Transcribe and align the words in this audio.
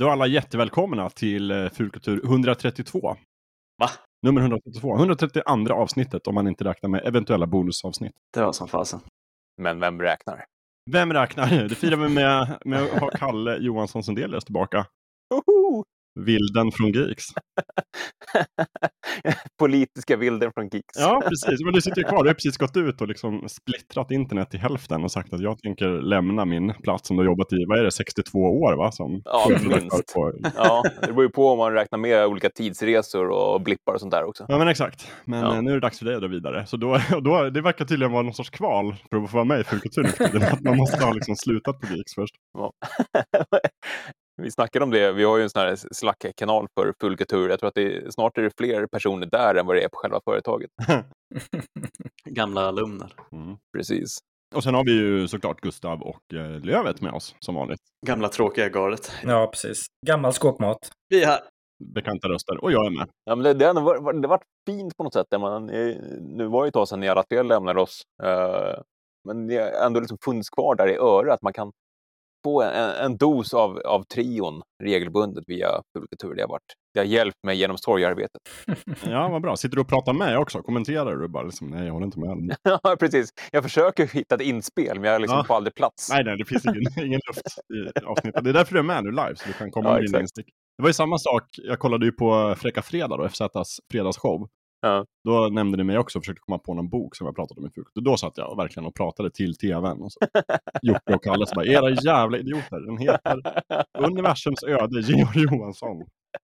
Då 0.00 0.06
är 0.06 0.10
alla 0.10 0.26
jättevälkomna 0.26 1.10
till 1.10 1.50
eh, 1.50 1.68
Fulkultur 1.68 2.24
132. 2.24 3.16
Va? 3.78 3.90
Nummer 4.22 4.40
132. 4.40 4.96
132 4.96 5.72
avsnittet 5.72 6.26
om 6.26 6.34
man 6.34 6.48
inte 6.48 6.64
räknar 6.64 6.90
med 6.90 7.06
eventuella 7.06 7.46
bonusavsnitt. 7.46 8.12
Det 8.34 8.40
var 8.42 8.52
som 8.52 8.68
fasen. 8.68 9.00
Men 9.62 9.80
vem 9.80 10.00
räknar? 10.00 10.44
Vem 10.90 11.12
räknar? 11.12 11.68
Det 11.68 11.74
firar 11.74 11.96
vi 11.96 12.08
med, 12.08 12.58
med 12.64 12.82
att 12.82 13.00
ha 13.00 13.10
Kalle 13.10 13.56
Johansson 13.56 14.02
Sundelius 14.04 14.44
tillbaka. 14.44 14.86
Oho! 15.34 15.84
Vilden 16.20 16.72
från 16.72 16.92
Geeks. 16.92 17.24
Politiska 19.58 20.16
bilden 20.16 20.50
från 20.54 20.64
Geeks. 20.72 20.98
Ja, 20.98 21.22
precis. 21.28 21.64
Men 21.64 21.74
du 21.74 21.80
sitter 21.80 22.00
ju 22.00 22.04
kvar. 22.08 22.22
Du 22.22 22.28
har 22.28 22.34
precis 22.34 22.56
gått 22.56 22.76
ut 22.76 23.00
och 23.00 23.08
liksom 23.08 23.48
splittrat 23.48 24.10
internet 24.10 24.54
i 24.54 24.58
hälften 24.58 25.04
och 25.04 25.12
sagt 25.12 25.32
att 25.32 25.40
jag 25.40 25.58
tänker 25.58 25.88
lämna 25.88 26.44
min 26.44 26.72
plats 26.82 27.08
som 27.08 27.16
du 27.16 27.20
har 27.22 27.26
jobbat 27.26 27.52
i, 27.52 27.56
vad 27.68 27.78
är 27.78 27.84
det, 27.84 27.90
62 27.90 28.38
år 28.38 28.76
va? 28.76 28.92
Som 28.92 29.22
Ja, 29.24 29.48
minst. 29.68 30.14
på- 30.14 30.32
Ja, 30.56 30.82
det 31.00 31.06
beror 31.06 31.22
ju 31.22 31.28
på 31.30 31.48
om 31.48 31.58
man 31.58 31.72
räknar 31.72 31.98
med 31.98 32.26
olika 32.26 32.50
tidsresor 32.50 33.28
och 33.30 33.60
blippar 33.60 33.94
och 33.94 34.00
sånt 34.00 34.12
där 34.12 34.24
också. 34.24 34.44
Ja 34.48 34.58
men 34.58 34.68
exakt. 34.68 35.10
Men 35.24 35.40
Ja. 35.40 35.54
eh, 35.56 35.62
nu 35.62 35.70
är 35.70 35.74
det 35.74 35.80
dags 35.80 35.98
för 35.98 36.06
dig 36.06 36.14
att 36.14 36.20
dra 36.20 36.28
vidare. 36.28 36.66
Så 36.66 36.76
då, 36.76 36.98
då, 37.24 37.50
det 37.50 37.60
verkar 37.60 37.84
tydligen 37.84 38.12
vara 38.12 38.22
någon 38.22 38.34
sorts 38.34 38.50
kval 38.50 38.94
för 39.10 39.16
att 39.24 39.30
få 39.30 39.36
vara 39.36 39.44
med 39.44 39.60
i 39.60 39.64
Fulkultur 39.64 40.02
nu 40.02 40.08
för 40.08 40.24
tiden. 40.28 40.42
Att 40.52 40.60
Man 40.60 40.76
måste 40.76 41.04
ha 41.04 41.12
liksom 41.12 41.36
slutat 41.36 41.80
på 41.80 41.86
Geeks 41.86 42.14
först. 42.14 42.34
Ja. 42.58 42.72
Vi 44.42 44.50
snackade 44.50 44.84
om 44.84 44.90
det, 44.90 45.12
vi 45.12 45.24
har 45.24 45.36
ju 45.36 45.42
en 45.42 45.50
sån 45.50 45.62
här 45.62 45.76
Slack-kanal 45.92 46.66
för 46.74 46.94
Fulkultur. 47.00 47.48
Jag 47.48 47.60
tror 47.60 47.68
att 47.68 47.74
det 47.74 47.96
är, 47.96 48.10
snart 48.10 48.38
är 48.38 48.42
det 48.42 48.50
fler 48.58 48.86
personer 48.86 49.26
där 49.26 49.54
än 49.54 49.66
vad 49.66 49.76
det 49.76 49.82
är 49.84 49.88
på 49.88 49.96
själva 49.96 50.20
företaget. 50.24 50.70
Gamla 52.24 52.60
alumner. 52.60 53.12
Mm. 53.32 53.56
Precis. 53.76 54.18
Och 54.54 54.62
sen 54.62 54.74
har 54.74 54.84
vi 54.84 54.92
ju 54.92 55.28
såklart 55.28 55.60
Gustav 55.60 56.02
och 56.02 56.34
eh, 56.34 56.60
Lövet 56.60 57.00
med 57.00 57.12
oss 57.12 57.34
som 57.40 57.54
vanligt. 57.54 57.80
Gamla 58.06 58.28
tråkiga 58.28 58.68
gardet. 58.68 59.12
Ja, 59.22 59.46
precis. 59.46 59.86
Gammal 60.06 60.32
skåpmat. 60.32 60.78
Vi 61.08 61.22
är 61.22 61.26
här. 61.26 61.40
Bekanta 61.94 62.28
röster. 62.28 62.64
Och 62.64 62.72
jag 62.72 62.86
är 62.86 62.90
med. 62.90 63.08
Ja, 63.24 63.34
men 63.36 63.44
det, 63.44 63.54
det, 63.54 63.64
har 63.64 63.70
ändå 63.70 63.82
varit, 63.82 64.22
det 64.22 64.28
har 64.28 64.36
varit 64.36 64.46
fint 64.66 64.96
på 64.96 65.04
något 65.04 65.12
sätt. 65.12 65.26
Man, 65.40 65.66
nu 66.20 66.46
var 66.46 66.62
det 66.62 66.68
ett 66.68 66.74
tag 66.74 66.88
sedan 66.88 67.00
ni 67.00 67.08
alla 67.08 67.22
tre 67.22 67.42
lämnade 67.42 67.80
oss. 67.80 68.02
eh, 68.22 68.80
men 69.28 69.46
det 69.46 69.56
har 69.56 69.86
ändå 69.86 70.00
liksom 70.00 70.18
funnits 70.24 70.50
kvar 70.50 70.74
där 70.74 70.88
i 70.88 70.96
örat. 70.96 71.42
Man 71.42 71.52
kan 71.52 71.72
få 72.44 72.62
en, 72.62 72.90
en 73.04 73.16
dos 73.16 73.54
av, 73.54 73.78
av 73.78 74.02
trion 74.02 74.62
regelbundet 74.84 75.44
via 75.46 75.68
Fulkultur. 75.96 76.34
Det 76.34 76.42
har, 76.42 76.48
varit, 76.48 76.62
det 76.94 77.00
har 77.00 77.04
hjälpt 77.06 77.36
mig 77.46 77.56
genom 77.56 77.78
sorgearbetet. 77.78 78.40
Ja, 79.06 79.28
vad 79.28 79.42
bra. 79.42 79.56
Sitter 79.56 79.76
du 79.76 79.80
och 79.82 79.88
pratar 79.88 80.12
med 80.12 80.38
också? 80.38 80.62
Kommenterar 80.62 81.16
du 81.16 81.28
bara 81.28 81.42
liksom, 81.42 81.70
nej 81.70 81.86
jag 81.86 81.92
håller 81.92 82.06
inte 82.06 82.20
med. 82.20 82.56
Ja, 82.82 82.96
precis. 83.00 83.30
Jag 83.52 83.62
försöker 83.62 84.06
hitta 84.06 84.34
ett 84.34 84.40
inspel, 84.40 85.00
men 85.00 85.10
jag 85.10 85.20
liksom 85.20 85.38
Ja. 85.38 85.44
får 85.44 85.54
aldrig 85.54 85.74
plats. 85.74 86.10
Nej, 86.10 86.24
nej, 86.24 86.36
det 86.38 86.44
finns 86.44 86.64
ingen, 86.66 86.82
ingen 87.06 87.20
luft 87.28 87.42
i 88.02 88.04
avsnittet. 88.04 88.44
Det 88.44 88.50
är 88.50 88.54
därför 88.54 88.72
du 88.72 88.78
är 88.78 88.82
med 88.84 89.04
nu 89.04 89.10
live, 89.10 89.36
så 89.36 89.46
du 89.46 89.52
kan 89.52 89.70
komma 89.70 89.88
Ja, 89.88 89.94
med 89.94 90.04
dina 90.04 90.20
instick. 90.20 90.46
Det 90.78 90.82
var 90.82 90.88
ju 90.88 90.94
samma 90.94 91.18
sak, 91.18 91.42
jag 91.56 91.78
kollade 91.78 92.06
ju 92.06 92.12
på 92.12 92.54
Fräcka 92.58 92.82
Fredag 92.82 93.16
då, 93.16 93.28
FZs 93.28 93.80
fredagsshow. 93.92 94.48
Ja. 94.80 95.06
Då 95.24 95.48
nämnde 95.48 95.76
ni 95.76 95.84
mig 95.84 95.98
också 95.98 96.18
och 96.18 96.24
försökte 96.24 96.40
komma 96.40 96.58
på 96.58 96.74
någon 96.74 96.88
bok 96.88 97.16
som 97.16 97.26
jag 97.26 97.36
pratade 97.36 97.60
om 97.60 97.66
i 97.66 97.70
frukt. 97.70 97.96
Och 97.96 98.02
då 98.02 98.16
satt 98.16 98.38
jag 98.38 98.56
verkligen 98.56 98.86
och 98.86 98.94
pratade 98.94 99.30
till 99.30 99.56
tvn. 99.56 100.02
Och 100.02 100.12
så. 100.12 100.18
Jocke 100.82 101.14
och 101.14 101.24
Kalle 101.24 101.46
så 101.46 101.54
bara, 101.54 101.66
era 101.66 101.90
jävla 101.90 102.38
idioter. 102.38 102.86
Den 102.86 102.98
heter 102.98 103.42
Universums 103.98 104.62
öde, 104.64 105.00
Georg 105.00 105.42
Johansson. 105.42 106.06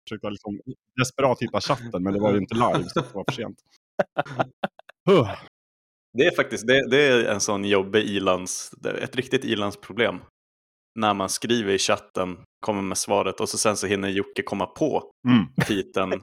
Försökte 0.10 0.30
liksom 0.30 0.60
desperat 1.00 1.42
hitta 1.42 1.62
chatten, 1.62 2.04
men 2.04 2.14
det 2.14 2.20
var 2.20 2.34
ju 2.34 2.38
inte 2.38 2.56
live, 2.56 2.84
så 2.90 3.00
det 3.00 3.14
var 3.14 3.24
för 3.28 3.32
sent. 3.32 3.58
Huh. 5.10 5.30
Det 6.14 6.24
är 6.24 6.36
faktiskt 6.36 6.68
det, 6.68 6.90
det 6.90 7.08
är 7.08 7.26
en 7.26 7.40
sån 7.40 7.66
jobbig 7.66 8.06
är 8.90 9.04
ett 9.04 9.16
riktigt 9.16 9.46
ilandsproblem. 9.46 10.20
När 10.98 11.14
man 11.14 11.30
skriver 11.30 11.74
i 11.74 11.78
chatten, 11.78 12.38
kommer 12.66 12.82
med 12.82 12.98
svaret 12.98 13.40
och 13.40 13.50
så 13.50 13.58
sen 13.58 13.78
så 13.78 13.88
hinner 13.88 14.10
Jocke 14.10 14.42
komma 14.42 14.66
på 14.66 15.04
Mm. 15.28 15.46
titeln 15.68 16.14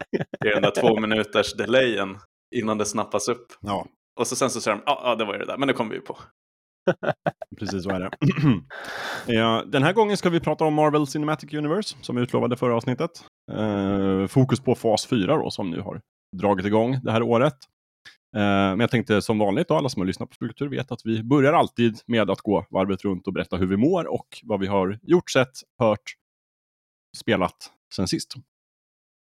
i 0.44 0.48
den 0.48 0.62
där 0.62 0.80
två 0.80 1.00
minuters 1.00 1.54
delayen 1.54 2.18
innan 2.56 2.78
det 2.78 2.84
snappas 2.84 3.28
upp. 3.28 3.46
Ja, 3.60 3.86
Och 4.20 4.26
så 4.26 4.36
sen 4.36 4.50
så 4.50 4.60
säger 4.60 4.76
de, 4.76 4.82
ja 4.86 5.00
ah, 5.04 5.14
det 5.14 5.24
var 5.24 5.32
ju 5.32 5.38
det 5.38 5.46
där, 5.46 5.56
men 5.58 5.68
det 5.68 5.74
kommer 5.74 5.90
vi 5.90 5.96
ju 5.96 6.02
på. 6.02 6.18
Precis 7.58 7.82
så 7.84 7.90
är 7.90 8.00
det. 8.00 8.10
ja, 9.34 9.62
den 9.66 9.82
här 9.82 9.92
gången 9.92 10.16
ska 10.16 10.30
vi 10.30 10.40
prata 10.40 10.64
om 10.64 10.74
Marvel 10.74 11.06
Cinematic 11.06 11.52
Universe 11.54 11.96
som 12.00 12.16
vi 12.16 12.22
utlovade 12.22 12.56
förra 12.56 12.76
avsnittet. 12.76 13.10
Eh, 13.52 14.26
fokus 14.26 14.60
på 14.60 14.74
fas 14.74 15.06
4 15.06 15.36
då, 15.36 15.50
som 15.50 15.70
nu 15.70 15.80
har 15.80 16.00
dragit 16.36 16.66
igång 16.66 16.98
det 17.02 17.12
här 17.12 17.22
året. 17.22 17.54
Eh, 18.34 18.40
men 18.40 18.80
jag 18.80 18.90
tänkte 18.90 19.22
som 19.22 19.38
vanligt, 19.38 19.68
då, 19.68 19.74
alla 19.74 19.88
som 19.88 20.00
har 20.00 20.06
lyssnat 20.06 20.28
på 20.28 20.34
Struktur 20.34 20.68
vet 20.68 20.92
att 20.92 21.00
vi 21.04 21.22
börjar 21.22 21.52
alltid 21.52 21.98
med 22.06 22.30
att 22.30 22.40
gå 22.40 22.66
varvet 22.70 23.04
runt 23.04 23.26
och 23.26 23.32
berätta 23.32 23.56
hur 23.56 23.66
vi 23.66 23.76
mår 23.76 24.06
och 24.06 24.40
vad 24.42 24.60
vi 24.60 24.66
har 24.66 24.98
gjort, 25.02 25.30
sett, 25.30 25.52
hört, 25.78 26.14
spelat 27.16 27.70
sen 27.94 28.08
sist. 28.08 28.34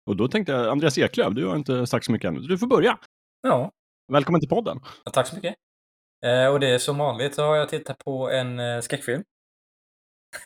Och 0.07 0.17
då 0.17 0.29
tänkte 0.29 0.53
jag, 0.53 0.69
Andreas 0.69 0.99
Eklöf, 0.99 1.35
du 1.35 1.47
har 1.47 1.57
inte 1.57 1.87
sagt 1.87 2.07
så 2.07 2.13
mycket 2.13 2.29
ännu. 2.29 2.41
Du 2.41 2.59
får 2.59 2.67
börja. 2.67 2.99
Ja, 3.43 3.73
Välkommen 4.13 4.41
till 4.41 4.49
podden. 4.49 4.81
tack 5.13 5.27
så 5.27 5.37
mycket. 5.37 5.55
Eh, 6.27 6.47
och 6.47 6.61
det 6.61 6.69
är 6.69 6.79
som 6.79 6.99
vanligt 6.99 7.35
så 7.35 7.43
har 7.43 7.57
jag 7.57 7.69
tittat 7.69 7.99
på 7.99 8.31
en 8.31 8.59
eh, 8.59 8.81
skräckfilm. 8.81 9.23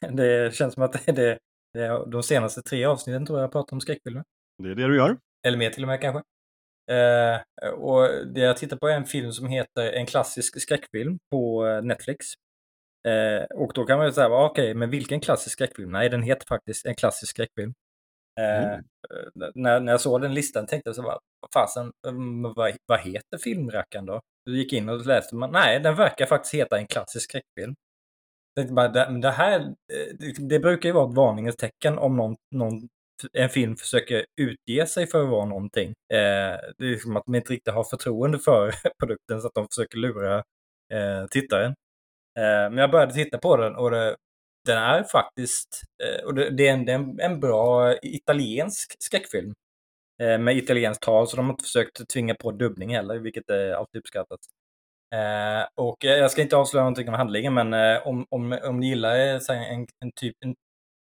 det 0.10 0.54
känns 0.54 0.75
som 0.75 0.82
att 0.82 0.92
det 1.06 1.12
det, 1.12 1.38
det 1.75 2.10
de 2.10 2.22
senaste 2.22 2.62
tre 2.62 2.84
avsnitten 2.84 3.27
tror 3.27 3.38
jag 3.38 3.44
jag 3.44 3.53
pratat 3.53 3.72
om 3.72 3.81
skräckfilmer. 3.81 4.25
Det 4.62 4.71
är 4.71 4.75
det 4.75 4.87
du 4.87 4.97
gör. 4.97 5.16
Eller 5.47 5.59
mer 5.59 5.71
till 5.71 5.82
och 5.82 5.88
med 5.88 6.00
kanske. 6.00 6.22
Eh, 6.91 7.68
och 7.70 8.26
det 8.26 8.41
jag 8.41 8.56
tittar 8.56 8.76
på 8.76 8.88
är 8.88 8.96
en 8.96 9.04
film 9.04 9.32
som 9.32 9.48
heter 9.48 9.92
En 9.92 10.06
klassisk 10.06 10.60
skräckfilm 10.62 11.18
på 11.30 11.66
eh, 11.66 11.82
Netflix. 11.82 12.26
Eh, 13.08 13.44
och 13.44 13.72
då 13.74 13.84
kan 13.86 13.98
man 13.98 14.06
ju 14.06 14.12
säga, 14.12 14.28
okej, 14.28 14.74
men 14.74 14.91
vilken 14.91 15.20
klassisk 15.20 15.52
skräckfilm? 15.52 15.91
Nej, 15.92 16.08
den 16.08 16.22
heter 16.22 16.46
faktiskt 16.46 16.86
En 16.86 16.94
klassisk 16.94 17.30
skräckfilm. 17.30 17.72
Eh, 18.41 18.64
Mm. 18.64 18.72
eh, 18.74 19.48
när, 19.54 19.80
när 19.80 19.92
jag 19.92 20.00
såg 20.00 20.20
den 20.22 20.34
listan 20.34 20.66
tänkte 20.66 20.88
jag 20.88 20.96
så 20.96 21.02
bara, 21.02 21.18
vad 21.41 21.50
fasen, 21.54 21.92
mm, 22.08 22.42
vad, 22.42 22.76
vad 22.86 23.00
heter 23.00 23.38
filmrackaren 23.38 24.06
då? 24.06 24.20
Du 24.44 24.58
gick 24.58 24.72
in 24.72 24.88
och 24.88 25.06
läste, 25.06 25.34
man, 25.36 25.52
nej, 25.52 25.80
den 25.80 25.94
verkar 25.97 26.26
faktiskt 26.26 26.54
heta 26.54 26.78
En 26.78 26.86
klassisk 26.86 27.24
skräckfilm. 27.30 27.74
Jag 28.54 28.62
tänkte 28.62 28.74
bara, 28.74 28.88
det, 28.88 29.20
det 29.20 29.30
här, 29.30 29.60
eh, 29.60 30.16
det, 30.18 30.48
det 30.48 30.58
brukar 30.60 30.88
ju 30.88 30.92
vara 30.92 31.08
ett 31.10 31.16
varningens 31.16 31.56
tecken 31.56 31.98
om 31.98 32.16
någon, 32.16 32.36
någon 32.54 32.88
en 33.32 33.48
film 33.48 33.76
försöker 33.76 34.25
utge 34.41 34.86
sig 34.86 35.06
för 35.06 35.22
att 35.22 35.28
vara 35.31 35.44
någonting. 35.44 35.88
Eh, 35.88 36.58
det 36.78 36.86
är 36.86 36.97
som 36.97 37.16
att 37.16 37.25
de 37.26 37.34
inte 37.34 37.53
riktigt 37.53 37.75
har 37.75 37.84
förtroende 37.84 38.38
för 38.38 38.75
produkten 39.00 39.41
så 39.41 39.47
att 39.47 39.54
de 39.54 39.66
försöker 39.69 39.98
lura 39.98 40.36
eh, 40.92 41.26
tittaren. 41.30 41.75
Eh, 42.38 42.70
men 42.70 42.78
jag 42.78 42.91
började 42.91 43.14
titta 43.14 43.38
på 43.38 43.56
den 43.56 43.76
och 43.76 43.91
det, 43.91 44.16
den 44.66 44.78
är 44.78 45.03
faktiskt, 45.03 45.82
eh, 46.04 46.25
och 46.26 46.34
det, 46.34 46.50
det 46.50 46.69
är 46.69 46.72
en, 46.72 46.84
det 46.84 46.92
är 46.92 46.97
en, 46.97 47.20
en 47.20 47.41
bra 47.41 47.94
italiensk 48.03 48.97
skräckfilm. 48.98 49.54
Eh, 50.22 50.38
med 50.38 50.56
italienskt 50.56 51.03
tal, 51.03 51.28
så 51.28 51.36
de 51.36 51.47
har 51.47 51.53
inte 51.53 51.64
försökt 51.64 52.09
tvinga 52.09 52.34
på 52.34 52.50
dubbning 52.53 52.94
heller, 52.94 53.19
vilket 53.19 53.50
är 53.50 53.72
alltid 53.72 53.98
uppskattat. 53.98 54.41
Eh, 55.14 55.69
och 55.75 55.97
jag 56.00 56.30
ska 56.30 56.42
inte 56.42 56.56
avslöja 56.56 56.82
någonting 56.84 57.09
om 57.09 57.14
handlingen, 57.14 57.54
men 57.54 57.75
eh, 57.75 58.06
om, 58.06 58.26
om, 58.30 58.59
om 58.65 58.80
ni 58.80 58.89
gillar 58.89 59.16
eh, 59.16 59.72
en, 59.72 59.86
en, 60.00 60.12
typ, 60.16 60.36
en 60.44 60.54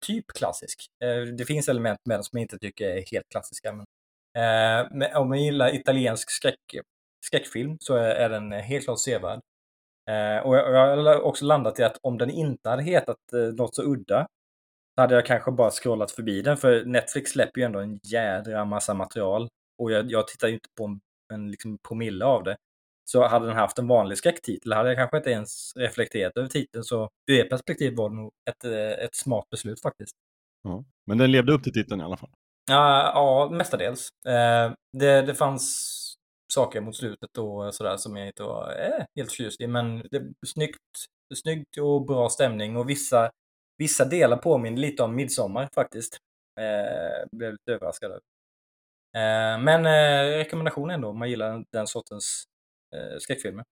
typ 0.03 0.27
klassisk. 0.27 0.87
Eh, 1.05 1.23
det 1.23 1.45
finns 1.45 1.69
element 1.69 1.99
med 2.05 2.17
den 2.17 2.25
som 2.25 2.39
jag 2.39 2.45
inte 2.45 2.59
tycker 2.59 2.87
är 2.89 3.05
helt 3.13 3.29
klassiska. 3.31 3.73
Men, 3.73 3.87
eh, 4.37 4.89
men 4.91 5.17
om 5.17 5.29
man 5.29 5.43
gillar 5.43 5.75
italiensk 5.75 6.31
skräck, 6.31 6.77
skräckfilm 7.27 7.77
så 7.81 7.95
är, 7.97 8.15
är 8.15 8.29
den 8.29 8.53
helt 8.53 8.85
klart 8.85 9.01
sevärd. 9.01 9.41
Eh, 10.11 10.47
och 10.47 10.57
jag, 10.57 10.73
jag 10.73 11.05
har 11.05 11.21
också 11.21 11.45
landat 11.45 11.79
i 11.81 11.83
att 11.83 11.99
om 12.03 12.19
den 12.19 12.31
inte 12.31 12.69
hade 12.71 12.83
hetat 12.83 13.33
eh, 13.33 13.55
något 13.55 13.75
så 13.75 13.83
udda 13.83 14.27
så 14.95 15.01
hade 15.03 15.15
jag 15.15 15.27
kanske 15.27 15.51
bara 15.53 15.71
scrollat 15.71 16.11
förbi 16.11 16.43
den. 16.43 16.57
För 16.57 16.85
Netflix 16.85 17.31
släpper 17.31 17.61
ju 17.61 17.65
ändå 17.65 17.79
en 17.81 18.01
jädra 18.03 18.65
massa 18.65 18.95
material. 18.95 19.49
Och 19.79 19.93
jag, 19.93 20.11
jag 20.13 20.29
tittar 20.29 20.49
ju 20.49 20.55
inte 20.55 20.69
på 20.79 20.85
en, 20.85 21.01
en 21.35 21.51
liksom 21.51 21.79
promille 21.89 22.25
av 22.25 22.45
det. 22.45 22.57
Så 23.13 23.27
hade 23.27 23.47
den 23.47 23.57
haft 23.57 23.79
en 23.79 23.89
vanlig 23.89 24.19
skräcktitel 24.19 24.73
hade 24.73 24.89
jag 24.89 24.99
kanske 24.99 25.17
inte 25.17 25.31
ens 25.31 25.77
reflekterat 25.77 26.37
över 26.37 26.49
titeln. 26.49 26.85
Så 26.85 27.11
ur 27.31 27.41
ert 27.41 27.51
perspektiv 27.51 27.97
var 27.97 28.11
det 28.11 28.17
nog 28.17 28.31
ett, 28.51 28.65
eh, 28.65 29.05
ett 29.05 29.15
smart 29.15 29.51
beslut 29.51 29.81
faktiskt. 29.81 30.13
Ja. 30.63 30.85
Men 31.07 31.19
den 31.19 31.33
levde 31.33 31.53
upp 31.53 31.63
till 31.63 31.73
titeln 31.73 32.01
i 32.01 32.05
alla 32.05 32.17
fall. 32.17 32.31
Ja, 32.71 33.13
ja 33.15 33.51
mestadels. 33.57 34.09
Eh, 34.27 34.73
det, 34.99 35.23
det 35.23 35.35
fanns 35.35 35.99
saker 36.55 36.81
mot 36.81 36.97
slutet 36.97 37.39
och 37.39 37.75
sådär 37.75 37.97
som 37.97 38.17
jag 38.17 38.27
inte 38.27 38.43
var 38.43 38.71
eh, 38.81 39.05
helt 39.17 39.31
förtjust 39.31 39.61
i. 39.61 39.67
Men 39.67 39.99
det 40.11 40.17
är 40.17 40.33
snyggt, 40.47 40.79
snyggt 41.35 41.79
och 41.81 42.07
bra 42.07 42.29
stämning 42.29 42.77
och 42.77 42.91
vissa, 42.91 43.31
vissa 43.79 44.05
delar 44.05 44.37
påminner 44.37 44.79
lite 44.79 45.03
om 45.03 45.15
Midsommar 45.15 45.69
faktiskt. 45.75 46.17
Eh, 46.61 47.29
blev 47.37 47.53
lite 47.53 47.73
överraskad 47.73 48.11
över. 48.11 48.23
Eh, 49.17 49.63
men 49.63 49.87
eh, 49.87 50.37
rekommendation 50.39 50.91
ändå 50.91 51.09
om 51.09 51.19
man 51.19 51.31
gillar 51.31 51.65
den 51.73 51.87
sortens 51.87 52.45
eh, 52.95 53.19
skräckfilmer. 53.19 53.65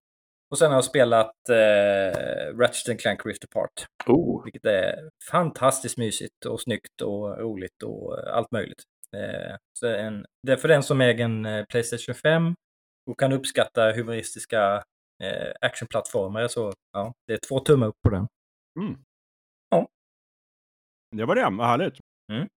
Och 0.51 0.57
sen 0.57 0.71
har 0.71 0.77
jag 0.77 0.85
spelat 0.85 1.49
eh, 1.49 2.57
Ratchet 2.57 3.01
Clank 3.01 3.25
Rift 3.25 3.43
Apart. 3.43 3.85
Oh, 4.07 4.43
Vilket 4.43 4.65
är 4.65 5.09
fantastiskt 5.31 5.97
mysigt 5.97 6.45
och 6.45 6.61
snyggt 6.61 7.01
och 7.01 7.37
roligt 7.39 7.83
och 7.83 8.27
allt 8.27 8.51
möjligt. 8.51 8.83
Eh, 9.15 9.55
så 9.79 9.87
en, 9.87 10.25
det 10.47 10.51
är 10.51 10.57
för 10.57 10.67
den 10.67 10.83
som 10.83 11.01
äger 11.01 11.25
en 11.25 11.45
eh, 11.45 11.65
Playstation 11.65 12.15
5 12.15 12.55
och 13.11 13.19
kan 13.19 13.31
uppskatta 13.31 13.91
humoristiska 13.91 14.83
eh, 15.23 15.53
actionplattformar 15.61 16.47
så 16.47 16.73
ja, 16.93 17.13
det 17.27 17.33
är 17.33 17.39
två 17.47 17.59
tummar 17.59 17.87
upp 17.87 18.01
på 18.03 18.09
den. 18.09 18.27
Mm. 18.79 19.03
Ja. 19.69 19.87
Det 21.15 21.25
var 21.25 21.35
det, 21.35 21.57
vad 21.57 21.67
härligt. 21.67 21.99
Mm. 22.31 22.47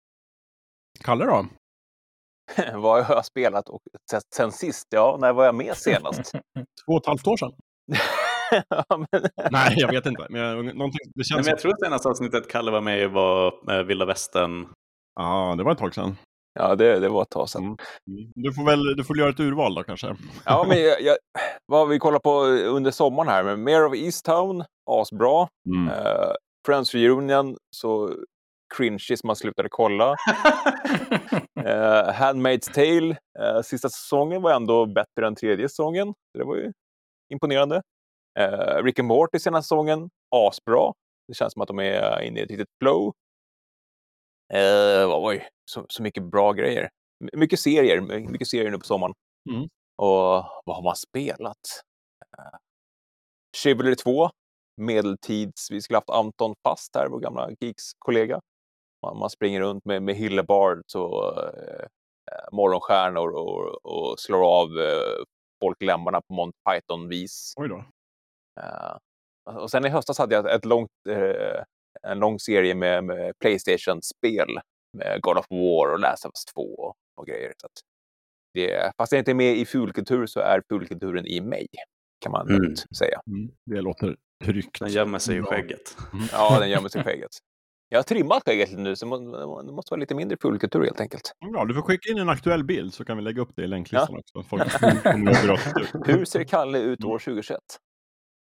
Kalle 1.04 1.24
då? 1.24 1.46
Vad 2.74 3.04
har 3.04 3.14
jag 3.14 3.24
spelat 3.24 3.68
och 3.68 3.82
sen 4.36 4.52
sist? 4.52 4.86
Ja, 4.90 5.16
när 5.20 5.32
var 5.32 5.44
jag 5.44 5.54
med 5.54 5.76
senast? 5.76 6.32
Två 6.86 6.92
och 6.92 7.00
ett 7.00 7.06
halvt 7.06 7.26
år 7.26 7.36
sedan? 7.36 7.52
ja, 8.68 8.84
men, 8.88 9.22
Nej, 9.50 9.74
jag 9.76 9.92
vet 9.92 10.06
inte. 10.06 10.26
Men 10.30 10.40
jag, 10.40 10.56
någonting, 10.56 11.00
det 11.04 11.12
Nej, 11.14 11.24
känns... 11.24 11.46
men 11.46 11.50
jag 11.50 11.58
tror 11.58 11.72
att 11.72 11.80
senaste 11.80 12.08
avsnittet 12.08 12.48
Kalle 12.48 12.70
var 12.70 12.80
med 12.80 13.02
i 13.02 13.06
var 13.06 13.72
eh, 13.72 13.82
Vilda 13.82 14.04
Västern. 14.04 14.68
Ja, 15.14 15.54
det 15.58 15.64
var 15.64 15.72
ett 15.72 15.78
tag 15.78 15.94
sedan. 15.94 16.16
ja 16.54 16.74
det, 16.74 16.98
det 16.98 17.08
var 17.08 17.22
ett 17.22 17.30
tag 17.30 17.48
sedan. 17.48 17.64
Mm. 17.64 17.78
Du 18.34 18.52
får 18.52 18.64
väl 18.64 18.96
du 18.96 19.04
får 19.04 19.18
göra 19.18 19.30
ett 19.30 19.40
urval 19.40 19.74
då 19.74 19.82
kanske. 19.82 20.16
Ja, 20.44 20.64
men 20.68 20.82
jag, 20.82 21.02
jag, 21.02 21.16
vad 21.66 21.80
har 21.80 21.86
vi 21.86 21.98
kollat 21.98 22.22
på 22.22 22.40
under 22.46 22.90
sommaren 22.90 23.28
här? 23.28 23.42
Men 23.44 23.64
Mayor 23.64 23.86
of 23.86 23.94
Easttown, 23.94 24.64
asbra. 24.90 25.48
Mm. 25.68 25.88
Uh, 25.88 26.32
Friends 26.66 26.94
Reunion, 26.94 27.56
så 27.76 28.10
cringy 28.76 28.98
som 29.16 29.26
man 29.26 29.36
slutade 29.36 29.68
kolla. 29.70 30.10
Uh, 30.10 30.16
Handmaid's 32.12 32.72
Tale, 32.74 33.16
uh, 33.56 33.62
sista 33.62 33.88
säsongen 33.88 34.42
var 34.42 34.52
ändå 34.54 34.86
bättre 34.86 35.26
än 35.26 35.34
tredje 35.34 35.68
säsongen. 35.68 36.14
Det 36.38 36.44
var 36.44 36.56
ju 36.56 36.72
imponerande. 37.32 37.82
Uh, 38.40 38.82
Rick 38.84 38.98
and 38.98 39.08
Morty 39.08 39.38
senaste 39.38 39.64
säsongen, 39.64 40.10
asbra. 40.36 40.92
Det 41.28 41.34
känns 41.34 41.52
som 41.52 41.62
att 41.62 41.68
de 41.68 41.78
är 41.78 42.20
inne 42.22 42.40
i 42.40 42.42
ett 42.42 42.50
litet 42.50 42.68
flow. 42.82 43.12
Uh, 44.54 45.24
oj, 45.24 45.48
så, 45.70 45.86
så 45.88 46.02
mycket 46.02 46.22
bra 46.22 46.52
grejer. 46.52 46.88
My- 47.24 47.30
Mycket 47.40 47.60
serier, 47.60 48.00
my- 48.00 48.28
mycket 48.28 48.48
serier 48.48 48.70
nu 48.70 48.78
på 48.78 48.84
sommaren. 48.84 49.14
Mm. 49.50 49.62
Och 49.96 50.44
vad 50.64 50.76
har 50.76 50.82
man 50.82 50.96
spelat? 50.96 51.82
Uh, 52.38 52.58
Chivalry 53.56 53.96
2, 53.96 54.30
medeltids... 54.80 55.70
Vi 55.70 55.82
skulle 55.82 55.96
haft 55.96 56.10
Anton 56.10 56.54
Fast 56.64 56.96
här, 56.96 57.08
vår 57.08 57.20
gamla 57.20 57.50
Geeks-kollega. 57.60 58.40
Man, 59.04 59.18
man 59.18 59.30
springer 59.30 59.60
runt 59.60 59.84
med, 59.84 60.02
med 60.02 60.14
Hillebards 60.14 60.94
och 60.94 61.38
uh, 61.38 61.86
morgonstjärnor 62.52 63.28
och, 63.30 63.84
och 63.84 64.18
slår 64.20 64.44
av 64.60 64.68
uh, 64.68 65.24
folklämmarna 65.62 66.20
på 66.20 66.34
Mont 66.34 66.54
Python-vis. 66.70 67.54
Oj 67.56 67.68
då. 67.68 67.76
Uh, 68.60 68.96
och 69.62 69.70
sen 69.70 69.84
i 69.86 69.88
höstas 69.88 70.18
hade 70.18 70.34
jag 70.34 70.54
ett 70.54 70.64
långt, 70.64 70.90
uh, 71.08 71.62
en 72.02 72.18
lång 72.18 72.38
serie 72.38 72.74
med, 72.74 73.04
med 73.04 73.38
Playstation-spel. 73.38 74.60
Med 74.98 75.20
God 75.22 75.38
of 75.38 75.46
War 75.50 75.92
och 75.92 75.98
Last 76.00 76.24
of 76.24 76.30
Us 76.30 76.44
2 76.54 76.60
och, 76.60 76.94
och 77.16 77.26
grejer. 77.26 77.52
Så 77.60 77.66
att 77.66 77.72
det, 78.54 78.92
fast 78.96 79.12
jag 79.12 79.18
inte 79.20 79.30
är 79.32 79.34
med 79.34 79.56
i 79.56 79.66
fulkultur 79.66 80.26
så 80.26 80.40
är 80.40 80.62
fulkulturen 80.68 81.26
i 81.26 81.40
mig. 81.40 81.66
Kan 82.20 82.32
man 82.32 82.48
Mm. 82.48 82.76
säga. 82.98 83.20
Mm. 83.26 83.50
Det 83.66 83.80
låter 83.80 84.16
tryggt. 84.44 84.78
Den 84.80 84.88
gömmer 84.88 85.18
sig 85.18 85.36
i 85.38 85.42
skägget. 85.42 85.96
Ja, 86.32 86.58
den 86.60 86.70
gömmer 86.70 86.88
sig 86.88 87.00
i 87.00 87.04
skägget. 87.04 87.30
Jag 87.88 87.98
har 87.98 88.02
trimmat 88.02 88.42
skägget 88.46 88.68
lite 88.70 88.80
nu 88.82 88.96
så 88.96 89.04
det 89.04 89.10
må- 89.46 89.62
det 89.62 89.72
måste 89.72 89.90
vara 89.92 90.00
lite 90.00 90.14
mindre 90.14 90.36
fulkultur 90.42 90.84
helt 90.84 91.00
enkelt. 91.00 91.32
Ja, 91.38 91.64
du 91.64 91.74
får 91.74 91.82
skicka 91.82 92.10
in 92.12 92.18
en 92.18 92.28
aktuell 92.28 92.64
bild 92.64 92.94
så 92.94 93.04
kan 93.04 93.16
vi 93.16 93.22
lägga 93.22 93.42
upp 93.42 93.52
det 93.56 93.62
i 93.62 93.66
länklistan 93.66 94.16
också. 94.18 94.42
Folk. 94.42 94.62
Hur 96.06 96.24
ser 96.24 96.44
Kalle 96.44 96.78
ut 96.78 97.04
år 97.04 97.18
2021? 97.18 97.58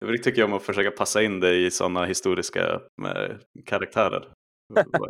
Jag 0.05 0.23
tycker 0.23 0.43
om 0.43 0.53
att 0.53 0.63
försöka 0.63 0.91
passa 0.91 1.23
in 1.23 1.39
det 1.39 1.55
i 1.55 1.71
sådana 1.71 2.05
historiska 2.05 2.59
eh, 3.05 3.35
karaktärer. 3.65 4.27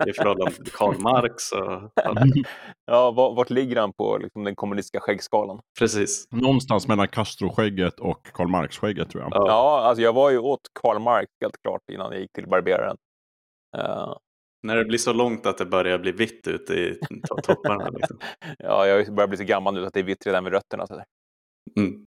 I 0.08 0.14
förhållande 0.14 0.52
till 0.52 0.72
Karl 0.74 0.96
Marx 1.00 1.52
och 1.52 1.92
ja, 2.04 2.16
Ja, 2.86 3.12
va- 3.12 3.34
vart 3.34 3.50
ligger 3.50 3.76
han 3.80 3.94
på 3.94 4.18
liksom, 4.18 4.44
den 4.44 4.56
kommunistiska 4.56 5.00
skäggskalan? 5.00 5.60
precis. 5.80 6.28
Någonstans 6.32 6.88
mellan 6.88 7.08
Castro-skägget 7.08 8.00
och 8.00 8.26
Karl 8.34 8.48
Marx-skägget 8.48 9.10
tror 9.10 9.24
jag. 9.24 9.32
Ja. 9.34 9.48
Ja, 9.48 9.82
alltså 9.82 10.02
jag 10.04 10.14
var 10.14 10.32
ju 10.32 10.38
åt 10.38 10.60
Karl 10.82 11.00
Marx 11.00 11.28
helt 11.42 11.56
klart 11.62 11.82
innan 11.92 12.12
jag 12.12 12.22
gick 12.22 12.32
till 12.34 12.48
barberaren. 12.48 12.98
När 14.68 14.76
det 14.76 14.86
blir 14.86 14.98
så 14.98 15.14
långt 15.14 15.46
att 15.46 15.58
det 15.58 15.66
börjar 15.66 15.98
bli 16.00 16.12
vitt 16.12 16.48
ute 16.48 16.74
i 16.74 17.00
to- 17.30 17.42
topparna. 17.42 17.90
Liksom. 17.90 18.20
ja, 18.58 18.88
jag 18.88 19.14
börjar 19.16 19.28
bli 19.28 19.38
så 19.38 19.44
gammal 19.44 19.74
nu 19.74 19.82
så 19.82 19.88
att 19.88 19.94
det 19.94 20.00
är 20.00 20.04
vitt 20.04 20.26
redan 20.26 20.44
vid 20.44 20.54
rötterna. 20.54 20.88
Så 20.88 20.96
där. 20.96 21.06
Mm. 21.78 22.06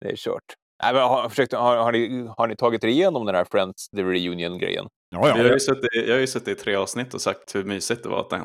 Det 0.00 0.10
är 0.10 0.16
kört. 0.16 0.42
Nej, 0.82 0.94
men 0.94 1.02
har, 1.02 1.28
försökt, 1.28 1.52
har, 1.52 1.76
har, 1.76 1.92
ni, 1.92 2.28
har 2.36 2.46
ni 2.46 2.56
tagit 2.56 2.84
er 2.84 2.88
igenom 2.88 3.26
den 3.26 3.34
här 3.34 3.44
Friends 3.44 3.88
The 3.88 4.02
Reunion-grejen? 4.02 4.88
Ja, 5.10 5.28
Jag, 5.28 5.34
har 5.36 5.44
ja. 5.44 5.52
ju 5.52 5.60
suttit, 5.60 5.88
jag 5.94 6.14
har 6.14 6.20
ju 6.20 6.26
suttit 6.26 6.48
i 6.48 6.54
tre 6.62 6.74
avsnitt 6.74 7.14
och 7.14 7.20
sagt 7.20 7.54
hur 7.54 7.64
mysigt 7.64 8.02
det 8.02 8.08
var 8.08 8.20
att 8.20 8.30
den, 8.30 8.42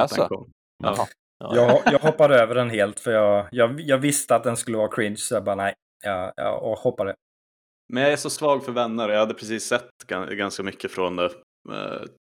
att 0.00 0.10
Jaså? 0.10 0.16
den 0.20 0.28
kom. 0.28 0.50
Ja. 0.84 1.06
Jag, 1.38 1.82
jag 1.92 1.98
hoppade 1.98 2.40
över 2.40 2.54
den 2.54 2.70
helt 2.70 3.00
för 3.00 3.10
jag, 3.10 3.48
jag, 3.50 3.80
jag 3.80 3.98
visste 3.98 4.36
att 4.36 4.44
den 4.44 4.56
skulle 4.56 4.76
vara 4.76 4.88
cringe 4.88 5.16
så 5.16 5.34
jag 5.34 5.44
bara 5.44 5.56
nej. 5.56 5.74
Jag, 6.04 6.32
jag 6.36 6.76
hoppade. 6.76 7.14
Men 7.92 8.02
jag 8.02 8.12
är 8.12 8.16
så 8.16 8.30
svag 8.30 8.64
för 8.64 8.72
vänner. 8.72 9.08
Jag 9.08 9.18
hade 9.18 9.34
precis 9.34 9.64
sett 9.64 9.90
gan- 10.06 10.34
ganska 10.34 10.62
mycket 10.62 10.90
från 10.90 11.16
det 11.16 11.30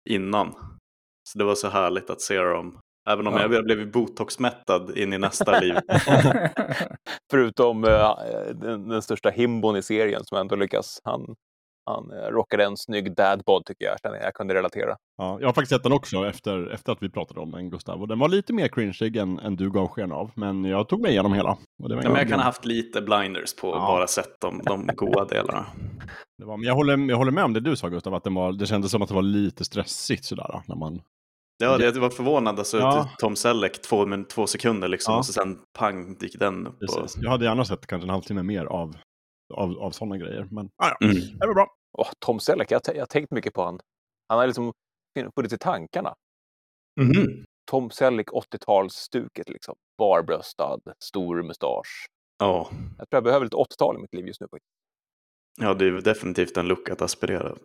innan. 0.10 0.54
Så 1.30 1.38
det 1.40 1.44
var 1.46 1.56
så 1.56 1.70
härligt 1.70 2.10
att 2.10 2.22
se 2.22 2.38
dem. 2.40 2.80
Även 3.10 3.28
om 3.28 3.34
Ja. 3.34 3.42
jag 3.52 3.64
blev 3.66 3.92
botoxmättad 3.92 4.98
in 4.98 5.14
i 5.14 5.18
nästa 5.18 5.60
liv. 5.60 5.74
Förutom 7.32 7.84
eh, 7.84 8.16
den, 8.54 8.90
den 8.90 9.02
största 9.02 9.30
himbon 9.30 9.76
i 9.76 9.82
serien 9.82 10.22
som 10.26 10.38
ändå 10.38 10.56
lyckas. 10.56 11.02
Han, 11.04 11.36
han 11.94 12.12
eh, 12.12 12.28
rockade 12.32 12.64
en 12.66 12.78
snygg 12.78 13.16
dadbod 13.16 13.66
tycker 13.66 13.86
jag. 13.86 14.00
känner 14.02 14.16
Jag 14.18 14.26
jag 14.26 14.34
kunde 14.34 14.54
relatera. 14.54 14.96
Ja, 15.18 15.38
jag 15.40 15.48
har 15.48 15.54
faktiskt 15.54 15.70
sett 15.70 15.84
den 15.84 15.92
också 15.94 16.26
efter, 16.28 16.74
efter 16.74 16.92
att 16.92 16.98
vi 17.04 17.10
pratade 17.10 17.40
om 17.40 17.52
den, 17.52 17.70
Gustav. 17.70 18.02
Och 18.02 18.08
den 18.08 18.20
var 18.20 18.30
lite 18.30 18.54
mer 18.54 18.68
cringeig 18.68 19.16
än, 19.18 19.40
än 19.40 19.56
du 19.56 19.72
gav 19.72 19.88
sken 19.88 20.12
av. 20.12 20.32
Men 20.36 20.64
jag 20.66 20.90
tog 20.90 21.02
mig 21.02 21.12
igenom 21.12 21.34
hela. 21.34 21.58
Och 21.84 21.90
det 21.90 21.96
var 21.96 22.04
Ja, 22.04 22.10
men 22.10 22.18
jag 22.20 22.28
kan 22.30 22.40
ha 22.40 22.46
haft 22.46 22.66
lite 22.66 23.02
blinders 23.02 23.56
på 23.56 23.68
Ja. 23.68 23.74
bara 23.80 24.08
sett 24.08 24.36
de, 24.42 24.62
de 24.66 24.88
goda 24.96 25.26
delarna. 25.26 25.66
det 26.38 26.46
var, 26.46 26.58
men 26.58 26.68
jag 26.68 26.76
håller, 26.76 27.10
jag 27.10 27.18
håller 27.18 27.32
med 27.32 27.44
om 27.44 27.54
det 27.54 27.60
du 27.60 27.76
sa, 27.76 27.88
Gustav. 27.90 28.14
Att 28.14 28.24
den 28.24 28.34
var, 28.34 28.52
det 28.54 28.66
kändes 28.66 28.92
som 28.92 29.02
att 29.02 29.08
det 29.10 29.16
var 29.16 29.22
lite 29.22 29.66
stressigt 29.66 30.26
sådär. 30.26 30.62
När 30.68 30.76
man, 30.76 31.02
Ja, 31.64 31.78
det 31.78 32.00
var 32.00 32.10
förvånad. 32.10 32.60
Alltså, 32.60 32.78
Ja. 32.78 33.10
Tom 33.20 33.36
Selleck, 33.36 33.82
två, 33.82 34.06
men, 34.06 34.26
två 34.26 34.48
sekunder 34.48 34.88
liksom. 34.88 35.12
Ja. 35.12 35.18
Och 35.18 35.26
så 35.26 35.34
sen 35.34 35.58
pang, 35.80 36.18
gick 36.20 36.40
den 36.40 36.68
upp. 36.68 36.74
Och... 36.74 36.80
precis. 37.02 37.22
Jag 37.22 37.30
hade 37.32 37.46
gärna 37.46 37.66
sett 37.66 37.88
kanske 37.88 38.06
en 38.06 38.10
halvtimme 38.10 38.44
mer 38.44 38.66
av, 38.66 38.96
av, 39.54 39.78
av 39.80 39.92
sådana 39.92 40.18
grejer. 40.18 40.48
Men 40.52 40.66
ah, 40.84 40.88
ja, 40.88 40.98
Mm. 41.08 41.16
det 41.40 41.48
var 41.48 41.54
bra. 41.54 41.68
Åh, 41.98 42.10
Tom 42.26 42.40
Selleck, 42.40 42.72
jag, 42.72 42.82
jag 42.86 43.02
har 43.02 43.06
tänkt 43.06 43.32
mycket 43.32 43.54
på 43.54 43.64
han. 43.64 43.80
Han 44.28 44.40
har 44.40 44.48
liksom 44.48 44.74
funnits 45.36 45.54
i 45.54 45.58
tankarna. 45.58 46.14
Mhm. 47.02 47.44
Tom 47.72 47.90
Selleck 47.92 48.28
80-talsstuket 48.30 49.50
liksom. 49.50 49.76
Barbröstad, 49.98 50.80
stor 51.04 51.44
mustasch. 51.44 52.06
Ja. 52.38 52.70
Jag 52.72 53.10
tror 53.10 53.18
jag 53.18 53.24
behöver 53.24 53.46
lite 53.46 53.56
80-tal 53.58 53.96
i 53.96 54.00
mitt 54.00 54.14
liv 54.14 54.28
just 54.28 54.42
nu. 54.42 54.48
ja, 55.62 55.74
det 55.74 55.86
är 55.88 55.92
definitivt 56.02 56.58
en 56.58 56.68
look 56.68 56.90
att 56.90 57.02
aspirera. 57.02 57.56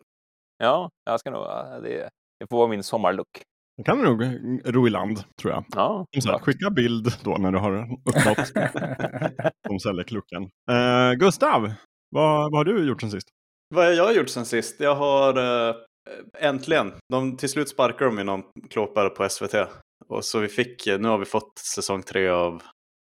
Ja, 0.59 0.91
jag 1.05 1.21
ska 1.21 1.31
nog, 1.31 1.43
det, 1.83 2.11
det 2.41 2.47
får 2.51 2.57
vara 2.57 2.69
min 2.69 2.83
sommarlook. 2.83 3.43
Det 3.77 3.83
kan 3.83 3.99
du 3.99 4.05
nog 4.05 4.23
ro 4.75 4.87
i 4.87 4.91
land, 4.91 5.25
tror 5.41 5.53
jag. 5.53 5.65
Ja, 5.75 6.07
här, 6.27 6.39
skicka 6.39 6.71
bild 6.71 7.13
då 7.25 7.37
när 7.37 7.53
du 7.53 7.59
har 7.59 7.99
uppnått 8.05 8.53
Tom 9.69 9.79
Selleck-looken. 9.81 10.43
Eh, 10.71 11.13
Gustav, 11.19 11.73
vad, 12.11 12.51
vad 12.53 12.55
har 12.55 12.65
du 12.65 12.89
gjort 12.89 13.01
sen 13.01 13.11
sist? 13.11 13.29
Vad 13.75 13.85
har 13.85 13.93
jag 13.93 14.15
gjort 14.17 14.29
sen 14.29 14.47
sist? 14.47 14.81
Jag 14.81 14.95
har 14.95 15.37
eh, 15.69 15.75
äntligen, 16.39 16.93
de, 17.13 17.37
till 17.37 17.49
slut 17.49 17.69
sparkar 17.69 18.07
de 18.07 18.19
ju 18.19 18.25
någon 18.25 18.43
klåpare 18.71 19.09
på 19.11 19.29
SVT. 19.29 19.55
Och 20.09 20.25
så 20.25 20.39
vi 20.39 20.49
fick, 20.49 20.87
nu 20.87 21.09
har 21.09 21.19
vi 21.19 21.25
fått 21.25 21.59
säsong 21.59 22.03
tre 22.03 22.29
av 22.29 22.63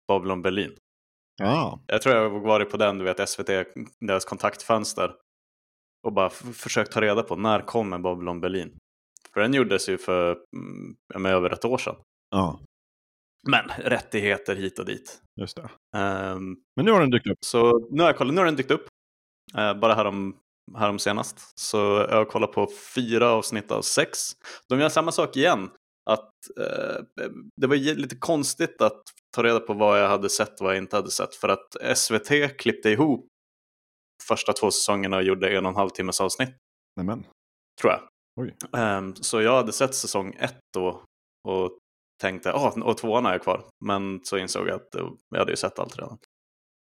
Babylon 0.09 0.43
Berlin. 0.43 0.77
Ja, 1.43 1.81
Jag 1.87 2.03
tror 2.03 2.15
jag 2.15 2.31
har 2.31 2.41
varit 2.41 2.71
på 2.71 2.77
den, 2.77 2.99
du 2.99 3.05
vet 3.05 3.29
SVT, 3.29 3.47
deras 4.01 4.25
kontaktfönster. 4.25 5.15
Och 6.07 6.13
bara 6.13 6.31
försökt 6.31 6.93
ta 6.93 7.01
reda 7.01 7.23
på 7.23 7.37
när 7.37 7.61
kommer 7.61 7.99
Babylon 7.99 8.41
Berlin? 8.41 8.79
För 9.35 9.41
den 9.41 9.55
gjordes 9.55 9.89
ju 9.89 9.99
för 9.99 10.39
mm, 11.15 11.27
över 11.27 11.51
ett 11.51 11.65
år 11.65 11.79
sedan. 11.79 11.97
ja, 12.31 12.61
Men 13.49 13.69
rättigheter 13.85 14.57
hit 14.57 14.79
och 14.79 14.85
dit. 14.87 15.21
just 15.41 15.57
det. 15.57 15.69
Ehm, 15.99 16.57
Men 16.77 16.85
nu 16.85 16.91
har 16.91 17.01
den 17.01 17.11
dykt 17.11 17.27
upp. 17.27 17.39
så 17.47 17.89
nu 17.91 18.03
har 18.03 18.09
jag 18.09 18.17
kollat, 18.19 18.35
nu 18.35 18.41
har 18.41 18.47
den 18.47 18.57
dykt 18.57 18.71
upp. 18.71 18.87
Eh, 19.57 19.75
bara 19.75 19.95
härom, 19.95 20.37
härom 20.75 20.99
senast. 20.99 21.59
Så 21.61 21.77
jag 22.11 22.17
har 22.17 22.25
kollat 22.25 22.53
på 22.53 22.69
fyra 22.95 23.29
avsnitt 23.29 23.71
av 23.71 23.83
sex. 23.83 24.19
De 24.69 24.81
gör 24.81 24.89
samma 24.89 25.13
sak 25.13 25.37
igen. 25.37 25.71
Att, 26.11 26.31
eh, 26.61 27.03
det 27.57 27.67
var 27.67 27.77
lite 27.77 28.17
konstigt 28.17 28.81
att 28.83 29.03
ta 29.37 29.43
reda 29.43 29.61
på 29.61 29.75
vad 29.75 30.01
jag 30.01 30.09
hade 30.09 30.29
sett 30.29 30.61
och 30.61 30.65
vad 30.65 30.75
jag 30.75 30.83
inte 30.83 30.97
hade 30.97 31.11
sett. 31.11 31.35
För 31.35 31.49
att 31.49 31.97
SVT 31.97 32.49
klippte 32.59 32.91
ihop 32.91 33.27
första 34.29 34.53
två 34.53 34.71
säsongerna 34.71 35.17
och 35.17 35.23
gjorde 35.23 35.57
en 35.57 35.67
och 35.67 35.71
en 35.71 35.77
halv 35.77 35.91
timmes 35.91 36.21
avsnitt. 36.21 36.57
Nämen. 36.97 37.27
Tror 37.81 37.93
jag. 37.93 38.01
Oj. 38.41 38.57
Ehm, 38.77 39.15
så 39.15 39.43
jag 39.43 39.57
hade 39.57 39.73
sett 39.73 39.95
säsong 39.95 40.37
ett 40.39 40.59
då 40.75 41.03
och 41.49 41.79
tänkte, 42.21 42.53
ah, 42.53 42.73
och 42.83 42.99
tvåan 42.99 43.25
har 43.25 43.33
jag 43.33 43.43
kvar. 43.43 43.65
Men 43.85 44.21
så 44.25 44.39
insåg 44.39 44.69
jag 44.69 44.75
att 44.75 44.95
eh, 44.95 45.09
jag 45.31 45.39
hade 45.39 45.53
ju 45.53 45.57
sett 45.57 45.79
allt 45.79 45.99
redan. 45.99 46.19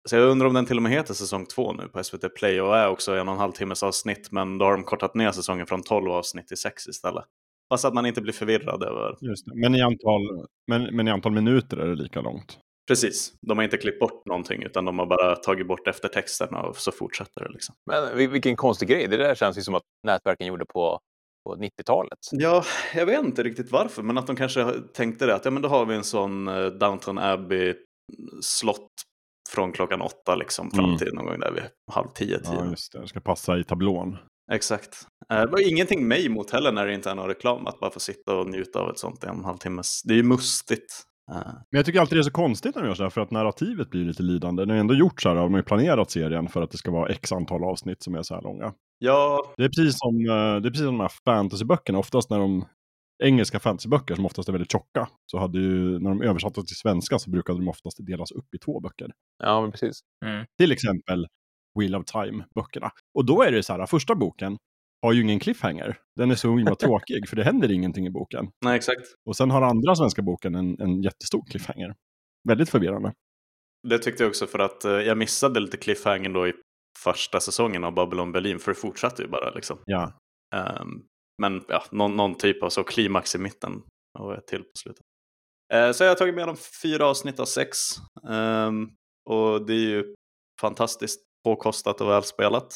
Så 0.08 0.16
jag 0.16 0.30
undrar 0.30 0.48
om 0.48 0.54
den 0.54 0.66
till 0.66 0.78
och 0.78 0.84
med 0.84 0.92
heter 0.92 1.14
säsong 1.14 1.46
två 1.46 1.74
nu 1.74 1.88
på 1.88 2.04
SVT 2.04 2.36
Play 2.36 2.62
och 2.62 2.78
är 2.78 2.90
också 2.90 3.16
en 3.16 3.28
och 3.28 3.34
en 3.34 3.40
halv 3.40 3.52
timmes 3.52 3.84
avsnitt. 3.84 4.32
Men 4.32 4.58
då 4.58 4.66
har 4.66 4.72
de 4.72 4.84
kortat 4.84 5.16
ner 5.16 5.32
säsongen 5.32 5.68
från 5.68 5.84
12 5.84 6.12
avsnitt 6.12 6.48
till 6.48 6.58
6 6.58 6.88
istället. 6.88 7.26
Fast 7.70 7.86
att 7.86 7.94
man 7.94 8.06
inte 8.06 8.22
blir 8.22 8.34
förvirrad 8.34 8.84
över. 8.84 9.18
Just 9.22 9.46
det. 9.46 9.52
Men, 9.56 9.76
i 9.76 9.82
antal, 9.82 10.48
men, 10.68 10.96
men 10.96 11.08
i 11.08 11.12
antal 11.12 11.32
minuter 11.32 11.78
är 11.78 11.88
det 11.88 11.96
lika 11.96 12.22
långt. 12.22 12.60
Precis, 12.88 13.34
de 13.48 13.58
har 13.58 13.64
inte 13.64 13.78
klippt 13.78 14.00
bort 14.00 14.26
någonting 14.26 14.64
utan 14.64 14.86
de 14.86 15.00
har 15.00 15.06
bara 15.06 15.36
tagit 15.36 15.68
bort 15.68 15.88
eftertexterna 15.88 16.62
och 16.62 16.78
så 16.78 16.92
fortsätter 16.92 17.44
det 17.44 17.50
liksom. 17.50 17.76
Men 17.86 18.18
vil- 18.18 18.32
vilken 18.32 18.56
konstig 18.56 18.90
grej. 18.90 19.08
Det 19.08 19.18
där 19.18 19.36
känns 19.36 19.58
ju 19.58 19.62
som 19.62 19.76
att 19.76 19.84
nätverken 20.04 20.48
gjorde 20.48 20.66
på, 20.66 21.00
på 21.46 21.56
90-talet. 21.56 22.20
Ja, 22.32 22.64
jag 22.96 23.06
vet 23.06 23.26
inte 23.26 23.44
riktigt 23.44 23.72
varför, 23.72 24.04
men 24.04 24.18
att 24.18 24.28
de 24.28 24.36
kanske 24.36 24.74
tänkte 24.94 25.26
det 25.26 25.36
att 25.36 25.46
ja, 25.46 25.52
men 25.52 25.62
då 25.62 25.70
har 25.70 25.86
vi 25.86 25.96
en 25.96 26.04
sån 26.04 26.48
eh, 26.48 26.66
Downton 26.66 27.18
Abbey 27.18 27.76
slott 28.42 28.92
från 29.50 29.72
klockan 29.72 30.02
åtta 30.02 30.36
liksom 30.36 30.72
fram 30.72 30.86
Mm. 30.86 30.98
till 30.98 31.14
någon 31.14 31.26
gång 31.26 31.40
där 31.40 31.52
vid 31.52 31.64
halv 31.92 32.08
tio, 32.16 32.40
tio. 32.40 32.54
Ja, 32.54 32.66
just 32.70 32.92
det. 32.94 33.02
Det 33.02 33.08
ska 33.08 33.20
passa 33.20 33.58
i 33.58 33.64
tablån. 33.64 34.18
Exakt. 34.52 35.08
Eh, 35.34 35.40
Det 35.42 35.48
var 35.48 35.70
ingenting 35.72 36.08
mig 36.08 36.26
emot 36.26 36.52
heller 36.52 36.72
när 36.72 36.86
det 36.88 36.94
inte 36.94 37.10
är 37.12 37.16
någon 37.16 37.28
reklam, 37.28 37.68
att 37.68 37.80
bara 37.80 37.92
få 37.92 38.00
sitta 38.00 38.36
och 38.36 38.48
njuta 38.50 38.80
av 38.80 38.90
ett 38.90 39.00
sånt 39.00 39.24
i 39.24 39.28
en 39.28 39.44
halvtimmes. 39.46 40.02
Det 40.04 40.14
är 40.14 40.18
ju 40.18 40.24
mustigt. 40.24 41.04
Eh, 41.32 41.38
Men 41.46 41.54
jag 41.70 41.86
tycker 41.86 42.00
alltid 42.00 42.18
det 42.18 42.22
är 42.22 42.24
så 42.24 42.32
konstigt 42.32 42.76
när 42.76 42.82
de 42.82 42.88
gör 42.88 42.96
så 42.96 43.04
här, 43.04 43.10
för 43.10 43.22
att 43.22 43.32
narrativet 43.32 43.90
blir 43.90 44.06
lite 44.06 44.24
lidande. 44.24 44.66
När 44.66 44.74
de 44.74 44.80
ändå 44.80 44.94
gjort 44.94 45.22
så 45.22 45.30
här, 45.30 45.36
har 45.36 45.44
de 45.44 45.56
ju 45.56 45.64
planerat 45.64 46.12
serien 46.12 46.48
för 46.48 46.62
att 46.62 46.72
det 46.72 46.78
ska 46.78 46.92
vara 46.92 47.10
x 47.10 47.32
antal 47.32 47.64
avsnitt 47.64 48.04
som 48.04 48.16
är 48.16 48.22
så 48.24 48.36
här 48.36 48.42
långa. 48.42 48.74
Ja, 49.00 49.54
Det 49.58 49.64
är 49.64 49.70
precis 49.70 49.96
som, 50.00 50.16
eh, 50.30 50.62
det 50.62 50.68
är 50.68 50.72
precis 50.72 50.86
som 50.86 50.98
de 50.98 51.00
här 51.00 51.12
fantasyböckerna, 51.26 52.00
oftast 52.00 52.30
när 52.30 52.40
de 52.40 52.66
engelska 53.24 53.60
fantasyböcker 53.60 54.16
som 54.16 54.26
oftast 54.26 54.50
är 54.50 54.54
väldigt 54.54 54.72
tjocka, 54.72 55.10
så 55.26 55.38
hade 55.38 55.60
ju, 55.60 56.00
när 56.00 56.10
de 56.10 56.22
översatte 56.22 56.64
till 56.64 56.76
svenska 56.76 57.20
så 57.20 57.30
brukade 57.30 57.60
de 57.60 57.68
oftast 57.68 58.06
delas 58.06 58.32
upp 58.32 58.56
i 58.56 58.58
två 58.58 58.80
böcker. 58.80 59.12
Ja, 59.44 59.62
men 59.62 59.72
precis. 59.72 60.00
Mm. 60.26 60.46
Till 60.58 60.72
exempel 60.72 61.28
Wheel 61.80 61.96
of 61.96 62.06
Time-böckerna. 62.06 62.92
Och 63.14 63.26
då 63.26 63.42
är 63.44 63.52
det 63.52 63.64
så 63.64 63.74
här, 63.74 63.86
första 63.86 64.16
boken 64.16 64.58
har 65.02 65.14
ju 65.14 65.22
ingen 65.22 65.40
cliffhanger. 65.40 65.98
Den 66.16 66.32
är 66.32 66.36
så 66.36 66.58
himla 66.58 66.76
tråkig, 66.86 67.30
för 67.30 67.36
det 67.36 67.44
händer 67.44 67.72
ingenting 67.72 68.08
i 68.08 68.10
boken. 68.10 68.50
nej 68.66 68.76
exakt. 68.76 69.08
Och 69.26 69.36
sen 69.36 69.52
har 69.52 69.62
andra 69.62 69.96
svenska 69.96 70.22
boken 70.22 70.56
en, 70.56 70.82
en 70.82 71.02
jättestor 71.02 71.46
cliffhanger. 71.50 71.96
Väldigt 72.48 72.70
förvirrande. 72.70 73.14
Det 73.88 74.00
tyckte 74.00 74.24
jag 74.24 74.30
också 74.30 74.48
för 74.48 74.60
att 74.60 74.86
eh, 74.86 74.92
jag 74.92 75.18
missade 75.18 75.60
lite 75.60 75.78
cliffhanger 75.78 76.30
då 76.30 76.48
i 76.48 76.54
första 77.04 77.40
säsongen 77.40 77.84
av 77.84 77.94
Babylon 77.94 78.32
Berlin, 78.32 78.60
för 78.60 78.72
det 78.72 78.76
fortsatte 78.76 79.22
ju 79.22 79.28
bara 79.28 79.50
liksom. 79.50 79.78
Ja. 79.86 80.20
Ehm, 80.56 81.04
men 81.42 81.64
ja, 81.68 81.84
någon, 81.92 82.16
någon 82.16 82.36
typ 82.36 82.64
av 82.64 82.70
så 82.70 82.84
klimax 82.84 83.36
i 83.36 83.38
mitten 83.38 83.84
och 84.20 84.34
ett 84.34 84.48
till 84.48 84.64
på 84.64 84.72
slutet. 84.78 85.06
Eh, 85.74 85.92
så 85.92 86.04
jag 86.04 86.12
har 86.12 86.16
tagit 86.16 86.36
med 86.36 86.48
dem 86.48 86.58
fyra 86.82 87.06
avsnitt 87.06 87.40
av 87.40 87.46
sex. 87.46 87.78
Ehm, 88.30 88.90
och 89.30 89.66
det 89.66 89.74
är 89.74 89.90
ju 89.90 90.16
fantastiskt 90.62 91.22
påkostat 91.44 92.02
och 92.02 92.10
välspelat. 92.10 92.76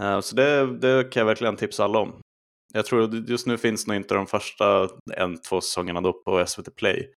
Eh, 0.00 0.20
så 0.20 0.36
det, 0.36 0.78
det 0.78 1.12
kan 1.12 1.20
jag 1.20 1.26
verkligen 1.26 1.56
tipsa 1.56 1.84
alla 1.84 1.98
om. 1.98 2.20
Jag 2.74 2.86
tror 2.86 3.02
att 3.02 3.28
just 3.28 3.46
nu 3.46 3.58
finns 3.58 3.86
nog 3.86 3.96
inte 3.96 4.14
de 4.14 4.26
första 4.26 4.88
en, 5.16 5.40
två 5.40 5.60
säsongerna 5.60 6.00
då 6.00 6.12
på 6.12 6.46
SVT 6.46 6.76
Play. 6.76 7.12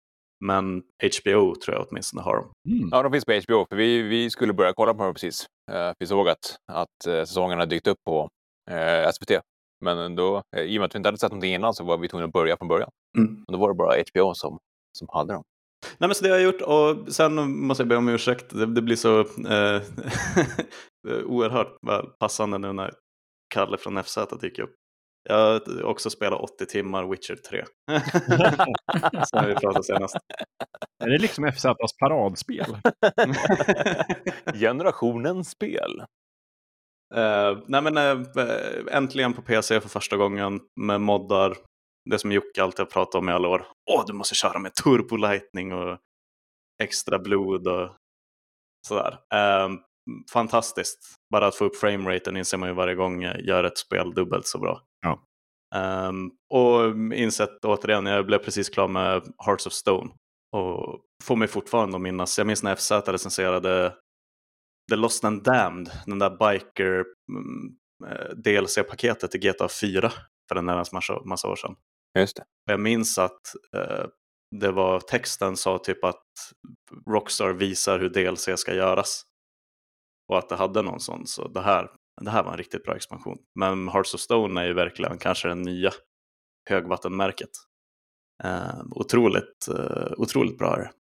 Men 0.45 0.83
HBO 1.21 1.55
tror 1.55 1.77
jag 1.77 1.87
åtminstone 1.89 2.23
har 2.23 2.35
dem. 2.35 2.51
Mm. 2.69 2.89
Ja, 2.91 3.03
de 3.03 3.11
finns 3.11 3.25
på 3.25 3.31
HBO. 3.31 3.65
För 3.69 3.75
vi, 3.75 4.01
vi 4.01 4.29
skulle 4.29 4.53
börja 4.53 4.73
kolla 4.73 4.93
på 4.93 5.03
dem 5.03 5.13
precis. 5.13 5.45
Eh, 5.71 5.91
vi 5.99 6.07
såg 6.07 6.29
att, 6.29 6.57
att 6.71 7.07
eh, 7.07 7.23
säsongerna 7.23 7.65
dykt 7.65 7.87
upp 7.87 7.97
på 8.05 8.29
eh, 8.71 9.11
SVT. 9.11 9.31
Men 9.81 10.15
då, 10.15 10.41
eh, 10.55 10.63
i 10.63 10.77
och 10.77 10.79
med 10.79 10.85
att 10.85 10.95
vi 10.95 10.97
inte 10.97 11.07
hade 11.07 11.17
sett 11.17 11.31
någonting 11.31 11.53
innan 11.53 11.73
så 11.73 11.83
var 11.83 11.97
vi 11.97 12.07
tvungna 12.07 12.25
att 12.25 12.33
börja 12.33 12.57
från 12.57 12.67
början. 12.67 12.89
Mm. 13.17 13.43
Och 13.47 13.53
då 13.53 13.59
var 13.59 13.69
det 13.69 13.75
bara 13.75 13.95
HBO 14.11 14.33
som, 14.33 14.59
som 14.97 15.07
hade 15.11 15.33
dem. 15.33 15.43
Nej 15.97 16.07
men 16.07 16.15
så 16.15 16.23
det 16.23 16.29
har 16.29 16.37
jag 16.37 16.45
gjort 16.45 16.61
och 16.61 17.13
sen 17.13 17.57
måste 17.65 17.81
jag 17.81 17.87
be 17.87 17.95
om 17.95 18.09
ursäkt. 18.09 18.49
Det, 18.49 18.65
det 18.65 18.81
blir 18.81 18.95
så 18.95 19.19
eh, 19.19 19.81
oerhört 21.25 21.77
väl 21.87 22.05
passande 22.19 22.57
nu 22.57 22.73
när 22.73 22.93
Kalle 23.53 23.77
från 23.77 24.03
FZ 24.03 24.17
dyker 24.41 24.63
upp. 24.63 24.75
Jag 25.23 25.35
har 25.35 25.83
också 25.83 26.09
spelat 26.09 26.39
80 26.39 26.65
timmar 26.65 27.07
Witcher 27.07 27.35
3. 27.35 27.63
Som 29.25 29.45
vi 29.45 29.55
pratade 29.55 29.83
senast. 29.83 30.17
Är 31.03 31.09
det 31.09 31.17
liksom 31.17 31.51
FZs 31.51 31.97
paradspel? 31.99 32.77
Generationens 34.53 35.49
spel. 35.49 36.03
Eh, 37.15 37.57
nej 37.67 37.81
men 37.81 37.97
eh, 37.97 38.27
äntligen 38.91 39.33
på 39.33 39.41
PC 39.41 39.81
för 39.81 39.89
första 39.89 40.17
gången 40.17 40.59
med 40.81 41.01
moddar. 41.01 41.57
Det 42.09 42.19
som 42.19 42.31
Jocke 42.31 42.63
alltid 42.63 42.79
har 42.79 42.85
pratat 42.85 43.15
om 43.15 43.29
i 43.29 43.31
alla 43.31 43.47
år. 43.47 43.67
Åh, 43.91 44.03
du 44.07 44.13
måste 44.13 44.35
köra 44.35 44.59
med 44.59 44.75
turbo 44.75 45.15
lightning 45.15 45.73
och 45.73 45.97
extra 46.83 47.19
blod 47.19 47.67
och 47.67 47.89
sådär. 48.87 49.19
Eh, 49.33 49.69
fantastiskt. 50.33 50.99
Bara 51.31 51.47
att 51.47 51.55
få 51.55 51.65
upp 51.65 51.75
frameraten 51.75 52.37
inser 52.37 52.57
man 52.57 52.69
ju 52.69 52.75
varje 52.75 52.95
gång 52.95 53.21
jag 53.21 53.41
gör 53.41 53.63
ett 53.63 53.77
spel 53.77 54.13
dubbelt 54.13 54.47
så 54.47 54.59
bra. 54.59 54.81
Ja. 55.01 55.23
Ehm, 55.75 56.31
och 56.53 56.95
insett 57.13 57.65
återigen, 57.65 58.05
jag 58.05 58.25
blev 58.25 58.37
precis 58.37 58.69
klar 58.69 58.87
med 58.87 59.33
Hearts 59.45 59.67
of 59.67 59.73
Stone. 59.73 60.11
Och 60.55 61.01
får 61.23 61.35
mig 61.35 61.47
fortfarande 61.47 61.95
att 61.95 62.01
minnas, 62.01 62.37
jag 62.37 62.47
minns 62.47 62.63
när 62.63 62.75
FZ 62.75 62.91
recenserade 62.91 63.93
The 64.89 64.95
Lost 64.95 65.23
and 65.23 65.43
Damned, 65.43 65.91
den 66.05 66.19
där 66.19 66.29
biker 66.29 67.05
mm, 67.29 67.75
eh, 68.07 68.35
DLC-paketet 68.35 69.31
till 69.31 69.39
GTA 69.39 69.69
4 69.81 70.11
för 70.49 70.55
en 70.55 70.65
närmast 70.65 70.93
massa, 70.93 71.21
massa 71.25 71.47
år 71.47 71.55
sedan. 71.55 71.75
Just 72.19 72.35
det. 72.35 72.41
Och 72.41 72.73
jag 72.73 72.79
minns 72.79 73.17
att 73.17 73.55
eh, 73.75 74.05
det 74.55 74.71
var 74.71 74.99
texten 74.99 75.57
sa 75.57 75.77
typ 75.77 76.03
att 76.03 76.25
Rockstar 77.09 77.53
visar 77.53 77.99
hur 77.99 78.09
DLC 78.09 78.49
ska 78.59 78.73
göras. 78.73 79.23
Och 80.27 80.37
att 80.37 80.49
det 80.49 80.55
hade 80.55 80.81
någon 80.81 80.99
sån, 80.99 81.27
så 81.27 81.47
det 81.47 81.61
här, 81.61 81.91
det 82.21 82.31
här 82.31 82.43
var 82.43 82.51
en 82.51 82.57
riktigt 82.57 82.83
bra 82.83 82.95
expansion. 82.95 83.37
Men 83.55 83.89
Hearts 83.89 84.13
of 84.13 84.19
Stone 84.19 84.61
är 84.61 84.65
ju 84.65 84.73
verkligen 84.73 85.17
kanske 85.17 85.47
det 85.47 85.55
nya 85.55 85.91
högvattenmärket. 86.69 87.49
Eh, 88.43 88.81
otroligt, 88.91 89.67
eh, 89.67 90.11
otroligt 90.17 90.57
bra 90.57 90.75
är 90.75 90.79
det. 90.79 90.91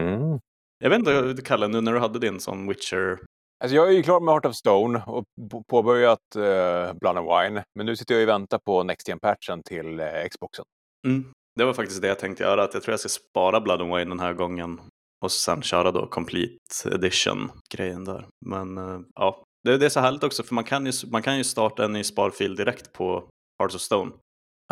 Mm. 0.00 0.40
Jag 0.78 0.90
vet 0.90 0.98
inte, 0.98 1.42
Kalle, 1.44 1.68
nu 1.68 1.80
när 1.80 1.92
du 1.92 1.98
hade 1.98 2.18
din 2.18 2.40
sån 2.40 2.68
Witcher 2.68 3.18
Alltså 3.64 3.76
jag 3.76 3.88
är 3.88 3.92
ju 3.92 4.02
klar 4.02 4.20
med 4.20 4.34
Heart 4.34 4.46
of 4.46 4.54
Stone 4.54 5.02
och 5.06 5.24
påbörjat 5.68 6.36
eh, 6.36 6.92
Blood 7.00 7.16
and 7.16 7.26
Wine. 7.26 7.64
Men 7.74 7.86
nu 7.86 7.96
sitter 7.96 8.14
jag 8.14 8.22
och 8.22 8.28
väntar 8.28 8.58
på 8.58 8.82
Next 8.82 9.08
Gen-patchen 9.08 9.62
till 9.62 10.00
eh, 10.00 10.06
Xboxen. 10.30 10.64
Mm. 11.06 11.32
Det 11.58 11.64
var 11.64 11.72
faktiskt 11.72 12.02
det 12.02 12.08
jag 12.08 12.18
tänkte 12.18 12.42
göra, 12.42 12.62
att 12.62 12.74
jag 12.74 12.82
tror 12.82 12.92
jag 12.92 13.00
ska 13.00 13.08
spara 13.08 13.60
Blood 13.60 13.82
and 13.82 13.96
Wine 13.96 14.10
den 14.10 14.20
här 14.20 14.32
gången 14.32 14.80
och 15.24 15.32
sen 15.32 15.62
köra 15.62 15.92
då 15.92 16.06
Complete 16.06 16.58
Edition-grejen 16.94 18.04
där. 18.04 18.26
Men 18.46 18.78
eh, 18.78 19.00
ja, 19.14 19.44
det, 19.64 19.78
det 19.78 19.86
är 19.86 19.90
så 19.90 20.00
härligt 20.00 20.24
också 20.24 20.42
för 20.42 20.54
man 20.54 20.64
kan 20.64 20.86
ju, 20.86 20.92
man 21.12 21.22
kan 21.22 21.38
ju 21.38 21.44
starta 21.44 21.84
en 21.84 21.92
ny 21.92 22.04
sparfil 22.04 22.56
direkt 22.56 22.92
på 22.92 23.28
Hearts 23.58 23.74
of 23.74 23.80
Stone. 23.80 24.12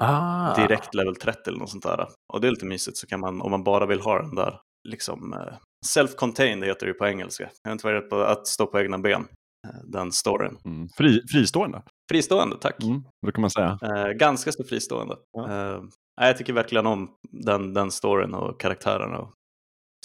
Ah. 0.01 0.57
Direkt 0.57 0.95
level 0.95 1.17
30 1.17 1.41
eller 1.47 1.59
något 1.59 1.71
sånt 1.71 1.83
där. 1.83 2.09
Och 2.33 2.41
det 2.41 2.47
är 2.47 2.51
lite 2.51 2.67
mysigt 2.67 2.97
så 2.97 3.07
kan 3.07 3.21
man, 3.21 3.41
om 3.41 3.51
man 3.51 3.65
bara 3.65 3.87
vill 3.87 4.01
ha 4.01 4.23
den 4.23 4.35
där, 4.35 4.61
liksom 4.89 5.33
eh, 5.33 5.55
self-contained 5.97 6.65
heter 6.65 6.87
det 6.87 6.93
ju 6.93 6.95
på 6.95 7.07
engelska. 7.07 7.51
Jag 7.63 7.71
har 7.71 7.73
inte 7.73 7.87
varit 7.87 8.03
rädd 8.03 8.11
på 8.11 8.21
att 8.23 8.47
stå 8.47 8.67
på 8.67 8.81
egna 8.81 8.99
ben, 8.99 9.27
eh, 9.67 9.81
den 9.85 10.13
storyn. 10.13 10.59
Mm. 10.65 10.89
Fri, 10.97 11.21
fristående, 11.33 11.83
Fristående, 12.11 12.57
tack. 12.61 12.83
mm. 12.85 13.03
brukar 13.27 13.41
man 13.41 13.51
säga. 13.51 13.79
Eh, 13.83 14.09
ganska 14.13 14.53
så 14.53 14.65
fristående. 14.65 15.17
Ja. 15.33 15.75
Eh, 15.75 15.83
jag 16.17 16.39
tycker 16.39 16.53
verkligen 16.53 16.87
om 16.87 17.11
den, 17.31 17.75
den 17.75 17.91
storyn 17.91 18.35
och 18.35 18.61
karaktärerna. 18.61 19.29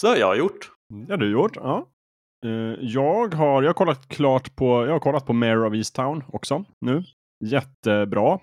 Så 0.02 0.08
det 0.08 0.14
har 0.14 0.18
jag 0.18 0.38
gjort. 0.38 0.72
Ja, 1.08 1.18
du 1.18 1.26
har 1.26 1.42
gjort. 1.42 1.56
Ja. 1.56 1.88
Eh, 2.46 2.76
jag, 2.82 3.34
har, 3.34 3.62
jag, 3.64 3.70
har 3.70 3.74
kollat 3.74 4.08
klart 4.08 4.56
på, 4.56 4.86
jag 4.86 4.92
har 4.92 5.00
kollat 5.00 5.26
på 5.26 5.34
Mayor 5.34 5.66
of 5.66 5.74
Easttown 5.74 6.24
också 6.28 6.66
nu. 6.86 7.04
Jättebra. 7.46 8.40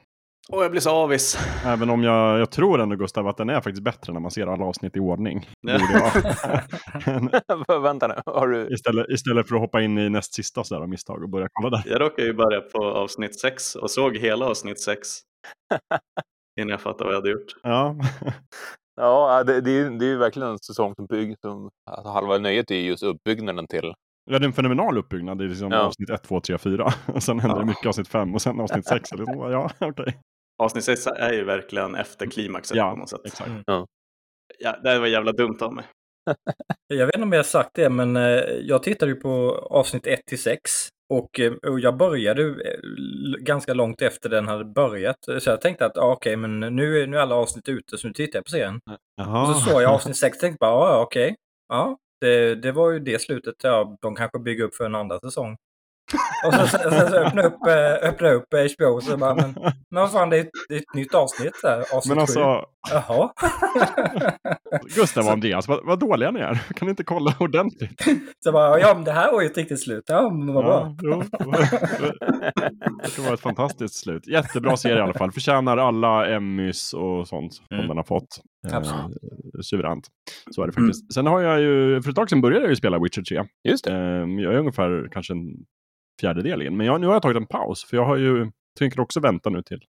Och 0.52 0.64
jag 0.64 0.70
blir 0.70 0.80
så 0.80 0.90
avis. 0.90 1.38
Även 1.64 1.90
om 1.90 2.02
jag, 2.02 2.40
jag 2.40 2.50
tror 2.50 2.80
ändå 2.80 2.96
Gustav 2.96 3.28
att 3.28 3.36
den 3.36 3.50
är 3.50 3.54
faktiskt 3.60 3.82
bättre 3.82 4.12
när 4.12 4.20
man 4.20 4.30
ser 4.30 4.46
alla 4.46 4.64
avsnitt 4.64 4.96
i 4.96 5.00
ordning. 5.00 5.48
Vänta 7.82 8.06
nu, 8.06 8.14
har 8.26 8.48
du... 8.48 8.68
istället, 8.74 9.06
istället 9.08 9.48
för 9.48 9.54
att 9.54 9.60
hoppa 9.60 9.82
in 9.82 9.98
i 9.98 10.10
näst 10.10 10.34
sista 10.34 10.64
sådär 10.64 10.82
av 10.82 10.88
misstag 10.88 11.22
och 11.22 11.28
börja 11.30 11.48
kolla 11.52 11.70
där. 11.76 11.82
Jag 11.86 12.00
råkade 12.00 12.28
ju 12.28 12.34
börja 12.34 12.60
på 12.60 12.84
avsnitt 12.84 13.40
6 13.40 13.74
och 13.74 13.90
såg 13.90 14.16
hela 14.16 14.46
avsnitt 14.46 14.80
6. 14.80 15.08
Innan 16.60 16.68
jag 16.70 16.80
fattade 16.80 17.04
vad 17.04 17.12
jag 17.12 17.18
hade 17.18 17.30
gjort. 17.30 17.52
Ja. 17.62 17.96
Ja, 19.00 19.44
det, 19.44 19.60
det, 19.60 19.70
är, 19.70 19.90
det 19.90 20.04
är 20.04 20.08
ju 20.08 20.16
verkligen 20.16 20.48
en 20.48 20.58
säsong 20.58 20.94
som 20.94 21.06
byggs. 21.06 21.36
Alltså 21.90 22.12
halva 22.12 22.38
nöjet 22.38 22.70
är 22.70 22.74
just 22.74 23.02
uppbyggnaden 23.02 23.66
till... 23.66 23.92
Ja, 24.30 24.38
det 24.38 24.44
är 24.44 24.46
en 24.46 24.52
fenomenal 24.52 24.98
uppbyggnad. 24.98 25.38
Det 25.38 25.44
är 25.44 25.48
liksom 25.48 25.72
Ja. 25.72 25.78
avsnitt 25.78 26.10
1, 26.10 26.22
2, 26.22 26.40
3, 26.40 26.58
4. 26.58 26.92
Och 27.14 27.22
sen 27.22 27.40
händer 27.40 27.56
det 27.56 27.62
Ja. 27.62 27.66
mycket 27.66 27.86
avsnitt 27.86 28.08
5 28.08 28.34
och 28.34 28.42
sen 28.42 28.60
avsnitt 28.60 28.86
6. 28.86 29.12
Liksom, 29.12 29.50
ja, 29.50 29.70
okej. 29.80 30.18
Avsnitt 30.58 30.84
6 30.84 31.06
är 31.06 31.32
ju 31.32 31.44
verkligen 31.44 31.94
efter 31.94 32.26
klimaxet 32.26 32.76
Ja, 32.76 32.90
på 32.90 32.96
något 32.96 33.10
sätt. 33.10 33.20
exakt. 33.24 33.50
Ja, 34.58 34.76
det 34.82 34.98
var 34.98 35.06
jävla 35.06 35.32
dumt 35.32 35.58
av 35.60 35.74
mig. 35.74 35.84
Jag 36.88 37.06
vet 37.06 37.14
inte 37.14 37.22
om 37.24 37.32
jag 37.32 37.38
har 37.38 37.44
sagt 37.44 37.70
det, 37.74 37.90
men 37.90 38.16
eh, 38.16 38.22
jag 38.62 38.82
tittade 38.82 39.12
ju 39.12 39.20
på 39.20 39.50
avsnitt 39.70 40.06
1 40.06 40.26
till 40.26 40.42
6 40.42 40.70
och, 41.14 41.40
eh, 41.40 41.52
och 41.52 41.80
jag 41.80 41.96
började 41.96 42.42
eh, 42.42 42.80
ganska 43.40 43.74
långt 43.74 44.02
efter 44.02 44.28
den 44.28 44.48
hade 44.48 44.64
börjat. 44.64 45.16
Så 45.38 45.50
jag 45.50 45.60
tänkte 45.60 45.86
att 45.86 45.98
ah, 45.98 46.12
okej, 46.12 46.36
men 46.36 46.60
nu 46.60 47.02
är, 47.02 47.06
nu 47.06 47.16
är 47.16 47.20
alla 47.20 47.34
avsnitt 47.34 47.68
ute 47.68 47.98
så 47.98 48.06
nu 48.06 48.12
tittar 48.12 48.38
jag 48.38 48.44
på 48.44 48.50
serien. 48.50 48.80
Jaha. 49.16 49.42
Och 49.50 49.56
så 49.56 49.70
såg 49.70 49.82
jag 49.82 49.92
avsnitt 49.92 50.16
6 50.16 50.36
och 50.36 50.40
tänkte 50.40 50.58
bara, 50.60 50.70
ah, 50.72 50.90
ja 50.90 51.02
okej. 51.02 51.34
Ja, 51.68 51.96
det, 52.20 52.54
det 52.54 52.72
var 52.72 52.90
ju 52.90 52.98
det 52.98 53.18
slutet. 53.22 53.54
Ja, 53.62 53.96
de 54.02 54.14
kanske 54.14 54.38
bygger 54.38 54.64
upp 54.64 54.74
för 54.74 54.84
en 54.84 54.94
andra 54.94 55.20
säsong. 55.20 55.56
Och 56.46 56.54
så, 56.54 56.66
så, 56.66 56.78
så, 56.78 57.08
så 57.08 57.16
öppna 57.16 57.42
upp, 57.42 57.66
eh, 57.66 58.08
öppna 58.08 58.28
upp 58.30 58.46
HBO 58.78 58.86
och 58.86 59.02
så 59.02 59.16
bara, 59.16 59.34
men, 59.34 59.52
men 59.90 60.02
vad 60.02 60.12
fan, 60.12 60.30
det 60.30 60.36
är, 60.36 60.40
ett, 60.40 60.50
det 60.68 60.74
är 60.74 60.78
ett 60.78 60.94
nytt 60.94 61.14
avsnitt 61.14 61.54
där. 61.62 61.78
Avsnitt 61.96 62.08
Men 62.14 62.18
alltså. 62.18 62.64
Jaha. 62.90 63.30
Gustav 64.96 65.24
och 65.26 65.32
Andreas, 65.32 65.68
vad, 65.68 65.86
vad 65.86 65.98
dåliga 65.98 66.30
ni 66.30 66.40
är. 66.40 66.54
Kan 66.54 66.86
ni 66.86 66.90
inte 66.90 67.04
kolla 67.04 67.34
ordentligt? 67.40 68.04
så 68.44 68.52
bara, 68.52 68.78
ja 68.80 68.94
men 68.94 69.04
det 69.04 69.12
här 69.12 69.32
var 69.32 69.40
ju 69.40 69.46
ett 69.46 69.56
riktigt 69.56 69.82
slut. 69.82 70.04
Ja, 70.06 70.30
men 70.30 70.54
vad 70.54 70.64
bra. 70.64 70.96
Ja, 71.02 71.22
jo. 71.40 71.50
Det 73.02 73.14
kan 73.16 73.24
vara 73.24 73.34
ett 73.34 73.40
fantastiskt 73.40 73.94
slut. 73.94 74.26
Jättebra 74.28 74.76
serie 74.76 74.98
i 74.98 75.00
alla 75.00 75.14
fall. 75.14 75.32
Förtjänar 75.32 75.76
alla 75.76 76.28
Emmys 76.28 76.92
och 76.92 77.28
sånt 77.28 77.54
som 77.54 77.66
Mm. 77.72 77.88
den 77.88 77.96
har 77.96 78.04
fått. 78.04 78.40
Eh, 78.68 78.76
Absolut. 78.76 79.16
suveränt. 79.62 80.06
Så 80.50 80.62
är 80.62 80.66
det 80.66 80.72
faktiskt. 80.72 81.14
Sen 81.14 81.26
har 81.26 81.40
jag 81.40 81.60
ju, 81.60 82.02
för 82.02 82.10
ett 82.10 82.16
tag 82.16 82.30
sedan 82.30 82.40
började 82.40 82.64
jag 82.64 82.70
ju 82.70 82.76
spela 82.76 82.98
Witcher 82.98 83.22
3. 83.22 83.44
Just 83.68 83.84
det. 83.84 83.92
Eh, 83.92 83.98
jag 84.44 84.54
är 84.54 84.58
ungefär 84.58 85.08
kanske 85.12 85.32
en 85.32 85.46
fjärdedel 86.20 86.62
in. 86.62 86.76
Men 86.76 86.86
jag, 86.86 87.00
nu 87.00 87.06
har 87.06 87.14
jag 87.14 87.22
tagit 87.22 87.36
en 87.36 87.46
paus. 87.46 87.84
För 87.84 87.96
jag 87.96 88.04
har 88.04 88.16
ju, 88.16 88.50
tänker 88.78 89.00
också 89.00 89.20
vänta 89.20 89.50
nu 89.50 89.62
till 89.62 89.84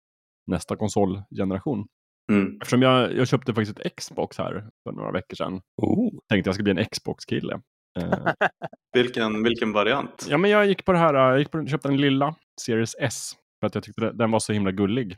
nästa 0.48 0.76
konsolgeneration. 0.76 1.88
Mm. 2.32 2.58
Eftersom 2.62 2.82
jag, 2.82 3.14
jag 3.14 3.28
köpte 3.28 3.54
faktiskt 3.54 3.80
ett 3.80 3.96
Xbox 3.96 4.38
här 4.38 4.70
för 4.84 4.92
några 4.92 5.12
veckor 5.12 5.36
sedan. 5.36 5.62
Oh. 5.78 6.20
Tänkte 6.30 6.48
jag 6.48 6.56
ska 6.56 6.64
bli 6.64 6.72
en 6.72 6.86
Xbox-kille. 6.86 7.62
Eh, 8.00 8.34
Vilken, 8.94 9.44
vilken 9.44 9.74
variant? 9.74 10.28
Ja, 10.30 10.38
men 10.38 10.52
jag 10.52 10.66
gick 10.66 10.86
på 10.86 10.92
det 10.92 10.98
här, 10.98 11.14
jag 11.14 11.40
gick 11.40 11.52
på, 11.52 11.68
köpte 11.68 11.88
den 11.88 12.02
lilla, 12.02 12.36
Series 12.62 12.96
S, 13.00 13.32
för 13.60 13.68
att 13.68 13.76
jag 13.76 13.84
tyckte 13.84 14.12
den 14.12 14.32
var 14.32 14.40
så 14.40 14.54
himla 14.54 14.72
gullig. 14.72 15.18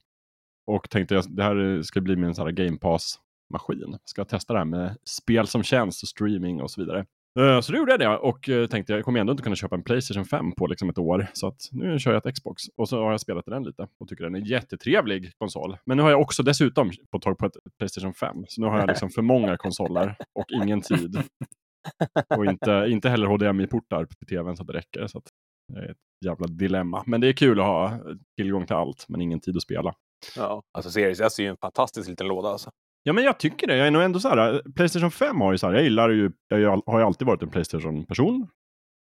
Och 0.68 0.90
tänkte 0.90 1.16
jag, 1.16 1.24
det 1.36 1.44
här 1.44 1.82
ska 1.82 2.02
bli 2.02 2.16
min 2.16 2.36
sån 2.36 2.46
här 2.46 2.52
Game 2.52 2.78
Pass-maskin. 2.78 3.98
Ska 4.06 4.20
jag 4.20 4.30
testa 4.30 4.54
det 4.54 4.60
här 4.60 4.66
med 4.66 4.98
spel 5.06 5.48
som 5.48 5.64
tjänst 5.64 6.04
och 6.04 6.10
streaming 6.10 6.62
och 6.62 6.72
så 6.72 6.82
vidare. 6.82 7.06
Eh, 7.40 7.62
Så 7.62 7.72
då 7.72 7.78
gjorde 7.78 7.92
jag 7.92 8.00
det 8.00 8.18
och 8.18 8.50
eh, 8.50 8.68
tänkte 8.68 8.94
jag 8.94 9.06
kommer 9.06 9.20
ändå 9.20 9.32
inte 9.32 9.44
kunna 9.44 9.56
köpa 9.56 9.76
en 9.76 9.84
Playstation 9.84 10.26
5 10.26 10.52
på 10.52 10.68
liksom 10.68 10.90
ett 10.90 10.98
år. 10.98 11.28
Så 11.34 11.48
att 11.48 11.62
nu 11.72 12.00
kör 12.00 12.14
jag 12.14 12.28
ett 12.28 12.36
Xbox. 12.36 12.64
Och 12.78 12.90
så 12.90 13.04
har 13.04 13.12
jag 13.12 13.22
spelat 13.22 13.46
den 13.46 13.64
lite 13.64 13.88
och 14.00 14.08
tycker 14.08 14.24
den 14.24 14.36
är 14.36 14.40
jättetrevlig 14.40 15.32
konsol. 15.38 15.78
Men 15.86 15.98
nu 15.98 16.04
har 16.04 16.10
jag 16.10 16.22
också 16.22 16.44
dessutom 16.44 16.92
fått 17.12 17.22
tag 17.22 17.38
på 17.38 17.46
ett 17.46 17.54
Playstation 17.78 18.14
5. 18.14 18.36
Så 18.48 18.62
nu 18.62 18.68
har 18.68 18.80
jag 18.80 18.88
liksom 18.88 19.10
för 19.10 19.22
många 19.22 19.58
konsoler 19.58 20.16
och 20.40 20.46
ingen 20.64 20.82
tid. 20.82 21.24
Och 22.38 22.46
inte, 22.46 22.86
inte 22.90 23.10
heller 23.10 23.28
HDMI-portar 23.28 24.06
på 24.06 24.26
tvn 24.30 24.58
så 24.58 24.64
att 24.64 24.68
det 24.68 24.74
räcker. 24.74 25.08
Så 25.08 25.18
att 25.18 25.24
det 25.74 25.80
är 25.80 25.92
ett 25.92 25.98
jävla 26.26 26.48
dilemma. 26.48 27.04
Men 27.06 27.22
det 27.22 27.28
är 27.28 27.34
kul 27.34 27.60
att 27.60 27.66
ha 27.66 28.00
tillgång 28.38 28.66
till 28.66 28.76
allt, 28.76 29.06
men 29.10 29.22
ingen 29.22 29.40
tid 29.40 29.56
att 29.56 29.62
spela. 29.62 29.94
Ja. 30.36 30.62
Alltså 30.74 30.92
Series 30.92 31.20
S 31.22 31.40
är 31.40 31.44
ju 31.44 31.50
en 31.50 31.58
fantastisk 31.58 32.10
liten 32.10 32.28
låda. 32.28 32.50
Alltså. 32.50 32.70
Ja, 33.08 33.14
men 33.14 33.24
jag 33.24 33.40
tycker 33.40 33.68
det. 33.68 33.78
Jag 33.78 33.88
är 33.88 33.92
nog 33.92 34.02
ändå 34.02 34.20
så 34.20 34.30
här. 34.30 34.62
Playstation 34.76 35.12
5 35.12 35.42
har 35.42 35.52
ju 35.52 35.58
så 35.58 35.68
här. 35.68 35.74
Jag 35.74 35.84
gillar 35.84 36.10
ju. 36.10 36.32
Jag 36.48 36.82
har 36.86 37.00
ju 37.00 37.06
alltid 37.06 37.28
varit 37.28 37.44
en 37.44 37.50
Playstation-person. 37.50 38.48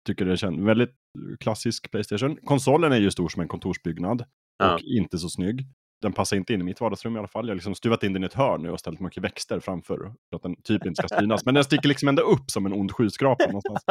Tycker 0.07 0.25
det 0.25 0.37
känns 0.37 0.59
väldigt 0.59 0.95
klassisk 1.39 1.91
Playstation. 1.91 2.37
Konsolen 2.43 2.91
är 2.91 2.99
ju 2.99 3.11
stor 3.11 3.29
som 3.29 3.41
en 3.41 3.47
kontorsbyggnad 3.47 4.23
Ja. 4.57 4.73
och 4.73 4.81
inte 4.81 5.17
så 5.17 5.29
snygg. 5.29 5.65
Den 6.01 6.13
passar 6.13 6.37
inte 6.37 6.53
in 6.53 6.61
i 6.61 6.63
mitt 6.63 6.81
vardagsrum 6.81 7.15
i 7.15 7.19
alla 7.19 7.27
fall. 7.27 7.45
Jag 7.45 7.51
har 7.51 7.55
liksom 7.55 7.75
stuvat 7.75 8.03
in 8.03 8.13
den 8.13 8.23
i 8.23 8.25
ett 8.25 8.33
hörn 8.33 8.61
nu 8.61 8.69
och 8.71 8.79
ställt 8.79 8.99
mycket 8.99 9.23
växter 9.23 9.59
framför 9.59 9.97
för 10.29 10.35
att 10.35 10.43
den 10.43 10.55
typ 10.63 10.85
inte 10.85 11.07
ska 11.07 11.19
synas. 11.19 11.45
Men 11.45 11.53
den 11.53 11.63
sticker 11.63 11.87
liksom 11.89 12.07
ändå 12.09 12.21
upp 12.21 12.51
som 12.51 12.65
en 12.65 12.73
ond 12.73 12.91
skyskrapa 12.91 13.45
någonstans. 13.45 13.83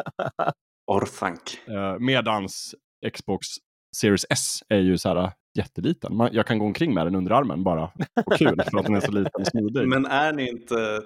Orthanc. 0.92 1.68
Eh, 1.68 1.98
medans 1.98 2.74
Xbox 3.14 3.46
Series 3.96 4.26
S 4.30 4.58
är 4.68 4.78
ju 4.80 4.98
så 4.98 5.08
här 5.08 5.32
jätteliten. 5.58 6.16
Man, 6.16 6.28
jag 6.32 6.46
kan 6.46 6.58
gå 6.58 6.64
omkring 6.64 6.94
med 6.94 7.06
den 7.06 7.14
under 7.14 7.32
armen 7.32 7.64
bara. 7.64 7.90
Och 8.26 8.32
kul 8.38 8.62
för 8.70 8.78
att 8.78 8.86
den 8.86 8.94
är 8.94 9.00
så 9.00 9.12
liten 9.12 9.40
och 9.40 9.46
smidig. 9.46 9.88
Men 9.88 10.06
är 10.06 10.32
ni 10.32 10.48
inte, 10.48 11.02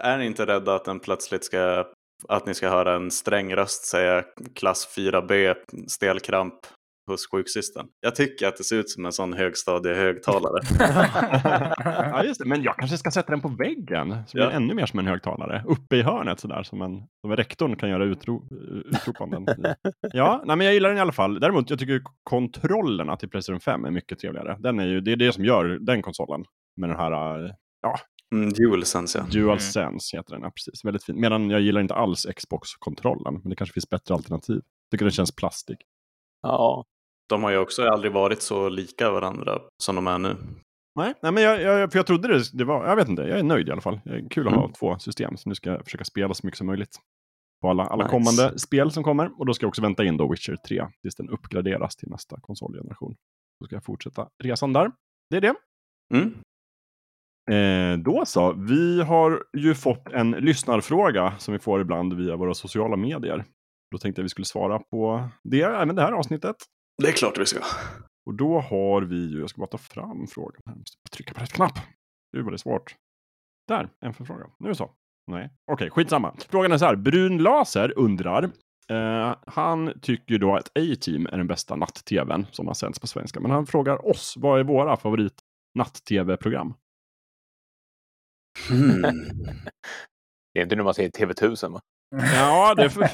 är 0.00 0.18
ni 0.18 0.26
inte 0.26 0.46
rädda 0.46 0.74
att 0.74 0.84
den 0.84 1.00
plötsligt 1.00 1.44
ska, 1.44 1.84
att 2.28 2.46
ni 2.46 2.54
ska 2.54 2.68
höra 2.68 2.94
en 2.94 3.10
sträng 3.10 3.54
röst 3.54 3.84
säga 3.84 4.24
klass 4.54 4.88
4B, 4.96 5.54
stelkramp 5.86 6.54
hos 7.06 7.26
sjuksystern? 7.30 7.86
Jag 8.00 8.14
tycker 8.14 8.46
att 8.48 8.56
det 8.56 8.64
ser 8.64 8.76
ut 8.76 8.90
som 8.90 9.06
en 9.06 9.12
sån 9.12 9.32
högstadiehögtalare. 9.32 10.60
ja, 11.84 12.24
just 12.24 12.40
det. 12.40 12.48
Men 12.48 12.62
jag 12.62 12.76
kanske 12.76 12.96
ska 12.98 13.10
sätta 13.10 13.30
den 13.32 13.40
på 13.40 13.48
väggen. 13.48 14.16
Så 14.26 14.36
blir 14.36 14.44
Ja. 14.44 14.50
ännu 14.50 14.74
mer 14.74 14.86
som 14.86 14.98
en 14.98 15.06
högtalare. 15.06 15.64
Uppe 15.66 15.96
i 15.96 16.02
hörnet 16.02 16.40
sådär. 16.40 16.62
Som, 16.62 16.82
en, 16.82 16.96
som 17.20 17.30
en 17.30 17.36
rektorn 17.36 17.76
kan 17.76 17.90
göra 17.90 18.04
utro, 18.04 18.48
utropanden. 18.84 19.46
Ja, 20.12 20.42
nej, 20.46 20.56
men 20.56 20.64
jag 20.64 20.74
gillar 20.74 20.88
den 20.88 20.98
i 20.98 21.00
alla 21.00 21.12
fall. 21.12 21.40
Däremot 21.40 21.70
jag 21.70 21.78
tycker 21.78 22.02
kontrollerna 22.22 23.16
till 23.16 23.28
Playstation 23.28 23.60
5 23.60 23.84
är 23.84 23.90
mycket 23.90 24.18
trevligare. 24.18 24.56
Den 24.60 24.78
är 24.80 24.86
ju, 24.86 25.00
det 25.00 25.12
är 25.12 25.16
det 25.16 25.32
som 25.32 25.44
gör 25.44 25.64
den 25.80 26.02
konsolen. 26.02 26.44
Med 26.76 26.88
den 26.90 26.98
här 26.98 27.44
äh, 27.44 27.50
Mm, 28.34 28.52
DualSense 28.52 29.18
ja. 29.18 29.40
DualSense 29.40 30.16
heter 30.16 30.32
den, 30.34 30.42
ja, 30.42 30.50
precis. 30.50 30.84
Väldigt 30.84 31.04
fin. 31.04 31.20
Medan 31.20 31.50
jag 31.50 31.60
gillar 31.60 31.80
inte 31.80 31.94
alls 31.94 32.26
Xbox-kontrollen. 32.36 33.34
Men 33.42 33.50
det 33.50 33.56
kanske 33.56 33.74
finns 33.74 33.88
bättre 33.90 34.14
alternativ. 34.14 34.60
Tycker 34.90 35.04
den 35.04 35.12
känns 35.12 35.36
plastig. 35.36 35.76
Ja. 36.42 36.84
De 37.28 37.42
har 37.42 37.50
ju 37.50 37.58
också 37.58 37.88
aldrig 37.88 38.12
varit 38.12 38.42
så 38.42 38.68
lika 38.68 39.10
varandra 39.10 39.58
som 39.82 39.94
de 39.94 40.06
är 40.06 40.18
nu. 40.18 40.36
Nej, 40.98 41.14
nej 41.22 41.32
men 41.32 41.42
jag, 41.42 41.62
jag, 41.62 41.92
för 41.92 41.98
jag 41.98 42.06
trodde 42.06 42.28
det, 42.28 42.44
det 42.52 42.64
var, 42.64 42.86
jag 42.88 42.96
vet 42.96 43.08
inte, 43.08 43.22
jag 43.22 43.38
är 43.38 43.42
nöjd 43.42 43.68
i 43.68 43.72
alla 43.72 43.80
fall. 43.80 44.00
Det 44.04 44.10
är 44.10 44.28
kul 44.28 44.48
att 44.48 44.54
ha 44.54 44.60
Mm. 44.62 44.72
två 44.72 44.98
system. 44.98 45.36
Så 45.36 45.48
nu 45.48 45.54
ska 45.54 45.70
jag 45.70 45.84
försöka 45.84 46.04
spela 46.04 46.34
så 46.34 46.46
mycket 46.46 46.58
som 46.58 46.66
möjligt. 46.66 46.96
På 47.62 47.68
alla, 47.70 47.84
alla 47.84 48.04
Nice. 48.04 48.10
kommande 48.10 48.58
spel 48.58 48.90
som 48.90 49.04
kommer. 49.04 49.40
Och 49.40 49.46
då 49.46 49.54
ska 49.54 49.64
jag 49.64 49.68
också 49.68 49.82
vänta 49.82 50.04
in 50.04 50.16
då 50.16 50.28
Witcher 50.30 50.56
3 50.68 50.86
tills 51.02 51.14
den 51.16 51.28
uppgraderas 51.28 51.96
till 51.96 52.08
nästa 52.08 52.40
konsolgeneration. 52.40 53.14
Då 53.60 53.66
ska 53.66 53.76
jag 53.76 53.84
fortsätta 53.84 54.28
resan 54.42 54.72
där. 54.72 54.90
Det 55.30 55.36
är 55.36 55.40
det. 55.40 55.54
Mm. 56.14 56.34
Eh, 57.50 57.98
då 57.98 58.24
så, 58.26 58.52
vi 58.52 59.02
har 59.02 59.42
ju 59.56 59.74
fått 59.74 60.08
en 60.12 60.30
lyssnarfråga 60.30 61.38
som 61.38 61.52
vi 61.52 61.58
får 61.58 61.80
ibland 61.80 62.12
via 62.14 62.36
våra 62.36 62.54
sociala 62.54 62.96
medier. 62.96 63.44
Då 63.90 63.98
tänkte 63.98 64.20
jag 64.20 64.24
vi 64.24 64.28
skulle 64.28 64.44
svara 64.44 64.78
på 64.78 65.28
det 65.44 65.62
även 65.62 65.96
det 65.96 66.02
här 66.02 66.12
avsnittet. 66.12 66.56
Det 67.02 67.08
är 67.08 67.12
klart 67.12 67.38
vi 67.38 67.46
ska. 67.46 67.60
Och 68.26 68.34
då 68.34 68.60
har 68.60 69.02
vi 69.02 69.26
ju, 69.26 69.40
jag 69.40 69.50
ska 69.50 69.58
bara 69.58 69.66
ta 69.66 69.78
fram 69.78 70.26
frågan 70.26 70.62
här, 70.66 70.72
jag 70.72 70.78
måste 70.78 70.96
trycka 71.10 71.34
på 71.34 71.40
rätt 71.40 71.52
knapp. 71.52 71.78
Nu 72.32 72.42
var 72.42 72.52
det 72.52 72.58
svårt. 72.58 72.96
Där, 73.68 73.90
en 74.00 74.14
förfråga. 74.14 74.46
Nu 74.58 74.70
är 74.70 74.74
så. 74.74 74.90
Nej, 75.26 75.50
okej, 75.72 75.90
skitsamma. 75.90 76.34
Frågan 76.48 76.72
är 76.72 76.78
så 76.78 76.84
här, 76.84 76.96
Brun 76.96 77.38
Laser 77.38 77.98
undrar. 77.98 78.50
Eh, 78.90 79.36
han 79.46 80.00
tycker 80.02 80.38
då 80.38 80.56
att 80.56 80.68
A-Team 80.68 81.26
är 81.26 81.36
den 81.36 81.46
bästa 81.46 81.76
natt-tvn 81.76 82.46
som 82.50 82.66
har 82.66 82.74
sänds 82.74 82.98
på 82.98 83.06
svenska. 83.06 83.40
Men 83.40 83.50
han 83.50 83.66
frågar 83.66 84.06
oss, 84.06 84.34
vad 84.36 84.60
är 84.60 84.64
våra 84.64 84.96
favorit 84.96 85.40
natt-tv-program? 85.78 86.74
Mm. 88.70 89.02
Det 90.54 90.60
är 90.60 90.62
inte 90.62 90.76
nu 90.76 90.82
man 90.82 90.94
säger 90.94 91.10
TV1000 91.10 91.72
va? 91.72 91.80
Ja, 92.10 92.74
det 92.74 92.90
får, 92.90 93.08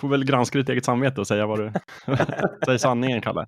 får 0.00 0.08
väl 0.08 0.24
granska 0.24 0.58
ditt 0.58 0.68
eget 0.68 0.84
samvete 0.84 1.20
och 1.20 1.26
säga 1.26 1.46
vad 1.46 1.58
du... 1.58 1.72
Säg 2.66 2.78
sanningen, 2.78 3.20
Kalle. 3.20 3.46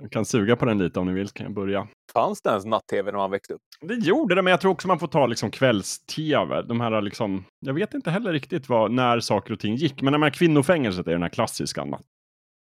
Jag 0.00 0.10
kan 0.12 0.24
suga 0.24 0.56
på 0.56 0.64
den 0.64 0.78
lite 0.78 1.00
om 1.00 1.06
ni 1.06 1.12
vill, 1.12 1.28
kan 1.28 1.44
jag 1.44 1.54
börja. 1.54 1.88
Fanns 2.12 2.42
det 2.42 2.50
ens 2.50 2.64
natt-tv 2.64 3.10
när 3.12 3.18
man 3.18 3.30
växte 3.30 3.54
upp? 3.54 3.60
Det 3.80 3.94
gjorde 3.94 4.34
det, 4.34 4.42
men 4.42 4.50
jag 4.50 4.60
tror 4.60 4.72
också 4.72 4.88
man 4.88 4.98
får 4.98 5.06
ta 5.06 5.26
liksom 5.26 5.50
kvälls-tv. 5.50 6.62
De 6.62 6.80
här 6.80 7.02
liksom, 7.02 7.44
jag 7.60 7.74
vet 7.74 7.94
inte 7.94 8.10
heller 8.10 8.32
riktigt 8.32 8.68
vad, 8.68 8.90
när 8.92 9.20
saker 9.20 9.52
och 9.52 9.60
ting 9.60 9.74
gick. 9.74 10.02
Men 10.02 10.20
när 10.20 10.30
kvinnofängelset 10.30 11.06
är 11.06 11.12
den 11.12 11.22
här 11.22 11.28
klassiska 11.28 11.84
natt- 11.84 12.04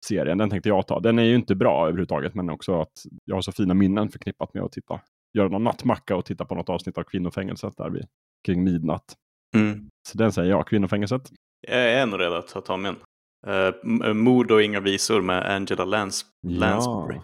serien. 0.06 0.38
Den 0.38 0.50
tänkte 0.50 0.70
jag 0.70 0.88
ta. 0.88 1.00
Den 1.00 1.20
är 1.20 1.24
ju 1.24 1.36
inte 1.36 1.56
bra 1.56 1.82
överhuvudtaget, 1.88 2.36
men 2.36 2.50
också 2.50 2.82
att 2.82 2.92
jag 3.26 3.36
har 3.36 3.42
så 3.42 3.52
fina 3.52 3.74
minnen 3.74 4.10
förknippat 4.10 4.54
med 4.54 4.64
att 4.64 4.72
titta, 4.72 5.02
göra 5.38 5.48
någon 5.48 5.64
nattmacka 5.64 6.16
och 6.16 6.26
titta 6.26 6.46
på 6.46 6.56
något 6.56 6.70
avsnitt 6.70 6.98
av 6.98 7.04
kvinnofängelset 7.04 7.78
där 7.78 7.90
vid, 7.90 8.06
kring 8.46 8.64
midnatt. 8.64 9.16
Mm. 9.56 9.90
Så 10.10 10.18
den 10.18 10.32
säger 10.32 10.50
jag, 10.50 10.68
kvinnofängelset. 10.68 11.32
Jag 11.68 11.94
är 11.94 12.06
nog 12.06 12.20
redo 12.20 12.36
att 12.36 12.66
ta 12.66 12.78
min. 12.78 12.96
Uh, 13.48 14.14
Mord 14.14 14.52
och 14.52 14.64
inga 14.64 14.80
visor 14.80 15.22
med 15.22 15.56
Angela 15.56 15.86
Lans 15.86 16.26
Lansbury. 16.48 17.20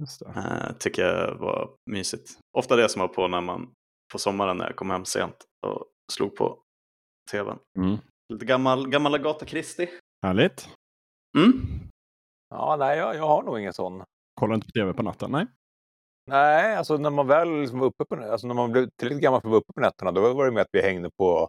Just 0.00 0.20
det. 0.20 0.26
Eh, 0.26 0.76
tycker 0.78 1.02
jag 1.02 1.34
var 1.34 1.70
mysigt. 1.90 2.38
Ofta 2.58 2.76
det 2.76 2.88
som 2.88 3.00
var 3.00 3.08
på 3.08 3.28
när 3.28 3.40
man 3.40 3.70
på 4.12 4.18
sommaren 4.18 4.56
när 4.56 4.64
jag 4.64 4.76
kom 4.76 4.90
hem 4.90 5.04
sent 5.04 5.36
och 5.66 5.84
slog 6.12 6.36
på 6.36 6.58
tvn. 7.30 7.58
Mm. 7.78 7.96
Lite 8.32 8.44
gammal, 8.44 8.88
gammal 8.88 9.14
Agatha 9.14 9.46
Christie. 9.46 9.88
Härligt. 10.22 10.68
Mm. 11.38 11.52
Ja, 12.50 12.76
nej, 12.78 12.98
jag, 12.98 13.16
jag 13.16 13.26
har 13.26 13.42
nog 13.42 13.60
ingen 13.60 13.72
sån. 13.72 14.02
Kollar 14.34 14.54
inte 14.54 14.66
på 14.66 14.70
tv 14.70 14.92
på 14.92 15.02
natten? 15.02 15.30
Nej. 15.30 15.46
Nej, 16.26 16.76
alltså 16.76 16.96
när 16.96 17.10
man 17.10 17.26
väl 17.26 17.60
liksom 17.60 17.78
var 17.78 17.86
uppe 17.86 18.04
på, 18.04 18.14
alltså 18.32 18.46
när 18.46 18.54
man 18.54 18.72
blev 18.72 18.88
tillräckligt 18.98 19.22
gammal 19.22 19.40
för 19.40 19.48
att 19.48 19.50
vara 19.50 19.60
uppe 19.60 19.72
på 19.72 19.80
nätterna, 19.80 20.12
då 20.12 20.34
var 20.34 20.44
det 20.44 20.50
med 20.52 20.60
att 20.60 20.68
vi 20.72 20.82
hängde 20.82 21.10
på 21.18 21.48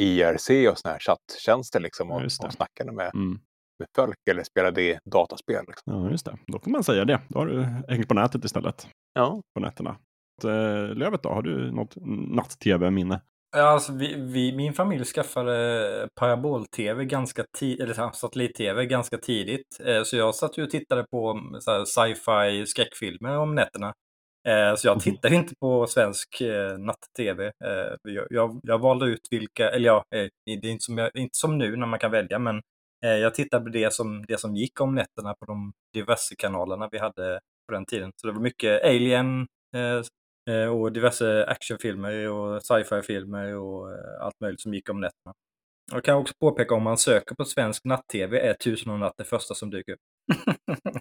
IRC 0.00 0.50
och 0.70 0.78
såna 0.78 0.92
här 0.92 0.98
chatttjänster 0.98 1.80
liksom 1.80 2.10
och, 2.10 2.22
och 2.22 2.32
snackade 2.52 2.92
med, 2.92 3.10
Mm. 3.14 3.38
med 3.78 3.88
folk 3.96 4.16
eller 4.30 4.42
spelade 4.42 4.98
dataspel. 5.04 5.64
Liksom. 5.68 5.92
Ja, 6.04 6.10
just 6.10 6.24
det. 6.26 6.38
Då 6.46 6.58
får 6.58 6.70
man 6.70 6.84
säga 6.84 7.04
det. 7.04 7.20
Då 7.28 7.38
har 7.38 7.46
du 7.46 7.62
hängt 7.94 8.08
på 8.08 8.14
nätet 8.14 8.44
istället. 8.44 8.88
Ja. 9.14 9.42
På 9.54 9.60
nätterna. 9.60 9.90
Eh, 10.44 10.94
Lövet 10.94 11.22
då? 11.22 11.28
Har 11.28 11.42
du 11.42 11.72
något 11.72 11.94
natt-tv-minne? 12.34 13.20
Ja, 13.56 13.62
alltså, 13.62 13.92
vi, 13.92 14.14
vi, 14.18 14.52
min 14.56 14.72
familj 14.74 15.04
skaffade 15.04 16.08
parabol-tv 16.14 17.04
ganska 17.04 17.44
tidigt, 17.58 17.80
eller 17.80 18.10
satellit-tv 18.12 18.86
ganska 18.86 19.18
tidigt. 19.18 19.80
Eh, 19.84 20.02
Så 20.02 20.16
jag 20.16 20.34
satt 20.34 20.58
ju 20.58 20.62
och 20.62 20.70
tittade 20.70 21.04
på 21.10 21.30
mm, 21.30 21.60
sci-fi 21.86 22.66
skräckfilmer 22.66 23.38
om 23.38 23.54
nätterna. 23.54 23.92
Eh, 24.48 24.74
Så 24.76 24.88
jag 24.88 24.94
Mhm. 24.96 25.00
tittade 25.00 25.34
inte 25.34 25.54
på 25.60 25.86
svensk 25.86 26.40
eh, 26.40 26.78
natt-tv. 26.78 27.52
Jag, 28.02 28.26
jag, 28.30 28.60
jag 28.62 28.78
valde 28.78 29.06
ut 29.06 29.20
vilka, 29.30 29.70
eller 29.70 29.86
ja, 29.86 30.04
det 30.10 30.52
är 30.52 30.66
inte 30.66 30.84
som, 30.84 30.98
jag, 30.98 31.10
inte 31.16 31.38
som 31.38 31.58
nu 31.58 31.76
när 31.76 31.86
man 31.86 31.98
kan 31.98 32.10
välja, 32.10 32.38
men 32.38 32.62
jag 33.00 33.34
tittade 33.34 33.64
på 33.64 33.70
det 33.70 33.92
som, 33.92 34.24
det 34.28 34.38
som 34.40 34.56
gick 34.56 34.80
om 34.80 34.94
nätterna 34.94 35.34
på 35.34 35.44
de 35.46 35.72
diverse 35.94 36.36
kanalerna 36.38 36.88
vi 36.92 36.98
hade 36.98 37.40
på 37.68 37.74
den 37.74 37.86
tiden. 37.86 38.12
Så 38.16 38.26
det 38.26 38.32
var 38.32 38.40
mycket 38.40 38.84
Alien 38.84 39.46
och 40.70 40.92
diverse 40.92 41.44
actionfilmer 41.46 42.28
och 42.28 42.62
sci-fi-filmer 42.62 43.56
och 43.56 43.92
eh, 43.92 44.24
allt 44.24 44.40
möjligt 44.40 44.60
som 44.60 44.74
gick 44.74 44.88
om 44.90 45.00
nätterna. 45.00 45.34
Jag 45.92 46.04
kan 46.04 46.16
också 46.16 46.34
påpeka 46.40 46.74
om 46.74 46.82
man 46.82 46.98
söker 46.98 47.34
på 47.34 47.44
svensk 47.44 47.84
natt-tv 47.84 48.40
är 48.40 48.54
Tusen 48.54 48.92
och 48.92 48.98
natt 48.98 49.14
det 49.16 49.24
första 49.24 49.54
som 49.54 49.70
dyker 49.70 49.92
upp. 49.92 49.98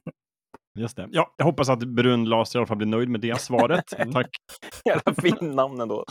Just 0.80 0.98
det. 0.98 1.08
Ja, 1.12 1.34
jag 1.38 1.46
hoppas 1.46 1.70
att 1.70 1.80
Brun 1.80 2.26
Laser 2.26 2.58
i 2.58 2.60
alla 2.60 2.68
fall 2.68 2.78
blir 2.78 2.88
nöjd 2.88 3.10
med 3.10 3.22
det 3.22 3.42
svaret. 3.42 3.86
Tack. 4.14 4.30
Jävla 4.86 5.14
fin 5.14 5.52
namn 5.56 5.82
ändå. 5.82 6.06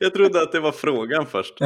jag 0.00 0.14
trodde 0.14 0.42
att 0.42 0.52
det 0.52 0.60
var 0.60 0.72
frågan 0.72 1.26
först. 1.26 1.58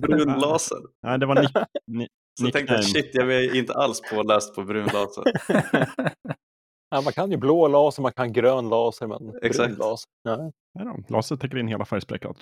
Brun 0.00 0.40
laser. 0.40 0.78
Nej, 1.02 1.18
det 1.18 1.26
var 1.26 1.34
nick, 1.34 1.50
ni, 1.86 2.08
Så 2.40 2.46
jag 2.46 2.52
tänkte 2.52 2.82
shit, 2.82 3.10
jag 3.12 3.32
är 3.32 3.54
inte 3.54 3.74
alls 3.74 4.00
påläst 4.10 4.54
på 4.54 4.62
brun 4.62 4.88
laser. 4.92 5.24
Ja, 6.96 7.02
man 7.02 7.12
kan 7.12 7.30
ju 7.30 7.36
blå 7.36 7.68
laser, 7.68 8.02
man 8.02 8.12
kan 8.12 8.32
grön 8.32 8.68
laser, 8.68 9.06
men 9.06 9.32
Exakt. 9.42 9.68
brun 9.68 9.78
laser. 9.78 10.10
Ja. 10.22 10.52
Nej 10.74 11.04
laser 11.08 11.36
täcker 11.36 11.58
in 11.58 11.68
hela 11.68 11.84
färgspektrat. 11.84 12.36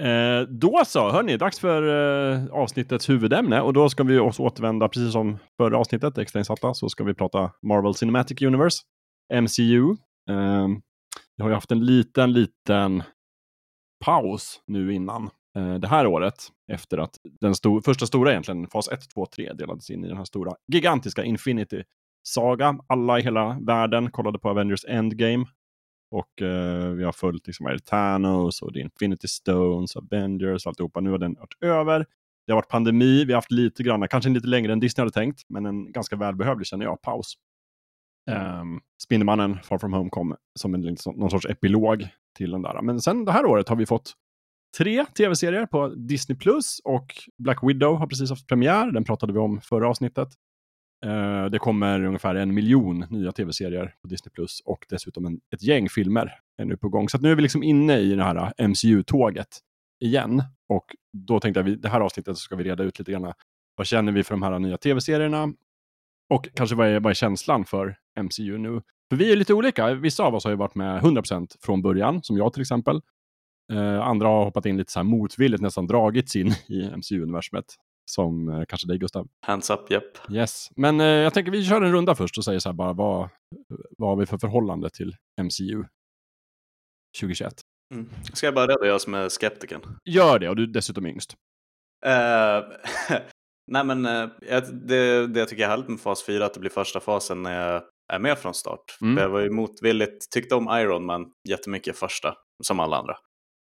Eh, 0.00 0.40
då 0.48 0.82
så, 0.86 1.10
hörni, 1.10 1.36
dags 1.36 1.60
för 1.60 1.82
eh, 1.82 2.46
avsnittets 2.52 3.08
huvudämne 3.08 3.60
och 3.60 3.72
då 3.72 3.88
ska 3.88 4.02
vi 4.02 4.18
också 4.18 4.42
återvända, 4.42 4.88
precis 4.88 5.12
som 5.12 5.38
förra 5.56 5.78
avsnittet, 5.78 6.18
extrainsatta, 6.18 6.74
så 6.74 6.88
ska 6.88 7.04
vi 7.04 7.14
prata 7.14 7.50
Marvel 7.62 7.94
Cinematic 7.94 8.42
Universe, 8.42 8.82
MCU. 9.32 9.90
Eh, 10.30 10.68
vi 11.36 11.42
har 11.42 11.48
ju 11.48 11.54
haft 11.54 11.72
en 11.72 11.86
liten, 11.86 12.32
liten 12.32 13.02
paus 14.04 14.60
nu 14.66 14.94
innan 14.94 15.30
eh, 15.56 15.74
det 15.74 15.88
här 15.88 16.06
året, 16.06 16.48
efter 16.72 16.98
att 16.98 17.16
den 17.40 17.54
sto 17.54 17.82
första 17.82 18.06
stora 18.06 18.30
egentligen, 18.30 18.66
fas 18.66 18.88
1, 18.88 19.00
2, 19.14 19.26
3, 19.26 19.52
delades 19.52 19.90
in 19.90 20.04
i 20.04 20.08
den 20.08 20.16
här 20.16 20.24
stora, 20.24 20.54
gigantiska 20.72 21.24
Infinity 21.24 21.82
Saga. 22.28 22.78
Alla 22.86 23.18
i 23.18 23.22
hela 23.22 23.58
världen 23.60 24.10
kollade 24.10 24.38
på 24.38 24.48
Avengers 24.48 24.84
Endgame 24.88 25.46
och 26.10 26.42
eh, 26.42 26.90
vi 26.90 27.04
har 27.04 27.12
följt 27.12 27.46
liksom, 27.46 27.66
är 27.66 27.78
Thanos 27.78 28.62
och 28.62 28.72
det 28.72 28.80
är 28.80 28.82
Infinity 28.82 29.28
Stones, 29.28 29.96
Avengers 29.96 30.66
och 30.66 30.70
alltihopa. 30.70 31.00
Nu 31.00 31.10
har 31.10 31.18
den 31.18 31.34
varit 31.34 31.62
över. 31.62 32.06
Det 32.46 32.52
har 32.52 32.56
varit 32.56 32.68
pandemi, 32.68 33.24
vi 33.24 33.32
har 33.32 33.38
haft 33.38 33.50
lite 33.50 33.82
grann, 33.82 34.08
kanske 34.08 34.30
lite 34.30 34.46
längre 34.46 34.72
än 34.72 34.80
Disney 34.80 35.02
hade 35.02 35.12
tänkt, 35.12 35.42
men 35.48 35.66
en 35.66 35.92
ganska 35.92 36.16
välbehövlig 36.16 36.66
känner 36.66 36.84
jag, 36.84 37.02
paus. 37.02 37.34
Um, 38.30 38.80
Spindelmannen, 39.02 39.58
Far 39.62 39.78
From 39.78 39.92
Home 39.92 40.10
kom 40.10 40.36
som 40.58 40.74
en, 40.74 40.96
någon 41.14 41.30
sorts 41.30 41.46
epilog 41.46 42.08
till 42.36 42.50
den 42.50 42.62
där. 42.62 42.82
Men 42.82 43.00
sen 43.00 43.24
det 43.24 43.32
här 43.32 43.46
året 43.46 43.68
har 43.68 43.76
vi 43.76 43.86
fått 43.86 44.12
tre 44.78 45.04
tv-serier 45.04 45.66
på 45.66 45.88
Disney 45.88 46.38
Plus 46.38 46.80
och 46.84 47.14
Black 47.38 47.58
Widow 47.62 47.96
har 47.96 48.06
precis 48.06 48.30
haft 48.30 48.46
premiär. 48.46 48.90
Den 48.90 49.04
pratade 49.04 49.32
vi 49.32 49.38
om 49.38 49.60
förra 49.60 49.88
avsnittet. 49.88 50.28
Uh, 51.06 51.44
det 51.44 51.58
kommer 51.58 52.04
ungefär 52.04 52.34
en 52.34 52.54
miljon 52.54 53.06
nya 53.10 53.32
tv-serier 53.32 53.94
på 54.02 54.08
Disney 54.08 54.30
Plus 54.30 54.60
och 54.64 54.86
dessutom 54.88 55.26
en, 55.26 55.40
ett 55.54 55.62
gäng 55.62 55.88
filmer 55.88 56.34
är 56.56 56.64
nu 56.64 56.76
på 56.76 56.88
gång. 56.88 57.08
Så 57.08 57.18
nu 57.18 57.30
är 57.30 57.34
vi 57.34 57.42
liksom 57.42 57.62
inne 57.62 57.98
i 57.98 58.14
det 58.14 58.24
här 58.24 58.52
eh, 58.58 58.68
MCU-tåget 58.68 59.58
igen. 60.00 60.42
Och 60.68 60.84
då 61.12 61.40
tänkte 61.40 61.60
jag 61.60 61.70
att 61.70 61.82
det 61.82 61.88
här 61.88 62.00
avsnittet 62.00 62.36
så 62.36 62.40
ska 62.40 62.56
vi 62.56 62.64
reda 62.64 62.84
ut 62.84 62.98
lite 62.98 63.12
grann 63.12 63.32
vad 63.76 63.86
känner 63.86 64.12
vi 64.12 64.24
för 64.24 64.34
de 64.34 64.42
här 64.42 64.58
nya 64.58 64.76
tv-serierna 64.76 65.52
och 66.30 66.48
kanske 66.54 66.76
vad 66.76 66.88
är, 66.88 67.00
vad 67.00 67.10
är 67.10 67.14
känslan 67.14 67.64
för 67.64 67.96
MCU 68.20 68.58
nu? 68.58 68.82
För 69.10 69.16
vi 69.16 69.32
är 69.32 69.36
lite 69.36 69.54
olika. 69.54 69.94
Vissa 69.94 70.24
av 70.24 70.34
oss 70.34 70.44
har 70.44 70.50
ju 70.50 70.56
varit 70.56 70.74
med 70.74 71.02
100% 71.02 71.56
från 71.60 71.82
början, 71.82 72.22
som 72.22 72.36
jag 72.36 72.52
till 72.52 72.62
exempel. 72.62 73.00
Uh, 73.72 74.00
andra 74.00 74.28
har 74.28 74.44
hoppat 74.44 74.66
in 74.66 74.76
lite 74.76 74.92
så 74.92 74.98
här 74.98 75.04
motvilligt, 75.04 75.62
nästan 75.62 75.86
dragits 75.86 76.36
in 76.36 76.48
i 76.68 76.90
MCU-universumet 76.96 77.64
som 78.08 78.48
eh, 78.48 78.64
kanske 78.68 78.88
dig 78.88 78.98
Gustav. 78.98 79.28
Hands 79.46 79.70
up. 79.70 79.90
Yep. 79.92 80.04
Yes, 80.30 80.70
men 80.76 81.00
eh, 81.00 81.06
jag 81.06 81.34
tänker 81.34 81.52
vi 81.52 81.64
kör 81.64 81.82
en 81.82 81.92
runda 81.92 82.14
först 82.14 82.38
och 82.38 82.44
säger 82.44 82.58
så 82.58 82.68
här 82.68 82.74
bara 82.74 82.92
vad, 82.92 83.28
vad 83.98 84.08
har 84.10 84.16
vi 84.16 84.26
för 84.26 84.38
förhållande 84.38 84.90
till 84.90 85.16
MCU 85.42 85.84
2021? 87.20 87.54
Mm. 87.94 88.08
Ska 88.32 88.46
jag 88.46 88.54
börja 88.54 88.66
då, 88.66 88.86
jag 88.86 89.00
som 89.00 89.14
är 89.14 89.28
skeptiken? 89.28 89.80
Gör 90.04 90.38
det, 90.38 90.48
och 90.48 90.56
du 90.56 90.62
är 90.62 90.66
dessutom 90.66 91.06
yngst. 91.06 91.34
Uh, 92.06 92.76
nej 93.66 93.84
men 93.84 94.06
uh, 94.06 94.30
det, 94.72 95.26
det 95.26 95.40
jag 95.40 95.48
tycker 95.48 95.64
är 95.64 95.68
härligt 95.68 95.88
med 95.88 96.00
fas 96.00 96.24
4 96.24 96.46
att 96.46 96.54
det 96.54 96.60
blir 96.60 96.70
första 96.70 97.00
fasen 97.00 97.42
när 97.42 97.72
jag 97.72 97.82
är 98.12 98.18
med 98.18 98.38
från 98.38 98.54
start. 98.54 98.98
Mm. 99.00 99.16
Jag 99.16 99.28
var 99.28 99.40
ju 99.40 99.50
motvilligt, 99.50 100.30
tyckte 100.30 100.54
om 100.54 100.68
Iron 100.78 101.06
Man 101.06 101.32
jättemycket 101.48 101.96
första, 101.96 102.34
som 102.64 102.80
alla 102.80 102.96
andra. 102.96 103.16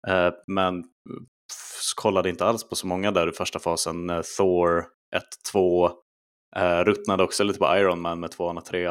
Uh, 0.10 0.34
men 0.48 0.84
kollade 2.00 2.30
inte 2.30 2.46
alls 2.46 2.70
på 2.70 2.76
så 2.76 2.88
många 2.88 3.12
där 3.12 3.30
i 3.30 3.32
första 3.32 3.60
fasen. 3.60 4.24
Thor 4.38 4.86
1, 5.16 5.24
2, 5.52 5.88
uh, 5.88 5.92
ruttnade 6.84 7.24
också 7.24 7.44
lite 7.44 7.60
på 7.60 7.78
Iron 7.78 8.02
Man 8.02 8.20
med 8.20 8.32
2 8.32 8.46
och 8.46 8.66
3 8.66 8.90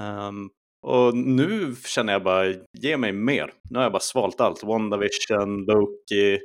Um, 0.00 0.50
och 0.86 1.16
nu 1.16 1.74
känner 1.86 2.12
jag 2.12 2.22
bara, 2.22 2.54
ge 2.78 2.96
mig 2.96 3.12
mer. 3.12 3.52
Nu 3.70 3.78
har 3.78 3.82
jag 3.82 3.92
bara 3.92 4.00
svalt 4.00 4.40
allt. 4.40 4.64
WandaVision, 4.64 5.64
Loki, 5.64 6.40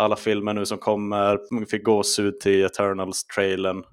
alla 0.00 0.16
filmer 0.16 0.54
nu 0.54 0.66
som 0.66 0.78
kommer. 0.78 1.66
Fick 1.66 1.84
gåshud 1.84 2.40
till 2.40 2.64
Eternals-trailern. 2.64 3.84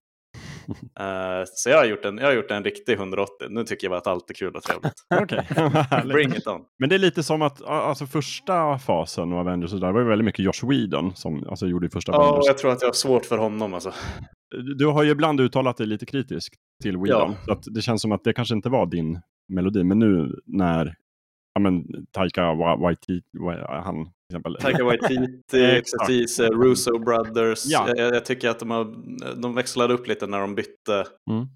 Uh, 0.70 1.46
så 1.56 1.70
jag 1.70 1.78
har, 1.78 1.86
gjort 1.86 2.06
en, 2.06 2.18
jag 2.18 2.26
har 2.26 2.34
gjort 2.34 2.52
en 2.52 2.64
riktig 2.64 2.94
180. 2.94 3.48
Nu 3.50 3.64
tycker 3.64 3.88
jag 3.88 3.92
bara 3.92 3.98
att 3.98 4.08
allt 4.08 4.30
är 4.30 4.34
kul 4.34 4.56
och 4.56 4.64
trevligt. 4.64 4.94
Okej. 5.22 5.48
Bring 6.14 6.36
it 6.36 6.48
on. 6.48 6.62
Men 6.80 6.90
det 6.90 6.96
är 6.96 7.00
lite 7.00 7.24
som 7.24 7.42
att 7.42 7.62
alltså, 7.66 8.06
första 8.06 8.80
fasen 8.80 9.34
av 9.34 9.40
Avengers 9.40 9.72
där 9.72 9.92
var 9.92 10.00
ju 10.02 10.08
väldigt 10.08 10.26
mycket 10.26 10.46
Josh 10.46 10.70
Whedon 10.70 11.16
som 11.16 11.48
alltså, 11.50 11.68
gjorde 11.68 11.90
första 11.90 12.12
Ja, 12.12 12.18
Avengers. 12.18 12.46
jag 12.48 12.58
tror 12.58 12.72
att 12.72 12.82
jag 12.82 12.90
har 12.90 12.94
svårt 12.94 13.26
för 13.26 13.38
honom 13.38 13.74
alltså. 13.74 13.94
Du- 14.78 14.86
har 14.86 15.04
ju 15.04 15.10
ibland 15.12 15.40
uttalat 15.40 15.78
dig 15.78 15.88
lite 15.88 16.06
kritisk 16.06 16.54
till 16.84 16.98
Whedon. 16.98 17.32
Ja. 17.32 17.46
Så 17.46 17.52
att 17.52 17.64
det 17.76 17.82
känns 17.82 18.02
som 18.02 18.12
att 18.12 18.24
det 18.24 18.34
kanske 18.34 18.56
inte 18.56 18.70
var 18.70 18.86
din 18.86 19.20
melodi. 19.50 19.84
Men 19.84 20.00
nu 20.00 20.40
när 20.46 20.96
ja, 21.54 21.62
men, 21.62 21.84
Taika 22.12 22.42
Wa- 22.42 22.82
Waititi, 22.82 23.22
Wa- 23.40 23.82
han 23.84 23.96
till 24.06 24.12
exempel. 24.32 24.56
Taika 24.62 24.84
Waititi, 24.84 25.42
precis, 25.52 26.40
eh, 26.40 26.50
Russo 26.50 27.00
Brothers. 27.00 27.66
Ja. 27.66 27.88
Jag, 27.96 28.16
jag 28.16 28.26
tycker 28.26 28.50
att 28.50 28.60
de, 28.60 28.72
har, 28.72 28.86
de 29.42 29.56
växlade 29.56 29.94
upp 29.94 30.08
lite 30.08 30.28
när 30.28 30.40
de 30.40 30.56
bytte. 30.56 31.06
Mm. 31.32 31.48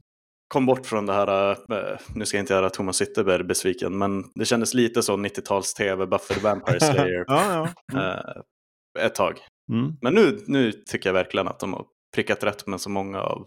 Kom 0.47 0.65
bort 0.65 0.85
från 0.85 1.05
det 1.05 1.13
här, 1.13 1.51
eh, 1.51 1.97
nu 2.15 2.25
ska 2.25 2.37
jag 2.37 2.43
inte 2.43 2.53
göra 2.53 2.69
Thomas 2.69 3.01
Ytterberg 3.01 3.43
besviken, 3.43 3.97
men 3.97 4.23
det 4.35 4.45
kändes 4.45 4.73
lite 4.73 5.03
så 5.03 5.17
90-tals-tv, 5.17 6.05
Buffy 6.05 6.33
the 6.33 6.39
Vampire 6.39 6.79
Slayer, 6.93 7.23
ja, 7.27 7.53
ja. 7.53 7.69
Mm. 7.93 8.05
eh, 8.05 9.05
ett 9.05 9.15
tag. 9.15 9.39
Mm. 9.71 9.93
Men 10.01 10.13
nu, 10.13 10.37
nu 10.47 10.71
tycker 10.71 11.09
jag 11.09 11.13
verkligen 11.13 11.47
att 11.47 11.59
de 11.59 11.73
har 11.73 11.85
prickat 12.15 12.43
rätt 12.43 12.67
med 12.67 12.81
så 12.81 12.89
många 12.89 13.21
av 13.21 13.37
eh, 13.41 13.45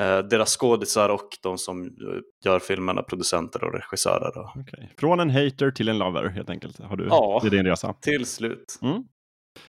deras 0.00 0.56
skådisar 0.56 1.08
och 1.08 1.28
de 1.42 1.58
som 1.58 1.82
eh, 1.82 1.88
gör 2.44 2.58
filmerna, 2.58 3.02
producenter 3.02 3.64
och 3.64 3.72
regissörer. 3.74 4.38
Och, 4.38 4.50
Okej. 4.60 4.92
Från 4.98 5.20
en 5.20 5.30
hater 5.30 5.70
till 5.70 5.88
en 5.88 5.98
lover 5.98 6.28
helt 6.28 6.50
enkelt. 6.50 6.78
Har 6.80 6.96
du, 6.96 7.06
Ja. 7.10 7.38
Det 7.42 7.48
är 7.48 7.50
din 7.50 7.66
resa. 7.66 7.94
till 8.00 8.26
slut. 8.26 8.78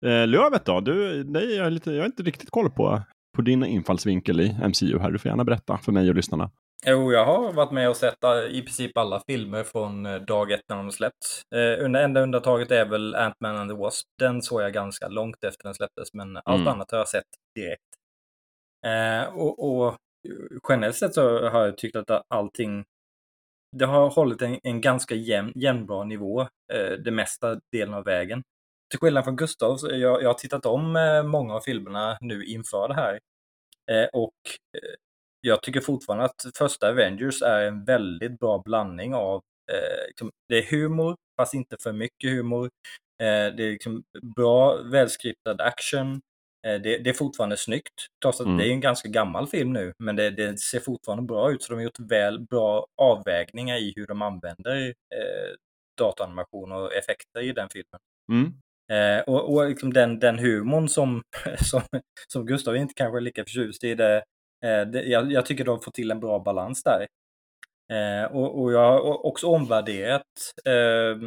Eh, 0.06 0.28
Lövet 0.28 0.66
då? 0.66 0.80
Du, 0.80 1.24
dig, 1.24 1.56
jag, 1.56 1.66
är 1.68 1.72
lite, 1.72 1.92
jag 1.92 2.00
har 2.02 2.06
inte 2.06 2.24
riktigt 2.24 2.50
koll 2.50 2.70
på, 2.72 3.02
på 3.36 3.42
din 3.42 3.64
infallsvinkel 3.66 4.40
i 4.42 4.58
MCU 4.68 5.00
här. 5.00 5.12
Du 5.12 5.20
får 5.20 5.30
gärna 5.30 5.44
berätta 5.44 5.78
för 5.78 5.92
mig 5.92 6.10
och 6.10 6.16
lyssnarna. 6.16 6.52
Jo, 6.86 7.12
jag 7.12 7.26
har 7.26 7.54
varit 7.54 7.72
med 7.72 7.90
och 7.90 7.96
sett 7.98 8.24
eh, 8.24 8.32
i 8.58 8.62
princip 8.62 8.98
alla 8.98 9.22
filmer 9.28 9.64
från 9.64 10.06
eh, 10.06 10.16
dag 10.16 10.52
ett 10.52 10.62
när 10.70 10.76
de 10.76 10.92
släppts. 10.92 11.42
Eh, 11.56 11.86
under, 11.86 12.04
enda 12.04 12.22
undantaget 12.22 12.72
är 12.72 12.86
väl 12.86 13.16
Ant-Man 13.16 13.56
and 13.58 13.72
the 13.72 13.76
Wasp. 13.78 14.08
Den 14.20 14.42
såg 14.42 14.62
jag 14.62 14.74
ganska 14.74 15.08
långt 15.08 15.44
efter 15.44 15.64
den 15.64 15.74
släpptes, 15.74 16.14
men 16.14 16.38
allt 16.38 16.48
Mm. 16.62 16.68
annat 16.68 16.92
har 16.92 16.98
jag 16.98 17.08
sett 17.08 17.24
direkt. 17.56 17.82
Eh, 18.86 19.34
och, 19.36 19.70
och 19.88 19.96
generellt 20.70 20.96
sett 20.96 21.14
så 21.14 21.50
har 21.50 21.66
jag 21.66 21.78
tyckt 21.78 21.96
att 21.96 22.26
allting 22.28 22.86
det 23.78 23.86
har 23.86 24.10
hållit 24.10 24.42
en, 24.42 24.60
en 24.64 24.82
ganska 24.82 25.16
jämn, 25.16 25.52
jämnbra 25.56 26.04
nivå 26.04 26.42
eh, 26.74 26.92
det 27.06 27.12
mesta 27.12 27.60
delen 27.72 27.94
av 27.94 28.04
vägen. 28.04 28.44
Till 28.90 29.00
skillnad 29.00 29.24
från 29.24 29.36
Gustav, 29.36 29.78
så 29.78 29.88
jag, 29.88 30.24
jag 30.24 30.30
har 30.30 30.34
tittat 30.34 30.66
om 30.66 30.96
eh, 30.96 31.24
många 31.24 31.54
av 31.56 31.62
filmerna 31.62 32.18
nu 32.22 32.46
inför 32.46 32.88
det 32.88 32.94
här. 32.96 33.20
Eh, 33.92 34.08
och 34.14 34.34
eh, 34.78 34.96
jag 35.42 35.64
tycker 35.64 35.82
fortfarande 35.82 36.26
att 36.26 36.58
första 36.58 36.90
Avengers 36.90 37.42
är 37.42 37.62
en 37.62 37.86
väldigt 37.86 38.40
bra 38.40 38.62
blandning 38.66 39.14
av 39.14 39.42
eh, 39.72 40.08
liksom, 40.08 40.32
det 40.50 40.58
är 40.58 40.72
humor, 40.72 41.16
fast 41.38 41.54
inte 41.54 41.78
för 41.84 41.94
mycket 41.94 42.30
humor. 42.30 42.66
Eh, 43.22 43.56
det 43.56 43.64
är 43.64 43.72
liksom 43.72 44.04
bra, 44.36 44.76
välskriptad 44.82 45.62
action. 45.62 46.22
Eh, 46.68 46.82
det, 46.82 46.98
det 46.98 47.10
är 47.10 47.14
fortfarande 47.14 47.58
snyggt, 47.58 47.94
trots 48.24 48.40
att 48.42 48.46
Mm. 48.46 48.58
det 48.58 48.68
är 48.68 48.72
en 48.72 48.80
ganska 48.82 49.10
gammal 49.10 49.48
film 49.48 49.74
nu. 49.74 49.94
Men 50.00 50.16
det, 50.16 50.30
det 50.30 50.60
ser 50.60 50.80
fortfarande 50.80 51.24
bra 51.24 51.52
ut, 51.52 51.64
så 51.64 51.74
de 51.74 51.76
har 51.76 51.84
gjort 51.84 52.00
väl 52.00 52.40
bra 52.40 52.86
avvägningar 53.02 53.78
i 53.78 53.94
hur 53.96 54.08
de 54.08 54.22
använder 54.22 54.88
eh, 54.88 55.56
dataanimation 55.98 56.72
och 56.72 56.94
effekter 56.94 57.42
i 57.42 57.52
den 57.52 57.70
filmen. 57.70 58.00
Mm. 58.32 58.54
Eh, 58.92 59.24
och 59.24 59.54
och 59.54 59.70
liksom 59.70 59.94
den, 59.94 60.20
den 60.20 60.40
humorn 60.40 60.90
som, 60.90 61.22
som, 61.70 61.82
som 62.28 62.46
Gustav 62.46 62.76
inte 62.78 62.94
kanske 62.94 63.18
är 63.18 63.22
lika 63.22 63.44
förtjust 63.44 63.84
i, 63.84 63.96
det, 63.96 64.16
eh, 64.66 64.82
det, 64.82 65.04
jag, 65.04 65.32
jag 65.32 65.46
tycker 65.46 65.66
de 65.66 65.82
får 65.82 65.92
till 65.92 66.12
en 66.12 66.20
bra 66.20 66.40
balans 66.40 66.84
där. 66.84 67.08
Eh, 67.92 68.32
och, 68.32 68.62
och 68.62 68.74
jag 68.74 68.80
har 68.92 69.26
också 69.26 69.48
omvärderat 69.48 70.24
eh, 70.66 71.18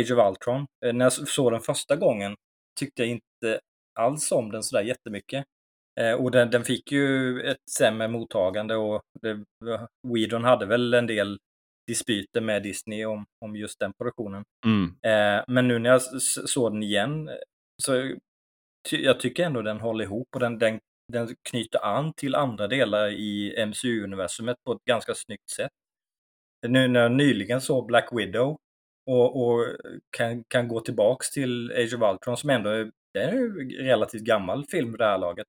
Age 0.00 0.12
of 0.12 0.28
Ultron. 0.30 0.66
Eh, 0.86 0.92
när 0.92 1.04
jag 1.04 1.12
såg 1.12 1.52
den 1.52 1.60
första 1.60 1.96
gången 1.96 2.34
tyckte 2.80 3.02
jag 3.02 3.08
inte 3.10 3.60
alls 3.98 4.32
om 4.32 4.52
den 4.52 4.62
sådär 4.62 4.82
jättemycket. 4.82 5.44
Eh, 6.00 6.12
och 6.12 6.30
den, 6.30 6.50
den 6.50 6.64
fick 6.64 6.92
ju 6.92 7.40
ett 7.40 7.70
sämre 7.78 8.08
mottagande 8.08 8.76
och 8.76 9.02
det, 9.22 9.44
Whedon 10.14 10.44
hade 10.44 10.66
väl 10.66 10.94
en 10.94 11.06
del 11.06 11.38
dispyter 11.86 12.40
med 12.40 12.62
Disney 12.62 13.04
om, 13.04 13.26
om 13.44 13.56
just 13.56 13.78
den 13.78 13.92
produktionen. 13.98 14.44
Mm. 14.66 14.84
Eh, 14.84 15.44
men 15.48 15.68
nu 15.68 15.78
när 15.78 15.90
jag 15.90 16.02
såg 16.22 16.72
den 16.72 16.82
igen 16.82 17.30
så 17.82 18.14
ty 18.90 19.02
jag 19.02 19.20
tycker 19.20 19.44
ändå 19.44 19.62
den 19.62 19.80
håller 19.80 20.04
ihop 20.04 20.28
och 20.34 20.40
den, 20.40 20.58
den, 20.58 20.80
den 21.12 21.36
knyter 21.50 21.84
an 21.84 22.12
till 22.16 22.34
andra 22.34 22.68
delar 22.68 23.08
i 23.08 23.66
MCU-universumet 23.66 24.56
på 24.64 24.72
ett 24.72 24.84
ganska 24.84 25.14
snyggt 25.14 25.50
sätt. 25.50 25.70
Nu 26.66 26.88
när 26.88 27.00
jag 27.00 27.12
nyligen 27.12 27.60
såg 27.60 27.86
Black 27.86 28.08
Widow 28.12 28.56
och, 29.10 29.42
och 29.42 29.76
kan, 30.16 30.44
kan 30.48 30.68
gå 30.68 30.80
tillbaks 30.80 31.30
till 31.30 31.72
Age 31.72 31.94
of 31.94 32.12
Ultron 32.12 32.36
som 32.36 32.50
ändå 32.50 32.70
är, 32.70 32.90
det 33.12 33.20
är 33.20 33.28
en 33.28 33.70
relativt 33.70 34.22
gammal 34.22 34.66
film 34.66 34.90
vid 34.90 34.98
det 34.98 35.04
här 35.04 35.18
laget. 35.18 35.46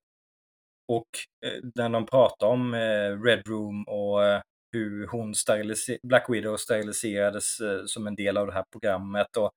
Och 0.89 1.09
eh, 1.45 1.63
när 1.75 1.89
de 1.89 2.05
pratar 2.05 2.47
om 2.47 2.73
eh, 2.73 3.21
Red 3.23 3.47
Room 3.47 3.83
och 3.87 4.25
eh, 4.25 4.41
hur 4.71 5.07
hon 5.07 5.33
Black 6.03 6.29
Widow 6.29 6.57
steriliserades 6.57 7.57
som 7.85 8.07
en 8.07 8.15
del 8.15 8.37
av 8.37 8.47
det 8.47 8.53
här 8.53 8.65
programmet. 8.71 9.37
Och, 9.37 9.51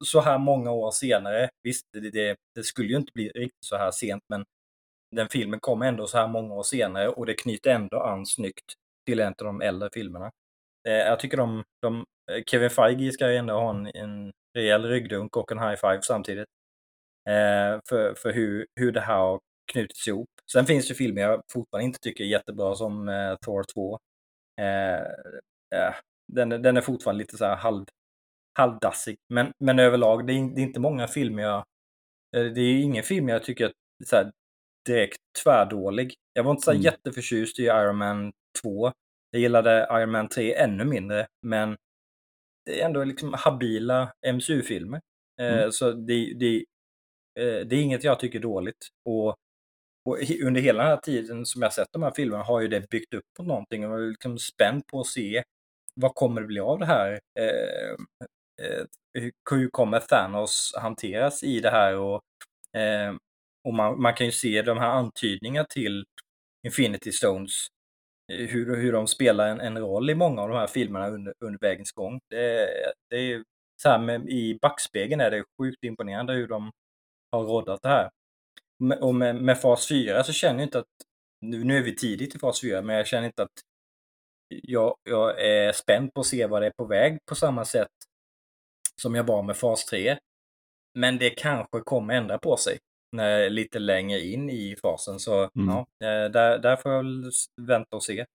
så, 0.00 0.20
här 0.20 0.38
många 0.38 0.70
år 0.70 0.90
senare, 0.90 1.50
visst, 1.62 1.86
det, 1.92 2.10
det, 2.10 2.36
det 2.54 2.62
skulle 2.62 2.88
ju 2.88 2.96
inte 2.96 3.12
bli 3.14 3.28
riktigt 3.28 3.64
så 3.64 3.76
här 3.76 3.90
sent, 3.90 4.22
men 4.28 4.44
den 5.16 5.28
filmen 5.28 5.60
kom 5.60 5.82
ändå 5.82 6.06
så 6.06 6.18
här 6.18 6.28
många 6.28 6.54
år 6.54 6.62
senare 6.62 7.08
och 7.08 7.26
det 7.26 7.34
knyter 7.34 7.70
ändå 7.70 8.00
an 8.00 8.26
snyggt 8.26 8.74
till 9.06 9.20
en 9.20 9.28
av 9.28 9.44
de 9.44 9.60
äldre 9.60 9.88
filmerna. 9.92 10.30
Jag 10.82 11.20
tycker 11.20 11.36
de, 11.36 11.64
de 11.82 12.04
Kevin 12.46 12.70
Feige 12.70 13.12
ska 13.12 13.30
ju 13.30 13.36
ändå 13.36 13.54
ha 13.54 13.70
en, 13.70 13.86
en 13.86 14.32
rejäl 14.54 14.84
ryggdunk 14.84 15.36
och 15.36 15.52
en 15.52 15.58
high 15.58 15.76
five 15.76 16.02
samtidigt. 16.02 16.48
Eh, 17.28 17.80
för 17.88 18.14
för 18.14 18.32
hur, 18.32 18.66
hur 18.80 18.92
det 18.92 19.00
här 19.00 19.16
har 19.16 19.40
knutits 19.72 20.08
ihop. 20.08 20.28
Sen 20.52 20.66
finns 20.66 20.88
det 20.88 20.94
filmer 20.94 21.22
jag 21.22 21.42
fortfarande 21.52 21.84
inte 21.86 21.98
tycker 22.00 22.24
är 22.24 22.28
jättebra 22.28 22.74
som 22.74 23.08
eh, 23.08 23.34
Thor 23.36 23.64
2. 23.74 23.98
Eh, 24.60 25.00
eh, 25.80 25.94
den, 26.32 26.48
den 26.48 26.76
är 26.76 26.80
fortfarande 26.80 27.18
lite 27.18 27.36
så 27.36 27.44
här 27.44 27.56
halv, 27.56 27.84
halvdassig. 28.58 29.16
Men, 29.34 29.52
men 29.64 29.78
överlag, 29.78 30.26
det 30.26 30.32
är, 30.32 30.54
det 30.54 30.60
är 30.60 30.64
inte 30.64 30.80
många 30.80 31.08
filmer 31.08 31.42
jag... 31.42 31.64
eh, 32.36 32.44
Det 32.52 32.60
är 32.60 32.82
ingen 32.82 33.02
film 33.04 33.28
jag 33.28 33.44
tycker 33.44 33.64
är 33.66 33.72
så 34.06 34.16
här 34.16 34.32
direkt 34.86 35.18
tvärdålig. 35.44 36.14
Jag 36.32 36.44
var 36.44 36.50
inte 36.50 36.64
så 36.64 36.70
Mm. 36.70 36.82
jätteförtjust 36.82 37.58
i 37.58 37.62
Iron 37.64 37.96
Man 37.96 38.32
2. 38.62 38.92
Jag 39.30 39.40
gillade 39.40 39.88
Iron 39.92 40.10
Man 40.10 40.28
3 40.28 40.54
ännu 40.54 40.84
mindre, 40.84 41.26
men 41.42 41.76
det 42.66 42.80
är 42.82 42.86
ändå 42.86 43.04
liksom 43.04 43.34
habila 43.38 44.12
MCU-filmer. 44.34 45.00
Eh, 45.40 45.54
Mm. 45.58 45.72
Så 45.72 45.92
det, 45.92 46.34
det, 46.40 46.64
Eh, 47.40 47.66
det 47.66 47.76
är 47.76 47.82
inget 47.82 48.04
jag 48.04 48.20
tycker 48.20 48.38
är 48.38 48.42
dåligt. 48.42 48.88
Och, 49.04 49.28
och 50.08 50.18
under 50.44 50.60
hela 50.60 50.82
den 50.82 50.90
här 50.92 50.96
tiden 50.96 51.46
som 51.46 51.62
jag 51.62 51.72
sett 51.72 51.88
de 51.92 52.02
här 52.02 52.12
filmerna 52.16 52.44
har 52.44 52.60
ju 52.60 52.68
det 52.68 52.90
byggt 52.90 53.14
upp 53.14 53.24
på 53.36 53.42
någonting. 53.42 53.86
Och 53.86 53.92
jag 53.94 54.04
är 54.04 54.08
liksom 54.10 54.38
spänd 54.38 54.86
på 54.86 55.00
att 55.00 55.06
se 55.06 55.42
vad 56.00 56.14
kommer 56.14 56.40
det 56.40 56.46
bli 56.46 56.60
av 56.60 56.78
det 56.78 56.86
här? 56.86 57.20
Eh, 57.38 57.92
eh, 58.62 58.84
hur- 59.50 59.70
kommer 59.70 60.00
Thanos 60.00 60.72
hanteras 60.76 61.42
i 61.42 61.60
det 61.60 61.70
här? 61.70 61.96
Och, 61.96 62.22
eh, 62.80 63.14
och 63.64 63.74
man, 63.74 64.02
man 64.02 64.14
kan 64.14 64.26
ju 64.26 64.32
se 64.32 64.62
de 64.62 64.78
här 64.78 64.90
antydningarna 64.90 65.66
till 65.70 66.04
Infinity 66.66 67.12
Stones. 67.12 67.66
Eh, 68.32 68.46
hur, 68.48 68.76
hur 68.76 68.92
de 68.92 69.06
spelar 69.06 69.48
en, 69.48 69.60
en 69.60 69.78
roll 69.78 70.10
i 70.10 70.14
många 70.14 70.42
av 70.42 70.48
de 70.48 70.58
här 70.58 70.66
filmerna 70.66 71.08
under, 71.08 71.34
under 71.40 71.58
vägens 71.60 71.92
gång. 71.92 72.20
Det, 72.30 72.68
det 73.10 73.16
är 73.16 73.44
så 73.82 73.88
här 73.88 73.98
med, 73.98 74.28
I 74.28 74.58
backspegeln 74.62 75.20
är 75.20 75.30
det 75.30 75.44
sjukt 75.60 75.84
imponerande 75.84 76.32
hur 76.32 76.48
de 76.48 76.70
har 77.34 77.44
roddat 77.44 77.82
det 77.82 77.88
här. 77.88 78.10
Och 79.00 79.14
med, 79.14 79.36
med 79.36 79.60
fas 79.60 79.88
4 79.88 80.24
så 80.24 80.32
känner 80.32 80.60
jag 80.60 80.66
inte 80.66 80.78
att, 80.78 80.86
nu, 81.40 81.64
nu 81.64 81.78
är 81.78 81.82
vi 81.82 81.96
tidigt 81.96 82.34
i 82.34 82.38
fas 82.38 82.60
4, 82.60 82.82
men 82.82 82.96
jag 82.96 83.06
känner 83.06 83.26
inte 83.26 83.42
att 83.42 83.52
jag, 84.48 84.96
jag 85.10 85.40
är 85.46 85.72
spänd 85.72 86.14
på 86.14 86.20
att 86.20 86.26
se 86.26 86.46
vad 86.46 86.62
det 86.62 86.66
är 86.66 86.72
på 86.76 86.84
väg 86.84 87.18
på 87.26 87.34
samma 87.34 87.64
sätt 87.64 87.88
som 89.02 89.14
jag 89.14 89.24
var 89.24 89.42
med 89.42 89.56
fas 89.56 89.84
3. 89.84 90.18
Men 90.98 91.18
det 91.18 91.30
kanske 91.30 91.80
kommer 91.80 92.14
ändra 92.14 92.38
på 92.38 92.56
sig 92.56 92.78
när 93.12 93.50
lite 93.50 93.78
längre 93.78 94.20
in 94.20 94.50
i 94.50 94.76
fasen. 94.82 95.18
Så 95.18 95.50
Mm. 95.56 95.68
ja, 95.68 95.80
eh, 95.80 96.30
där, 96.30 96.58
där 96.58 96.76
får 96.76 96.92
jag 96.92 97.04
vänta 97.68 97.96
och 97.96 98.04
se. 98.04 98.26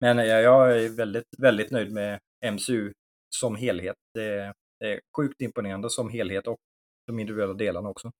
Men 0.00 0.18
jag, 0.18 0.42
jag 0.42 0.82
är 0.84 0.96
väldigt, 0.96 1.26
väldigt 1.38 1.70
nöjd 1.70 1.92
med 1.92 2.20
MCU 2.52 2.92
som 3.36 3.56
helhet. 3.56 3.96
Det, 4.14 4.52
det 4.80 4.92
är 4.92 5.00
sjukt 5.16 5.40
imponerande 5.40 5.90
som 5.90 6.10
helhet 6.10 6.46
och 6.46 6.58
de 7.06 7.18
individuella 7.18 7.54
delarna 7.54 7.88
också. 7.88 8.10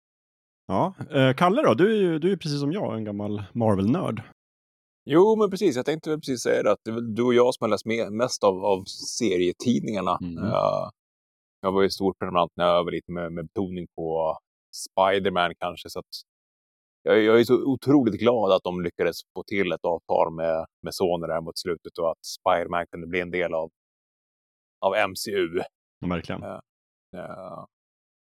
Ja. 0.66 0.94
Eh, 1.10 1.34
Kalle 1.34 1.62
då, 1.62 1.74
du 1.74 1.92
är 1.92 2.00
ju 2.00 2.18
du 2.18 2.32
är 2.32 2.36
precis 2.36 2.60
som 2.60 2.72
jag 2.72 2.94
en 2.94 3.04
gammal 3.04 3.42
Marvel-nörd. 3.52 4.22
Jo, 5.04 5.36
men 5.36 5.50
precis. 5.50 5.76
Jag 5.76 5.86
tänkte 5.86 6.10
väl 6.10 6.18
precis 6.18 6.42
säga 6.42 6.62
det, 6.62 6.72
att 6.72 6.78
det 6.84 6.90
är 6.90 6.94
väl 6.94 7.14
du 7.14 7.22
och 7.22 7.34
jag 7.34 7.54
som 7.54 7.64
har 7.64 7.68
läst 7.68 7.86
med, 7.86 8.12
mest 8.12 8.44
av, 8.44 8.64
av 8.64 8.84
serietidningarna. 9.18 10.18
Mm. 10.22 10.44
Eh, 10.44 10.88
jag 11.60 11.72
var 11.72 11.82
ju 11.82 11.90
stor 11.90 12.14
prenumerant 12.18 12.52
när 12.56 12.64
jag 12.64 12.84
var 12.84 12.92
lite 12.92 13.12
med, 13.12 13.32
med 13.32 13.46
betoning 13.46 13.86
på 13.96 14.36
Spider-Man 14.76 15.54
kanske. 15.58 15.90
Så 15.90 15.98
att 15.98 16.06
jag, 17.02 17.22
jag 17.22 17.40
är 17.40 17.44
så 17.44 17.64
otroligt 17.64 18.20
glad 18.20 18.52
att 18.52 18.62
de 18.62 18.82
lyckades 18.82 19.16
få 19.34 19.42
till 19.44 19.72
ett 19.72 19.84
avtal 19.84 20.34
med, 20.34 20.66
med 20.82 20.94
Sony 20.94 21.26
där 21.26 21.40
mot 21.40 21.58
slutet 21.58 21.98
och 21.98 22.10
att 22.10 22.24
Spider-Man 22.24 22.86
kunde 22.90 23.06
bli 23.06 23.20
en 23.20 23.30
del 23.30 23.54
av, 23.54 23.70
av 24.80 24.92
MCU. 25.10 25.60
Ja, 26.00 26.08
verkligen. 26.08 26.42
Eh, 26.42 26.60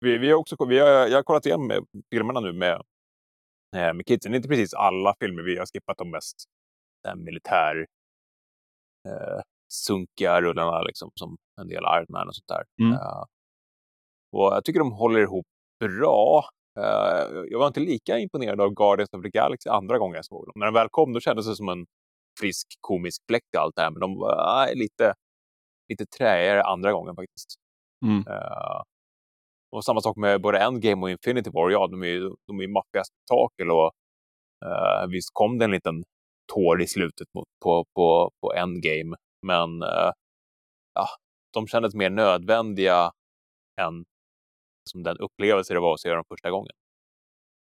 vi, 0.01 0.19
vi 0.19 0.31
har 0.31 0.39
också, 0.39 0.57
vi 0.69 0.79
har, 0.79 0.89
jag 0.89 1.19
har 1.19 1.23
kollat 1.23 1.47
igen 1.47 1.67
med 1.67 1.85
filmerna 2.11 2.41
nu 2.41 2.53
med, 2.53 2.83
eh, 3.77 3.95
med 3.95 4.07
kidsen. 4.07 4.33
Det 4.33 4.37
är 4.37 4.39
inte 4.39 4.49
precis 4.49 4.75
alla 4.75 5.15
filmer, 5.21 5.43
vi 5.43 5.59
har 5.59 5.67
skippat 5.67 5.99
de 5.99 6.11
mest 6.11 6.37
eh, 7.09 7.15
militär 7.15 7.87
eh, 9.09 9.41
sunkiga 9.73 10.41
rullarna 10.41 10.83
liksom, 10.83 11.11
som 11.15 11.37
en 11.61 11.69
del 11.69 11.83
Iron 11.83 12.07
Man 12.09 12.29
och 12.29 12.35
sånt 12.35 12.49
där. 12.49 12.65
Mm. 12.83 12.93
Eh, 12.93 13.25
och 14.33 14.55
jag 14.55 14.65
tycker 14.65 14.81
de 14.81 14.93
håller 14.93 15.21
ihop 15.21 15.47
bra. 15.81 16.45
Eh, 16.79 17.45
jag 17.49 17.59
var 17.59 17.67
inte 17.67 17.81
lika 17.81 18.19
imponerad 18.19 18.61
av 18.61 18.75
Guardians 18.75 19.13
of 19.13 19.23
the 19.23 19.31
Galaxy 19.31 19.69
andra 19.71 19.99
gången 19.99 20.15
jag 20.15 20.25
såg 20.25 20.47
dem. 20.47 20.53
När 20.55 20.67
de 20.67 20.75
väl 20.75 20.89
kom 20.91 21.13
då 21.13 21.21
kändes 21.21 21.47
det 21.47 21.57
som 21.57 21.69
en 21.69 21.87
frisk 22.41 22.67
komisk 22.81 23.23
fläkt 23.29 23.57
allt 23.59 23.77
det 23.77 23.83
här, 23.83 23.91
men 23.91 24.01
de 24.01 24.19
var 24.19 24.69
eh, 24.69 24.75
lite, 24.75 25.15
lite 25.89 26.07
träigare 26.07 26.63
andra 26.63 26.93
gången 26.93 27.17
faktiskt. 27.17 27.55
Mm 28.05 28.25
och 29.73 29.85
samma 29.85 30.01
sak 30.01 30.17
med 30.17 30.41
både 30.41 30.59
Endgame 30.59 31.03
och 31.03 31.11
Infinity 31.11 31.51
War. 31.51 31.71
Ja, 31.71 31.87
de 31.87 32.03
är 32.03 32.07
ju 32.07 32.31
de 32.47 32.59
är 32.59 32.63
ju 32.63 32.69
maffiga 32.69 33.05
spektakel 33.05 33.71
och 33.71 33.91
eh, 34.65 35.09
visst 35.11 35.31
kom 35.33 35.59
det 35.59 35.65
en 35.65 35.71
liten 35.71 36.05
tår 36.55 36.83
i 36.83 36.87
slutet 36.87 37.29
mot, 37.35 37.49
på, 37.65 37.85
på, 37.97 38.31
på 38.41 38.55
Endgame. 38.55 39.17
Men 39.47 39.83
eh, 39.83 40.13
ja, 40.95 41.07
de 41.55 41.67
kändes 41.67 41.95
mer 41.95 42.11
nödvändiga 42.11 43.13
än 43.81 44.05
som 44.91 45.03
den 45.03 45.17
upplevelse 45.17 45.75
det 45.75 45.81
var 45.81 45.95
att 45.95 46.01
se 46.01 46.11
dem 46.11 46.25
första 46.29 46.51
gången. 46.51 46.73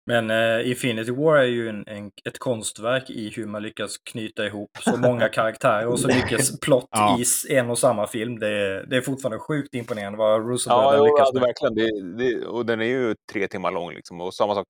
Men 0.10 0.30
eh, 0.30 0.70
Infinity 0.70 1.12
War 1.12 1.38
är 1.38 1.44
ju 1.46 1.70
en, 1.70 1.88
en, 1.88 2.12
ett 2.26 2.40
konstverk 2.40 3.10
i 3.10 3.30
hur 3.30 3.46
man 3.46 3.62
lyckas 3.64 3.98
knyta 3.98 4.46
ihop 4.46 4.70
så 4.80 4.98
många 5.08 5.30
karaktärer 5.30 5.88
och 5.88 6.00
så 6.00 6.08
mycket 6.08 6.62
plott 6.62 6.88
Ja. 6.92 7.20
i 7.50 7.56
en 7.56 7.70
och 7.70 7.80
samma 7.80 8.08
film. 8.08 8.40
Det, 8.40 8.48
är- 8.48 8.86
det 8.86 8.98
är 8.98 9.02
fortfarande 9.02 9.40
sjukt 9.40 9.74
imponerande 9.74 10.18
vad 10.18 10.34
Ja, 10.42 10.46
Russo-bröderna 10.54 10.98
jo, 10.98 11.06
lyckas 11.06 11.20
alltså, 11.20 11.34
med. 11.34 11.42
verkligen. 11.48 11.76
Det, 12.18 12.24
det, 12.40 12.46
och 12.48 12.66
den 12.66 12.82
är 12.82 12.86
ju 12.86 13.16
tre 13.32 13.48
timmar 13.48 13.72
lång. 13.72 13.94
Liksom. 13.94 14.22
Och 14.22 14.34
samma 14.34 14.56
sak, 14.56 14.66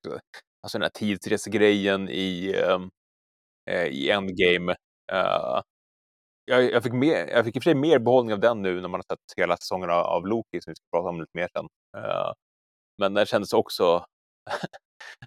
alltså 0.63 0.77
den 0.77 0.81
här 0.81 0.89
tidsresegrejen 0.89 2.09
i, 2.09 2.55
ehm, 2.65 2.89
eh, 3.71 3.85
i 3.85 4.09
Endgame. 4.09 4.71
Eh, 5.11 5.61
jag, 6.45 6.71
jag, 6.71 6.83
fick 6.83 6.93
mer, 6.93 7.27
jag 7.27 7.45
fick 7.45 7.55
i 7.55 7.59
och 7.59 7.63
för 7.63 7.69
sig 7.71 7.75
mer 7.79 7.99
behållning 7.99 8.33
av 8.33 8.39
den 8.39 8.61
nu 8.61 8.81
när 8.81 8.87
man 8.87 9.01
har 9.07 9.15
sett 9.15 9.37
hela 9.37 9.57
säsongen 9.57 9.89
av, 9.89 10.27
Loki, 10.27 10.61
som 10.61 10.71
vi 10.71 10.75
ska 10.75 10.83
prata 10.97 11.09
om 11.09 11.19
lite 11.19 11.31
mer 11.33 11.47
sen. 11.57 11.67
Eh, 11.97 12.31
men 12.97 13.13
den 13.13 13.25
kändes 13.25 13.53
också... 13.53 14.05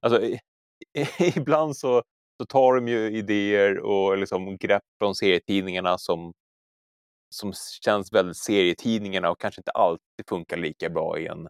alltså, 0.00 0.22
i, 0.22 0.40
i, 0.98 1.33
ibland 1.37 1.76
så, 1.76 2.02
så 2.40 2.46
tar 2.46 2.74
de 2.74 2.88
ju 2.88 3.11
idéer 3.16 3.78
och 3.78 4.18
liksom 4.18 4.56
grepp 4.56 4.83
från 4.98 5.14
serietidningarna 5.14 5.98
som, 5.98 6.33
som 7.35 7.52
känns 7.85 8.12
väldigt 8.12 8.37
serietidningarna 8.37 9.30
och 9.30 9.40
kanske 9.40 9.61
inte 9.61 9.70
alltid 9.70 10.28
funkar 10.28 10.56
lika 10.56 10.88
bra 10.90 11.18
i 11.18 11.26
en, 11.26 11.48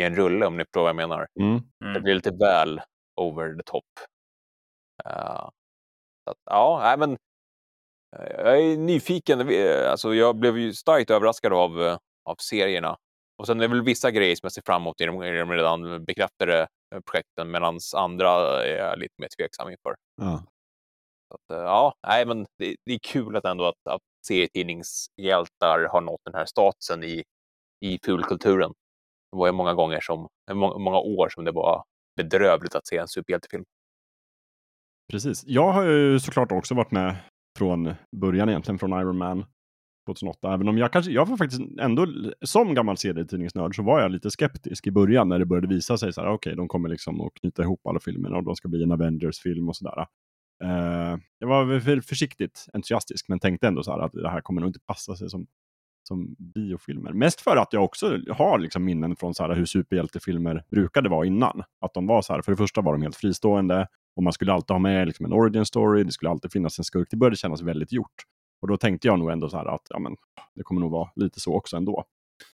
i 0.00 0.02
en 0.02 0.14
rulle 0.16 0.46
om 0.46 0.56
ni 0.56 0.64
förstår 0.64 0.80
vad 0.80 0.88
jag 0.88 0.96
menar. 0.96 1.26
Mm. 1.40 1.60
Det 1.80 1.86
Mm. 1.90 2.02
blir 2.02 2.14
lite 2.14 2.30
väl 2.30 2.80
over 3.20 3.54
the 3.56 3.62
top. 3.62 3.84
Eh, 5.04 5.48
så 6.24 6.30
att, 6.30 6.36
ja, 6.44 6.80
nej, 6.84 6.98
men 6.98 7.12
eh, 8.16 8.32
jag 8.44 8.58
är 8.60 8.76
nyfiken. 8.76 9.40
Eh, 9.48 9.90
Alltså, 9.90 10.14
jag 10.14 10.36
blev 10.36 10.58
ju 10.58 10.72
starkt 10.74 11.10
överraskad 11.10 11.52
av, 11.52 11.98
av 12.24 12.36
serierna. 12.40 12.96
Och 13.38 13.46
sen 13.46 13.58
är 13.60 13.68
det 13.68 13.74
väl 13.74 13.82
vissa 13.84 14.10
grejer 14.10 14.36
som 14.36 14.46
jag 14.46 14.52
ser 14.52 14.62
fram 14.66 14.82
emot 14.82 15.00
i 15.00 15.04
de, 15.06 15.22
i 15.22 15.38
de 15.38 15.52
redan 15.52 16.04
bekräftade 16.04 16.68
projekten 16.90 17.50
medan 17.50 17.78
andra 17.96 18.30
är 18.64 18.76
jag 18.76 18.98
lite 18.98 19.14
mer 19.18 19.28
tveksam 19.38 19.70
inför. 19.70 19.94
Ja. 20.16 20.42
Så 21.28 21.34
att, 21.34 21.58
eh, 21.58 21.64
ja, 21.64 21.94
nej, 22.06 22.26
men 22.26 22.46
det, 22.58 22.76
det 22.84 22.92
är 22.92 22.98
kul 23.02 23.36
att 23.36 23.44
ändå 23.44 23.64
att, 23.64 23.86
att 23.88 24.02
serietidningshjältar 24.26 25.88
har 25.92 26.00
nått 26.00 26.20
den 26.24 26.34
här 26.34 26.44
statusen 26.44 27.04
i, 27.04 27.24
i 27.80 27.98
fulkulturen. 28.04 28.72
Det 29.32 29.38
var 29.38 29.46
ju 29.46 29.52
många 29.52 29.74
gånger 29.74 30.00
som, 30.00 30.28
många, 30.52 30.78
många 30.78 30.98
år 30.98 31.28
som 31.28 31.44
det 31.44 31.52
var 31.52 31.84
bedrövligt 32.16 32.74
att 32.74 32.86
se 32.86 32.96
en 32.96 33.08
superhjältefilm. 33.08 33.64
Precis. 35.10 35.44
Jag 35.46 35.72
har 35.72 35.84
ju 35.84 36.20
såklart 36.20 36.52
också 36.52 36.74
varit 36.74 36.90
med 36.90 37.16
från 37.58 37.94
början 38.16 38.48
egentligen, 38.48 38.78
från 38.78 39.00
Iron 39.00 39.18
Man 39.18 39.44
2008. 40.14 40.54
Även 40.54 40.68
om 40.68 40.78
jag 40.78 40.92
kanske, 40.92 41.12
jag 41.12 41.26
var 41.26 41.36
faktiskt 41.36 41.62
ändå, 41.80 42.06
som 42.42 42.74
gammal 42.74 42.96
serietidningsnörd 42.96 43.76
så 43.76 43.82
var 43.82 44.00
jag 44.00 44.10
lite 44.10 44.30
skeptisk 44.30 44.86
i 44.86 44.90
början 44.90 45.28
när 45.28 45.38
det 45.38 45.46
började 45.46 45.66
visa 45.66 45.98
sig 45.98 46.12
så 46.12 46.20
här, 46.20 46.28
okej, 46.28 46.56
de 46.56 46.68
kommer 46.68 46.88
liksom 46.88 47.20
att 47.20 47.34
knyta 47.34 47.62
ihop 47.62 47.86
alla 47.86 48.00
filmerna 48.00 48.36
och 48.36 48.44
de 48.44 48.56
ska 48.56 48.68
bli 48.68 48.82
en 48.82 48.92
Avengers-film 48.92 49.68
och 49.68 49.76
sådär. 49.76 50.06
Uh, 50.64 51.18
jag 51.38 51.48
var 51.48 51.64
väl 51.64 52.02
försiktigt 52.02 52.66
entusiastisk, 52.72 53.28
men 53.28 53.40
tänkte 53.40 53.66
ändå 53.66 53.82
så 53.82 53.90
här 53.90 53.98
att 53.98 54.12
det 54.12 54.30
här 54.30 54.40
kommer 54.40 54.60
nog 54.60 54.68
inte 54.68 54.80
passa 54.86 55.16
sig 55.16 55.30
som, 55.30 55.46
som 56.08 56.36
biofilmer. 56.38 57.12
Mest 57.12 57.40
för 57.40 57.56
att 57.56 57.72
jag 57.72 57.84
också 57.84 58.18
har 58.30 58.58
liksom 58.58 58.84
minnen 58.84 59.16
från 59.16 59.34
så 59.34 59.42
här 59.42 59.54
hur 59.54 59.64
superhjältefilmer 59.64 60.64
brukade 60.70 61.08
vara 61.08 61.26
innan. 61.26 61.62
Att 61.80 61.94
de 61.94 62.06
var 62.06 62.22
så 62.22 62.32
här, 62.32 62.42
för 62.42 62.52
det 62.52 62.56
första 62.56 62.80
var 62.80 62.92
de 62.92 63.02
helt 63.02 63.16
fristående, 63.16 63.88
och 64.16 64.22
man 64.22 64.32
skulle 64.32 64.52
alltid 64.52 64.74
ha 64.74 64.78
med 64.78 65.06
liksom 65.06 65.26
en 65.26 65.32
origin 65.32 65.66
story, 65.66 66.04
det 66.04 66.12
skulle 66.12 66.30
alltid 66.30 66.52
finnas 66.52 66.78
en 66.78 66.84
skurk. 66.84 67.08
Det 67.10 67.16
började 67.16 67.36
kännas 67.36 67.62
väldigt 67.62 67.92
gjort. 67.92 68.14
Och 68.60 68.68
då 68.68 68.76
tänkte 68.76 69.08
jag 69.08 69.18
nog 69.18 69.30
ändå 69.30 69.48
så 69.48 69.56
här 69.56 69.74
att 69.74 69.86
ja, 69.90 69.98
men, 69.98 70.16
det 70.54 70.62
kommer 70.62 70.80
nog 70.80 70.90
vara 70.90 71.10
lite 71.16 71.40
så 71.40 71.54
också 71.54 71.76
ändå. 71.76 72.04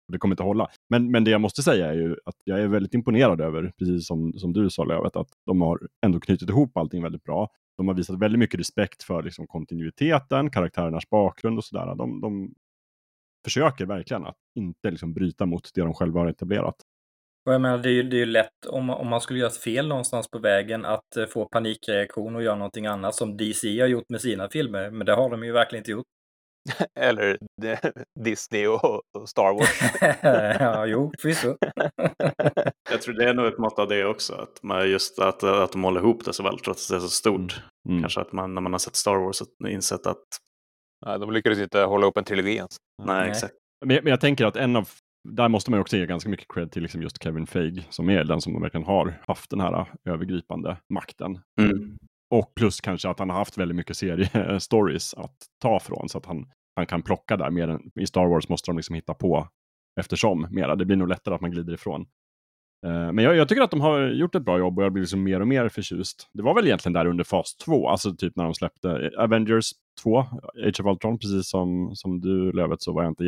Det 0.08 0.18
kommer 0.18 0.34
inte 0.34 0.44
hålla. 0.44 0.70
Men, 0.90 1.12
men 1.12 1.24
det 1.24 1.32
jag 1.32 1.42
måste 1.42 1.64
säga 1.64 1.88
är 1.88 1.94
ju 1.94 2.16
att 2.26 2.36
jag 2.44 2.60
är 2.60 2.68
väldigt 2.68 2.94
imponerad 2.94 3.42
över, 3.42 3.74
precis 3.78 4.08
som, 4.08 4.34
som 4.34 4.54
du 4.54 4.70
sa 4.70 4.84
Lövet, 4.84 5.16
att 5.16 5.30
de 5.46 5.62
har 5.62 5.88
ändå 6.06 6.20
knutit 6.20 6.50
ihop 6.50 6.78
allting 6.78 7.04
väldigt 7.04 7.24
bra. 7.24 7.50
De 7.78 7.88
har 7.88 7.96
visat 7.96 8.20
väldigt 8.20 8.40
mycket 8.40 8.60
respekt 8.60 9.04
för 9.04 9.24
liksom, 9.24 9.48
kontinuiteten, 9.48 10.50
karaktärernas 10.50 11.10
bakgrund 11.10 11.58
och 11.58 11.64
sådär. 11.64 11.96
De, 11.96 12.22
de 12.22 12.54
försöker 13.44 13.86
verkligen 13.86 14.26
att 14.26 14.38
inte 14.56 14.92
liksom, 14.92 15.14
bryta 15.14 15.46
mot 15.46 15.70
det 15.74 15.82
de 15.82 15.94
själva 15.94 16.20
har 16.20 16.28
etablerat. 16.28 16.76
Och 17.46 17.54
jag 17.54 17.62
menar, 17.62 17.78
det 17.78 17.90
är 17.90 17.94
ju, 17.94 18.04
det 18.04 18.16
är 18.16 18.20
ju 18.20 18.26
lätt 18.26 18.66
om, 18.68 18.90
om 18.90 19.08
man 19.08 19.22
skulle 19.22 19.40
göra 19.40 19.50
ett 19.50 19.58
fel 19.58 19.88
någonstans 19.88 20.28
på 20.28 20.40
vägen 20.40 20.86
att 20.86 21.18
eh, 21.18 21.26
få 21.26 21.46
panikreaktion 21.46 22.36
och 22.36 22.44
göra 22.44 22.56
någonting 22.56 22.86
annat 22.86 23.16
som 23.16 23.38
DC 23.38 23.80
har 23.80 23.88
gjort 23.88 24.10
med 24.10 24.22
sina 24.22 24.50
filmer. 24.50 24.90
Men 24.90 25.06
det 25.06 25.14
har 25.14 25.30
de 25.30 25.44
ju 25.44 25.52
verkligen 25.52 25.82
inte 25.82 25.92
gjort. 25.92 26.06
Eller 27.00 27.38
Disney 28.20 28.68
och, 28.68 29.02
Star 29.30 29.54
Wars. 29.54 29.82
ja, 30.60 30.86
jo, 30.86 31.12
förvisso. 31.20 31.58
Jag 32.92 33.02
tror 33.02 33.14
det 33.14 33.30
är 33.30 33.34
nog 33.34 33.46
ett 33.48 33.58
mått 33.58 33.80
av 33.80 33.88
det 33.88 34.06
också. 34.06 34.34
Att, 34.34 34.64
man 34.64 34.90
just, 34.90 35.20
att, 35.20 35.44
att 35.44 35.72
de 35.72 35.84
håller 35.84 36.02
ihop 36.02 36.26
det 36.26 36.34
så 36.34 36.44
väl 36.44 36.60
trots 36.60 36.92
att 36.92 36.94
det 36.94 36.98
är 36.98 37.08
så 37.08 37.10
stort. 37.10 37.62
Mm. 37.90 38.02
Kanske 38.02 38.22
att 38.22 38.32
man 38.32 38.54
när 38.54 38.62
man 38.62 38.72
har 38.74 38.80
sett 38.80 38.96
Star 38.96 39.16
Wars 39.16 39.42
insett 39.68 40.08
att 40.08 40.24
Nej, 41.06 41.20
de 41.20 41.32
lyckades 41.32 41.60
inte 41.60 41.80
hålla 41.80 42.08
upp 42.08 42.18
en 42.18 42.24
trilogi 42.24 42.56
ens. 42.56 42.78
nej, 43.04 43.22
Nej. 43.22 43.30
exakt. 43.30 43.54
Men, 43.86 43.96
men 44.04 44.08
jag 44.08 44.22
tänker 44.22 44.46
att 44.46 44.56
en 44.56 44.76
av, 44.76 44.90
där 45.24 45.50
måste 45.50 45.72
man 45.72 45.80
också 45.80 45.98
ge 45.98 46.06
ganska 46.06 46.30
mycket 46.30 46.48
cred 46.54 46.72
till 46.72 46.82
liksom 46.82 47.02
just 47.02 47.24
Kevin 47.24 47.48
Feige, 47.48 47.84
som 47.90 48.10
är 48.10 48.24
den 48.24 48.42
som 48.42 48.62
verkligen 48.62 48.86
har 48.86 49.22
haft 49.28 49.50
den 49.50 49.60
här 49.60 49.86
övergripande 50.06 50.78
makten. 50.90 51.40
Mm. 51.62 51.98
Och 52.32 52.56
plus 52.56 52.82
kanske 52.82 53.10
att 53.10 53.20
han 53.20 53.30
har 53.30 53.38
haft 53.38 53.58
väldigt 53.58 53.76
mycket 53.76 53.98
seriestories 53.98 55.14
att 55.14 55.38
ta 55.62 55.80
från, 55.80 56.10
så 56.10 56.18
att 56.18 56.26
han, 56.26 56.46
han 56.76 56.86
kan 56.86 57.02
plocka 57.02 57.38
där. 57.38 57.50
Mer 57.50 57.68
än, 57.68 57.92
I 57.96 58.08
Star 58.08 58.28
Wars 58.28 58.50
måste 58.50 58.72
de 58.72 58.78
liksom 58.78 58.96
hitta 58.96 59.14
på 59.14 59.48
eftersom 60.00 60.48
mera. 60.52 60.76
Det 60.76 60.86
blir 60.86 60.98
nog 60.98 61.08
lättare 61.08 61.36
att 61.36 61.42
man 61.42 61.52
glider 61.52 61.74
ifrån. 61.74 62.02
Eh, 62.86 63.12
Men 63.12 63.18
jag, 63.18 63.36
jag 63.36 63.50
tycker 63.50 63.62
att 63.62 63.72
de 63.72 63.82
har 63.82 64.00
gjort 64.02 64.36
ett 64.36 64.46
bra 64.46 64.60
jobb 64.60 64.78
och 64.78 64.86
jag 64.86 64.94
blir 64.94 65.04
liksom 65.04 65.24
mer 65.24 65.40
och 65.40 65.48
mer 65.48 65.70
förtjust. 65.70 66.30
Det 66.34 66.44
var 66.44 66.56
väl 66.56 66.66
egentligen 66.66 66.94
där 66.94 67.06
under 67.06 67.24
fas 67.24 67.56
2, 67.56 67.90
alltså 67.90 68.16
typ 68.16 68.36
när 68.36 68.44
de 68.44 68.54
släppte 68.54 69.12
Avengers 69.18 69.72
2, 70.04 70.20
Age 70.68 70.80
of 70.80 70.86
Ultron, 70.86 71.20
precis 71.20 71.50
som, 71.50 71.96
som 71.96 72.22
du 72.22 72.52
Lövet 72.52 72.82
så 72.82 72.94
var 72.94 73.04
jag 73.04 73.12
inte 73.12 73.24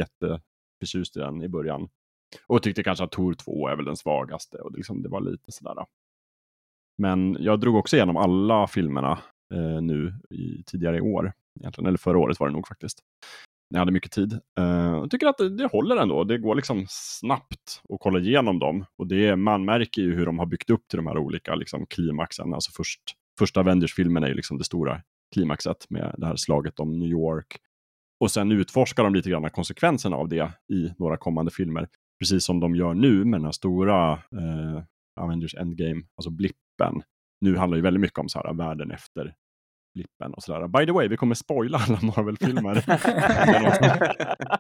förtjust 0.79 1.17
i 1.17 1.19
den 1.19 1.41
i 1.41 1.49
början. 1.49 1.89
Och 2.47 2.63
tyckte 2.63 2.83
kanske 2.83 3.03
att 3.03 3.11
Tor 3.11 3.33
2 3.33 3.67
är 3.67 3.75
väl 3.75 3.85
den 3.85 3.97
svagaste 3.97 4.57
och 4.57 4.71
det, 4.71 4.77
liksom, 4.77 5.01
det 5.01 5.09
var 5.09 5.21
lite 5.21 5.51
sådär. 5.51 5.85
Men 6.97 7.38
jag 7.39 7.59
drog 7.59 7.75
också 7.75 7.95
igenom 7.95 8.17
alla 8.17 8.67
filmerna 8.67 9.19
eh, 9.53 9.81
nu 9.81 10.13
i, 10.29 10.63
tidigare 10.65 10.97
i 10.97 11.01
år, 11.01 11.33
egentligen. 11.59 11.88
eller 11.88 11.97
förra 11.97 12.17
året 12.17 12.39
var 12.39 12.47
det 12.47 12.53
nog 12.53 12.67
faktiskt. 12.67 12.99
Jag 13.69 13.79
hade 13.79 13.91
mycket 13.91 14.11
tid. 14.11 14.33
Eh, 14.33 14.65
jag 14.75 15.11
tycker 15.11 15.27
att 15.27 15.38
det, 15.38 15.57
det 15.57 15.67
håller 15.71 15.97
ändå. 15.97 16.23
Det 16.23 16.38
går 16.38 16.55
liksom 16.55 16.85
snabbt 16.89 17.81
att 17.89 17.99
kolla 17.99 18.19
igenom 18.19 18.59
dem. 18.59 18.85
Och 18.97 19.07
det, 19.07 19.35
man 19.35 19.65
märker 19.65 20.01
ju 20.01 20.15
hur 20.15 20.25
de 20.25 20.39
har 20.39 20.45
byggt 20.45 20.69
upp 20.69 20.88
till 20.88 20.97
de 20.97 21.07
här 21.07 21.17
olika 21.17 21.55
liksom, 21.55 21.85
klimaxen. 21.85 22.53
Alltså 22.53 22.71
först, 22.71 23.01
första 23.39 23.59
Avengers-filmen 23.59 24.23
är 24.23 24.27
ju 24.27 24.33
liksom 24.33 24.57
det 24.57 24.63
stora 24.63 25.01
klimaxet 25.33 25.89
med 25.89 26.15
det 26.17 26.25
här 26.25 26.35
slaget 26.35 26.79
om 26.79 26.99
New 26.99 27.09
York. 27.09 27.57
Och 28.19 28.32
sen 28.32 28.51
utforskar 28.51 29.04
de 29.04 29.15
lite 29.15 29.30
grann 29.30 29.49
konsekvenserna 29.49 30.15
av 30.15 30.30
det 30.30 30.51
i 30.73 30.93
några 30.97 31.17
kommande 31.17 31.51
filmer. 31.51 31.88
Precis 32.19 32.45
som 32.45 32.60
de 32.60 32.75
gör 32.75 32.93
nu 32.93 33.25
med 33.25 33.39
den 33.39 33.45
här 33.45 33.51
stora 33.51 34.12
eh, 34.12 34.84
Avengers 35.19 35.56
Endgame, 35.56 36.04
alltså 36.17 36.30
blippen. 36.30 37.01
Nu 37.41 37.58
handlar 37.58 37.75
ju 37.75 37.82
väldigt 37.82 38.01
mycket 38.01 38.19
om 38.19 38.30
så 38.30 38.39
här, 38.39 38.54
världen 38.54 38.91
efter 38.91 39.36
blippen 39.95 40.34
och 40.34 40.43
sådär. 40.43 40.67
By 40.67 40.86
the 40.86 40.91
way, 40.91 41.08
vi 41.08 41.17
kommer 41.17 41.36
spoila 41.36 41.78
alla 41.78 41.99
Marvel-filmer. 42.01 42.75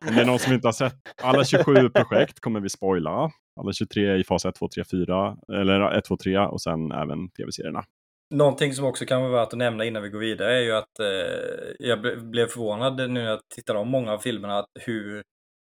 Det 0.01 0.09
Om 0.09 0.15
det 0.15 0.21
är 0.21 0.25
någon 0.25 0.39
som 0.39 0.53
inte 0.53 0.67
har 0.67 0.73
sett 0.73 0.95
alla 1.23 1.43
27 1.43 1.89
projekt 1.89 2.39
kommer 2.39 2.59
vi 2.59 2.69
spoila. 2.69 3.31
Alla 3.61 3.73
23 3.73 4.15
i 4.15 4.23
fas 4.23 4.45
1, 4.45 4.55
2, 4.55 4.67
3, 4.75 4.83
4, 4.91 5.37
eller 5.53 5.97
1, 5.97 6.05
2, 6.05 6.17
3 6.17 6.37
och 6.37 6.61
sen 6.61 6.91
även 6.91 7.29
tv-serierna. 7.29 7.83
Någonting 8.33 8.73
som 8.73 8.85
också 8.85 9.05
kan 9.05 9.21
vara 9.21 9.31
värt 9.31 9.53
att 9.53 9.57
nämna 9.59 9.85
innan 9.85 10.03
vi 10.03 10.09
går 10.09 10.19
vidare 10.19 10.57
är 10.57 10.61
ju 10.61 10.71
att 10.71 10.99
eh, 10.99 11.07
jag 11.79 11.99
ble- 11.99 12.29
blev 12.29 12.47
förvånad 12.47 12.95
nu 12.97 13.07
när 13.07 13.25
jag 13.25 13.39
tittade 13.55 13.79
om 13.79 13.87
många 13.89 14.13
av 14.13 14.17
filmerna 14.17 14.59
att 14.59 14.69
hur 14.85 15.23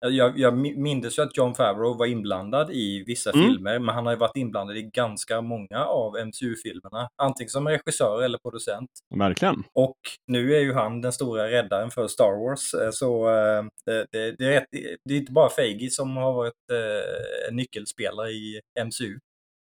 jag, 0.06 0.40
jag 0.40 0.54
mi- 0.54 0.78
minns 0.78 1.20
ju 1.20 1.24
att 1.24 1.38
John 1.38 1.56
Favreau 1.56 1.98
var 1.98 2.06
inblandad 2.06 2.72
i 2.72 3.04
vissa 3.08 3.32
Mm. 3.32 3.46
filmer, 3.48 3.80
men 3.80 3.96
han 3.96 4.06
har 4.06 4.14
ju 4.14 4.20
varit 4.20 4.38
inblandad 4.38 4.78
i 4.78 4.82
ganska 4.82 5.42
många 5.42 5.86
av 5.86 6.18
MCU-filmerna. 6.18 7.10
Antingen 7.22 7.50
som 7.50 7.68
regissör 7.68 8.24
eller 8.24 8.38
producent. 8.38 8.90
Verkligen. 9.16 9.64
Och 9.74 9.98
nu 10.28 10.56
är 10.56 10.60
ju 10.60 10.74
han 10.74 11.02
den 11.02 11.12
stora 11.12 11.52
räddaren 11.52 11.92
för 11.92 12.08
Star 12.08 12.46
Wars. 12.50 12.74
eh, 12.74 12.90
Så 12.92 13.28
eh, 13.30 13.64
det, 13.86 14.06
det, 14.38 14.56
är, 14.56 14.66
det 15.06 15.14
är 15.14 15.18
inte 15.18 15.32
bara 15.32 15.50
Feige 15.50 15.90
som 15.90 16.18
har 16.18 16.34
varit 16.34 16.54
eh, 16.72 17.50
en 17.50 17.56
nyckelspelare 17.56 18.30
i 18.30 18.60
MCU. 18.86 19.20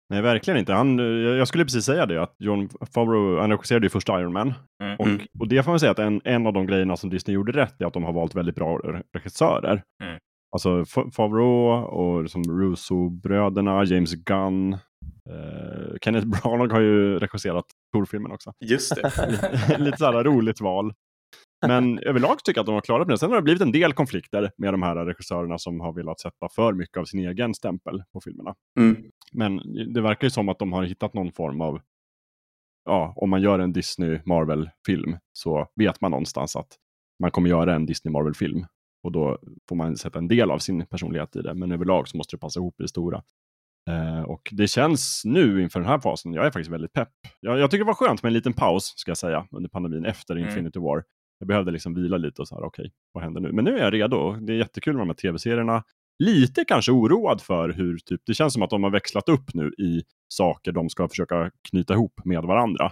Nej, 0.09 0.21
verkligen 0.21 0.57
inte. 0.59 0.73
Han, 0.73 0.97
jag 0.99 1.35
jag 1.37 1.47
skulle 1.47 1.63
precis 1.65 1.85
säga 1.85 2.05
det, 2.05 2.21
att 2.21 2.35
John 2.39 2.69
Favreau, 2.93 3.39
han 3.39 3.51
regisserade 3.51 3.85
ju 3.85 3.89
första 3.89 4.19
Iron 4.21 4.33
Man. 4.33 4.53
Mm. 4.83 4.95
Och, 4.99 5.05
Mm. 5.07 5.21
och 5.39 5.47
det 5.47 5.63
får 5.63 5.71
man 5.71 5.79
säga 5.79 5.91
att 5.91 5.99
en, 5.99 6.21
en 6.23 6.47
av 6.47 6.53
de 6.53 6.65
grejerna 6.67 6.97
som 6.97 7.09
Disney 7.09 7.35
gjorde 7.35 7.51
rätt 7.51 7.81
är 7.81 7.85
att 7.85 7.93
de 7.93 8.03
har 8.03 8.13
valt 8.13 8.35
väldigt 8.35 8.55
bra 8.55 8.77
re- 8.77 9.03
regissörer. 9.13 9.83
Mm. 10.03 10.17
Alltså 10.51 10.69
Fa- 10.81 11.11
Favreau 11.11 11.83
och 11.85 12.21
liksom 12.23 12.43
Russo-bröderna, 12.43 13.83
James 13.83 14.13
Gunn, 14.13 14.73
eh, 14.73 15.97
Kenneth 16.01 16.27
Branagh 16.43 16.73
har 16.73 16.81
ju 16.81 17.19
regisserat 17.19 17.65
Thor-filmen 17.93 18.31
också. 18.31 18.51
Just 18.59 18.95
det. 18.95 19.27
lite, 19.31 19.77
lite 19.83 19.97
så 19.97 20.05
här 20.11 20.23
roligt 20.23 20.61
val. 20.61 20.93
Men 21.67 21.99
överlag 21.99 22.43
tycker 22.43 22.59
jag 22.59 22.63
att 22.63 22.65
de 22.65 22.73
har 22.73 22.81
klarat 22.81 23.07
det. 23.07 23.17
Sen 23.17 23.29
har 23.29 23.35
det 23.35 23.41
blivit 23.43 23.61
en 23.61 23.71
del 23.71 23.93
konflikter 23.93 24.51
med 24.57 24.73
de 24.73 24.83
här 24.83 24.95
regissörerna 24.95 25.57
som 25.57 25.79
har 25.79 25.93
velat 25.93 26.19
sätta 26.19 26.49
för 26.49 26.73
mycket 26.73 26.97
av 26.97 27.05
sin 27.05 27.19
egen 27.19 27.53
stämpel 27.53 28.03
på 28.13 28.21
filmerna. 28.21 28.55
Mm. 28.79 29.03
Men 29.31 29.61
det 29.93 30.01
verkar 30.01 30.27
ju 30.27 30.31
som 30.31 30.49
att 30.49 30.59
de 30.59 30.73
har 30.73 30.83
hittat 30.83 31.13
någon 31.13 31.31
form 31.31 31.61
av 31.61 31.81
ja, 32.85 33.13
om 33.15 33.29
man 33.29 33.41
gör 33.41 33.59
en 33.59 33.73
Disney 33.73 34.19
Marvel-film 34.25 35.17
så 35.33 35.67
vet 35.75 36.01
man 36.01 36.11
någonstans 36.11 36.55
att 36.55 36.67
man 37.19 37.31
kommer 37.31 37.49
göra 37.49 37.75
en 37.75 37.85
Disney 37.85 38.11
Marvel-film. 38.11 38.65
Och 39.03 39.11
då 39.11 39.39
får 39.69 39.75
man 39.75 39.97
sätta 39.97 40.19
en 40.19 40.27
del 40.27 40.51
av 40.51 40.59
sin 40.59 40.85
personlighet 40.85 41.35
i 41.35 41.41
det, 41.41 41.53
men 41.53 41.71
överlag 41.71 42.07
så 42.07 42.17
måste 42.17 42.35
det 42.35 42.39
passa 42.39 42.59
ihop 42.59 42.79
i 42.79 42.83
det 42.83 42.89
stora. 42.89 43.23
Eh, 43.89 44.21
och 44.21 44.49
det 44.51 44.67
känns 44.67 45.21
nu 45.25 45.61
inför 45.61 45.79
den 45.79 45.89
här 45.89 45.99
fasen, 45.99 46.33
jag 46.33 46.45
är 46.45 46.51
faktiskt 46.51 46.71
väldigt 46.71 46.93
pepp. 46.93 47.09
Jag, 47.39 47.59
jag 47.59 47.71
tycker 47.71 47.83
det 47.83 47.87
var 47.87 47.93
skönt 47.93 48.23
med 48.23 48.29
en 48.29 48.33
liten 48.33 48.53
paus, 48.53 48.93
ska 48.95 49.11
jag 49.11 49.17
säga, 49.17 49.47
under 49.51 49.69
pandemin 49.69 50.05
efter 50.05 50.35
Mm. 50.35 50.47
Infinity 50.47 50.79
War. 50.79 51.03
Jag 51.39 51.47
behövde 51.47 51.71
liksom 51.71 51.93
vila 51.93 52.17
lite 52.17 52.41
och 52.41 52.47
så 52.47 52.55
här, 52.55 52.63
okej, 52.63 52.91
vad 53.11 53.23
händer 53.23 53.41
nu? 53.41 53.51
Men 53.51 53.65
nu 53.65 53.77
är 53.77 53.83
jag 53.83 53.93
redo. 53.93 54.31
Det 54.31 54.53
är 54.53 54.57
jättekul 54.57 54.93
med 54.93 55.01
de 55.01 55.09
här 55.09 55.15
tv-serierna. 55.15 55.83
Lite 56.23 56.65
kanske 56.65 56.91
oroad 56.91 57.41
för 57.41 57.69
hur, 57.69 57.97
typ, 57.97 58.21
det 58.25 58.33
känns 58.33 58.53
som 58.53 58.61
att 58.61 58.69
de 58.69 58.83
har 58.83 58.89
växlat 58.91 59.29
upp 59.29 59.53
nu 59.53 59.67
i 59.77 60.03
saker 60.27 60.71
de 60.71 60.89
ska 60.89 61.07
försöka 61.07 61.51
knyta 61.69 61.93
ihop 61.93 62.21
med 62.25 62.41
varandra. 62.43 62.91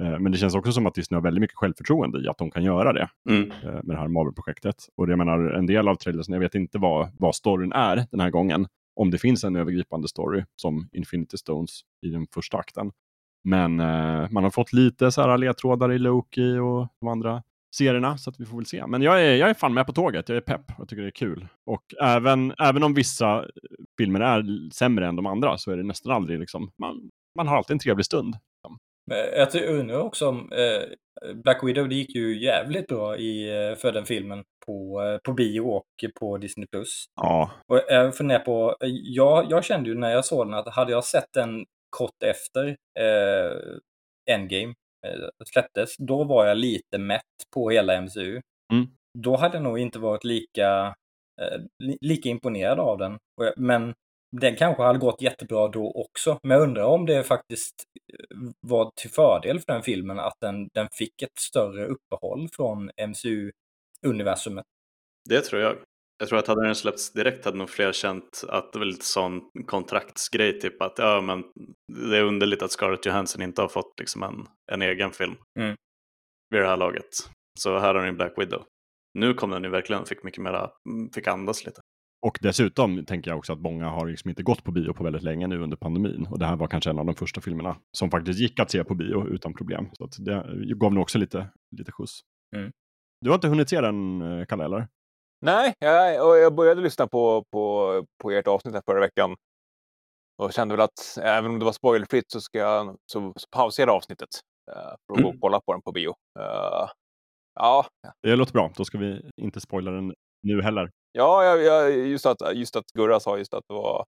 Eh, 0.00 0.18
Men 0.18 0.32
det 0.32 0.38
känns 0.38 0.54
också 0.54 0.72
som 0.72 0.86
att 0.86 0.94
Disney 0.94 1.16
har 1.16 1.22
väldigt 1.22 1.40
mycket 1.40 1.56
självförtroende 1.56 2.24
i 2.24 2.28
att 2.28 2.38
de 2.38 2.50
kan 2.50 2.64
göra 2.64 2.92
det 2.92 3.08
Mm. 3.30 3.50
eh, 3.50 3.72
med 3.72 3.96
det 3.96 3.98
här 3.98 4.08
Marvel-projektet. 4.08 4.76
Och 4.96 5.10
jag 5.10 5.18
menar, 5.18 5.38
en 5.50 5.66
del 5.66 5.88
av 5.88 5.94
trailersen, 5.96 6.32
jag 6.34 6.40
vet 6.40 6.54
inte 6.54 6.78
vad, 6.78 7.08
vad 7.18 7.34
storyn 7.34 7.72
är 7.72 8.06
den 8.10 8.20
här 8.20 8.30
gången. 8.30 8.66
Om 9.00 9.10
det 9.10 9.18
finns 9.18 9.44
en 9.44 9.56
övergripande 9.56 10.08
story 10.08 10.44
som 10.56 10.88
Infinity 10.92 11.36
Stones 11.36 11.80
i 12.06 12.08
den 12.10 12.26
första 12.34 12.56
akten. 12.58 12.90
Men 13.44 13.80
eh, 13.80 14.30
man 14.30 14.44
har 14.44 14.50
fått 14.50 14.72
lite 14.72 15.10
så 15.12 15.22
här 15.22 15.38
ledtrådar 15.38 15.92
i 15.92 15.98
Loki 15.98 16.58
och 16.58 16.88
de 17.00 17.08
andra 17.08 17.42
serierna, 17.74 18.18
så 18.18 18.30
att 18.30 18.40
vi 18.40 18.44
får 18.44 18.56
väl 18.56 18.66
se. 18.66 18.86
Men 18.86 19.02
jag 19.02 19.22
är, 19.22 19.36
jag 19.36 19.50
är 19.50 19.54
fan 19.54 19.74
med 19.74 19.86
på 19.86 19.92
tåget, 19.92 20.28
jag 20.28 20.36
är 20.36 20.40
pepp 20.40 20.72
och 20.78 20.88
tycker 20.88 21.02
det 21.02 21.08
är 21.08 21.10
kul. 21.10 21.46
Och 21.66 21.84
även, 22.02 22.54
även 22.58 22.82
om 22.82 22.94
vissa 22.94 23.44
filmer 23.98 24.20
är 24.20 24.70
sämre 24.72 25.06
än 25.06 25.16
de 25.16 25.26
andra 25.26 25.58
så 25.58 25.70
är 25.70 25.76
det 25.76 25.82
nästan 25.82 26.12
aldrig 26.12 26.38
liksom, 26.38 26.70
man, 26.78 27.10
man 27.36 27.48
har 27.48 27.56
alltid 27.56 27.74
en 27.74 27.78
trevlig 27.78 28.06
stund. 28.06 28.34
Jag 29.52 29.54
undrar 29.68 30.00
också 30.00 30.28
om 30.28 30.52
eh, 30.52 31.34
Black 31.34 31.64
Widow, 31.64 31.88
det 31.88 31.94
gick 31.94 32.14
ju 32.14 32.44
jävligt 32.44 32.86
bra 32.86 33.16
i, 33.16 33.48
eh, 33.48 33.76
för 33.76 33.92
den 33.92 34.04
filmen 34.04 34.44
på, 34.66 35.02
eh, 35.02 35.18
på 35.24 35.32
bio 35.32 35.60
och 35.60 35.86
på 36.20 36.38
Disney+. 36.38 36.66
Plus. 36.66 37.04
Ja, 37.16 37.50
Och 37.68 37.80
jag 37.88 38.16
funderar 38.16 38.40
på, 38.40 38.76
jag, 39.02 39.46
jag 39.50 39.64
kände 39.64 39.88
ju 39.90 39.94
när 39.94 40.10
jag 40.10 40.24
såg 40.24 40.46
den 40.46 40.54
att 40.54 40.74
hade 40.74 40.92
jag 40.92 41.04
sett 41.04 41.32
den 41.34 41.64
kort 41.90 42.22
efter 42.22 42.68
eh, 43.00 43.52
Endgame 44.30 44.74
släpptes, 45.52 45.96
då 45.98 46.24
var 46.24 46.46
jag 46.46 46.56
lite 46.56 46.98
mätt 46.98 47.22
på 47.54 47.70
hela 47.70 48.00
MCU. 48.00 48.40
Mm. 48.72 48.86
Då 49.18 49.36
hade 49.36 49.56
jag 49.56 49.62
nog 49.62 49.78
inte 49.78 49.98
varit 49.98 50.24
lika, 50.24 50.94
eh, 51.40 51.58
li, 51.78 51.98
lika 52.00 52.28
imponerad 52.28 52.80
av 52.80 52.98
den. 52.98 53.18
Men 53.56 53.94
den 54.40 54.56
kanske 54.56 54.82
hade 54.82 54.98
gått 54.98 55.22
jättebra 55.22 55.68
då 55.68 55.90
också. 55.90 56.38
Men 56.42 56.50
jag 56.50 56.62
undrar 56.62 56.84
om 56.84 57.06
det 57.06 57.24
faktiskt 57.24 57.74
eh, 58.12 58.36
var 58.60 58.90
till 58.96 59.10
fördel 59.10 59.60
för 59.60 59.72
den 59.72 59.82
filmen 59.82 60.18
att 60.18 60.36
den, 60.40 60.68
den 60.74 60.88
fick 60.92 61.22
ett 61.22 61.38
större 61.38 61.86
uppehåll 61.86 62.48
från 62.56 62.90
MCU-universumet. 63.08 64.64
Det 65.28 65.40
tror 65.40 65.62
jag. 65.62 65.76
Jag 66.18 66.28
tror 66.28 66.38
att 66.38 66.46
hade 66.46 66.66
den 66.66 66.74
släppts 66.74 67.12
direkt 67.12 67.44
hade 67.44 67.56
nog 67.58 67.70
fler 67.70 67.92
känt 67.92 68.44
att 68.48 68.72
det 68.72 68.78
var 68.78 68.86
lite 68.86 69.04
sån 69.04 69.40
kontraktsgrej, 69.66 70.60
typ 70.60 70.82
att 70.82 70.98
ja, 70.98 71.20
men 71.20 71.44
det 72.10 72.18
är 72.18 72.22
underligt 72.22 72.62
att 72.62 72.72
Scarlett 72.72 73.06
Johansson 73.06 73.42
inte 73.42 73.60
har 73.60 73.68
fått 73.68 74.00
liksom 74.00 74.22
en, 74.22 74.46
en 74.72 74.82
egen 74.82 75.10
film 75.10 75.34
Mm. 75.58 75.76
vid 76.50 76.60
det 76.60 76.66
här 76.66 76.76
laget. 76.76 77.08
Så 77.60 77.78
här 77.78 77.94
har 77.94 78.06
ni 78.06 78.12
Black 78.12 78.32
Widow. 78.36 78.62
Nu 79.18 79.34
kom 79.34 79.50
den 79.50 79.64
ju 79.64 79.70
verkligen, 79.70 80.06
fick 80.06 80.22
mycket 80.24 80.42
mera, 80.42 80.70
fick 81.14 81.26
andas 81.26 81.66
lite. 81.66 81.80
Och 82.26 82.38
dessutom 82.40 83.04
tänker 83.04 83.30
jag 83.30 83.38
också 83.38 83.52
att 83.52 83.60
många 83.60 83.88
har 83.88 84.06
liksom 84.06 84.30
inte 84.30 84.42
gått 84.42 84.64
på 84.64 84.72
bio 84.72 84.92
på 84.92 85.04
väldigt 85.04 85.22
länge 85.22 85.46
nu 85.46 85.62
under 85.62 85.76
pandemin. 85.76 86.26
Och 86.30 86.38
det 86.38 86.46
här 86.46 86.56
var 86.56 86.66
kanske 86.66 86.90
en 86.90 86.98
av 86.98 87.06
de 87.06 87.14
första 87.14 87.40
filmerna 87.40 87.76
som 87.98 88.10
faktiskt 88.10 88.40
gick 88.40 88.60
att 88.60 88.70
se 88.70 88.84
på 88.84 88.94
bio 88.94 89.28
utan 89.28 89.54
problem. 89.54 89.88
Så 89.92 90.04
att 90.04 90.16
det 90.18 90.44
gav 90.74 90.92
nog 90.94 91.02
också 91.02 91.18
lite, 91.18 91.50
lite 91.76 91.92
skjuts. 91.92 92.20
Mm. 92.56 92.70
Du 93.20 93.30
har 93.30 93.34
inte 93.34 93.48
hunnit 93.48 93.68
se 93.68 93.80
den, 93.80 94.22
eh, 94.22 94.46
Kalle, 94.46 94.64
eller? 94.64 94.86
Nej, 95.44 95.74
jag, 95.78 96.28
och 96.28 96.36
jag 96.38 96.54
började 96.54 96.80
lyssna 96.80 97.06
på, 97.06 97.44
på, 97.52 98.04
på 98.22 98.30
ert 98.30 98.46
avsnitt 98.46 98.74
här 98.74 98.82
förra 98.86 99.00
veckan. 99.00 99.36
Och 100.42 100.52
kände 100.52 100.74
väl 100.76 100.84
att 100.84 101.18
även 101.22 101.50
om 101.50 101.58
det 101.58 101.64
var 101.64 101.72
spoilerfritt 101.72 102.30
så 102.30 102.40
ska 102.40 102.58
jag 102.58 102.96
så, 103.12 103.32
så 103.36 103.46
pausera 103.50 103.92
avsnittet. 103.92 104.28
eh, 104.70 104.74
för 105.06 105.14
att 105.14 105.22
gå 105.22 105.28
och 105.28 105.34
kolla 105.40 105.60
på 105.60 105.72
den 105.72 105.82
på 105.82 105.92
bio. 105.92 106.14
Eh, 106.40 106.88
ja, 107.54 107.86
Det 108.22 108.36
låter 108.36 108.52
bra. 108.52 108.72
Då 108.76 108.84
ska 108.84 108.98
vi 108.98 109.30
inte 109.36 109.60
spoila 109.60 109.90
den 109.90 110.14
nu 110.42 110.62
heller. 110.62 110.90
ja 111.12 111.44
jag, 111.44 111.62
jag, 111.62 111.90
just, 112.06 112.26
att, 112.26 112.56
just 112.56 112.76
att 112.76 112.84
Gurra 112.94 113.20
sa 113.20 113.38
just 113.38 113.54
att 113.54 113.64
det 113.68 113.74
var 113.74 114.04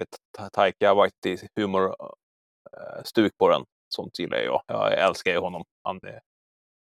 lite 0.00 0.16
Ta- 0.38 0.50
Taika 0.50 0.94
Waititi 0.94 1.48
humor-stuk 1.60 3.32
på 3.38 3.48
den. 3.48 3.64
Sånt 3.94 4.18
gillar 4.18 4.38
jag. 4.38 4.62
Jag 4.66 4.98
älskar 4.98 5.30
ju 5.32 5.38
honom. 5.38 5.64
Han, 5.84 5.96
eh, 6.06 6.18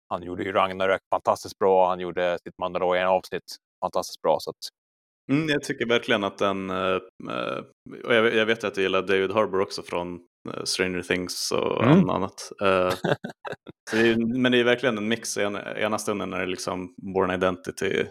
han 0.09 0.23
gjorde 0.23 0.43
ju 0.43 0.51
Ragnarök 0.51 1.01
fantastiskt 1.13 1.57
bra. 1.57 1.89
Han 1.89 1.99
gjorde 1.99 2.37
sitt 2.43 2.57
Mandalorian-avsnitt 2.57 3.55
fantastiskt 3.79 4.21
bra. 4.21 4.37
Så 4.39 4.49
att, 4.49 4.55
Mm, 5.31 5.49
jag 5.49 5.63
tycker 5.63 5.85
verkligen 5.85 6.23
att 6.23 6.37
den, 6.37 6.69
eh, 6.69 6.77
eh, 7.31 7.63
och 8.05 8.13
jag, 8.15 8.35
jag 8.35 8.45
vet 8.45 8.63
att 8.63 8.73
du 8.75 8.81
gillar 8.81 9.01
David 9.01 9.31
Harbour 9.31 9.61
också 9.61 9.83
från 9.83 10.19
eh, 10.53 10.63
Stranger 10.63 11.01
Things 11.01 11.51
och 11.51 11.83
Mm. 11.83 12.09
annat. 12.09 12.51
Så 13.89 13.95
det 13.95 14.09
är, 14.09 14.37
men 14.41 14.51
det 14.51 14.57
är 14.59 14.63
verkligen 14.63 14.97
en 14.97 15.07
mix, 15.07 15.37
en, 15.37 15.55
ena 15.55 15.97
stunden 15.99 16.33
är 16.33 16.39
det 16.39 16.45
liksom 16.45 16.95
Born 17.13 17.31
Identity, 17.31 18.05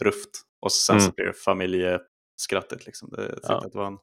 ruft, 0.00 0.30
och 0.60 0.72
sen 0.72 1.00
så 1.00 1.04
Mm. 1.04 1.12
blir 1.16 1.26
det 1.26 1.32
familjeskrattet. 1.32 2.86
Liksom. 2.86 3.08
Det, 3.10 3.22
jag 3.22 3.38
Ja. 3.42 3.56
att 3.66 3.72
det 3.72 3.78
var 3.78 3.86
en 3.86 3.98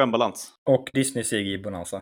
skön 0.00 0.10
balans. 0.10 0.52
Och 0.70 0.88
Disney-sig 0.92 1.52
i 1.52 1.58
Bonanza. 1.62 2.00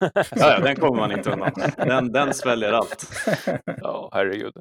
Ja, 0.00 0.10
ja, 0.36 0.60
den 0.60 0.76
kommer 0.76 0.96
man 0.96 1.12
inte 1.12 1.30
undan. 1.32 1.52
Den, 1.76 2.12
den 2.12 2.34
sväljer 2.34 2.72
allt. 2.72 3.06
Ja, 3.64 4.10
herregud. 4.12 4.52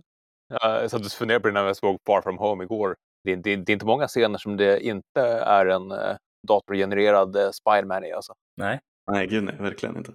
Jag 0.50 0.92
satt 0.92 1.06
och 1.06 1.12
funderade 1.12 1.42
på 1.42 1.48
det 1.48 1.54
när 1.54 1.66
jag 1.66 1.76
såg 1.78 1.98
Far 2.08 2.22
From 2.22 2.38
Home 2.38 2.64
igår. 2.64 2.96
Det 3.24 3.32
är, 3.32 3.36
det, 3.36 3.56
det 3.56 3.72
är 3.72 3.74
inte 3.74 3.86
många 3.86 4.08
scener 4.08 4.38
som 4.38 4.58
det 4.58 4.86
inte 4.86 5.22
är 5.46 5.66
en 5.66 5.92
eh, 5.92 6.16
datorgenererad 6.48 7.36
eh, 7.36 7.50
Spiderman 7.52 8.04
i. 8.04 8.12
Alltså. 8.12 8.34
Nej. 8.58 8.80
Nej, 9.12 9.28
gud 9.28 9.44
nej, 9.44 9.56
verkligen 9.60 9.98
inte. 9.98 10.12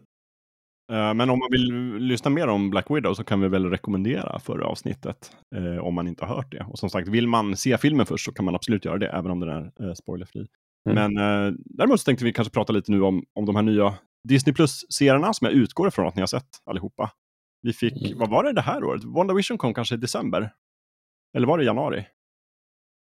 Eh, 0.93 1.15
Men 1.15 1.31
om 1.31 1.39
man 1.39 1.49
vill 1.51 1.95
lyssna 1.99 2.31
mer 2.31 2.49
om 2.49 2.71
Black 2.71 2.91
Widow 2.91 3.15
så 3.15 3.25
kan 3.25 3.41
vi 3.41 3.49
väl 3.49 3.71
rekommendera 3.71 4.39
förra 4.39 4.67
avsnittet. 4.67 5.33
eh, 5.57 5.85
om 5.85 5.95
man 5.95 6.09
inte 6.09 6.25
har 6.25 6.37
hört 6.37 6.53
det. 6.53 6.67
Och 6.69 6.79
som 6.79 6.91
sagt, 6.91 7.09
vill 7.09 7.27
man 7.29 7.57
se 7.57 7.79
filmen 7.79 8.07
först 8.07 8.25
så 8.25 8.33
kan 8.33 8.45
man 8.45 8.55
absolut 8.55 8.85
göra 8.85 8.99
det, 8.99 9.09
även 9.09 9.31
om 9.31 9.41
den 9.41 9.49
är 9.49 9.89
eh, 9.89 9.95
spoilerfri. 9.95 10.47
Mm. 10.91 11.13
Men 11.15 11.47
eh, 11.49 11.55
däremot 11.65 12.01
så 12.01 12.05
tänkte 12.05 12.25
vi 12.25 12.33
kanske 12.33 12.55
prata 12.55 12.73
lite 12.73 12.93
nu 12.93 13.03
om, 13.03 13.25
om 13.35 13.47
de 13.47 13.57
här 13.57 13.63
nya 13.63 13.95
Disney 14.29 14.55
Plus-serierna 14.55 15.33
som 15.33 15.45
jag 15.45 15.55
utgår 15.55 15.89
ifrån 15.89 16.07
att 16.07 16.15
ni 16.17 16.23
har 16.23 16.27
sett 16.27 16.49
allihopa. 16.65 17.11
Vi 17.63 17.73
fick, 17.73 18.07
Mm. 18.07 18.19
vad 18.19 18.31
var 18.31 18.45
det 18.45 18.53
det 18.53 18.61
här 18.61 18.85
året? 18.85 19.05
WandaVision 19.05 19.59
kom 19.59 19.75
kanske 19.75 19.95
i 19.95 19.99
december? 19.99 20.53
Eller 21.37 21.47
var 21.47 21.59
det 21.59 21.65
i 21.65 21.67
januari? 21.67 22.07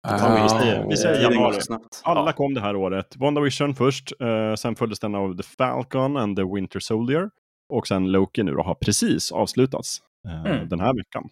Ja, 0.09 0.43
vi 0.43 0.49
säger- 0.49 0.87
vi 0.89 0.97
säger 0.97 1.23
januari. 1.31 1.59
Alla 2.05 2.27
Ja. 2.31 2.33
kom 2.33 2.55
det 2.55 2.61
här 2.61 2.77
året. 2.77 3.17
WandaVision 3.17 3.75
först, 3.75 4.13
eh, 4.21 4.55
sen 4.55 4.77
följdes 4.77 5.01
den 5.01 5.15
av 5.15 5.37
The 5.37 5.43
Falcon 5.43 6.17
and 6.17 6.37
the 6.37 6.43
Winter 6.55 6.81
Soldier. 6.81 7.31
Och 7.69 7.87
sen 7.87 8.13
Loki 8.13 8.43
nu 8.43 8.53
då 8.53 8.63
har 8.63 8.75
precis 8.75 9.33
avslutats 9.33 9.99
eh, 10.29 10.45
Mm. 10.53 10.69
den 10.69 10.81
här 10.81 10.95
veckan. 10.95 11.29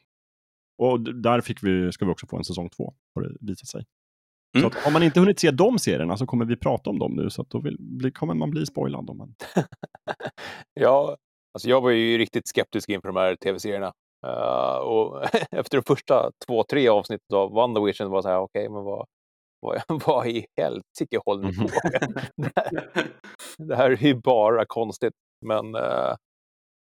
Och 0.79 1.01
där 1.01 1.41
fick 1.41 1.63
vi, 1.63 1.93
ska 1.93 2.05
vi 2.05 2.13
också 2.13 2.27
få 2.27 2.37
en 2.37 2.45
säsong 2.45 2.71
två, 2.71 2.95
har 3.15 3.23
det 3.23 3.37
visat 3.41 3.69
sig. 3.69 3.85
Mm. 4.59 4.71
Så 4.71 4.79
att 4.79 4.87
om 4.87 4.93
man 4.93 5.03
inte 5.03 5.21
hunnit 5.21 5.41
se 5.41 5.51
de 5.51 5.79
serierna 5.79 6.17
så 6.17 6.27
kommer 6.27 6.45
vi 6.45 6.57
prata 6.57 6.91
om 6.91 6.99
dem 6.99 7.13
nu, 7.17 7.31
så 7.31 7.43
att 7.43 7.51
då 7.51 7.61
vill, 7.61 8.11
kommer 8.15 8.35
man 8.35 8.51
bli 8.51 8.67
spoilad. 8.67 9.11
Om 9.11 9.19
man... 9.19 9.35
Ja, 10.75 11.17
alltså 11.55 11.69
jag 11.69 11.81
var 11.81 11.91
ju 11.91 12.19
riktigt 12.19 12.49
skeptisk 12.49 12.89
inför 12.89 13.09
de 13.09 13.17
här 13.17 13.37
tv-serierna. 13.37 13.93
Eh, 14.27 14.77
och 14.77 15.25
efter 15.51 15.79
de 15.79 15.83
första 15.87 16.31
två, 16.47 16.65
tre 16.65 16.89
avsnitten 16.89 17.37
av 17.37 17.53
WandaVision 17.53 18.11
var 18.11 18.23
så 18.23 18.29
här, 18.29 18.39
okej, 18.39 18.69
men 18.69 18.85
vad, 18.85 19.07
vad, 19.61 19.83
vad 20.07 20.27
i 20.27 20.47
helsike 20.57 21.19
håller 21.27 21.49
ni 21.49 21.57
på 21.57 21.63
med? 21.63 22.23
det, 22.37 22.51
här, 22.57 22.71
det 23.59 23.77
här 23.77 23.91
är 23.91 23.97
ju 23.97 24.15
bara 24.15 24.65
konstigt. 24.67 25.15
Men 25.47 25.75
eh, 25.75 26.15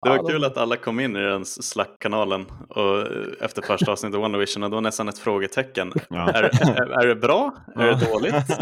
Det 0.03 0.09
var 0.09 0.29
kul 0.29 0.43
att 0.43 0.57
alla 0.57 0.75
kom 0.75 0.99
in 0.99 1.15
i 1.15 1.19
den 1.19 1.45
Slack-kanalen 1.45 2.45
och 2.69 2.97
eh, 2.99 3.05
efter 3.41 3.61
första 3.61 3.91
avsnittet 3.91 4.15
av 4.15 4.21
WandaVision 4.21 4.63
och 4.63 4.69
då 4.69 4.75
var 4.75 4.81
nästan 4.81 5.09
ett 5.09 5.17
frågetecken. 5.19 5.91
Ja. 6.09 6.29
Är, 6.29 6.43
är, 6.43 7.03
är 7.03 7.07
det 7.07 7.15
bra? 7.15 7.51
Är 7.75 7.85
det 7.87 8.11
dåligt? 8.11 8.59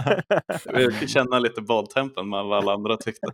Vi 0.92 0.92
fick 0.92 1.10
känna 1.10 1.40
lite 1.40 1.62
badtempen 1.62 2.30
med 2.30 2.46
vad 2.46 2.58
alla 2.58 2.74
andra 2.74 2.98
tyckte. 2.98 3.28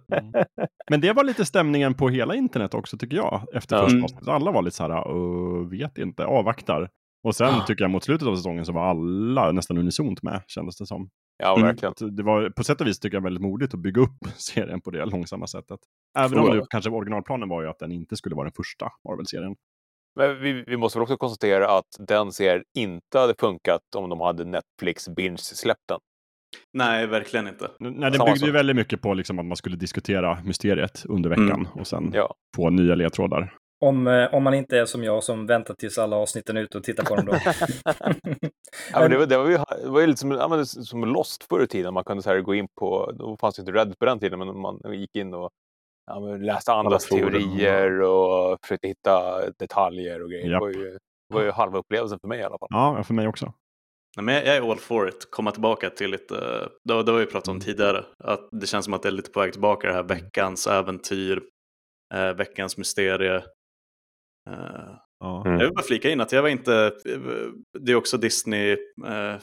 Men 0.89 1.01
det 1.01 1.13
var 1.13 1.23
lite 1.23 1.45
stämningen 1.45 1.93
på 1.93 2.09
hela 2.09 2.35
internet 2.35 2.73
också, 2.73 2.97
tycker 2.97 3.17
jag. 3.17 3.41
Efter 3.53 3.77
första 3.77 3.91
Mm. 3.91 4.03
avsnittet. 4.03 4.27
Alla 4.27 4.51
var 4.51 4.61
lite 4.61 4.75
så 4.75 4.83
här, 4.83 5.07
"Åh, 5.07 5.69
vet 5.69 5.97
inte, 5.97 6.25
avvaktar. 6.25 6.89
Och 7.23 7.35
sen 7.35 7.47
Ah. 7.55 7.65
tycker 7.65 7.83
jag 7.83 7.91
mot 7.91 8.03
slutet 8.03 8.27
av 8.27 8.35
säsongen 8.35 8.65
så 8.65 8.71
var 8.73 8.89
alla 8.89 9.51
nästan 9.51 9.77
unisont 9.77 10.23
med, 10.23 10.41
kändes 10.47 10.77
det 10.77 10.85
som. 10.85 11.09
Ja, 11.37 11.55
Mm. 11.55 11.67
verkligen. 11.67 11.91
Att 11.91 12.17
Det 12.17 12.23
var 12.23 12.49
på 12.49 12.63
sätt 12.63 12.81
och 12.81 12.87
vis 12.87 12.99
tycker 12.99 13.17
jag 13.17 13.21
väldigt 13.23 13.43
modigt 13.43 13.73
att 13.73 13.79
bygga 13.79 14.01
upp 14.01 14.17
serien 14.37 14.81
på 14.81 14.91
det 14.91 15.05
långsamma 15.05 15.47
sättet. 15.47 15.79
Även 16.19 16.39
om 16.39 16.49
nu 16.57 16.63
kanske 16.69 16.89
originalplanen 16.89 17.49
var 17.49 17.61
ju 17.61 17.67
att 17.69 17.79
den 17.79 17.91
inte 17.91 18.15
skulle 18.17 18.35
vara 18.35 18.43
den 18.45 18.53
första 18.55 18.91
Marvel-serien. 19.09 19.55
Men 20.15 20.41
vi, 20.41 20.63
vi 20.67 20.77
måste 20.77 20.99
väl 20.99 21.03
också 21.03 21.17
konstatera 21.17 21.77
att 21.77 21.85
den 21.99 22.31
serien 22.31 22.63
inte 22.77 23.19
hade 23.19 23.33
funkat 23.39 23.81
om 23.95 24.09
de 24.09 24.21
hade 24.21 24.45
Netflix 24.45 25.09
binge 25.09 25.37
släppt 25.37 25.87
den. 25.89 25.99
Nej, 26.73 27.07
verkligen 27.07 27.47
inte. 27.47 27.71
Nej, 27.79 27.91
den 27.93 28.13
Samma 28.13 28.25
byggde 28.33 28.45
ju 28.45 28.51
väldigt 28.51 28.75
mycket 28.75 29.01
på 29.01 29.13
liksom 29.13 29.39
att 29.39 29.45
man 29.45 29.57
skulle 29.57 29.75
diskutera 29.75 30.37
mysteriet 30.43 31.03
under 31.09 31.29
veckan 31.29 31.67
och 31.75 31.87
sen 31.87 32.11
Ja. 32.13 32.33
få 32.55 32.69
nya 32.69 32.95
ledtrådar. 32.95 33.53
Om, 33.85 34.07
eh, 34.07 34.33
om 34.33 34.43
man 34.43 34.53
inte 34.53 34.77
är 34.77 34.85
som 34.85 35.03
jag 35.03 35.23
som 35.23 35.45
väntar 35.45 35.73
tills 35.73 35.97
alla 35.97 36.15
avsnitten 36.15 36.57
är 36.57 36.61
ute 36.61 36.77
och 36.77 36.83
tittar 36.83 37.03
på 37.03 37.15
dem 37.15 37.25
då. 37.25 37.33
Ja, 38.91 38.99
men 38.99 39.11
det, 39.11 39.17
var, 39.17 39.25
det, 39.25 39.37
var 39.37 39.49
ju, 39.49 39.57
det 39.83 39.89
var 39.89 40.01
ju 40.01 40.07
lite 40.07 40.19
som, 40.19 40.31
ja, 40.31 40.47
men 40.47 40.65
som 40.65 41.05
Lost 41.05 41.43
förr 41.43 41.63
i 41.63 41.67
tiden. 41.67 41.93
Man 41.93 42.03
kunde 42.03 42.23
så 42.23 42.29
här 42.29 42.41
gå 42.41 42.55
in 42.55 42.67
på, 42.79 43.11
då 43.11 43.37
fanns 43.37 43.55
det 43.55 43.59
inte 43.59 43.71
Reddit 43.71 43.99
på 43.99 44.05
den 44.05 44.19
tiden, 44.19 44.39
men 44.39 44.59
man 44.59 44.79
gick 44.93 45.15
in 45.15 45.33
och 45.33 45.49
ja, 46.07 46.19
men 46.19 46.45
läste 46.45 46.73
andras 46.73 47.05
teorier 47.05 48.01
och 48.01 48.57
försökte 48.61 48.87
hitta 48.87 49.41
detaljer 49.59 50.23
och 50.23 50.29
grejer. 50.29 50.45
Det 50.45 50.51
Japp. 50.51 50.61
var, 50.61 50.69
ju, 50.69 50.91
det 51.29 51.35
var 51.35 51.41
ju 51.41 51.51
halva 51.51 51.79
upplevelsen 51.79 52.19
för 52.19 52.27
mig 52.27 52.39
i 52.39 52.43
alla 52.43 52.57
fall. 52.57 52.67
Ja, 52.71 53.03
för 53.03 53.13
mig 53.13 53.27
också. 53.27 53.53
Nej, 54.17 54.23
men 54.23 54.35
jag 54.35 54.47
är 54.47 54.71
all 54.71 54.77
for 54.77 55.09
it. 55.09 55.27
Komma 55.31 55.51
tillbaka 55.51 55.89
till 55.89 56.11
lite, 56.11 56.35
det, 56.83 57.03
det 57.03 57.11
har 57.11 57.19
vi 57.19 57.25
pratat 57.25 57.47
om 57.47 57.59
tidigare, 57.59 58.05
att 58.17 58.49
det 58.51 58.67
känns 58.67 58.85
som 58.85 58.93
att 58.93 59.01
det 59.01 59.09
är 59.09 59.11
lite 59.11 59.31
på 59.31 59.39
väg 59.39 59.51
tillbaka 59.51 59.87
det 59.87 59.93
här 59.93 60.03
veckans 60.03 60.67
äventyr, 60.67 61.41
eh, 62.13 62.33
veckans 62.33 62.77
mysterie. 62.77 63.43
Mm. 65.23 65.53
Jag 65.53 65.59
vill 65.59 65.73
bara 65.73 65.85
flika 65.85 66.09
in 66.09 66.21
att 66.21 66.31
jag 66.31 66.41
var 66.41 66.49
inte, 66.49 66.93
det 67.79 67.91
är 67.91 67.95
också 67.95 68.17
Disney, 68.17 68.77
eh, 69.05 69.35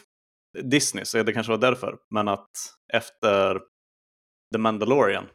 Disney 0.62 1.05
så 1.05 1.22
det 1.22 1.32
kanske 1.32 1.52
var 1.52 1.59
därför, 1.59 1.98
men 2.11 2.28
att 2.28 2.50
efter 2.92 3.61
The 4.55 4.59
Mandalorian, 4.59 5.26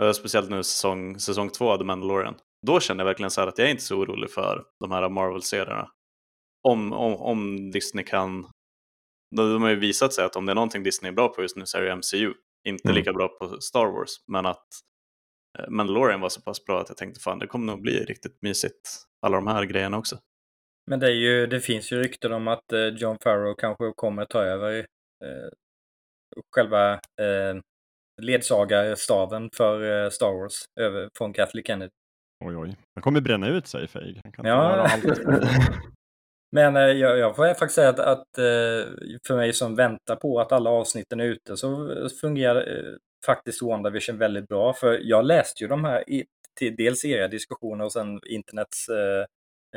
eh, 0.00 0.12
speciellt 0.12 0.50
nu 0.50 0.62
säsong, 0.62 1.18
säsong 1.18 1.50
två 1.50 1.70
av 1.70 1.78
The 1.78 1.84
Mandalorian, 1.84 2.34
då 2.66 2.80
känner 2.80 3.00
jag 3.00 3.06
verkligen 3.06 3.30
så 3.30 3.40
här 3.40 3.48
att 3.48 3.58
jag 3.58 3.66
är 3.66 3.70
inte 3.70 3.82
så 3.82 3.96
orolig 3.96 4.30
för 4.30 4.64
de 4.80 4.90
här 4.90 5.08
Marvel-serierna. 5.08 5.90
Om, 6.68 6.92
om, 6.92 7.14
om 7.14 7.70
Disney 7.70 8.04
kan, 8.04 8.46
de 9.36 9.62
har 9.62 9.70
ju 9.70 9.76
visat 9.76 10.12
sig 10.12 10.24
att 10.24 10.36
om 10.36 10.46
det 10.46 10.52
är 10.52 10.54
någonting 10.54 10.82
Disney 10.82 11.10
är 11.12 11.14
bra 11.14 11.28
på 11.28 11.42
just 11.42 11.56
nu 11.56 11.66
så 11.66 11.78
är 11.78 11.82
det 11.82 11.96
MCU, 11.96 12.34
inte 12.68 12.88
Mm. 12.88 12.96
lika 12.96 13.12
bra 13.12 13.28
på 13.28 13.60
Star 13.60 13.86
Wars, 13.86 14.10
men 14.26 14.46
att 14.46 14.66
Mandalorian 15.68 16.20
var 16.20 16.28
så 16.28 16.40
pass 16.40 16.64
bra 16.64 16.80
att 16.80 16.88
jag 16.88 16.96
tänkte 16.96 17.20
fan 17.20 17.38
det 17.38 17.46
kommer 17.46 17.66
nog 17.72 17.82
bli 17.82 18.04
riktigt 18.04 18.42
mysigt, 18.42 18.90
alla 19.26 19.36
de 19.36 19.46
här 19.46 19.64
grejerna 19.64 19.98
också. 19.98 20.16
Men 20.90 21.00
det, 21.00 21.06
är 21.06 21.10
ju, 21.14 21.46
det 21.46 21.60
finns 21.60 21.92
ju 21.92 21.96
rykten 22.02 22.32
om 22.32 22.48
att 22.48 22.72
eh, 22.72 22.86
John 22.86 23.16
Farrow 23.24 23.54
kanske 23.58 23.92
kommer 23.96 24.24
ta 24.24 24.42
över 24.42 24.78
eh, 25.24 25.48
själva 26.56 26.92
eh, 26.92 27.60
ledsagarstaven 28.22 29.50
för 29.56 30.04
eh, 30.04 30.10
Star 30.10 30.32
Wars 30.40 30.54
över, 30.80 31.08
från 31.18 31.32
Kathleen 31.32 31.64
Kennedy. 31.64 31.90
Oj, 32.44 32.56
oj. 32.56 32.76
Han 32.94 33.02
kommer 33.02 33.20
bränna 33.20 33.48
ut 33.48 33.66
sig, 33.66 33.88
Feig. 33.88 34.20
Han 34.24 34.32
kan 34.32 34.46
inte 34.46 34.48
Ja. 34.48 34.70
göra 34.76 34.82
allt. 34.82 35.04
Men 36.52 36.76
eh, 36.76 36.82
jag, 36.82 37.18
jag 37.18 37.36
får 37.36 37.46
faktiskt 37.48 37.74
säga 37.74 37.88
att, 37.88 37.98
att 38.00 38.38
eh, 38.38 38.90
för 39.26 39.36
mig 39.36 39.52
som 39.52 39.74
väntar 39.76 40.16
på 40.16 40.40
att 40.40 40.52
alla 40.52 40.70
avsnitten 40.70 41.20
är 41.20 41.24
ute 41.24 41.56
så 41.56 41.98
fungerar 42.20 42.56
eh, 42.76 42.94
faktiskt 43.26 43.62
WandaVision 43.62 44.18
väldigt 44.18 44.48
bra. 44.48 44.72
För 44.72 44.98
jag 45.02 45.24
läste 45.24 45.64
ju 45.64 45.68
de 45.68 45.84
här, 45.84 46.10
i, 46.10 46.24
till, 46.58 46.76
dels 46.76 47.04
era 47.04 47.28
diskussioner 47.28 47.84
och 47.84 47.92
sen 47.92 48.20
internets 48.26 48.88
eh, 48.88 49.26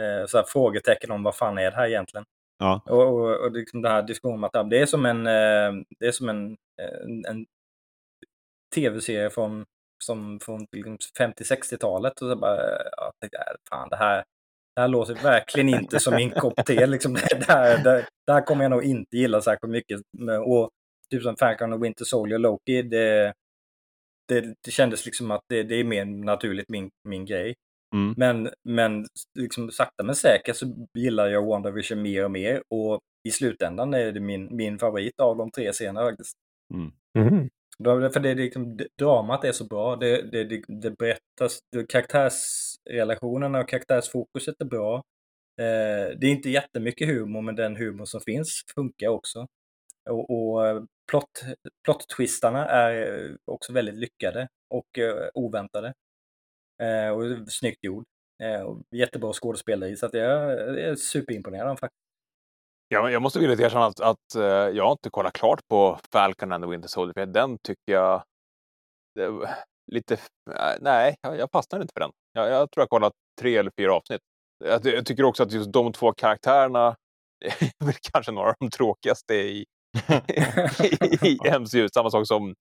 eh, 0.03 0.25
så 0.25 0.37
här 0.37 0.45
frågetecken 0.47 1.11
om 1.11 1.23
vad 1.23 1.35
fan 1.35 1.57
är 1.57 1.71
det 1.71 1.77
här 1.77 1.87
egentligen. 1.87 2.25
Ja. 2.59 2.81
Och, 2.85 3.03
och, 3.03 3.45
och 3.45 3.51
liksom 3.51 3.81
den 3.81 3.91
här 3.91 4.01
diskussionen 4.01 4.37
om 4.37 4.43
att 4.43 4.69
det 4.69 4.81
är 4.81 4.85
som 4.85 5.05
en, 5.05 5.27
eh, 5.27 5.83
det 5.99 6.07
är 6.07 6.11
som 6.11 6.29
en, 6.29 6.57
en, 7.03 7.25
en 7.25 7.45
tv-serie 8.75 9.29
från, 9.29 9.65
som, 10.03 10.39
från 10.39 10.67
liksom 10.71 10.97
50-60-talet. 11.19 12.21
Och 12.21 12.29
så 12.29 12.35
bara, 12.35 12.57
jag 12.97 13.13
tänkte, 13.21 13.37
äh, 13.37 13.55
fan 13.69 13.89
det 13.89 13.95
här, 13.95 14.23
det 14.75 14.81
här 14.81 14.87
låter 14.87 15.13
verkligen 15.13 15.69
inte 15.69 15.99
som 15.99 16.15
min 16.15 16.31
kopp 16.31 16.65
te. 16.65 16.85
Liksom, 16.87 17.13
det, 17.29 17.47
här, 17.47 17.83
det, 17.83 18.05
det 18.27 18.33
här 18.33 18.41
kommer 18.41 18.63
jag 18.63 18.71
nog 18.71 18.83
inte 18.83 19.17
gilla 19.17 19.41
särskilt 19.41 19.71
mycket. 19.71 20.01
Och 20.45 20.69
typ 21.11 21.23
som 21.23 21.35
Falcon 21.35 21.73
och 21.73 21.83
Winter 21.83 22.05
Soldier 22.05 22.37
och 22.37 22.41
Loki, 22.41 22.81
det, 22.81 23.33
det, 24.27 24.55
det 24.65 24.71
kändes 24.71 25.05
liksom 25.05 25.31
att 25.31 25.41
det, 25.49 25.63
det 25.63 25.75
är 25.75 25.83
mer 25.83 26.05
naturligt 26.05 26.69
min, 26.69 26.89
min 27.03 27.25
grej. 27.25 27.55
Mm. 27.95 28.13
Men, 28.17 28.49
men 28.69 29.05
liksom 29.39 29.71
sakta 29.71 30.03
men 30.03 30.15
säkert 30.15 30.55
så 30.55 30.87
gillar 30.93 31.27
jag 31.27 31.45
WandaVision 31.45 32.01
mer 32.01 32.23
och 32.25 32.31
mer 32.31 32.61
och 32.69 32.99
i 33.27 33.31
slutändan 33.31 33.93
är 33.93 34.11
det 34.11 34.19
min, 34.19 34.55
min 34.55 34.79
favorit 34.79 35.19
av 35.19 35.37
de 35.37 35.51
tre 35.51 35.73
serierna 35.73 36.01
faktiskt. 36.01 36.33
Mm. 36.73 36.91
Då- 37.79 38.09
För 38.09 38.19
det 38.19 38.29
är 38.29 38.35
liksom, 38.35 38.79
dramat 38.99 39.43
är 39.43 39.51
så 39.51 39.65
bra, 39.67 39.95
det, 39.95 40.21
det, 40.31 40.43
det, 40.43 40.61
det 40.67 40.91
berättas, 40.91 41.59
det, 41.71 41.87
karaktärsrelationerna 41.89 43.59
och 43.59 43.69
karaktärsfokuset 43.69 44.55
är 44.59 44.65
bra. 44.65 44.95
Eh, 45.61 46.17
det 46.19 46.27
är 46.27 46.31
inte 46.31 46.49
jättemycket 46.49 47.07
humor, 47.07 47.41
men 47.41 47.55
den 47.55 47.75
humor 47.75 48.05
som 48.05 48.21
finns 48.21 48.63
funkar 48.75 49.07
också. 49.07 49.47
Och, 50.09 50.29
och 50.29 50.67
eh, 50.67 50.83
plott, 51.11 51.43
plot-twistarna 51.83 52.65
är 52.65 53.25
eh, 53.25 53.35
också 53.45 53.73
väldigt 53.73 53.95
lyckade 53.95 54.47
och 54.69 54.99
eh, 54.99 55.29
oväntade. 55.33 55.93
Eh, 56.83 57.09
och 57.09 57.51
snyggt 57.51 57.83
gjord. 57.83 58.05
Eh, 58.43 58.61
och 58.61 58.81
jättebra 58.91 59.33
skådespeleri, 59.33 59.95
så 59.95 60.05
att 60.05 60.13
jag, 60.13 60.51
jag 60.51 60.79
är 60.79 60.95
superimponerad 60.95 61.79
faktiskt. 61.79 62.01
Ja, 62.87 63.09
jag 63.09 63.21
måste 63.21 63.39
vilja 63.39 63.65
erkänna 63.65 63.85
att, 63.85 63.99
att 63.99 64.35
eh, 64.35 64.41
jag 64.43 64.83
har 64.83 64.91
inte 64.91 65.09
kollat 65.09 65.33
klart 65.33 65.59
på 65.67 65.99
Falcon 66.11 66.51
and 66.51 66.63
the 66.63 66.69
Winter 66.69 66.89
Soldier. 66.89 67.13
För 67.13 67.25
den 67.25 67.57
tycker 67.63 67.93
jag 67.93 68.23
det 69.15 69.55
lite... 69.91 70.13
äh, 70.49 70.75
Nej, 70.81 71.15
jag, 71.21 71.37
jag 71.37 71.51
fastnade 71.51 71.81
inte 71.81 71.91
för 71.93 71.99
den. 71.99 72.11
Jag, 72.33 72.49
jag 72.49 72.71
tror 72.71 72.81
jag 72.81 72.89
kollat 72.89 73.13
tre 73.41 73.57
eller 73.57 73.71
fyra 73.77 73.93
avsnitt. 73.93 74.21
Jag, 74.65 74.85
jag 74.85 75.05
tycker 75.05 75.23
också 75.23 75.43
att 75.43 75.51
just 75.51 75.71
de 75.71 75.93
två 75.93 76.13
karaktärerna 76.13 76.95
är 77.45 77.85
väl 77.85 77.95
kanske 78.13 78.31
några 78.31 78.49
av 78.49 78.55
de 78.59 78.69
tråkigaste 78.69 79.33
i, 79.35 79.65
i 81.23 81.37
MCU. 81.59 81.87
Samma 81.93 82.09
sak 82.09 82.27
som, 82.27 82.55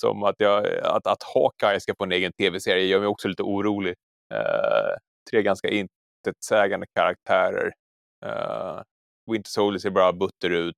som 0.00 0.22
att, 0.22 0.34
jag, 0.38 0.66
att, 0.82 1.06
att 1.06 1.22
Hawkeye 1.34 1.80
ska 1.80 1.94
få 1.98 2.04
en 2.04 2.12
egen 2.12 2.32
tv-serie 2.32 2.86
gör 2.86 2.98
mig 2.98 3.08
också 3.08 3.28
lite 3.28 3.42
orolig. 3.42 3.94
Uh, 4.34 4.96
tre 5.30 5.42
ganska 5.42 5.68
intetsägande 5.68 6.86
karaktärer. 6.94 7.72
Uh, 8.26 8.82
Winter 9.30 9.50
Soldier 9.50 9.78
ser 9.78 9.90
bara 9.90 10.12
butter 10.12 10.50
ut. 10.50 10.74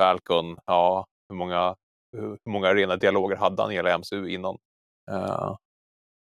Falcon, 0.00 0.56
ja, 0.66 1.06
hur 1.28 1.36
många, 1.36 1.74
hur 2.16 2.38
många 2.48 2.74
rena 2.74 2.96
dialoger 2.96 3.36
hade 3.36 3.62
han 3.62 3.72
i 3.72 3.74
hela 3.74 3.98
MCU 3.98 4.28
innan? 4.28 4.58
Uh. 5.10 5.56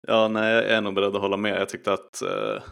Ja, 0.08 0.28
nej, 0.28 0.54
jag 0.54 0.70
är 0.70 0.80
nog 0.80 0.94
beredd 0.94 1.16
att 1.16 1.22
hålla 1.22 1.36
med. 1.36 1.60
Jag 1.60 1.68
tyckte 1.68 1.92
att 1.92 2.22
uh, 2.22 2.62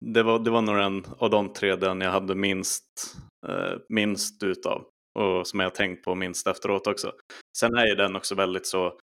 det, 0.00 0.22
var, 0.22 0.38
det 0.38 0.50
var 0.50 0.62
nog 0.62 0.78
en 0.78 1.04
av 1.18 1.30
de 1.30 1.52
tre 1.52 1.76
den 1.76 2.00
jag 2.00 2.10
hade 2.10 2.34
minst, 2.34 3.16
uh, 3.48 3.78
minst 3.88 4.42
utav 4.42 4.93
och 5.14 5.46
som 5.46 5.60
jag 5.60 5.66
har 5.66 5.74
tänkt 5.74 6.04
på 6.04 6.14
minst 6.14 6.46
efteråt 6.46 6.86
också. 6.86 7.12
Sen 7.58 7.74
är 7.74 7.86
ju 7.86 7.94
den 7.94 8.16
också 8.16 8.34
väldigt 8.34 8.66
så 8.66 8.98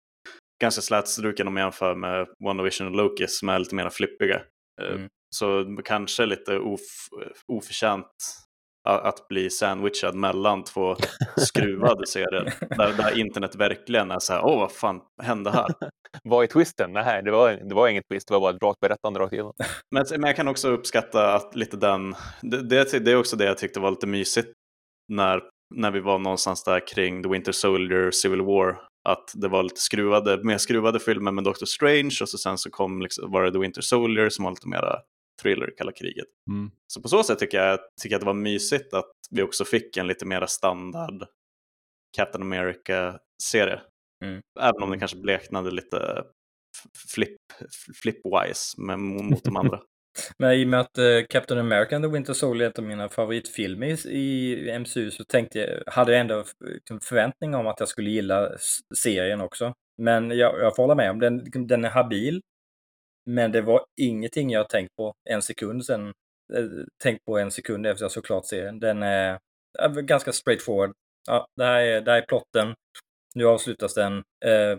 ganska 0.63 0.83
slätstruken 0.83 1.49
om 1.49 1.57
jag 1.57 1.65
jämför 1.65 1.95
med 1.95 2.29
WandaVision 2.45 2.87
och 2.87 2.95
Loki 2.95 3.29
som 3.29 3.49
är 3.49 3.59
lite 3.59 3.75
mer 3.75 3.91
flippiga. 3.91 4.43
Eh, 4.83 4.95
Mm. 4.95 5.09
Så 5.31 5.77
kanske 5.85 6.27
lite 6.27 6.59
of, 6.59 6.81
oförtjänt 7.53 8.07
att 8.89 9.29
bli 9.29 9.51
sandwichad 9.51 10.15
mellan 10.15 10.65
två 10.65 10.97
skruvade 11.37 12.07
serier. 12.09 12.55
Där, 12.61 12.93
där 12.93 13.19
internet 13.19 13.57
verkligen 13.57 14.11
är 14.11 14.19
så 14.19 14.33
här, 14.33 14.45
åh 14.45 14.59
vad 14.59 14.73
fan 14.73 15.01
hände 15.23 15.51
här? 15.51 15.67
vad 16.25 16.43
är 16.43 16.47
twisten? 16.47 16.93
Nej, 16.93 17.23
det 17.23 17.31
var, 17.31 17.51
det 17.69 17.75
var 17.75 17.89
inget 17.89 18.09
twist. 18.09 18.29
Det 18.29 18.35
var 18.35 18.41
bara 18.41 18.57
ett 18.57 18.63
rakt 18.63 18.81
berättande 18.81 19.21
rakt 19.21 19.33
igenom. 19.33 19.53
Men, 19.95 20.05
men 20.11 20.23
jag 20.23 20.37
kan 20.37 20.49
också 20.49 20.69
uppskatta 20.69 21.35
att 21.35 21.57
lite 21.57 21.77
den, 21.77 22.15
det, 22.43 22.63
det, 22.63 22.99
det 22.99 23.13
är 23.13 23.17
också 23.17 23.37
det 23.37 23.45
jag 23.45 23.59
tyckte 23.59 23.81
var 23.81 23.91
lite 23.91 24.07
mysigt 24.07 24.53
när, 25.13 25.43
när 25.75 25.91
vi 25.91 26.01
var 26.01 26.19
någonstans 26.19 26.65
där 26.65 26.87
kring 26.87 27.23
The 27.23 27.29
Winter 27.29 27.53
Soldier, 27.53 28.11
Civil 28.11 28.43
War. 28.43 28.81
Att 29.09 29.33
det 29.35 29.49
var 29.49 29.63
lite 29.63 29.81
skruvade, 29.81 30.45
mer 30.45 30.59
skruvade 30.59 31.01
filmer 31.01 31.33
med 31.33 31.45
Doctor 31.45 31.67
Strange 31.67 32.19
och 32.23 32.29
så 32.29 32.39
sen 32.39 32.59
så 32.59 32.71
kom 32.71 33.03
liksom, 33.03 33.31
var 33.31 33.43
det 33.43 33.53
The 33.53 33.59
Winter 33.59 33.81
Soldier 33.81 34.29
som 34.29 34.45
var 34.45 34.53
lite 34.53 34.69
mera 34.69 35.01
thriller, 35.43 35.71
kalla 35.79 35.93
kriget. 35.93 36.27
Mm. 36.51 36.71
Så 36.87 37.03
på 37.03 37.09
så 37.09 37.23
sätt 37.23 37.39
tycker 37.39 37.59
jag, 37.59 37.79
tycker 38.03 38.15
jag 38.15 38.19
att 38.19 38.21
det 38.21 38.27
var 38.27 38.35
mysigt 38.35 38.95
att 38.95 39.11
vi 39.31 39.43
också 39.43 39.65
fick 39.65 39.97
en 39.97 40.07
lite 40.07 40.27
mera 40.27 40.47
standard 40.47 41.27
Captain 42.17 42.43
America-serie. 42.43 43.81
Mm. 44.25 44.41
Även 44.61 44.83
om 44.83 44.91
den 44.91 44.99
kanske 44.99 45.17
bleknade 45.17 45.71
lite 45.71 46.25
flip, 47.15 47.37
flip-wise 48.05 48.81
med- 48.81 48.99
mot 48.99 49.45
de 49.45 49.57
andra. 49.57 49.81
Men 50.39 50.53
i 50.53 50.65
och 50.65 50.69
med 50.69 50.81
att 50.81 50.99
eh, 50.99 51.23
Captain 51.31 51.61
America 51.61 51.97
and 51.97 52.05
the 52.05 52.09
Winter 52.09 52.33
Soldier 52.33 52.67
är 52.67 52.79
en 52.79 52.85
av 52.85 52.89
mina 52.89 53.09
favoritfilmer 53.09 54.07
i, 54.07 54.53
i 54.69 54.79
MCU 54.79 55.11
så 55.11 55.25
tänkte 55.25 55.59
jag, 55.59 55.93
hade 55.93 56.13
jag 56.13 56.21
ändå 56.21 56.35
en 56.35 56.45
liksom 56.75 57.01
förväntning 57.01 57.55
om 57.55 57.67
att 57.67 57.81
jag 57.81 57.89
skulle 57.89 58.11
gilla 58.11 58.51
serien 59.03 59.41
också. 59.41 59.75
Men 60.03 60.31
jag, 60.31 60.61
jag 60.61 60.77
får 60.77 60.83
hålla 60.83 60.95
med 60.95 61.11
om 61.11 61.19
den, 61.21 61.67
den 61.67 61.85
är 61.85 61.91
habil. 61.91 62.41
Men 63.27 63.53
det 63.53 63.61
var 63.61 63.85
ingenting 64.01 64.51
jag 64.51 64.69
tänkt 64.69 64.97
på 64.97 65.15
en 65.31 65.43
sekund 65.43 65.85
sen. 65.85 66.07
Eh, 66.55 66.65
tänkt 67.03 67.25
på 67.25 67.39
en 67.39 67.51
sekund 67.51 67.87
efter 67.87 68.05
jag 68.05 68.13
såklart 68.13 68.47
serien. 68.47 68.81
Den 68.81 69.03
är, 69.03 69.39
är 69.79 69.89
ganska 69.89 70.33
straightforward. 70.33 70.93
Ja, 71.27 71.47
det 71.57 71.65
här 71.65 71.81
är, 71.81 72.01
det 72.01 72.11
här 72.11 72.19
är 72.19 72.27
plotten. 72.27 72.75
Nu 73.35 73.47
avslutas 73.47 73.95
den. 73.95 74.17
Eh, 74.45 74.79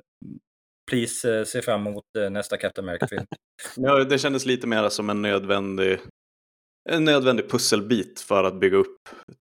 please 0.89 1.37
eh, 1.37 1.43
se 1.43 1.61
fram 1.61 1.87
emot 1.87 2.03
eh, 2.17 2.29
nästa 2.29 2.57
Captain 2.57 2.89
America-film. 2.89 3.25
Ja, 3.75 4.03
det 4.03 4.19
kändes 4.19 4.45
lite 4.45 4.67
mer 4.67 4.89
som 4.89 5.09
en 5.09 5.21
nödvändig, 5.21 5.99
en 6.89 7.05
nödvändig 7.05 7.49
pusselbit 7.49 8.19
för 8.19 8.43
att 8.43 8.59
bygga 8.59 8.77
upp. 8.77 9.09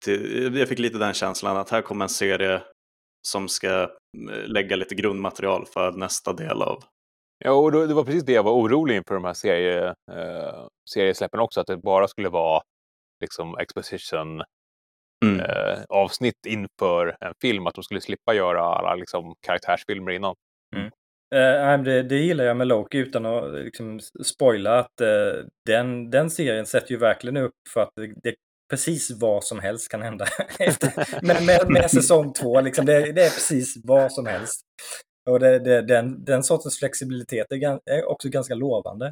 Till, 0.05 0.55
jag 0.57 0.69
fick 0.69 0.79
lite 0.79 0.97
den 0.97 1.13
känslan 1.13 1.57
att 1.57 1.69
här 1.69 1.81
kommer 1.81 2.05
en 2.05 2.09
serie 2.09 2.61
som 3.27 3.47
ska 3.47 3.81
eh, 3.81 3.87
lägga 4.45 4.75
lite 4.75 4.95
grundmaterial 4.95 5.65
för 5.65 5.91
nästa 5.91 6.33
del 6.33 6.61
av 6.61 6.83
Ja, 7.45 7.51
och 7.51 7.71
det 7.71 7.93
var 7.93 8.03
precis 8.03 8.23
det 8.23 8.33
jag 8.33 8.43
var 8.43 8.53
orolig 8.53 8.95
inför 8.95 9.15
de 9.15 9.23
här 9.23 9.33
serie, 9.33 9.87
eh, 9.87 10.67
seriesläppen 10.89 11.39
också, 11.39 11.61
att 11.61 11.67
det 11.67 11.77
bara 11.77 12.07
skulle 12.07 12.29
vara 12.29 12.61
liksom 13.21 13.57
exposition 13.57 14.43
Mm. 15.25 15.39
eh, 15.39 15.83
avsnitt 15.89 16.45
inför 16.47 17.17
en 17.19 17.33
film, 17.41 17.67
att 17.67 17.75
de 17.75 17.83
skulle 17.83 18.01
slippa 18.01 18.33
göra 18.33 18.61
alla 18.61 18.95
liksom, 18.95 19.35
karaktärsfilmer 19.41 20.11
innan. 20.11 20.35
Eh, 21.35 21.83
det, 21.83 22.03
det 22.03 22.17
gillar 22.17 22.45
jag 22.45 22.57
med 22.57 22.67
Loki 22.67 22.97
utan 22.97 23.25
att 23.25 23.53
liksom, 23.53 23.99
spoila 24.23 24.79
att 24.79 25.01
eh, 25.01 25.45
den, 25.65 26.09
den 26.09 26.29
serien 26.29 26.65
sätter 26.65 26.91
ju 26.91 26.97
verkligen 26.97 27.37
upp 27.37 27.53
för 27.73 27.81
att 27.81 27.89
det, 27.95 28.13
det 28.23 28.35
precis 28.69 29.11
vad 29.11 29.43
som 29.43 29.59
helst 29.59 29.89
kan 29.91 30.01
hända 30.01 30.25
efter, 30.59 30.91
med, 31.25 31.45
med, 31.45 31.69
med 31.69 31.91
säsong 31.91 32.33
två. 32.33 32.61
Liksom, 32.61 32.85
det, 32.85 33.11
det 33.11 33.25
är 33.25 33.29
precis 33.29 33.75
vad 33.83 34.11
som 34.11 34.25
helst. 34.25 34.61
Och 35.29 35.39
det, 35.39 35.59
det, 35.59 35.81
den, 35.81 36.23
den 36.23 36.43
sortens 36.43 36.79
flexibilitet 36.79 37.51
är, 37.51 37.55
gan- 37.55 37.79
är 37.85 38.05
också 38.05 38.29
ganska 38.29 38.55
lovande. 38.55 39.11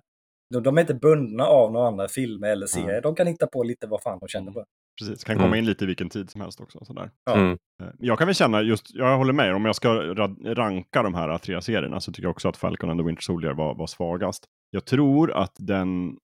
De, 0.54 0.64
de 0.64 0.78
är 0.78 0.82
inte 0.82 0.94
bundna 0.94 1.46
av 1.46 1.72
några 1.72 1.88
andra 1.88 2.08
filmer 2.08 2.50
eller 2.50 2.66
serier. 2.68 3.02
De 3.02 3.16
kan 3.16 3.28
hitta 3.28 3.48
på 3.48 3.64
lite 3.64 3.88
vad 3.88 4.02
fan 4.02 4.20
de 4.20 4.28
känner 4.28 4.52
på. 4.52 4.66
Precis, 5.02 5.24
kan 5.24 5.36
komma 5.36 5.48
Mm. 5.48 5.60
in 5.60 5.66
lite 5.66 5.84
i 5.84 5.88
vilken 5.88 6.10
tid 6.10 6.30
som 6.30 6.42
helst 6.42 6.62
också. 6.62 6.86
Sådär. 6.86 7.12
Ja. 7.26 7.34
Mm. 7.36 7.52
Eh, 7.84 7.90
Jag 8.00 8.18
kan 8.18 8.28
väl 8.28 8.36
känna 8.36 8.62
just, 8.62 8.96
jag 8.96 9.18
håller 9.18 9.34
med, 9.34 9.56
om 9.56 9.66
jag 9.66 9.76
ska 9.76 9.90
ra- 9.90 10.56
ranka 10.56 11.04
de 11.04 11.14
här 11.14 11.38
tre 11.38 11.62
serierna 11.62 12.00
så 12.00 12.12
tycker 12.12 12.24
jag 12.24 12.32
också 12.32 12.50
att 12.50 12.58
Falcon 12.58 12.90
and 12.90 13.00
the 13.00 13.04
Winter 13.06 13.24
Soldier 13.24 13.54
var, 13.54 13.76
var 13.76 13.88
svagast. 13.88 14.46
Jag 14.70 14.86
tror 14.86 15.32
att, 15.32 15.56
den, 15.60 16.18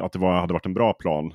att 0.00 0.12
det 0.12 0.18
var, 0.18 0.40
hade 0.40 0.52
varit 0.52 0.66
en 0.66 0.74
bra 0.74 0.92
plan 0.92 1.34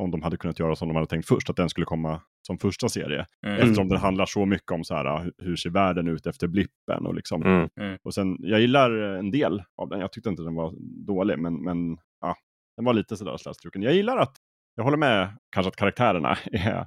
om 0.00 0.10
de 0.10 0.22
hade 0.22 0.36
kunnat 0.36 0.58
göra 0.58 0.76
som 0.76 0.88
de 0.88 0.94
hade 0.94 1.06
tänkt 1.06 1.28
först, 1.28 1.50
att 1.50 1.56
den 1.56 1.68
skulle 1.68 1.86
komma 1.86 2.20
som 2.46 2.58
första 2.58 2.88
serie. 2.88 3.26
Mm. 3.46 3.58
Eftersom 3.58 3.88
den 3.88 3.98
handlar 3.98 4.26
så 4.26 4.46
mycket 4.46 4.72
om 4.72 4.84
så 4.84 4.94
här, 4.94 5.22
hur- 5.24 5.32
hur 5.38 5.56
ser 5.56 5.70
världen 5.70 6.08
ut 6.08 6.26
efter 6.26 6.46
blippen 6.48 7.06
och 7.06 7.14
liksom. 7.14 7.42
Mm. 7.42 7.98
Och 8.02 8.14
sen, 8.14 8.36
jag 8.38 8.60
gillar 8.60 8.90
en 8.90 9.30
del 9.30 9.62
av 9.82 9.88
den, 9.88 10.00
jag 10.00 10.12
tyckte 10.12 10.30
inte 10.30 10.42
den 10.42 10.54
var 10.54 10.74
dålig, 11.06 11.38
men, 11.38 11.62
men 11.64 11.98
ja, 12.20 12.36
den 12.76 12.84
var 12.84 12.94
lite 12.94 13.16
sådär 13.16 13.36
slätstruken. 13.36 13.82
Jag 13.82 13.94
gillar 13.94 14.16
att, 14.16 14.36
jag 14.74 14.84
håller 14.84 14.96
med 14.96 15.36
kanske 15.54 15.68
att 15.68 15.76
karaktärerna 15.76 16.38
är 16.52 16.86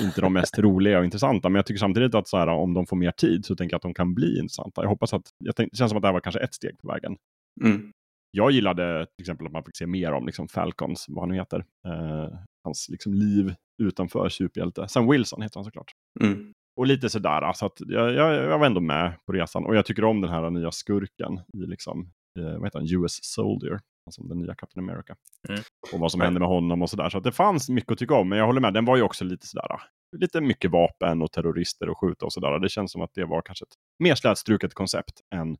inte 0.00 0.20
de 0.20 0.32
mest 0.32 0.58
roliga 0.58 0.98
och 0.98 1.04
intressanta, 1.04 1.48
men 1.48 1.56
jag 1.56 1.66
tycker 1.66 1.78
samtidigt 1.78 2.14
att 2.14 2.28
så 2.28 2.36
här, 2.36 2.46
om 2.48 2.74
de 2.74 2.86
får 2.86 2.96
mer 2.96 3.10
tid 3.10 3.44
så 3.44 3.56
tänker 3.56 3.74
jag 3.74 3.78
att 3.78 3.82
de 3.82 3.94
kan 3.94 4.14
bli 4.14 4.38
intressanta. 4.38 4.82
Jag 4.82 4.88
hoppas 4.88 5.12
att, 5.14 5.30
jag 5.44 5.56
tänk, 5.56 5.70
det 5.70 5.76
känns 5.76 5.90
som 5.90 5.96
att 5.96 6.02
det 6.02 6.08
här 6.08 6.12
var 6.12 6.20
kanske 6.20 6.40
ett 6.40 6.54
steg 6.54 6.78
på 6.78 6.88
vägen. 6.88 7.16
Mm. 7.64 7.92
Jag 8.30 8.50
gillade 8.50 9.06
till 9.06 9.22
exempel 9.22 9.46
att 9.46 9.52
man 9.52 9.64
fick 9.64 9.76
se 9.76 9.86
mer 9.86 10.12
om 10.12 10.26
liksom, 10.26 10.48
Falcons, 10.48 11.06
vad 11.08 11.22
han 11.22 11.28
nu 11.28 11.34
heter, 11.34 11.64
eh, 11.86 12.38
hans 12.64 12.88
liksom, 12.88 13.14
liv 13.14 13.54
utanför 13.82 14.28
superhjälte. 14.28 14.88
Sam 14.88 15.10
Wilson 15.10 15.42
heter 15.42 15.56
han 15.56 15.64
såklart. 15.64 15.92
Mm. 16.20 16.52
Och 16.76 16.86
lite 16.86 17.08
sådär, 17.08 17.52
så 17.52 17.66
att 17.66 17.78
jag, 17.78 18.14
jag, 18.14 18.34
jag 18.34 18.58
var 18.58 18.66
ändå 18.66 18.80
med 18.80 19.14
på 19.26 19.32
resan. 19.32 19.64
Och 19.64 19.76
jag 19.76 19.86
tycker 19.86 20.04
om 20.04 20.20
den 20.20 20.30
här 20.30 20.50
nya 20.50 20.70
skurken 20.70 21.40
i 21.52 21.58
liksom, 21.58 22.10
eh, 22.38 22.52
vad 22.52 22.64
heter 22.64 22.78
han, 22.78 23.02
US 23.02 23.18
Soldier, 23.22 23.80
alltså 24.06 24.22
den 24.22 24.38
nya 24.38 24.54
Captain 24.54 24.90
America. 24.90 25.16
Mm. 25.48 25.60
Och 25.92 26.00
vad 26.00 26.12
som 26.12 26.20
hände 26.20 26.40
med 26.40 26.48
honom 26.48 26.82
och 26.82 26.90
sådär. 26.90 27.10
Så 27.10 27.18
att 27.18 27.24
det 27.24 27.32
fanns 27.32 27.68
mycket 27.68 27.92
att 27.92 27.98
tycka 27.98 28.14
om, 28.14 28.28
men 28.28 28.38
jag 28.38 28.46
håller 28.46 28.60
med, 28.60 28.74
den 28.74 28.84
var 28.84 28.96
ju 28.96 29.02
också 29.02 29.24
lite 29.24 29.46
sådär, 29.46 29.68
lite 30.16 30.40
mycket 30.40 30.70
vapen 30.70 31.22
och 31.22 31.32
terrorister 31.32 31.88
och 31.88 31.98
skjuta 31.98 32.26
och 32.26 32.32
sådär. 32.32 32.58
Det 32.58 32.68
känns 32.68 32.92
som 32.92 33.02
att 33.02 33.14
det 33.14 33.24
var 33.24 33.42
kanske 33.42 33.62
ett 33.62 33.74
mer 33.98 34.14
slätstruket 34.14 34.74
koncept 34.74 35.20
än 35.34 35.56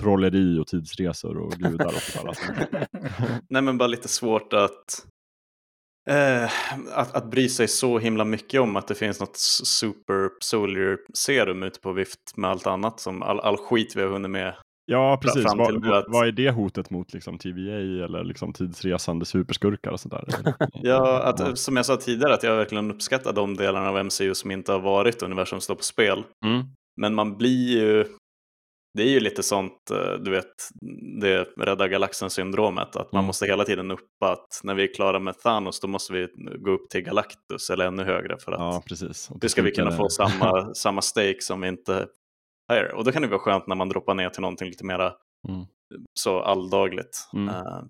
trolleri 0.00 0.58
och 0.58 0.66
tidsresor 0.66 1.38
och 1.38 1.52
gudar 1.52 1.86
och 1.86 1.92
sådär. 1.92 2.28
Alltså. 2.28 2.52
Nej 3.48 3.62
men 3.62 3.78
bara 3.78 3.86
lite 3.86 4.08
svårt 4.08 4.52
att, 4.52 5.06
eh, 6.10 6.44
att, 6.92 7.14
att 7.14 7.30
bry 7.30 7.48
sig 7.48 7.68
så 7.68 7.98
himla 7.98 8.24
mycket 8.24 8.60
om 8.60 8.76
att 8.76 8.88
det 8.88 8.94
finns 8.94 9.20
något 9.20 9.36
super 9.36 10.30
soldier 10.40 10.98
serum 11.14 11.62
ute 11.62 11.80
på 11.80 11.92
vift 11.92 12.36
med 12.36 12.50
allt 12.50 12.66
annat 12.66 13.00
som 13.00 13.22
all, 13.22 13.40
all 13.40 13.56
skit 13.56 13.96
vi 13.96 14.02
har 14.02 14.08
hunnit 14.08 14.30
med. 14.30 14.54
Ja, 14.90 15.18
precis. 15.22 15.42
fram 15.42 15.66
till 15.66 15.78
Vad, 15.78 15.98
att- 15.98 16.04
vad 16.08 16.28
är 16.28 16.32
det 16.32 16.50
hotet 16.50 16.90
mot 16.90 17.12
liksom, 17.12 17.38
TVA 17.38 18.04
eller 18.04 18.24
liksom, 18.24 18.52
tidsresande 18.52 19.24
superskurkar 19.24 19.90
och 19.90 20.00
sådär? 20.00 20.24
Ja, 20.82 21.22
att, 21.22 21.58
som 21.58 21.76
jag 21.76 21.86
sa 21.86 21.96
tidigare 21.96 22.34
att 22.34 22.42
jag 22.42 22.56
verkligen 22.56 22.90
uppskattar 22.90 23.32
de 23.32 23.56
delarna 23.56 23.88
av 23.88 24.04
MCU 24.04 24.34
som 24.34 24.50
inte 24.50 24.72
har 24.72 24.80
varit 24.80 25.22
universum 25.22 25.60
står 25.60 25.74
på 25.74 25.82
spel. 25.82 26.24
Mm. 26.46 26.62
Men 27.00 27.14
man 27.14 27.36
blir 27.36 27.68
ju, 27.80 28.04
det 28.98 29.02
är 29.02 29.08
ju 29.08 29.20
lite 29.20 29.42
sånt, 29.42 29.90
eh, 29.90 30.12
du 30.22 30.30
vet, 30.30 30.46
det 31.20 31.44
rädda 31.44 31.88
galaxen-syndromet. 31.88 32.96
Att 32.96 33.12
man 33.12 33.20
Mm. 33.20 33.26
måste 33.26 33.46
hela 33.46 33.64
tiden 33.64 33.90
uppa 33.90 34.32
att 34.32 34.60
när 34.64 34.74
vi 34.74 34.82
är 34.82 34.94
klara 34.94 35.18
med 35.18 35.38
Thanos 35.38 35.80
då 35.80 35.88
måste 35.88 36.12
vi 36.12 36.28
gå 36.58 36.70
upp 36.70 36.90
till 36.90 37.00
Galactus 37.02 37.70
eller 37.70 37.84
ännu 37.86 38.04
högre 38.04 38.38
för 38.38 38.52
att 38.52 38.58
Ja, 38.60 38.82
precis. 38.88 39.30
Och 39.30 39.38
det 39.40 39.48
ska 39.48 39.62
vi 39.62 39.70
kunna 39.70 39.90
få 39.92 40.08
samma, 40.08 40.74
samma 40.74 41.02
stake 41.02 41.36
som 41.40 41.60
vi 41.60 41.68
inte 41.68 42.06
här. 42.70 42.94
Och 42.94 43.04
då 43.04 43.12
kan 43.12 43.22
det 43.22 43.28
vara 43.28 43.38
skönt 43.40 43.66
när 43.66 43.76
man 43.76 43.88
droppar 43.88 44.14
ner 44.14 44.28
till 44.30 44.40
någonting 44.42 44.68
lite 44.68 44.84
mera 44.86 45.12
Mm. 45.48 45.66
så 46.14 46.40
alldagligt. 46.40 47.28
Mm. 47.34 47.48
Eh, 47.48 47.82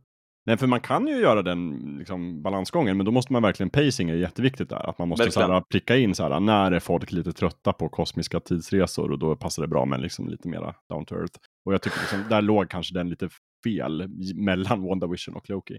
Nej, 0.47 0.57
för 0.57 0.66
man 0.66 0.81
kan 0.81 1.07
ju 1.07 1.16
göra 1.16 1.43
den 1.43 1.70
liksom, 1.99 2.43
balansgången, 2.43 2.97
men 2.97 3.07
då 3.07 3.12
måste 3.12 3.33
man 3.33 3.43
verkligen, 3.43 3.70
pacing 3.70 4.11
är 4.11 4.14
jätteviktigt 4.14 4.68
där. 4.68 4.89
Att 4.91 4.99
man 4.99 5.09
måste 5.09 5.31
så 5.31 5.41
här, 5.41 5.49
Verkligen. 5.49 5.64
pricka 5.70 5.97
in 5.97 6.14
så 6.14 6.22
här, 6.28 6.41
när 6.41 6.72
är 6.72 6.81
folk 6.81 7.12
lite 7.12 7.33
trötta 7.33 7.72
på 7.72 7.89
kosmiska 7.89 8.41
tidsresor 8.41 9.11
och 9.12 9.18
då 9.18 9.37
passar 9.37 9.62
det 9.62 9.68
bra 9.68 9.85
med 9.85 10.01
liksom, 10.01 10.28
lite 10.28 10.49
mera 10.49 10.74
down 10.89 11.05
to 11.05 11.14
earth. 11.14 11.39
Och 11.66 11.74
jag 11.74 11.83
tycker 11.83 11.99
liksom, 12.01 12.24
där 12.28 12.43
låg 12.43 12.70
kanske 12.70 12.95
den 12.95 13.09
lite 13.09 13.28
fel 13.64 14.09
mellan 14.35 14.83
WandaVision 14.83 15.37
och 15.37 15.51
Loki. 15.51 15.78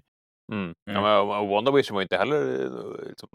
Mm. 0.53 0.73
Ja, 0.91 1.01
men, 1.01 1.19
och 1.39 1.47
WandaVision 1.47 1.95
var 1.95 2.01
ju 2.01 2.05
inte 2.05 2.17
heller 2.17 2.65
eh, 2.65 3.07
liksom, 3.09 3.29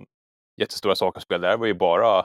jättestora 0.61 0.95
saker 0.95 1.19
att 1.19 1.23
spela. 1.25 1.49
Där 1.49 1.57
var 1.57 1.67
ju 1.67 1.75
bara 1.75 2.25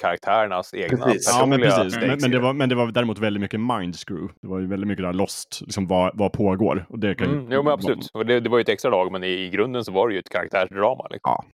karaktärernas 0.00 0.74
egna 0.74 1.04
Precis. 1.04 1.28
Ja, 1.38 1.46
men 1.46 1.60
precis. 1.60 2.00
Men, 2.00 2.18
men, 2.20 2.30
det 2.30 2.38
var, 2.38 2.52
men 2.52 2.68
det 2.68 2.74
var 2.74 2.90
däremot 2.92 3.18
väldigt 3.18 3.40
mycket 3.40 3.60
mind 3.60 3.96
screw. 3.96 4.32
Det 4.42 4.48
var 4.48 4.58
ju 4.58 4.66
väldigt 4.66 4.88
mycket 4.88 5.04
där 5.04 5.12
lost, 5.12 5.58
liksom 5.60 5.86
vad, 5.86 6.10
vad 6.18 6.32
pågår. 6.32 6.86
Och 6.88 6.98
det 6.98 7.14
kan 7.14 7.28
ju, 7.30 7.34
Mm, 7.38 7.52
jo, 7.52 7.62
men 7.62 7.72
absolut. 7.72 8.10
Och 8.14 8.26
det, 8.26 8.40
det 8.40 8.48
var 8.50 8.58
ju 8.58 8.62
ett 8.62 8.68
extra 8.68 8.90
lag, 8.90 9.12
men 9.12 9.24
i, 9.24 9.28
i 9.28 9.50
grunden 9.50 9.84
så 9.84 9.92
var 9.92 10.08
det 10.08 10.14
ju 10.14 10.20
ett 10.20 10.28
karaktärsdrama. 10.28 11.06
Liksom, 11.10 11.20
Ja. 11.30 11.44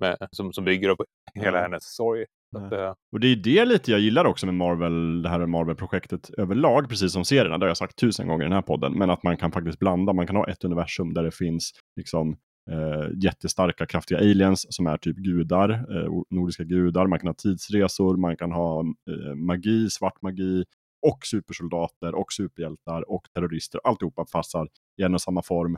med, 0.00 0.16
som, 0.30 0.52
som 0.52 0.64
bygger 0.64 0.88
upp 0.88 0.98
hela 1.34 1.56
Ja. 1.58 1.62
hennes. 1.62 1.94
Så 1.94 2.24
att, 2.56 2.72
eh, 2.72 2.92
Och 3.12 3.20
det 3.20 3.26
är 3.28 3.36
det 3.36 3.64
lite 3.64 3.90
jag 3.90 4.00
gillar 4.00 4.24
också 4.24 4.46
med 4.46 4.54
Marvel, 4.54 5.22
det 5.22 5.28
här 5.28 5.46
Marvel-projektet 5.46 6.30
överlag, 6.38 6.88
precis 6.88 7.12
som 7.12 7.24
serierna, 7.24 7.58
det 7.58 7.64
har 7.64 7.68
jag 7.70 7.76
sagt 7.76 7.96
tusen 7.98 8.28
gånger 8.28 8.42
i 8.44 8.48
den 8.48 8.52
här 8.52 8.62
podden, 8.62 8.92
men 8.98 9.10
att 9.10 9.22
man 9.22 9.36
kan 9.36 9.52
faktiskt 9.52 9.78
blanda, 9.78 10.12
man 10.12 10.26
kan 10.26 10.36
ha 10.36 10.48
ett 10.48 10.64
universum 10.64 11.14
där 11.14 11.22
det 11.22 11.30
finns 11.36 11.70
liksom 11.96 12.36
eh, 12.70 13.08
jättestarka, 13.22 13.86
kraftiga 13.86 14.18
aliens 14.18 14.66
som 14.74 14.86
är 14.86 14.96
typ 14.96 15.16
gudar, 15.16 15.70
eh, 15.70 16.12
nordiska 16.30 16.64
gudar, 16.64 17.06
man 17.06 17.18
kan 17.18 17.26
ha 17.28 17.34
tidsresor, 17.34 18.16
man 18.16 18.36
kan 18.36 18.52
ha 18.52 18.80
eh, 18.80 19.34
magi, 19.34 19.90
svart 19.90 20.22
magi, 20.22 20.64
och 21.06 21.26
supersoldater 21.26 22.14
och 22.14 22.32
superhjältar 22.32 23.10
och 23.10 23.22
terrorister, 23.34 23.80
alltihopa 23.84 24.24
passar 24.24 24.68
i 25.00 25.02
en 25.02 25.14
och 25.14 25.20
samma 25.20 25.42
form. 25.42 25.76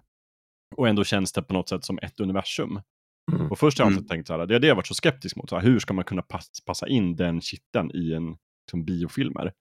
Och 0.77 0.89
ändå 0.89 1.05
känns 1.05 1.33
det 1.33 1.43
på 1.43 1.55
något 1.55 1.69
sätt 1.69 1.85
som 1.85 1.99
ett 2.03 2.21
universum. 2.21 2.81
Mm. 3.33 3.51
Och 3.51 3.59
först 3.59 3.79
har 3.79 3.85
jag 3.85 3.91
Mm. 3.91 3.99
alltid 3.99 4.11
tänkt 4.11 4.27
så 4.27 4.37
här, 4.39 4.47
det 4.47 4.55
är 4.55 4.61
det 4.61 4.67
jag 4.67 4.75
varit 4.75 4.87
så 4.87 4.95
skeptisk 4.95 5.37
mot. 5.37 5.49
Så 5.49 5.57
här, 5.57 5.63
hur 5.63 5.79
ska 5.79 5.95
man 5.95 6.05
kunna 6.05 6.23
pass, 6.23 6.49
passa 6.67 6.89
in 6.89 7.17
den 7.17 7.41
kitten 7.41 7.91
i 7.95 8.13
en 8.13 8.37
liksom, 8.67 8.85
biofilmer? 8.85 9.53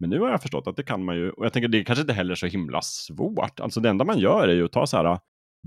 Men 0.00 0.10
nu 0.10 0.20
har 0.20 0.30
jag 0.30 0.42
förstått 0.42 0.66
att 0.66 0.76
det 0.76 0.82
kan 0.82 1.04
man 1.04 1.16
ju, 1.16 1.30
och 1.30 1.44
jag 1.44 1.52
tänker 1.52 1.68
det 1.68 1.78
är 1.78 1.84
kanske 1.84 2.00
inte 2.00 2.12
heller 2.12 2.34
så 2.34 2.46
himla 2.46 2.82
svårt. 2.82 3.60
Alltså 3.60 3.80
det 3.80 3.88
enda 3.88 4.04
man 4.04 4.18
gör 4.18 4.48
är 4.48 4.54
ju 4.54 4.64
att 4.64 4.72
ta 4.72 4.86
så 4.86 4.96
här 4.96 5.18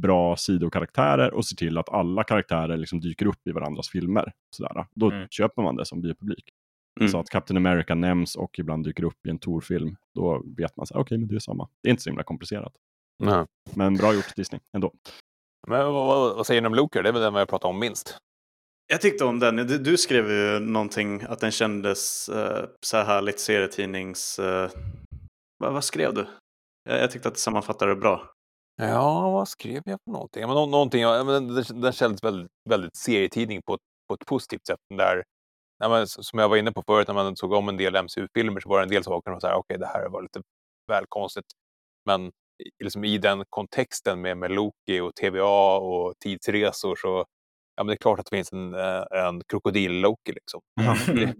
bra 0.01 0.35
sidokaraktärer 0.37 1.33
och 1.33 1.45
se 1.45 1.55
till 1.55 1.77
att 1.77 1.89
alla 1.89 2.23
karaktärer 2.23 2.77
liksom 2.77 2.99
dyker 2.99 3.25
upp 3.25 3.47
i 3.47 3.51
varandras 3.51 3.89
filmer. 3.89 4.31
Så 4.55 4.63
där. 4.63 4.85
Då 4.93 5.11
Mm. 5.11 5.27
köper 5.31 5.61
man 5.61 5.75
det 5.75 5.85
som 5.85 6.01
biopublik. 6.01 6.49
Mm. 6.99 7.11
Så 7.11 7.19
att 7.19 7.29
Captain 7.29 7.57
America 7.57 7.95
nämns 7.95 8.35
och 8.35 8.59
ibland 8.59 8.83
dyker 8.85 9.03
upp 9.03 9.25
i 9.27 9.29
en 9.29 9.39
Tor-film, 9.39 9.95
då 10.13 10.43
vet 10.57 10.77
man 10.77 10.85
så 10.85 10.93
här, 10.93 11.01
okej, 11.01 11.17
men 11.17 11.27
det 11.27 11.35
är 11.35 11.39
samma. 11.39 11.69
Det 11.83 11.89
är 11.89 11.91
inte 11.91 12.03
så 12.03 12.09
himla 12.09 12.23
komplicerat. 12.23 12.73
nej. 13.23 13.45
Men 13.73 13.93
bra 13.97 14.13
gjort 14.13 14.35
Disney, 14.35 14.61
ändå. 14.73 14.93
Men 15.67 15.85
vad, 15.93 16.07
vad, 16.07 16.35
vad 16.35 16.47
säger 16.47 16.61
ni 16.61 16.67
om 16.67 16.75
Loker? 16.75 17.03
Det 17.03 17.09
är 17.09 17.13
väl 17.13 17.21
den 17.21 17.33
jag 17.35 17.49
pratar 17.49 17.69
om 17.69 17.79
minst. 17.79 18.17
Jag 18.87 19.01
tyckte 19.01 19.25
om 19.25 19.39
den. 19.39 19.55
Du, 19.55 19.77
du 19.77 19.97
skrev 19.97 20.31
ju 20.31 20.59
någonting 20.59 21.21
att 21.21 21.39
den 21.39 21.51
kändes 21.51 22.29
eh, 22.29 22.65
så 22.81 22.97
här 22.97 23.05
härligt 23.05 23.39
serietidnings... 23.39 24.39
Eh, 24.39 24.69
vad, 25.57 25.73
vad 25.73 25.83
skrev 25.83 26.13
du? 26.13 26.25
Jag, 26.89 26.99
jag 26.99 27.11
tyckte 27.11 27.27
att 27.27 27.33
det 27.33 27.39
sammanfattade 27.39 27.91
det 27.91 27.95
bra. 28.01 28.29
Ja, 28.77 29.31
vad 29.31 29.47
skrev 29.47 29.81
jag 29.85 29.99
för 30.05 30.11
någonting? 30.11 30.41
Ja, 30.41 30.47
Men, 30.47 30.55
nå- 30.55 30.65
någonting 30.65 31.01
ja, 31.01 31.23
men 31.23 31.55
den, 31.55 31.81
den 31.81 31.91
kändes 31.93 32.23
väldigt, 32.23 32.51
väldigt 32.69 32.95
serietidning 32.95 33.61
på, 33.61 33.73
ett- 33.73 33.81
på 34.07 34.13
ett 34.13 34.25
positivt 34.25 34.67
sätt. 34.67 34.79
Där, 34.97 35.23
ja, 35.79 35.89
men, 35.89 36.03
s- 36.03 36.27
som 36.27 36.39
jag 36.39 36.49
var 36.49 36.57
inne 36.57 36.71
på 36.71 36.83
förut, 36.87 37.07
när 37.07 37.15
man 37.15 37.37
såg 37.37 37.53
om 37.53 37.69
en 37.69 37.77
del 37.77 37.95
MCU-filmer 37.95 38.59
så 38.61 38.69
var 38.69 38.77
det 38.79 38.83
en 38.83 38.89
del 38.89 39.03
saker 39.03 39.31
som 39.31 39.33
var 39.33 39.39
så 39.39 39.47
här, 39.47 39.55
okej, 39.55 39.77
det 39.79 39.87
här 39.87 40.09
var 40.09 40.21
lite 40.21 40.41
väl 40.87 41.05
konstigt. 41.09 41.45
Men 42.05 42.27
i- 42.27 42.83
liksom, 42.83 43.03
i 43.05 43.17
den 43.17 43.43
kontexten 43.49 44.21
med, 44.21 44.37
med 44.37 44.51
Loki 44.51 44.99
och 45.01 45.15
TVA 45.15 45.77
och 45.77 46.13
tidsresor 46.19 46.95
så 46.95 47.25
ja, 47.75 47.83
men 47.83 47.87
det 47.87 47.93
är 47.93 47.97
klart 47.97 48.19
att 48.19 48.25
det 48.31 48.37
finns 48.37 48.53
en, 48.53 48.73
eh, 48.73 49.25
en 49.27 49.41
krokodil-Loki 49.41 50.33
liksom. 50.33 50.61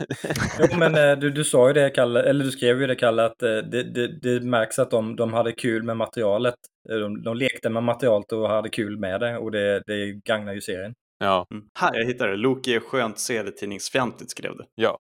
Jo, 0.59 0.77
men 0.77 0.95
eh, 0.95 1.19
du, 1.19 1.29
du 1.29 1.43
sa 1.43 1.67
ju 1.67 1.73
det, 1.73 1.89
Kalle, 1.89 2.23
eller 2.23 2.45
du 2.45 2.51
skrev 2.51 2.81
ju 2.81 2.88
det, 2.88 2.95
Kalle, 2.95 3.25
att 3.25 3.43
eh, 3.43 3.49
det, 3.49 3.83
det, 3.83 4.21
det 4.21 4.45
märks 4.45 4.79
att 4.79 4.91
de, 4.91 5.15
de 5.15 5.33
hade 5.33 5.51
kul 5.51 5.83
med 5.83 5.97
materialet. 5.97 6.55
De, 6.89 7.23
de 7.23 7.38
lekte 7.38 7.69
med 7.69 7.83
materialet 7.83 8.31
och 8.31 8.49
hade 8.49 8.69
kul 8.69 8.99
med 8.99 9.19
det 9.19 9.38
och 9.38 9.51
det, 9.51 9.83
det 9.88 10.11
gagnar 10.25 10.53
ju 10.53 10.61
serien. 10.61 10.93
Ja, 11.19 11.47
Mm. 11.51 11.63
Här, 11.79 11.95
jag 11.95 12.05
hittade 12.05 12.31
det. 12.31 12.38
Loki 12.38 12.75
är 12.75 12.79
skönt 12.79 13.19
serietidningsfientligt 13.19 14.31
skrev 14.31 14.51
du. 14.57 14.65
ja. 14.75 14.97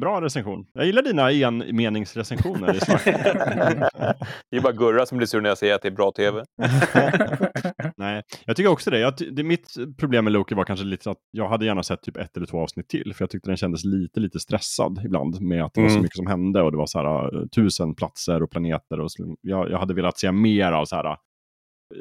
Bra 0.00 0.20
recension. 0.20 0.66
Jag 0.72 0.86
gillar 0.86 1.02
dina 1.02 1.30
enmeningsrecensioner 1.30 2.72
det 4.50 4.56
är 4.56 4.60
bara 4.60 4.72
Gurra 4.72 5.06
som 5.06 5.18
blir 5.18 5.26
sur 5.26 5.40
när 5.40 5.48
jag 5.48 5.58
säger 5.58 5.74
att 5.74 5.82
det 5.82 5.88
är 5.88 5.92
bra 5.92 6.12
tv. 6.12 6.44
Nej, 7.96 8.22
jag 8.46 8.56
tycker 8.56 8.70
också 8.70 8.90
det. 8.90 8.98
Jag, 8.98 9.14
det. 9.32 9.42
Mitt 9.44 9.74
problem 9.98 10.24
med 10.24 10.32
Loki 10.32 10.54
var 10.54 10.64
kanske 10.64 10.86
lite 10.86 11.10
att 11.10 11.18
jag 11.30 11.48
hade 11.48 11.64
gärna 11.66 11.82
sett 11.82 12.02
typ 12.02 12.16
ett 12.16 12.36
eller 12.36 12.46
två 12.46 12.60
avsnitt 12.60 12.88
till, 12.88 13.14
för 13.14 13.22
jag 13.22 13.30
tyckte 13.30 13.50
den 13.50 13.56
kändes 13.56 13.84
lite, 13.84 14.20
lite 14.20 14.40
stressad 14.40 15.00
ibland 15.04 15.40
med 15.40 15.64
att 15.64 15.74
det 15.74 15.80
var 15.80 15.88
så 15.88 15.92
Mm. 15.94 16.02
mycket 16.02 16.16
som 16.16 16.26
hände 16.26 16.62
och 16.62 16.70
det 16.70 16.76
var 16.78 16.86
så 16.86 16.98
här 16.98 17.36
uh, 17.36 17.46
tusen 17.46 17.94
platser 17.94 18.42
och 18.42 18.50
planeter 18.50 19.00
och 19.00 19.12
så, 19.12 19.36
jag, 19.40 19.70
jag 19.70 19.78
hade 19.78 19.94
velat 19.94 20.18
se 20.18 20.32
mer 20.32 20.72
av 20.72 20.84
så 20.84 20.96
här 20.96 21.06
uh, 21.06 21.16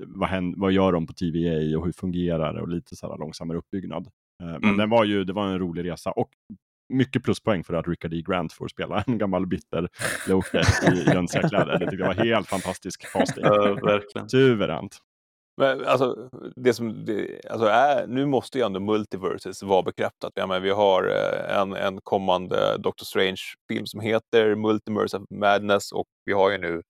vad, 0.07 0.29
händer, 0.29 0.59
vad 0.59 0.71
gör 0.71 0.91
de 0.91 1.07
på 1.07 1.13
TVA 1.13 1.77
och 1.77 1.85
hur 1.85 1.91
fungerar 1.91 2.53
det 2.53 2.61
och 2.61 2.69
lite 2.69 2.95
så 2.95 3.09
här 3.11 3.17
långsammare 3.17 3.57
uppbyggnad. 3.57 4.07
Eh, 4.43 4.45
Men 4.47 4.63
Mm. 4.63 4.77
den 4.77 4.89
var 4.89 5.03
ju, 5.05 5.23
det 5.23 5.33
var 5.33 5.47
en 5.47 5.59
rolig 5.59 5.91
resa 5.91 6.11
och 6.11 6.29
mycket 6.89 7.23
pluspoäng 7.23 7.63
för 7.63 7.73
att 7.73 7.87
Richard 7.87 8.13
E. 8.13 8.21
Grant 8.27 8.53
får 8.53 8.67
spela 8.67 9.03
en 9.07 9.17
gammal 9.17 9.47
bitter 9.47 9.89
Loki 10.27 10.57
i 10.91 11.03
jönsiga 11.13 11.49
kläder. 11.49 11.79
Det 11.79 11.79
tyckte 11.79 11.95
jag 12.05 12.15
var 12.15 12.25
helt 12.25 12.47
fantastisk 12.47 13.11
casting. 13.11 13.43
Ja, 13.43 13.73
verkligen. 13.73 14.29
Suveränt. 14.29 14.97
Men 15.57 15.85
alltså, 15.85 16.29
det 16.55 16.73
som, 16.73 17.05
det, 17.05 17.41
alltså 17.49 17.67
är, 17.67 18.07
nu 18.07 18.25
måste 18.25 18.57
ju 18.57 18.65
ändå 18.65 18.79
multiverses 18.79 19.63
vara 19.63 19.81
bekräftat. 19.83 20.31
Ja, 20.35 20.47
men 20.47 20.61
vi 20.61 20.69
har 20.69 21.03
eh, 21.07 21.57
en, 21.59 21.73
en 21.73 22.01
kommande 22.01 22.77
Doctor 22.77 23.05
Strange-film 23.05 23.85
som 23.85 23.99
heter 23.99 24.55
Multiverse 24.55 25.17
of 25.17 25.23
Madness 25.29 25.91
och 25.91 26.05
vi 26.25 26.33
har 26.33 26.51
ju 26.51 26.57
nu 26.57 26.81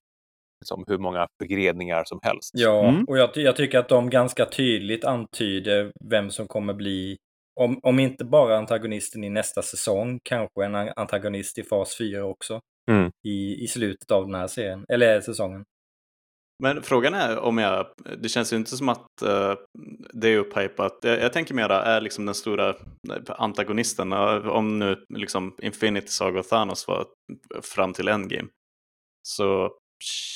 liksom 0.62 0.84
hur 0.88 0.98
många 0.98 1.28
begredningar 1.40 2.04
som 2.06 2.20
helst. 2.24 2.52
Ja, 2.54 2.88
Mm. 2.90 3.04
och 3.06 3.18
jag, 3.18 3.30
jag 3.36 3.56
tycker 3.56 3.80
att 3.80 3.90
de 3.90 4.10
ganska 4.10 4.46
tydligt 4.46 5.06
antyder 5.06 5.92
vem 6.10 6.30
som 6.30 6.48
kommer 6.48 6.74
bli, 6.74 7.18
om, 7.60 7.80
om 7.84 8.00
inte 8.00 8.26
bara 8.26 8.58
antagonisten 8.58 9.24
i 9.24 9.30
nästa 9.30 9.62
säsong, 9.62 10.20
kanske 10.24 10.66
en 10.66 10.76
an- 10.76 10.94
antagonist 10.96 11.58
i 11.58 11.64
fas 11.64 11.98
4 11.98 12.26
också. 12.26 12.60
Mm. 12.92 13.12
I, 13.28 13.64
I 13.64 13.68
slutet 13.68 14.12
av 14.12 14.26
den 14.26 14.36
här 14.36 14.48
serien, 14.48 14.86
eller 14.90 15.22
säsongen. 15.22 15.64
Men 16.64 16.84
frågan 16.84 17.14
är 17.14 17.40
om 17.40 17.58
jag, 17.58 17.88
det 18.18 18.30
känns 18.30 18.54
ju 18.54 18.58
inte 18.58 18.78
som 18.78 18.90
att 18.90 19.22
eh, 19.22 19.54
det 20.14 20.28
är 20.28 20.38
upphypat. 20.38 21.00
Jag, 21.02 21.22
jag 21.22 21.34
tänker 21.34 21.54
mera, 21.54 21.84
är 21.84 22.02
liksom 22.02 22.26
den 22.26 22.36
stora 22.36 22.70
eh, 22.70 22.76
antagonisten, 23.28 24.12
eh, 24.12 24.48
om 24.48 24.80
nu 24.80 25.06
liksom 25.10 25.56
Infinity 25.62 26.08
Saga 26.08 26.40
och 26.40 26.48
Thanos 26.48 26.88
var 26.88 27.08
fram 27.62 27.94
till 27.94 28.08
Endgame, 28.08 28.50
så 29.28 29.72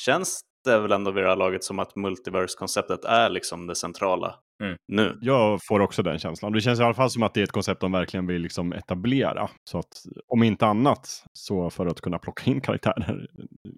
känns 0.04 0.40
det 0.64 0.78
väl 0.78 0.92
ändå 0.92 1.10
vid 1.10 1.24
det 1.24 1.28
här 1.28 1.36
laget 1.36 1.64
som 1.64 1.78
att 1.78 1.96
multiverse-konceptet 1.96 3.04
är 3.04 3.28
liksom 3.30 3.66
det 3.66 3.74
centrala 3.74 4.34
Mm. 4.64 4.76
nu. 4.88 5.18
Jag 5.20 5.60
får 5.68 5.80
också 5.80 6.02
den 6.02 6.18
känslan. 6.18 6.52
Det 6.52 6.60
känns 6.60 6.80
i 6.80 6.82
alla 6.82 6.94
fall 6.94 7.10
som 7.10 7.22
att 7.22 7.34
det 7.34 7.40
är 7.40 7.44
ett 7.44 7.52
koncept 7.52 7.80
de 7.80 7.92
verkligen 7.92 8.26
vill 8.26 8.42
liksom 8.42 8.72
etablera. 8.72 9.48
Så 9.70 9.78
att 9.78 9.92
om 10.28 10.42
inte 10.42 10.66
annat 10.66 11.08
så 11.32 11.70
för 11.70 11.86
att 11.86 12.00
kunna 12.00 12.18
plocka 12.18 12.50
in 12.50 12.60
karaktärer 12.60 13.26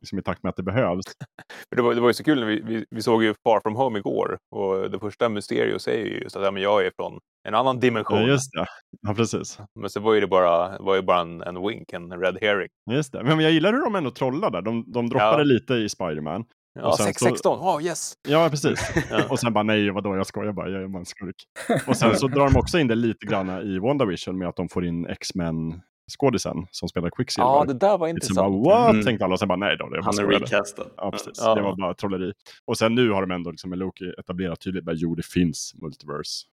liksom 0.00 0.18
i 0.18 0.22
takt 0.22 0.42
med 0.42 0.50
att 0.50 0.56
det 0.56 0.62
behövs. 0.62 1.04
Det 1.76 1.82
var, 1.82 1.94
det 1.94 2.00
var 2.00 2.08
ju 2.08 2.14
så 2.14 2.24
kul, 2.24 2.40
när 2.40 2.46
vi, 2.46 2.60
vi, 2.60 2.84
vi 2.90 3.02
såg 3.02 3.22
ju 3.24 3.34
Far 3.44 3.60
From 3.60 3.76
Home 3.76 3.98
igår 3.98 4.38
och 4.56 4.90
det 4.90 4.98
första 4.98 5.28
Mysterio 5.28 5.78
säger 5.78 6.06
ju 6.06 6.22
just 6.22 6.36
att 6.36 6.44
ja, 6.44 6.50
men 6.50 6.62
jag 6.62 6.86
är 6.86 6.92
från 6.96 7.18
en 7.48 7.54
annan 7.54 7.80
dimension. 7.80 8.20
Ja, 8.20 8.26
just 8.26 8.52
det. 8.52 8.66
Ja, 9.00 9.14
precis. 9.14 9.58
Men 9.80 9.90
så 9.90 10.00
var 10.00 10.14
ju 10.14 10.20
det 10.20 10.26
bara, 10.26 10.78
var 10.78 10.94
ju 10.96 11.02
bara 11.02 11.20
en, 11.20 11.42
en 11.42 11.66
wink, 11.66 11.92
en 11.92 12.12
red 12.20 12.38
herring. 12.40 12.68
Just 12.90 13.12
det. 13.12 13.24
Men 13.24 13.40
jag 13.40 13.52
gillar 13.52 13.72
hur 13.72 13.84
de 13.84 13.94
ändå 13.94 14.10
trollar 14.10 14.50
där. 14.50 14.62
De, 14.62 14.92
de 14.92 15.08
droppade 15.08 15.38
Ja. 15.38 15.42
lite 15.42 15.74
i 15.74 15.88
Spider-Man. 15.88 16.44
Ja, 16.74 16.88
Och 16.88 16.96
sen 16.96 17.06
616, 17.06 17.58
oh 17.60 17.84
yes! 17.84 18.14
Ja, 18.28 18.48
precis. 18.50 18.80
Ja. 19.10 19.24
Och 19.30 19.38
sen 19.40 19.52
bara 19.52 19.64
nej, 19.64 19.90
vadå, 19.90 20.16
jag 20.16 20.26
skojar 20.26 20.52
bara, 20.52 20.68
jag 20.68 20.82
är 20.82 20.88
bara 20.88 20.98
en 20.98 21.06
skurk. 21.06 21.36
Och 21.86 21.96
sen 21.96 22.16
så 22.16 22.28
drar 22.28 22.50
de 22.50 22.56
också 22.56 22.78
in 22.78 22.86
det 22.88 22.94
lite 22.94 23.26
grann 23.26 23.50
i 23.50 23.78
WandaVision 23.78 24.38
med 24.38 24.48
att 24.48 24.56
de 24.56 24.68
får 24.68 24.84
in 24.84 25.06
X-Men 25.06 25.80
skådisen 26.18 26.66
som 26.70 26.88
spelar 26.88 27.10
Quicksilver. 27.10 27.48
Ja, 27.48 27.64
det 27.64 27.74
där 27.74 27.98
var 27.98 28.06
Sen 28.06 28.16
intressant. 28.16 28.64
bara 28.64 28.78
what? 28.78 28.90
Mm. 28.92 29.04
tänkte 29.04 29.24
alla 29.24 29.32
och 29.32 29.38
sen 29.38 29.48
bara 29.48 29.56
nej 29.56 29.76
då, 29.76 29.88
det 29.88 30.04
Han 30.04 30.18
är 30.18 30.26
recastad. 30.26 30.86
Ja, 30.96 31.10
precis. 31.10 31.32
Ja. 31.40 31.54
Det 31.54 31.62
var 31.62 31.76
bara 31.76 31.94
trolleri. 31.94 32.32
Och 32.64 32.78
sen 32.78 32.94
nu 32.94 33.10
har 33.10 33.20
de 33.26 33.30
ändå 33.30 33.50
liksom 33.50 33.70
med 33.70 33.78
Loki 33.78 34.12
etablerat 34.18 34.60
tydligt, 34.60 34.84
bara, 34.84 34.96
jo 34.96 35.14
det 35.14 35.26
finns 35.26 35.74
multiverse. 35.82 36.46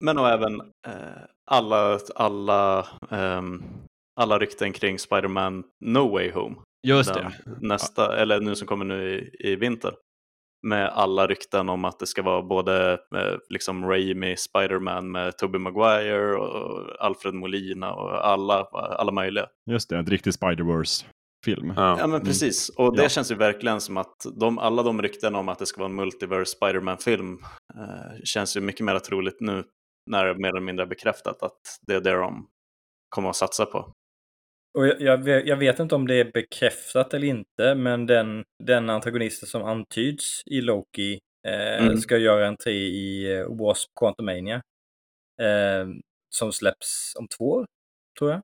Men 0.00 0.18
och 0.18 0.28
även 0.28 0.60
eh, 0.60 0.92
alla, 1.46 1.98
alla, 2.14 2.86
ehm, 3.10 3.62
alla 4.20 4.38
rykten 4.38 4.72
kring 4.72 4.98
Spider-Man 4.98 5.64
No 5.80 6.12
Way 6.12 6.30
Home. 6.32 6.56
Just 6.82 7.14
Den 7.14 7.32
Nästa, 7.60 8.16
eller 8.16 8.40
nu 8.40 8.54
som 8.54 8.66
kommer 8.68 8.84
nu 8.84 9.10
i, 9.14 9.48
i 9.50 9.56
vinter. 9.56 9.94
Med 10.66 10.88
alla 10.88 11.26
rykten 11.26 11.68
om 11.68 11.84
att 11.84 11.98
det 11.98 12.06
ska 12.06 12.22
vara 12.22 12.42
både 12.42 12.92
eh, 12.92 13.38
liksom 13.48 13.84
Raimi, 13.84 14.36
Spider-Man 14.36 15.10
med 15.10 15.38
Tobey 15.38 15.58
Maguire 15.60 16.36
och 16.36 17.04
Alfred 17.04 17.34
Molina 17.34 17.92
och 17.94 18.26
alla, 18.26 18.64
alla 18.72 19.12
möjliga. 19.12 19.46
Just 19.70 19.88
det, 19.90 19.98
ett 19.98 20.08
riktigt 20.08 20.34
Spider-Verse-film. 20.34 21.72
Ja. 21.76 21.96
Ja 21.98 22.06
men 22.06 22.20
precis, 22.20 22.68
och 22.68 22.96
det 22.96 23.02
Ja. 23.02 23.08
känns 23.08 23.30
ju 23.30 23.34
verkligen 23.34 23.80
som 23.80 23.96
att 23.96 24.16
de, 24.40 24.58
alla 24.58 24.82
de 24.82 25.02
rykten 25.02 25.34
om 25.34 25.48
att 25.48 25.58
det 25.58 25.66
ska 25.66 25.78
vara 25.80 25.88
en 25.90 25.94
multiverse 25.96 26.56
Spider-Man-film 26.56 27.38
eh, 27.78 28.20
känns 28.24 28.56
ju 28.56 28.60
mycket 28.60 28.86
mer 28.86 28.98
troligt 28.98 29.40
nu 29.40 29.64
när 30.10 30.24
det 30.26 30.34
mer 30.38 30.48
eller 30.48 30.60
mindre 30.60 30.84
är 30.84 30.88
bekräftat 30.88 31.42
att 31.42 31.60
det 31.86 31.94
är 31.94 32.00
det 32.00 32.12
de 32.12 32.46
kommer 33.08 33.28
att 33.30 33.36
satsa 33.36 33.66
på. 33.66 33.92
Och 34.78 34.86
jag, 34.86 35.00
jag, 35.00 35.18
vet, 35.24 35.46
jag 35.46 35.56
vet 35.56 35.78
inte 35.78 35.94
om 35.94 36.06
det 36.06 36.14
är 36.14 36.30
bekräftat 36.32 37.14
eller 37.14 37.28
inte, 37.28 37.74
men 37.74 38.06
den, 38.06 38.44
den 38.64 38.90
antagonisten 38.90 39.48
som 39.48 39.62
antyds 39.64 40.42
i 40.46 40.60
Loki 40.60 41.18
eh, 41.48 41.84
Mm. 41.84 41.96
ska 41.98 42.16
göra 42.16 42.48
entré 42.48 42.72
i 42.72 43.34
eh, 43.36 43.46
Wasp 43.48 43.90
Quantumania. 44.00 44.62
Eh, 45.42 45.86
som 46.34 46.52
släpps 46.52 47.12
om 47.18 47.28
två 47.38 47.44
år, 47.50 47.66
tror 48.18 48.30
jag. 48.30 48.42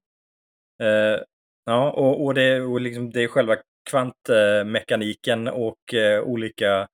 Eh, 0.83 1.21
ja, 1.67 1.91
och, 1.93 2.25
och, 2.25 2.35
det, 2.35 2.61
och 2.61 2.81
liksom, 2.81 3.11
det 3.11 3.23
är 3.25 3.29
själva 3.29 3.57
kvantmekaniken 3.91 5.49
och 5.49 5.95
eh, 5.95 6.21
olika, 6.23 6.89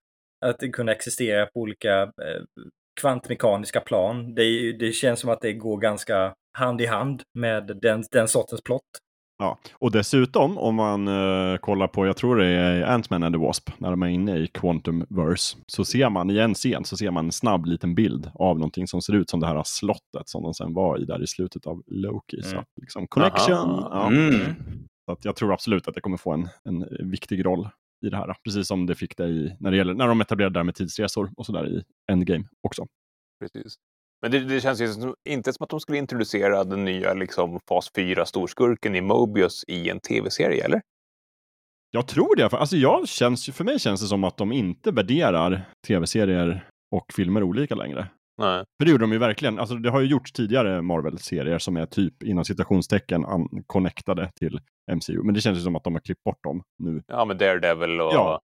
att 0.47 0.73
kunna 0.73 0.93
existera 0.93 1.47
på 1.47 1.61
olika 1.61 2.03
eh, 2.03 2.43
kvantmekaniska 3.01 3.81
plan. 3.81 4.35
Det, 4.35 4.73
det 4.73 4.93
känns 4.93 5.21
som 5.21 5.31
att 5.31 5.41
det 5.41 5.53
går 5.53 5.79
ganska 5.79 6.35
hand 6.59 6.81
i 6.81 6.87
hand 6.87 7.23
med 7.39 7.79
den, 7.83 8.05
den 8.11 8.29
sortens 8.29 8.63
plott. 8.63 8.83
Ja, 9.39 9.59
och 9.73 9.91
dessutom 9.93 10.59
om 10.59 10.75
man 10.75 11.09
eh, 11.09 11.57
kollar 11.57 11.89
på, 11.89 12.07
jag 12.07 12.17
tror 12.17 12.37
det 12.37 12.47
är 12.47 12.83
Ant-Man 12.83 13.23
and 13.23 13.35
the 13.35 13.39
Wasp, 13.39 13.71
när 13.79 13.91
de 13.91 14.03
är 14.03 14.09
inne 14.09 14.37
i 14.39 14.47
Quantumverse, 14.47 15.57
så 15.67 15.85
ser 15.85 16.11
man 16.11 16.31
i 16.31 16.39
en 16.39 16.55
scen 16.55 16.85
så 16.85 16.97
ser 16.97 17.11
man 17.11 17.25
en 17.25 17.33
snabb 17.33 17.67
liten 17.67 17.95
bild 17.95 18.31
av 18.35 18.59
någonting 18.59 18.87
som 18.87 19.03
ser 19.03 19.13
ut 19.13 19.31
som 19.31 19.41
det 19.41 19.47
här 19.47 19.63
slottet 19.65 20.29
som 20.29 20.43
de 20.43 20.55
sen 20.55 20.75
var 20.75 20.99
i 21.03 21.05
där 21.05 21.23
i 21.23 21.27
slutet 21.27 21.67
av 21.67 21.83
Loki. 21.87 22.43
Så 22.43 22.49
Mm. 22.49 22.61
att, 22.61 22.69
liksom 22.81 23.07
connection. 23.07 23.69
Ja. 23.91 24.07
Mm. 24.07 24.35
Så 25.07 25.13
att 25.13 25.25
jag 25.25 25.37
tror 25.37 25.53
absolut 25.53 25.89
att 25.89 25.95
det 25.95 26.01
kommer 26.01 26.17
få 26.17 26.33
en, 26.33 26.49
en 26.65 27.11
viktig 27.11 27.45
roll 27.47 27.69
i 28.07 28.09
det 28.09 28.17
här. 28.17 28.37
Precis 28.45 28.67
som 28.69 28.87
det 28.87 28.95
fick 28.95 29.17
det 29.17 29.25
i, 29.27 29.57
när, 29.61 29.71
det 29.71 29.77
gäller, 29.77 29.95
när 29.95 30.09
de 30.09 30.21
etablerade 30.21 30.53
det 30.53 30.59
här 30.59 30.65
med 30.65 30.75
tidsresor 30.75 31.31
och 31.37 31.47
sådär 31.47 31.69
i 31.69 31.85
Endgame 32.13 32.45
också. 32.63 32.87
Precis. 33.41 33.75
Men 34.25 34.31
det, 34.31 34.41
det 34.41 34.61
känns 34.61 34.81
ju 34.81 34.89
som, 34.89 35.15
inte 35.29 35.53
som 35.53 35.65
att 35.65 35.71
de 35.71 35.81
skulle 35.81 35.99
introducera 35.99 36.65
den 36.65 36.85
nya 36.85 37.15
liksom, 37.15 37.61
fas 37.69 37.91
4 37.97 38.27
storskurken 38.27 38.95
i 38.95 39.01
Mobius 39.01 39.65
i 39.69 39.91
en 39.91 40.01
tv-serie, 40.01 40.65
eller? 40.65 40.81
Jag 41.91 42.07
tror 42.07 42.37
det. 42.37 42.51
För, 42.51 42.57
alltså 42.57 42.77
jag 42.77 43.09
känns, 43.09 43.51
för 43.51 43.65
mig 43.65 43.79
känns 43.79 44.01
det 44.01 44.07
som 44.07 44.25
att 44.25 44.37
de 44.37 44.53
inte 44.53 44.91
värderar 44.91 45.69
tv-serier 45.87 46.69
och 46.97 47.13
filmer 47.13 47.43
olika 47.43 47.75
längre. 47.75 48.07
Nej. 48.39 48.65
För 48.79 48.85
det 48.85 48.91
gjorde 48.91 49.05
de 49.05 49.13
ju 49.13 49.19
verkligen. 49.19 49.59
Alltså 49.59 49.75
det 49.75 49.91
har 49.91 50.01
ju 50.01 50.07
gjorts 50.07 50.33
tidigare 50.33 50.83
Marvel-serier 50.83 51.59
som 51.59 51.77
är 51.77 51.87
typ 51.87 52.23
inom 52.23 52.45
citationstecken 52.45 53.25
connectade 53.67 54.31
till 54.41 54.61
MCU. 54.93 55.23
Men 55.23 55.35
det 55.35 55.41
känns 55.41 55.59
ju 55.59 55.63
som 55.63 55.77
att 55.77 55.85
de 55.85 55.95
har 55.95 56.01
klippt 56.01 56.25
bort 56.25 56.45
dem 56.45 56.63
nu. 56.79 57.03
Ja, 57.07 57.25
men 57.25 57.39
Daredevil 57.39 58.01
och... 58.01 58.13
Ja. 58.13 58.41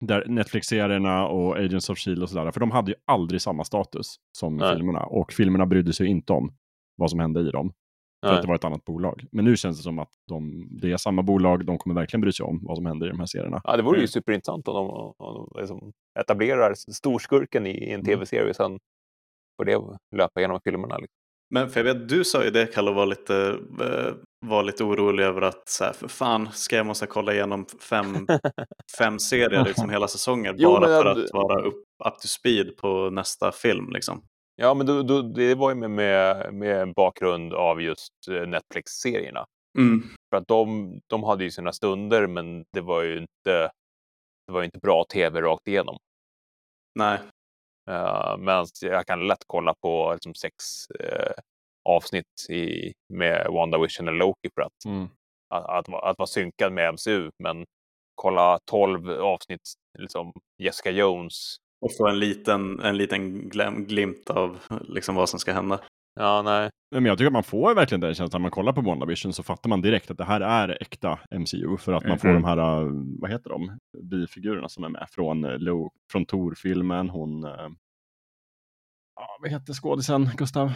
Där 0.00 0.24
Netflix-serierna 0.28 1.26
och 1.28 1.56
Agents 1.56 1.90
of 1.90 1.98
Shield 1.98 2.22
och 2.22 2.30
sådär. 2.30 2.50
För 2.50 2.60
de 2.60 2.70
hade 2.70 2.90
ju 2.90 2.94
aldrig 3.04 3.40
samma 3.42 3.64
status 3.64 4.16
som 4.38 4.56
Nej. 4.56 4.76
filmerna. 4.76 5.00
Och 5.04 5.32
filmerna 5.32 5.66
brydde 5.66 5.92
sig 5.92 6.06
inte 6.06 6.32
om 6.32 6.52
vad 6.96 7.10
som 7.10 7.20
hände 7.20 7.40
i 7.40 7.50
dem. 7.50 7.72
För 8.22 8.28
Nej. 8.28 8.36
att 8.36 8.42
det 8.42 8.48
var 8.48 8.54
ett 8.54 8.64
annat 8.64 8.84
bolag. 8.84 9.24
Men 9.32 9.44
nu 9.44 9.56
känns 9.56 9.76
det 9.76 9.82
som 9.82 9.98
att 9.98 10.10
de, 10.28 10.68
det 10.70 10.92
är 10.92 10.96
samma 10.96 11.22
bolag. 11.22 11.64
De 11.66 11.78
kommer 11.78 11.94
verkligen 11.94 12.20
bry 12.20 12.32
sig 12.32 12.44
om 12.46 12.60
vad 12.62 12.76
som 12.76 12.86
händer 12.86 13.06
i 13.06 13.10
de 13.10 13.18
här 13.18 13.26
serierna. 13.26 13.60
Ja, 13.64 13.76
det 13.76 13.82
vore 13.82 13.96
ju 13.96 14.00
Mm. 14.02 14.08
superintressant 14.08 14.68
om 14.68 14.74
de, 14.74 15.14
om 15.18 15.34
de 15.52 15.60
liksom 15.60 15.92
etablerar 16.20 16.74
storskurken 16.74 17.66
i, 17.66 17.70
i 17.70 17.88
en 17.88 17.94
Mm. 17.94 18.04
tv-serie. 18.06 18.54
Sen 18.54 18.78
får 19.56 19.64
det 19.64 19.78
löpa 20.16 20.40
genom 20.40 20.60
filmerna. 20.64 20.96
Liksom. 20.98 21.14
Men 21.50 21.68
för 21.68 21.84
jag 21.84 21.94
vet, 21.94 22.08
du 22.08 22.24
sa 22.24 22.44
ju 22.44 22.50
det 22.50 22.66
Kalle 22.66 22.90
var 22.92 23.06
lite, 23.06 23.58
eh, 23.80 24.14
var 24.46 24.62
lite 24.62 24.84
orolig 24.84 25.24
över 25.24 25.42
att 25.42 25.68
så 25.68 25.84
här, 25.84 25.92
för 25.92 26.08
fan 26.08 26.52
ska 26.52 26.76
jag 26.76 26.86
måste 26.86 27.06
kolla 27.06 27.32
igenom 27.32 27.66
fem, 27.80 28.26
fem 28.98 29.18
serier 29.18 29.64
liksom 29.64 29.90
hela 29.90 30.08
säsongen 30.08 30.54
Jo, 30.58 30.70
bara 30.70 30.86
för 30.86 31.04
jag- 31.04 31.18
att 31.24 31.30
vara 31.32 31.62
upp, 31.62 31.84
up 32.04 32.18
to 32.20 32.26
speed 32.28 32.76
på 32.76 33.10
nästa 33.10 33.52
film 33.52 33.90
liksom. 33.90 34.22
Ja, 34.56 34.74
men 34.74 34.86
då, 34.86 35.02
då, 35.02 35.22
det 35.22 35.54
var 35.54 35.70
ju 35.70 35.74
med, 35.74 35.90
med, 35.90 36.54
med 36.54 36.94
bakgrund 36.94 37.54
av 37.54 37.82
just 37.82 38.12
eh, 38.30 38.46
Netflix-serierna. 38.46 39.44
För 40.30 40.36
att 40.36 40.48
de, 40.48 40.92
de 41.06 41.22
hade 41.22 41.44
ju 41.44 41.50
sina 41.50 41.72
stunder, 41.72 42.26
men 42.26 42.64
det 42.72 42.80
var 42.80 43.02
ju 43.02 43.18
inte, 43.18 43.70
det 44.46 44.52
var 44.52 44.60
ju 44.60 44.64
inte 44.64 44.78
bra 44.78 45.04
tv 45.12 45.40
rakt 45.40 45.68
igenom. 45.68 45.96
Nej, 46.94 47.18
Uh, 47.90 48.36
men 48.38 48.66
jag 48.80 49.06
kan 49.06 49.26
lätt 49.26 49.44
kolla 49.46 49.74
på 49.82 50.12
liksom, 50.12 50.34
sex 50.34 50.54
uh, 51.00 51.32
avsnitt 51.88 52.50
i, 52.50 52.92
med 53.14 53.46
WandaVision 53.50 54.08
eller 54.08 54.18
Loki 54.18 54.48
för 54.54 54.62
att, 54.62 54.84
Mm. 54.86 55.08
att, 55.54 55.64
att, 55.64 55.88
vara- 55.88 56.10
att 56.10 56.18
vara 56.18 56.26
synkad 56.26 56.72
med 56.72 56.94
MCU. 56.94 57.30
Men 57.42 57.64
kolla 58.14 58.58
12 58.70 59.10
avsnitt, 59.10 59.60
liksom 59.98 60.32
Jessica 60.62 60.90
Jones. 60.90 61.56
Och 61.86 61.96
få 61.96 62.08
en 62.08 62.18
liten, 62.18 62.80
en 62.80 62.96
liten 62.96 63.48
gläm, 63.48 63.84
glimt 63.84 64.30
av 64.30 64.58
liksom 64.82 65.14
vad 65.14 65.28
som 65.28 65.38
ska 65.40 65.52
hända. 65.52 65.80
Ja, 66.20 66.42
nej. 66.42 66.70
Men 66.94 67.04
jag 67.06 67.18
tycker 67.18 67.26
att 67.26 67.32
man 67.32 67.42
får 67.44 67.74
verkligen 67.74 68.00
den 68.00 68.14
känslan. 68.14 68.40
När 68.40 68.42
man 68.42 68.50
kollar 68.50 68.72
på 68.72 68.80
WandaVision 68.80 69.32
så 69.32 69.42
fattar 69.42 69.68
man 69.68 69.82
direkt 69.82 70.10
att 70.10 70.16
det 70.18 70.24
här 70.24 70.40
är 70.40 70.78
äkta 70.82 71.18
MCU. 71.30 71.76
För 71.76 71.92
att 71.92 72.04
man 72.06 72.18
får 72.18 72.28
de 72.28 72.44
här, 72.44 72.56
äh, 72.58 72.88
vad 73.20 73.30
heter 73.30 73.50
de, 73.50 73.78
bifigurerna 74.02 74.68
som 74.68 74.84
är 74.84 74.88
med 74.88 75.08
från, 75.10 75.42
Lo- 75.42 75.90
från 76.12 76.26
Tor-filmen. 76.26 77.08
Hon, 77.10 77.44
äh, 77.44 77.50
ja, 79.16 79.36
vad 79.40 79.50
heter 79.50 79.72
skådisen, 79.72 80.30
Gustav? 80.36 80.72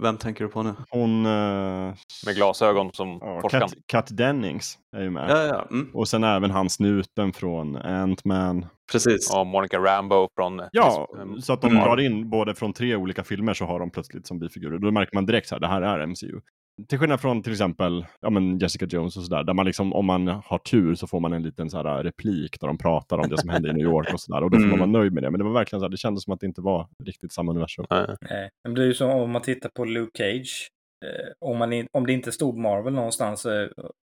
Vem 0.00 0.16
tänker 0.16 0.44
du 0.44 0.50
på 0.50 0.62
nu? 0.62 0.74
Hon, 0.90 1.26
äh, 1.26 1.94
Med 2.26 2.34
glasögon 2.36 2.90
som 2.92 3.18
ja, 3.20 3.40
forskaren. 3.40 3.68
Kat, 3.68 3.78
Kat 3.86 4.16
Dennings 4.16 4.78
är 4.96 5.02
ju 5.02 5.10
med. 5.10 5.30
Ja, 5.30 5.42
ja, 5.42 5.66
mm, 5.70 5.90
Och 5.94 6.08
sen 6.08 6.24
även 6.24 6.50
han 6.50 6.70
snuten 6.70 7.32
från 7.32 7.76
Ant-Man. 7.76 8.66
precis. 8.92 9.34
Och 9.34 9.46
Monica 9.46 9.78
Rambo 9.78 10.28
från... 10.36 10.62
Ja, 10.72 11.08
Mm. 11.22 11.40
så 11.40 11.52
att 11.52 11.60
de 11.62 11.70
Mm. 11.72 11.84
drar 11.84 12.00
in 12.00 12.30
både 12.30 12.54
från 12.54 12.72
tre 12.72 12.96
olika 12.96 13.24
filmer 13.24 13.54
så 13.54 13.64
har 13.64 13.78
de 13.80 13.90
plötsligt 13.90 14.26
som 14.26 14.38
bifigurer. 14.38 14.78
Då 14.78 14.90
märker 14.90 15.14
man 15.14 15.26
direkt 15.26 15.48
så 15.48 15.54
här, 15.54 15.60
det 15.60 15.66
här 15.68 15.82
är 15.82 16.06
MCU. 16.06 16.40
Till 16.88 16.98
skillnad 16.98 17.20
från 17.20 17.42
till 17.42 17.52
exempel 17.52 18.06
ja, 18.20 18.30
men 18.30 18.58
Jessica 18.58 18.86
Jones 18.86 19.16
och 19.16 19.24
sådär, 19.24 19.44
där 19.44 19.54
man 19.54 19.66
liksom, 19.66 19.92
om 19.92 20.06
man 20.06 20.26
har 20.28 20.58
tur 20.58 20.94
så 20.94 21.06
får 21.06 21.20
man 21.20 21.32
en 21.32 21.42
liten 21.42 21.70
så 21.70 21.76
här 21.82 22.04
replik 22.04 22.60
där 22.60 22.66
de 22.66 22.78
pratar 22.78 23.18
om 23.18 23.28
det 23.28 23.38
som 23.38 23.48
hände 23.48 23.70
i 23.70 23.72
New 23.72 23.82
York 23.82 24.12
och 24.14 24.20
sådär. 24.20 24.42
Och 24.44 24.50
då 24.50 24.56
får 24.58 24.64
man 24.64 24.72
Mm. 24.78 24.92
vara 24.92 25.00
nöjd 25.02 25.12
med 25.12 25.22
det. 25.22 25.30
Men 25.30 25.38
det 25.38 25.44
var 25.44 25.52
verkligen 25.52 25.80
så 25.80 25.84
här, 25.84 25.90
det 25.90 25.96
kändes 25.96 26.24
som 26.24 26.32
att 26.32 26.40
det 26.40 26.46
inte 26.46 26.60
var 26.60 26.88
riktigt 27.04 27.32
samma 27.32 27.50
universum. 27.52 27.86
Nej. 27.90 28.16
Men 28.64 28.74
det 28.74 28.82
är 28.82 28.86
ju 28.86 28.94
som 28.94 29.10
om 29.10 29.30
man 29.30 29.42
tittar 29.42 29.70
på 29.74 29.84
Luke 29.84 30.18
Cage. 30.18 30.68
Eh, 31.04 31.28
om, 31.40 31.58
man 31.58 31.86
om 31.92 32.06
det 32.06 32.12
inte 32.12 32.32
stod 32.32 32.56
Marvel 32.58 32.92
någonstans 32.92 33.40
så 33.40 33.68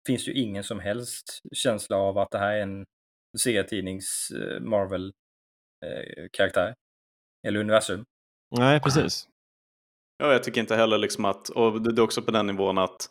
finns 0.07 0.27
ju 0.27 0.33
ingen 0.33 0.63
som 0.63 0.79
helst 0.79 1.39
känsla 1.53 1.97
av 1.97 2.17
att 2.17 2.31
det 2.31 2.37
här 2.37 2.53
är 2.53 2.61
en 2.61 2.85
serietidnings 3.37 4.31
eh, 4.31 4.59
Marvel-karaktär. 4.61 6.73
Eller 7.47 7.59
universum. 7.59 8.05
Nej, 8.57 8.79
precis. 8.79 9.27
Ja, 10.21 10.31
jag 10.31 10.43
tycker 10.43 10.61
inte 10.61 10.75
heller 10.75 10.97
liksom 10.97 11.25
att, 11.25 11.49
och 11.49 11.81
det 11.81 12.01
är 12.01 12.03
också 12.03 12.21
på 12.21 12.31
den 12.31 12.47
nivån 12.47 12.77
att 12.77 13.09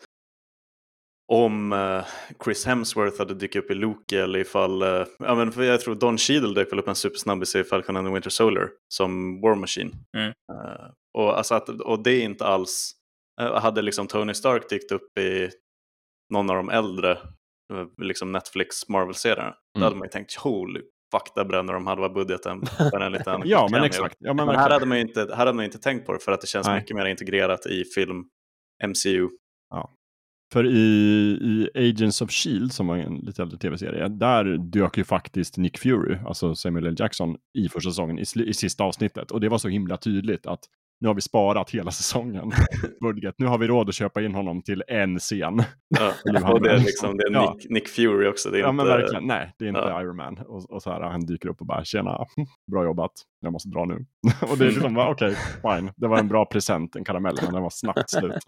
om 1.33 1.73
eh, 1.73 2.05
Chris 2.45 2.67
Hemsworth 2.67 3.19
hade 3.19 3.35
dykt 3.35 3.57
upp 3.57 3.71
i 3.71 3.75
Loki 3.75 4.17
eller 4.17 4.39
ifall, 4.39 4.83
eh, 4.83 5.07
ja 5.19 5.35
men 5.35 5.53
för 5.53 5.63
jag 5.63 5.81
tror 5.81 5.95
Don 5.95 6.19
Cheadle 6.19 6.55
dök 6.55 6.73
väl 6.73 6.79
upp 6.79 6.89
en 6.89 6.95
supersnabbis 6.95 7.57
i 7.57 7.65
Falcon 7.65 7.97
and 7.97 8.07
the 8.09 8.13
Winter 8.13 8.31
Soldier 8.31 8.69
som 8.89 9.41
War 9.41 9.55
Machine. 9.55 9.93
Mm. 10.17 10.29
Eh, 10.29 10.91
och, 11.19 11.39
alltså 11.39 11.55
att, 11.55 11.69
och 11.69 12.03
det 12.03 12.11
är 12.11 12.23
inte 12.23 12.47
alls, 12.47 12.93
hade 13.41 13.83
liksom 13.83 14.07
Tony 14.07 14.35
Stark 14.35 14.69
dykt 14.69 14.93
upp 14.93 15.19
i 15.19 15.51
någon 16.33 16.51
av 16.51 16.57
de 16.57 16.71
äldre 16.71 17.19
liksom 18.03 18.33
Netflix 18.33 18.89
Marvel-serierna, 18.89 19.55
då 19.75 19.79
Mm. 19.79 19.85
hade 19.85 19.97
man 19.97 20.07
ju 20.07 20.11
tänkt 20.11 20.35
holy 20.35 20.83
bränner 21.49 21.73
de 21.73 21.87
halva 21.87 22.09
budgeten 22.09 22.67
för 22.91 23.01
en 23.01 23.13
liten 23.13 23.43
Ja, 23.45 23.63
men 23.63 23.71
cameo." 23.71 23.87
exakt. 23.87 24.17
Ja, 24.19 24.35
men 24.35 24.47
Men 24.47 24.57
här 24.57 24.71
hade, 24.71 24.87
man 24.87 24.99
ju 24.99 25.03
inte, 25.03 25.21
här 25.21 25.37
hade 25.37 25.53
man 25.53 25.65
inte 25.65 25.79
tänkt 25.79 26.07
på 26.07 26.13
det 26.13 26.19
för 26.19 26.33
att 26.33 26.41
det 26.41 26.47
känns 26.47 26.67
Nej. 26.67 26.81
mycket 26.81 26.97
mer 26.97 27.07
integrerat 27.07 27.67
i 27.67 27.85
film 27.85 28.25
MCU. 28.87 29.29
För 30.53 30.67
i, 30.67 30.81
i 31.43 31.69
Agents 31.75 32.23
of 32.23 32.31
Shield, 32.31 32.73
som 32.73 32.87
var 32.87 32.97
en 32.97 33.15
lite 33.15 33.43
äldre 33.43 33.59
tv-serie, 33.59 34.09
där 34.09 34.45
dök 34.59 34.99
ju 34.99 35.05
faktiskt 35.05 35.57
Nick 35.57 35.79
Fury, 35.79 36.19
alltså 36.27 36.55
Samuel 36.55 36.87
L. 36.87 36.95
Jackson, 36.99 37.37
i 37.59 37.69
första 37.69 37.91
säsongen, 37.91 38.19
i, 38.19 38.25
i 38.47 38.55
sista 38.55 38.85
avsnittet. 38.85 39.31
Och 39.31 39.41
det 39.41 39.49
var 39.49 39.59
så 39.59 39.69
himla 39.69 39.97
tydligt 39.97 40.47
att 40.47 40.61
nu 41.01 41.09
har 41.09 41.14
vi 41.14 41.20
sparat 41.20 41.70
hela 41.70 41.90
säsongen. 41.90 42.53
budget. 43.01 43.34
Nu 43.38 43.46
har 43.46 43.59
vi 43.59 43.66
råd 43.66 43.88
att 43.88 43.94
köpa 43.94 44.22
in 44.22 44.34
honom 44.34 44.62
till 44.62 44.82
en 44.88 45.18
scen. 45.18 45.62
Ja. 45.98 46.12
Och 46.53 46.62
det 46.62 46.70
är 46.70 46.78
liksom 46.78 47.16
det 47.16 47.26
är 47.26 47.32
Ja. 47.32 47.55
Nick, 47.55 47.70
Nick 47.70 47.88
Fury 47.88 48.26
också. 48.26 48.51
Det 48.51 48.59
är 48.59 48.61
Ja, 48.61 48.70
inte, 48.70 48.76
men 48.84 48.86
verkligen. 48.86 49.24
Nej, 49.26 49.53
det 49.59 49.64
är 49.64 49.68
inte 49.68 49.80
Ja. 49.80 50.03
Iron 50.03 50.16
Man. 50.16 50.38
Och, 50.38 50.70
och 50.70 50.82
så 50.82 50.90
här, 50.90 51.01
han 51.01 51.26
dyker 51.26 51.48
upp 51.48 51.61
och 51.61 51.66
bara, 51.66 51.84
tjena, 51.84 52.26
bra 52.72 52.84
jobbat, 52.84 53.12
jag 53.40 53.53
måste 53.53 53.68
dra 53.68 53.84
nu. 53.84 54.07
och 54.51 54.59
det 54.59 54.64
är 54.64 54.70
liksom, 54.70 54.94
bara, 54.94 55.11
okej, 55.11 55.34
fine. 55.62 55.92
Det 55.96 56.07
var 56.09 56.18
en 56.18 56.28
bra 56.28 56.44
present, 56.46 56.96
en 56.96 57.05
karamell, 57.05 57.36
men 57.42 57.53
den 57.53 57.62
var 57.62 57.70
snabbt 57.70 58.11
slut. 58.11 58.38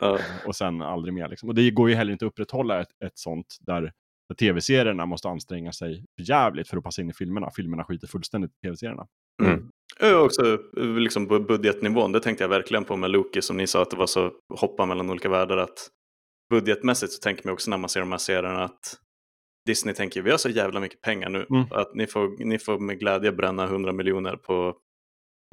Ja. 0.00 0.18
och 0.46 0.56
sen 0.56 0.82
aldrig 0.82 1.14
mer. 1.14 1.28
Liksom. 1.28 1.48
Och 1.48 1.54
det 1.54 1.70
går 1.70 1.88
ju 1.88 1.94
heller 1.94 2.12
inte 2.12 2.26
att 2.26 2.32
upprätthålla 2.32 2.80
ett, 2.80 2.88
ett 3.04 3.18
sånt 3.18 3.56
där, 3.60 3.82
där 4.28 4.34
tv-serierna 4.38 5.06
måste 5.06 5.28
anstränga 5.28 5.72
sig 5.72 6.04
jävligt 6.22 6.68
för 6.68 6.76
att 6.76 6.84
passa 6.84 7.02
in 7.02 7.10
i 7.10 7.12
filmerna. 7.12 7.50
Filmerna 7.50 7.84
skiter 7.84 8.06
fullständigt 8.06 8.50
i 8.50 8.66
tv-serierna. 8.66 9.06
Mm. 9.42 9.70
Ja, 10.00 10.18
också 10.20 10.58
eh, 10.76 10.84
liksom 10.84 11.26
på 11.26 11.40
budgetnivån, 11.40 12.12
det 12.12 12.20
tänkte 12.20 12.44
jag 12.44 12.48
verkligen 12.48 12.84
på 12.84 12.96
med 12.96 13.10
Loki 13.10 13.42
som 13.42 13.56
ni 13.56 13.66
sa 13.66 13.82
att 13.82 13.90
det 13.90 13.96
var 13.96 14.06
så 14.06 14.32
hoppa 14.54 14.86
mellan 14.86 15.10
olika 15.10 15.28
världar 15.28 15.56
att 15.56 15.88
budgetmässigt 16.50 17.12
så 17.12 17.20
tänker 17.20 17.46
man 17.46 17.52
också 17.52 17.70
när 17.70 17.78
man 17.78 17.88
ser 17.88 18.00
de 18.00 18.10
här 18.10 18.18
serierna 18.18 18.64
att 18.64 18.96
Disney 19.66 19.94
tänker 19.94 20.22
vi 20.22 20.30
har 20.30 20.38
så 20.38 20.48
jävla 20.48 20.80
mycket 20.80 21.00
pengar 21.00 21.28
nu 21.28 21.46
Mm. 21.50 21.64
att 21.70 21.94
ni 21.94 22.06
får, 22.06 22.44
ni 22.44 22.58
får 22.58 22.78
med 22.78 22.98
glädje 22.98 23.32
bränna 23.32 23.64
100 23.64 23.92
miljoner 23.92 24.36
på 24.36 24.74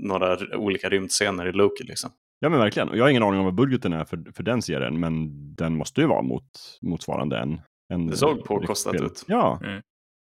några 0.04 0.58
olika 0.58 0.90
rymdscener 0.90 1.46
i 1.48 1.52
Loki 1.52 1.84
liksom. 1.84 2.10
Ja 2.40 2.50
men 2.50 2.60
verkligen. 2.60 2.90
Och 2.90 2.98
jag 2.98 3.04
har 3.04 3.10
ingen 3.10 3.24
aning 3.24 3.40
om 3.40 3.46
vad 3.46 3.56
budgeten 3.56 3.94
är 3.94 4.06
för, 4.06 4.32
för 4.36 4.44
den 4.44 4.62
serien, 4.62 5.00
men 5.00 5.30
den 5.56 5.76
måste 5.78 6.02
ju 6.02 6.08
vara 6.08 6.22
mot, 6.22 6.44
motsvarande 6.82 7.38
en, 7.38 7.62
en 7.94 8.08
Det 8.08 8.18
såg 8.18 8.44
påkostat 8.44 8.96
ut. 8.96 9.24
Ja, 9.28 9.60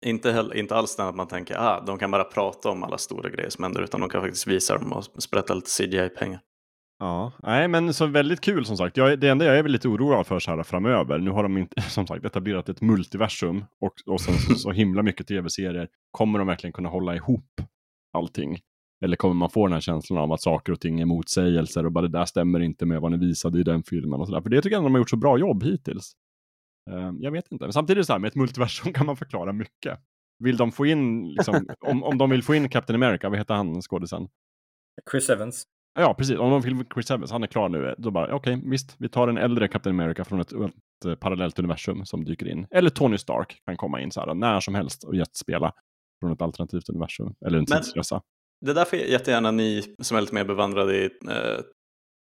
inte, 0.06 0.32
heller, 0.32 0.56
inte 0.56 0.76
alls 0.76 0.96
den 0.96 1.08
att 1.08 1.16
man 1.16 1.28
tänker 1.28 1.56
ah, 1.60 1.84
de 1.86 1.98
kan 1.98 2.12
bara 2.12 2.24
prata 2.24 2.70
om 2.70 2.84
alla 2.84 2.98
stora 2.98 3.30
grejer 3.30 3.50
som 3.50 3.64
händer 3.64 3.82
utan 3.82 4.00
de 4.00 4.10
kan 4.10 4.22
faktiskt 4.22 4.48
visa 4.48 4.78
dem 4.78 4.94
och 4.94 5.04
sprätta 5.04 5.54
lite 5.54 5.70
CGI-pengar. 5.70 6.40
Ja, 7.00 7.32
nej 7.44 7.68
men 7.68 7.94
så 7.94 8.06
väldigt 8.06 8.42
kul 8.42 8.66
som 8.66 8.78
sagt. 8.78 8.98
Jag, 8.98 9.20
det 9.20 9.30
enda 9.30 9.46
jag 9.46 9.58
är 9.58 9.64
väl 9.64 9.72
lite 9.72 9.88
oroad 9.88 10.28
för 10.28 10.40
så 10.40 10.52
här 10.52 10.64
framöver, 10.64 11.20
nu 11.20 11.32
har 11.32 11.44
de 11.44 11.58
inte, 11.58 11.82
som 11.90 12.08
sagt 12.08 12.26
etablerat 12.26 12.70
ett 12.70 12.82
multiversum 12.82 13.66
och, 13.82 13.94
och 14.06 14.22
sen 14.22 14.34
så, 14.34 14.56
så 14.56 14.72
himla 14.72 15.04
mycket 15.04 15.28
tv-serier. 15.28 15.88
Kommer 16.12 16.40
de 16.40 16.48
verkligen 16.48 16.74
kunna 16.74 16.90
hålla 16.90 17.16
ihop 17.16 17.62
allting? 18.14 18.60
Eller 19.04 19.16
kommer 19.16 19.36
man 19.36 19.50
få 19.50 19.68
den 19.68 19.74
här 19.74 19.82
känslan 19.82 20.20
av 20.20 20.32
att 20.32 20.42
saker 20.42 20.74
och 20.74 20.80
ting 20.80 21.00
är 21.00 21.06
motsägelser 21.06 21.86
och 21.86 21.92
bara 21.92 22.02
det 22.02 22.18
där 22.18 22.26
stämmer 22.26 22.60
inte 22.60 22.86
med 22.86 23.02
vad 23.02 23.12
ni 23.12 23.18
visade 23.18 23.60
i 23.60 23.64
den 23.64 23.84
filmen 23.84 24.20
och 24.20 24.28
sådär. 24.28 24.42
För 24.42 24.50
det 24.50 24.62
tycker 24.62 24.76
jag 24.76 24.84
de 24.84 24.92
har 24.92 25.00
gjort 25.00 25.10
så 25.10 25.18
bra 25.18 25.38
jobb 25.38 25.64
hittills. 25.64 26.14
Eh, 26.90 27.12
jag 27.20 27.32
vet 27.32 27.52
inte, 27.52 27.66
men 27.66 27.74
samtidigt 27.74 28.06
så 28.08 28.14
här 28.14 28.20
med 28.20 28.28
ett 28.28 28.36
multiversum 28.36 28.94
kan 28.94 29.06
man 29.06 29.18
förklara 29.18 29.54
mycket. 29.54 30.00
Vill 30.44 30.58
de 30.58 30.72
få 30.72 30.86
in, 30.86 31.28
liksom, 31.34 31.68
om, 31.80 32.04
om 32.04 32.18
de 32.18 32.30
vill 32.30 32.44
få 32.44 32.56
in 32.56 32.70
Captain 32.70 33.04
America, 33.04 33.30
vad 33.30 33.38
heter 33.38 33.54
han 33.54 33.82
skådisen? 33.82 34.28
Chris 35.12 35.30
Evans. 35.30 35.64
Ja, 36.00 36.14
precis. 36.14 36.38
Om 36.40 36.50
de 36.52 36.62
vill 36.62 36.84
Chris 36.94 37.12
Evans, 37.12 37.32
han 37.32 37.44
är 37.44 37.48
klar 37.48 37.70
nu. 37.70 37.96
Då 37.98 38.12
bara, 38.12 38.36
okej, 38.36 38.62
visst, 38.66 38.96
vi 39.00 39.10
tar 39.10 39.28
en 39.28 39.38
äldre 39.38 39.68
Captain 39.68 40.00
America 40.00 40.26
från 40.26 40.40
ett, 40.40 40.52
ett 40.52 41.06
eh, 41.06 41.16
parallellt 41.16 41.60
universum 41.60 42.06
som 42.06 42.26
dyker 42.26 42.48
in. 42.48 42.68
Eller 42.72 42.90
Tony 42.90 43.18
Stark 43.18 43.62
kan 43.66 43.78
komma 43.78 44.02
in 44.02 44.12
så 44.12 44.20
här 44.22 44.34
när 44.34 44.60
som 44.60 44.76
helst 44.76 45.04
och 45.04 45.16
gästspela 45.16 45.74
från 46.22 46.32
ett 46.32 46.42
alternativt 46.42 46.90
universum. 46.90 47.34
Eller 47.46 47.58
en 47.58 47.66
Men- 47.70 47.82
tidsresa. 47.82 48.22
Det 48.66 48.72
är 48.72 48.76
därför 48.76 48.98
jättegärna 48.98 49.52
ni 49.52 49.96
som 50.02 50.18
är 50.18 50.22
lite 50.22 50.34
mer 50.36 50.46
bevandrade 50.46 50.96
i 50.98 51.04
eh, 51.06 51.60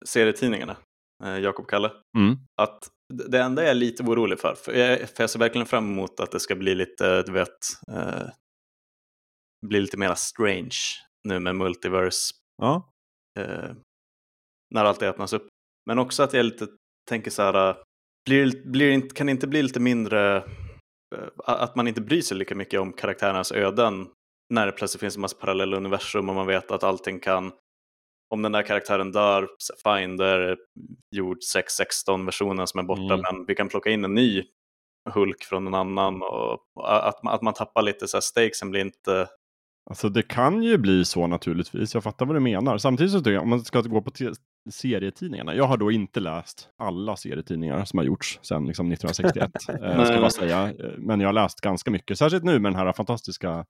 serietidningarna, 0.06 0.78
eh, 1.24 1.38
Jakob 1.38 1.68
Kalle, 1.68 1.92
Mm. 2.18 2.38
att 2.62 2.80
det 3.14 3.42
enda 3.42 3.62
jag 3.62 3.72
är 3.72 3.76
lite 3.76 4.04
orolig 4.04 4.40
för, 4.40 4.56
för 4.56 4.74
jag, 4.74 5.10
för 5.10 5.24
jag 5.24 5.30
ser 5.30 5.40
verkligen 5.40 5.68
fram 5.68 5.86
emot 5.92 6.20
att 6.20 6.32
det 6.32 6.40
ska 6.40 6.56
bli 6.56 6.76
lite, 6.76 7.24
du 7.24 7.32
vet, 7.32 7.58
eh, 7.92 8.28
bli 9.68 9.80
lite 9.80 9.98
mera 9.98 10.16
strange 10.16 10.78
nu 11.28 11.40
med 11.40 11.56
multiverse 11.56 12.34
Ja. 12.62 12.92
eh, 13.40 13.72
när 14.76 14.86
allt 14.86 15.00
det 15.00 15.10
öppnas 15.10 15.34
upp. 15.34 15.48
Men 15.86 16.00
också 16.00 16.24
att 16.24 16.34
jag 16.34 16.46
lite 16.46 16.68
tänker 17.10 17.32
så 17.32 17.42
här, 17.42 17.70
eh, 17.70 17.76
blir, 18.26 18.70
blir, 18.72 19.10
kan 19.10 19.28
det 19.28 19.32
inte 19.32 19.48
bli 19.48 19.64
lite 19.64 19.80
mindre, 19.80 20.38
eh, 21.16 21.28
att 21.38 21.76
man 21.76 21.88
inte 21.88 22.02
bryr 22.02 22.22
sig 22.22 22.38
lika 22.38 22.56
mycket 22.56 22.80
om 22.80 22.94
karaktärernas 22.94 23.52
öden 23.52 24.08
när 24.54 24.66
det 24.66 24.72
plötsligt 24.72 25.00
finns 25.00 25.16
en 25.16 25.22
massa 25.22 25.38
parallella 25.38 25.78
universum 25.78 26.30
och 26.30 26.36
man 26.36 26.48
vet 26.48 26.72
att 26.72 26.84
allting 26.84 27.20
kan, 27.20 27.52
om 28.30 28.42
den 28.42 28.52
där 28.52 28.62
karaktären 28.64 29.12
dör, 29.12 29.48
fine, 29.84 30.18
då 30.18 30.24
är 30.24 30.40
det 30.40 30.58
jord 31.12 31.38
616-versionen 31.56 32.68
som 32.68 32.80
är 32.80 32.84
borta, 32.84 33.14
Mm. 33.14 33.20
men 33.32 33.46
vi 33.46 33.56
kan 33.56 33.70
plocka 33.70 33.90
in 33.90 34.06
en 34.06 34.14
ny 34.14 34.44
Hulk 35.14 35.44
från 35.44 35.64
någon 35.64 35.74
annan 35.74 36.22
och, 36.22 36.60
att, 36.84 37.28
att 37.28 37.42
man 37.42 37.54
tappar 37.54 37.82
lite 37.82 38.08
så 38.08 38.18
här 38.18 38.22
stakesen 38.22 38.70
blir 38.72 38.82
inte 38.82 39.28
Alltså 39.90 40.10
det 40.10 40.24
kan 40.24 40.64
ju 40.64 40.78
bli 40.78 41.06
så 41.06 41.28
naturligtvis. 41.28 41.94
Jag 41.94 42.04
fattar 42.04 42.26
vad 42.26 42.36
du 42.36 42.40
menar. 42.40 42.78
Samtidigt 42.78 43.12
så 43.12 43.18
tycker 43.20 43.32
jag, 43.32 43.44
om 43.44 43.50
man 43.50 43.66
ska 43.66 43.82
gå 43.82 44.02
på 44.02 44.12
serietidningarna. 44.72 45.56
Jag 45.56 45.64
har 45.64 45.78
då 45.78 45.92
inte 45.92 46.20
läst 46.20 46.70
alla 46.78 47.16
serietidningar 47.16 47.86
som 47.86 48.00
har 48.00 48.06
gjorts 48.06 48.40
sedan 48.42 48.66
liksom 48.66 48.92
1961. 48.92 49.52
eh, 49.84 50.04
ska 50.06 50.14
jag 50.14 50.34
säga. 50.34 50.74
Men 50.98 51.20
jag 51.20 51.28
har 51.28 51.34
läst 51.34 51.62
ganska 51.62 51.92
mycket. 51.92 52.18
Särskilt 52.18 52.44
nu 52.44 52.60
med 52.60 52.72
den 52.74 52.80
här 52.80 52.94
fantastiska 52.94 53.66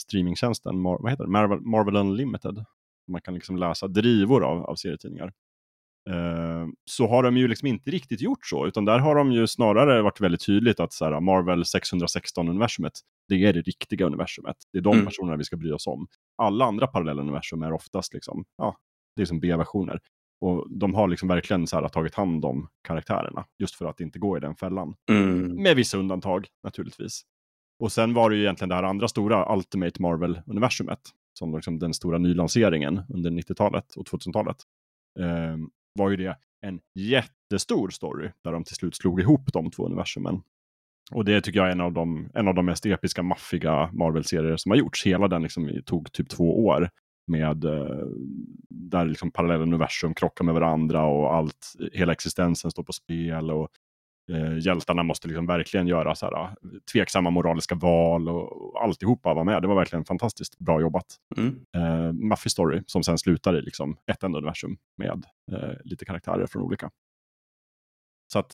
streamingtjänsten, 0.00 0.74
Mar- 0.74 1.02
vad 1.02 1.10
heter 1.10 1.24
det? 1.24 1.30
Marvel, 1.30 1.60
Marvel 1.60 1.96
Unlimited. 1.96 2.64
Man 3.08 3.20
kan 3.20 3.34
liksom 3.34 3.56
läsa 3.56 3.88
drivor 3.88 4.44
av, 4.44 4.64
av 4.64 4.74
serietidningar. 4.74 5.32
Eh, 6.10 6.66
så 6.90 7.06
har 7.08 7.22
de 7.22 7.36
ju 7.36 7.48
liksom 7.48 7.68
inte 7.68 7.90
riktigt 7.90 8.20
gjort 8.20 8.46
så, 8.46 8.66
utan 8.66 8.84
där 8.84 8.98
har 8.98 9.14
de 9.14 9.32
ju 9.32 9.46
snarare 9.46 10.02
varit 10.02 10.20
väldigt 10.20 10.46
tydligt 10.46 10.80
att 10.80 10.92
så 10.92 11.04
här, 11.04 11.20
Marvel 11.20 11.62
616-universumet, 11.62 12.92
det 13.28 13.34
är 13.34 13.52
det 13.52 13.60
riktiga 13.60 14.06
universumet. 14.06 14.56
Det 14.72 14.78
är 14.78 14.82
de 14.82 14.92
Mm. 14.94 15.06
personerna 15.06 15.36
vi 15.36 15.44
ska 15.44 15.56
bry 15.56 15.72
oss 15.72 15.86
om. 15.86 16.06
Alla 16.42 16.64
andra 16.64 16.86
parallella 16.86 17.22
universum 17.22 17.62
är 17.62 17.72
oftast 17.72 18.14
liksom, 18.14 18.44
ja, 18.58 18.76
Det 19.16 19.22
är 19.22 19.26
som 19.26 19.40
B-versioner. 19.40 20.00
Och 20.40 20.66
de 20.70 20.94
har 20.94 21.08
liksom 21.08 21.28
verkligen 21.28 21.66
så 21.66 21.76
här, 21.80 21.88
tagit 21.88 22.14
hand 22.14 22.44
om 22.44 22.68
karaktärerna, 22.88 23.46
just 23.58 23.74
för 23.74 23.86
att 23.86 24.00
inte 24.00 24.18
gå 24.18 24.36
i 24.36 24.40
den 24.40 24.56
fällan. 24.56 24.94
Mm. 25.10 25.62
Med 25.62 25.76
vissa 25.76 25.98
undantag 25.98 26.46
naturligtvis. 26.64 27.22
Och 27.80 27.92
sen 27.92 28.14
var 28.14 28.30
det 28.30 28.36
ju 28.36 28.42
egentligen 28.42 28.68
det 28.68 28.74
här 28.74 28.82
andra 28.82 29.08
stora 29.08 29.54
Ultimate 29.56 30.02
Marvel-universumet, 30.02 30.98
som 31.38 31.54
liksom 31.54 31.78
den 31.78 31.94
stora 31.94 32.18
nylanseringen 32.18 33.00
under 33.08 33.30
90-talet 33.30 33.94
och 33.96 34.06
2000-talet. 34.06 34.56
Eh, 35.20 35.56
var 35.94 36.10
ju 36.10 36.16
det 36.16 36.36
en 36.60 36.80
jättestor 36.94 37.90
story 37.90 38.30
där 38.44 38.52
de 38.52 38.64
till 38.64 38.74
slut 38.74 38.96
slog 38.96 39.20
ihop 39.20 39.52
de 39.52 39.70
två 39.70 39.86
universumen. 39.86 40.42
Och 41.10 41.24
det 41.24 41.40
tycker 41.40 41.58
jag 41.58 41.68
är 41.68 41.72
en 41.72 41.80
av 41.80 41.92
de, 41.92 42.30
en 42.34 42.48
av 42.48 42.54
de 42.54 42.66
mest 42.66 42.86
episka, 42.86 43.22
maffiga 43.22 43.90
Marvel-serier 43.92 44.56
som 44.56 44.70
har 44.70 44.76
gjorts. 44.76 45.06
Hela 45.06 45.28
den 45.28 45.42
liksom 45.42 45.82
tog 45.86 46.12
typ 46.12 46.28
två 46.28 46.66
år 46.66 46.90
med 47.26 47.64
eh, 47.64 48.06
där 48.70 49.06
liksom 49.06 49.30
parallella 49.30 49.62
universum 49.62 50.14
krockar 50.14 50.44
med 50.44 50.54
varandra 50.54 51.04
och 51.04 51.34
allt, 51.34 51.72
hela 51.92 52.12
existensen 52.12 52.70
står 52.70 52.82
på 52.82 52.92
spel 52.92 53.50
och 53.50 53.68
eh, 54.28 54.58
hjältarna 54.58 55.02
måste 55.02 55.28
liksom 55.28 55.46
verkligen 55.46 55.86
göra 55.86 56.14
så 56.14 56.26
här, 56.26 56.54
tveksamma 56.92 57.30
moraliska 57.30 57.74
val 57.74 58.28
och, 58.28 58.82
alltihopa 58.82 59.34
var 59.34 59.44
med. 59.44 59.62
Det 59.62 59.68
var 59.68 59.74
verkligen 59.74 60.04
fantastiskt 60.04 60.58
bra 60.58 60.80
jobbat. 60.80 61.06
Mm. 61.36 61.60
Eh, 61.76 62.12
Muffy 62.12 62.50
Story 62.50 62.82
som 62.86 63.02
sen 63.02 63.18
slutar 63.18 63.58
i 63.58 63.62
liksom 63.62 63.96
ett 64.06 64.22
enda 64.22 64.38
universum 64.38 64.76
med 64.96 65.24
eh, 65.52 65.76
lite 65.84 66.04
karaktärer 66.04 66.46
från 66.46 66.62
olika. 66.62 66.90
Så 68.32 68.38
att, 68.38 68.52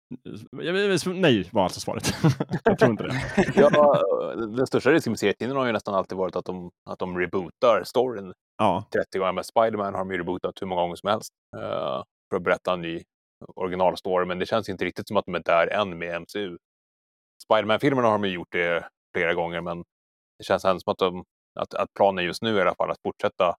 eh, 0.63 1.15
nej 1.15 1.49
var 1.53 1.63
alltså 1.63 1.81
svaret. 1.81 2.15
jag 2.65 2.79
tror 2.79 2.91
inte 2.91 3.05
det. 3.05 3.21
Ja, 3.55 4.03
den 4.37 4.67
största 4.67 4.91
risken 4.91 5.11
med 5.11 5.19
serietidningarna 5.19 5.61
har 5.61 5.67
ju 5.67 5.73
nästan 5.73 5.95
alltid 5.95 6.19
varit 6.19 6.37
att 6.37 6.45
de, 6.45 6.71
att 6.91 6.99
de 6.99 7.19
rebootar 7.19 7.83
storyn 7.85 8.33
Ja, 8.59 8.85
30 8.93 9.19
gånger. 9.19 9.33
Med 9.33 9.47
Spiderman 9.47 9.95
har 9.95 9.99
de 9.99 10.11
ju 10.11 10.19
rebootat 10.19 10.63
hur 10.63 10.67
många 10.67 10.83
gånger 10.83 10.97
som 10.97 11.11
helst 11.11 11.33
uh, 11.57 12.03
för 12.31 12.37
att 12.37 12.43
berätta 12.43 12.73
en 12.73 12.81
ny 12.81 13.03
originalstory, 13.57 14.27
men 14.27 14.39
det 14.39 14.47
känns 14.47 14.69
inte 14.69 14.85
riktigt 14.85 15.09
som 15.09 15.17
att 15.17 15.25
de 15.25 15.35
är 15.35 15.43
där 15.45 15.67
än 15.67 15.99
med 15.99 16.23
MCU. 16.23 16.57
Spiderman-filmerna 17.45 18.09
har 18.09 18.19
de 18.19 18.29
ju 18.29 18.35
gjort 18.35 18.53
det 18.53 18.89
flera 19.17 19.35
gånger, 19.35 19.61
men 19.61 19.85
det 20.39 20.45
känns 20.45 20.65
ändå 20.65 20.81
som 20.81 20.91
att, 20.91 20.99
de, 20.99 21.25
att, 21.61 21.75
att 21.75 21.95
planen 21.95 22.25
just 22.25 22.43
nu 22.43 22.55
är 22.55 22.59
i 22.59 22.61
alla 22.61 22.75
fall 22.75 22.91
att 22.91 23.03
fortsätta 23.03 23.55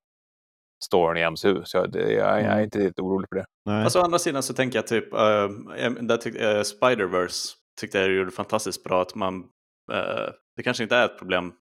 storyn 0.84 1.24
i 1.24 1.32
MCU. 1.32 1.62
Så 1.66 1.86
det, 1.86 2.12
jag, 2.12 2.42
jag 2.42 2.54
är 2.54 2.64
inte 2.64 2.80
riktigt 2.80 3.00
orolig 3.00 3.30
för 3.30 3.36
det. 3.36 3.46
nej. 3.66 3.84
Alltså, 3.84 4.00
å 4.00 4.04
andra 4.04 4.20
sidan 4.20 4.44
så 4.44 4.54
tänker 4.54 4.78
jag 4.78 4.88
typ, 4.88 5.14
uh, 5.14 6.00
där 6.02 6.18
tyck, 6.18 6.36
uh, 6.36 6.62
Spider-Verse 6.62 7.54
tyckte 7.80 8.00
jag 8.00 8.12
gjorde 8.12 8.32
fantastiskt 8.32 8.84
bra. 8.84 9.02
att 9.02 9.16
man 9.16 9.36
uh, 9.92 10.30
Det 10.56 10.64
kanske 10.64 10.84
inte 10.84 10.96
är 10.96 11.06
ett 11.06 11.18
problem 11.18 11.54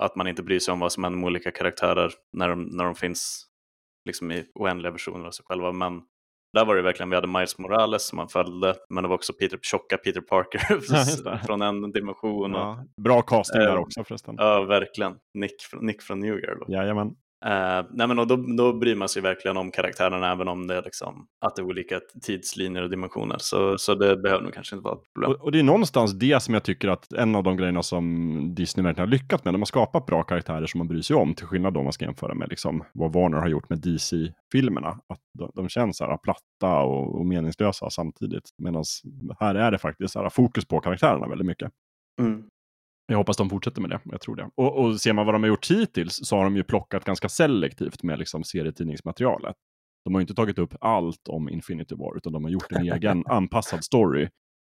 att 0.00 0.16
man 0.16 0.28
inte 0.28 0.42
bryr 0.42 0.58
sig 0.58 0.72
om 0.72 0.80
vad 0.80 0.92
som 0.92 1.04
händer 1.04 1.18
med 1.18 1.26
olika 1.26 1.50
karaktärer 1.50 2.12
när 2.32 2.48
de, 2.48 2.62
när 2.62 2.84
de 2.84 2.94
finns 2.94 3.46
liksom 4.04 4.32
i 4.32 4.44
oändliga 4.54 4.92
versioner 4.92 5.26
av 5.26 5.30
sig 5.30 5.44
själva. 5.44 5.72
Men 5.72 6.02
där 6.52 6.64
var 6.64 6.76
det 6.76 6.82
verkligen, 6.82 7.10
vi 7.10 7.16
hade 7.16 7.28
Miles 7.28 7.58
Morales 7.58 8.06
som 8.06 8.16
man 8.16 8.28
följde, 8.28 8.74
men 8.90 9.02
det 9.02 9.08
var 9.08 9.14
också 9.14 9.32
Peter, 9.32 9.58
tjocka 9.62 9.96
Peter 9.96 10.20
Parker 10.20 10.58
från 11.46 11.62
en 11.62 11.92
dimension. 11.92 12.54
Och, 12.54 12.60
Ja, 12.60 12.84
bra 12.96 13.22
casting 13.22 13.60
där 13.60 13.68
Eh, 13.76 13.80
också 13.80 14.04
förresten. 14.04 14.34
ja, 14.38 14.62
verkligen. 14.62 15.14
Nick, 15.34 15.54
Nick 15.80 16.02
från 16.02 16.20
New 16.20 16.34
Girl. 16.34 16.58
Då. 16.66 16.72
Jajamän. 16.74 17.14
Eh, 17.44 17.86
nej 17.90 18.06
men 18.06 18.18
och 18.18 18.26
då, 18.26 18.36
då 18.36 18.72
bryr 18.72 18.94
man 18.94 19.08
sig 19.08 19.22
verkligen 19.22 19.56
om 19.56 19.70
karaktärerna 19.70 20.32
även 20.32 20.48
om 20.48 20.66
det 20.66 20.76
är 20.76 20.82
liksom, 20.82 21.26
att 21.40 21.56
det 21.56 21.62
är 21.62 21.66
olika 21.66 22.00
tidslinjer 22.22 22.82
och 22.82 22.90
dimensioner. 22.90 23.36
Så, 23.38 23.78
så 23.78 23.94
det 23.94 24.16
behöver 24.16 24.42
nog 24.42 24.54
kanske 24.54 24.76
inte 24.76 24.84
vara 24.84 24.94
ett 24.94 25.12
problem. 25.14 25.30
Och, 25.30 25.44
och 25.44 25.52
det 25.52 25.58
är 25.58 25.62
någonstans 25.62 26.12
det 26.12 26.42
som 26.42 26.54
jag 26.54 26.62
tycker 26.62 26.88
att 26.88 27.12
en 27.12 27.34
av 27.34 27.42
de 27.42 27.56
grejerna 27.56 27.82
som 27.82 28.54
Disney 28.54 28.84
verkligen 28.84 29.08
har 29.08 29.12
lyckats 29.12 29.44
med. 29.44 29.54
De 29.54 29.60
har 29.60 29.66
skapat 29.66 30.06
bra 30.06 30.22
karaktärer 30.22 30.66
som 30.66 30.78
man 30.78 30.88
bryr 30.88 31.02
sig 31.02 31.16
om. 31.16 31.34
Till 31.34 31.46
skillnad 31.46 31.76
om 31.76 31.84
man 31.84 31.92
ska 31.92 32.04
jämföra 32.04 32.34
med 32.34 32.48
liksom 32.48 32.84
vad 32.92 33.12
Warner 33.12 33.38
har 33.38 33.48
gjort 33.48 33.68
med 33.68 33.78
DC-filmerna. 33.78 34.88
Att 34.88 35.20
de, 35.38 35.50
de 35.54 35.68
känns 35.68 35.96
så 35.96 36.04
här 36.04 36.16
platta 36.16 36.80
och, 36.82 37.18
och 37.18 37.26
meningslösa 37.26 37.90
samtidigt. 37.90 38.50
Medan 38.58 38.84
här 39.40 39.54
är 39.54 39.70
det 39.70 39.78
faktiskt 39.78 40.12
så 40.12 40.22
här, 40.22 40.28
fokus 40.28 40.64
på 40.64 40.80
karaktärerna 40.80 41.28
väldigt 41.28 41.46
mycket. 41.46 41.70
Mm. 42.20 42.42
Jag 43.12 43.18
hoppas 43.18 43.36
de 43.36 43.50
fortsätter 43.50 43.80
med 43.80 43.90
det. 43.90 44.00
Jag 44.04 44.20
tror 44.20 44.36
det. 44.36 44.50
Och, 44.54 44.78
och 44.78 45.00
ser 45.00 45.12
man 45.12 45.26
vad 45.26 45.34
de 45.34 45.42
har 45.42 45.48
gjort 45.48 45.70
hittills 45.70 46.20
så 46.22 46.36
har 46.36 46.44
de 46.44 46.56
ju 46.56 46.64
plockat 46.64 47.04
ganska 47.04 47.28
selektivt 47.28 48.02
med 48.02 48.18
liksom 48.18 48.44
serietidningsmaterialet. 48.44 49.56
De 50.04 50.14
har 50.14 50.20
ju 50.20 50.22
inte 50.22 50.34
tagit 50.34 50.58
upp 50.58 50.74
allt 50.80 51.28
om 51.28 51.48
Infinity 51.48 51.94
War, 51.94 52.16
utan 52.16 52.32
de 52.32 52.44
har 52.44 52.50
gjort 52.50 52.72
en 52.72 52.82
egen 52.92 53.24
anpassad 53.26 53.84
story 53.84 54.28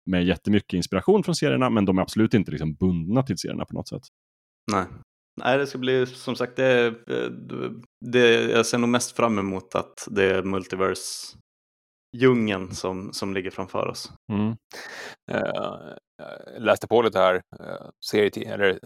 med 0.07 0.25
jättemycket 0.25 0.73
inspiration 0.73 1.25
från 1.25 1.35
serierna, 1.35 1.71
men 1.71 1.85
de 1.85 1.99
är 1.99 2.03
absolut 2.03 2.35
inte 2.35 2.51
liksom 2.51 2.75
bundna 2.75 3.23
till 3.23 3.39
serierna 3.39 3.65
på 3.65 3.75
något 3.75 3.89
sätt. 3.89 4.03
Nej. 4.73 4.85
Nej, 5.45 5.59
det 5.59 5.67
ska 5.67 5.79
bli 5.79 6.07
som 6.07 6.37
sagt, 6.37 6.57
det, 6.57 6.95
det, 8.07 8.51
jag 8.51 8.67
ser 8.67 8.79
nog 8.79 8.91
mest 8.91 9.17
fram 9.17 9.39
emot 9.39 9.75
att 9.75 10.09
det 10.11 10.25
är 10.25 10.43
multiverse-djungeln 12.13 12.71
som, 12.75 13.13
som 13.13 13.35
ligger 13.35 13.51
framför 13.51 13.87
oss. 13.89 14.13
Mm. 14.33 14.47
Uh, 15.33 15.95
jag 16.55 16.63
läste 16.63 16.89
på 16.89 17.03
lite 17.03 17.19
här. 17.19 17.35
Uh, 17.35 17.91
serietid- 18.13 18.53
eller, 18.53 18.79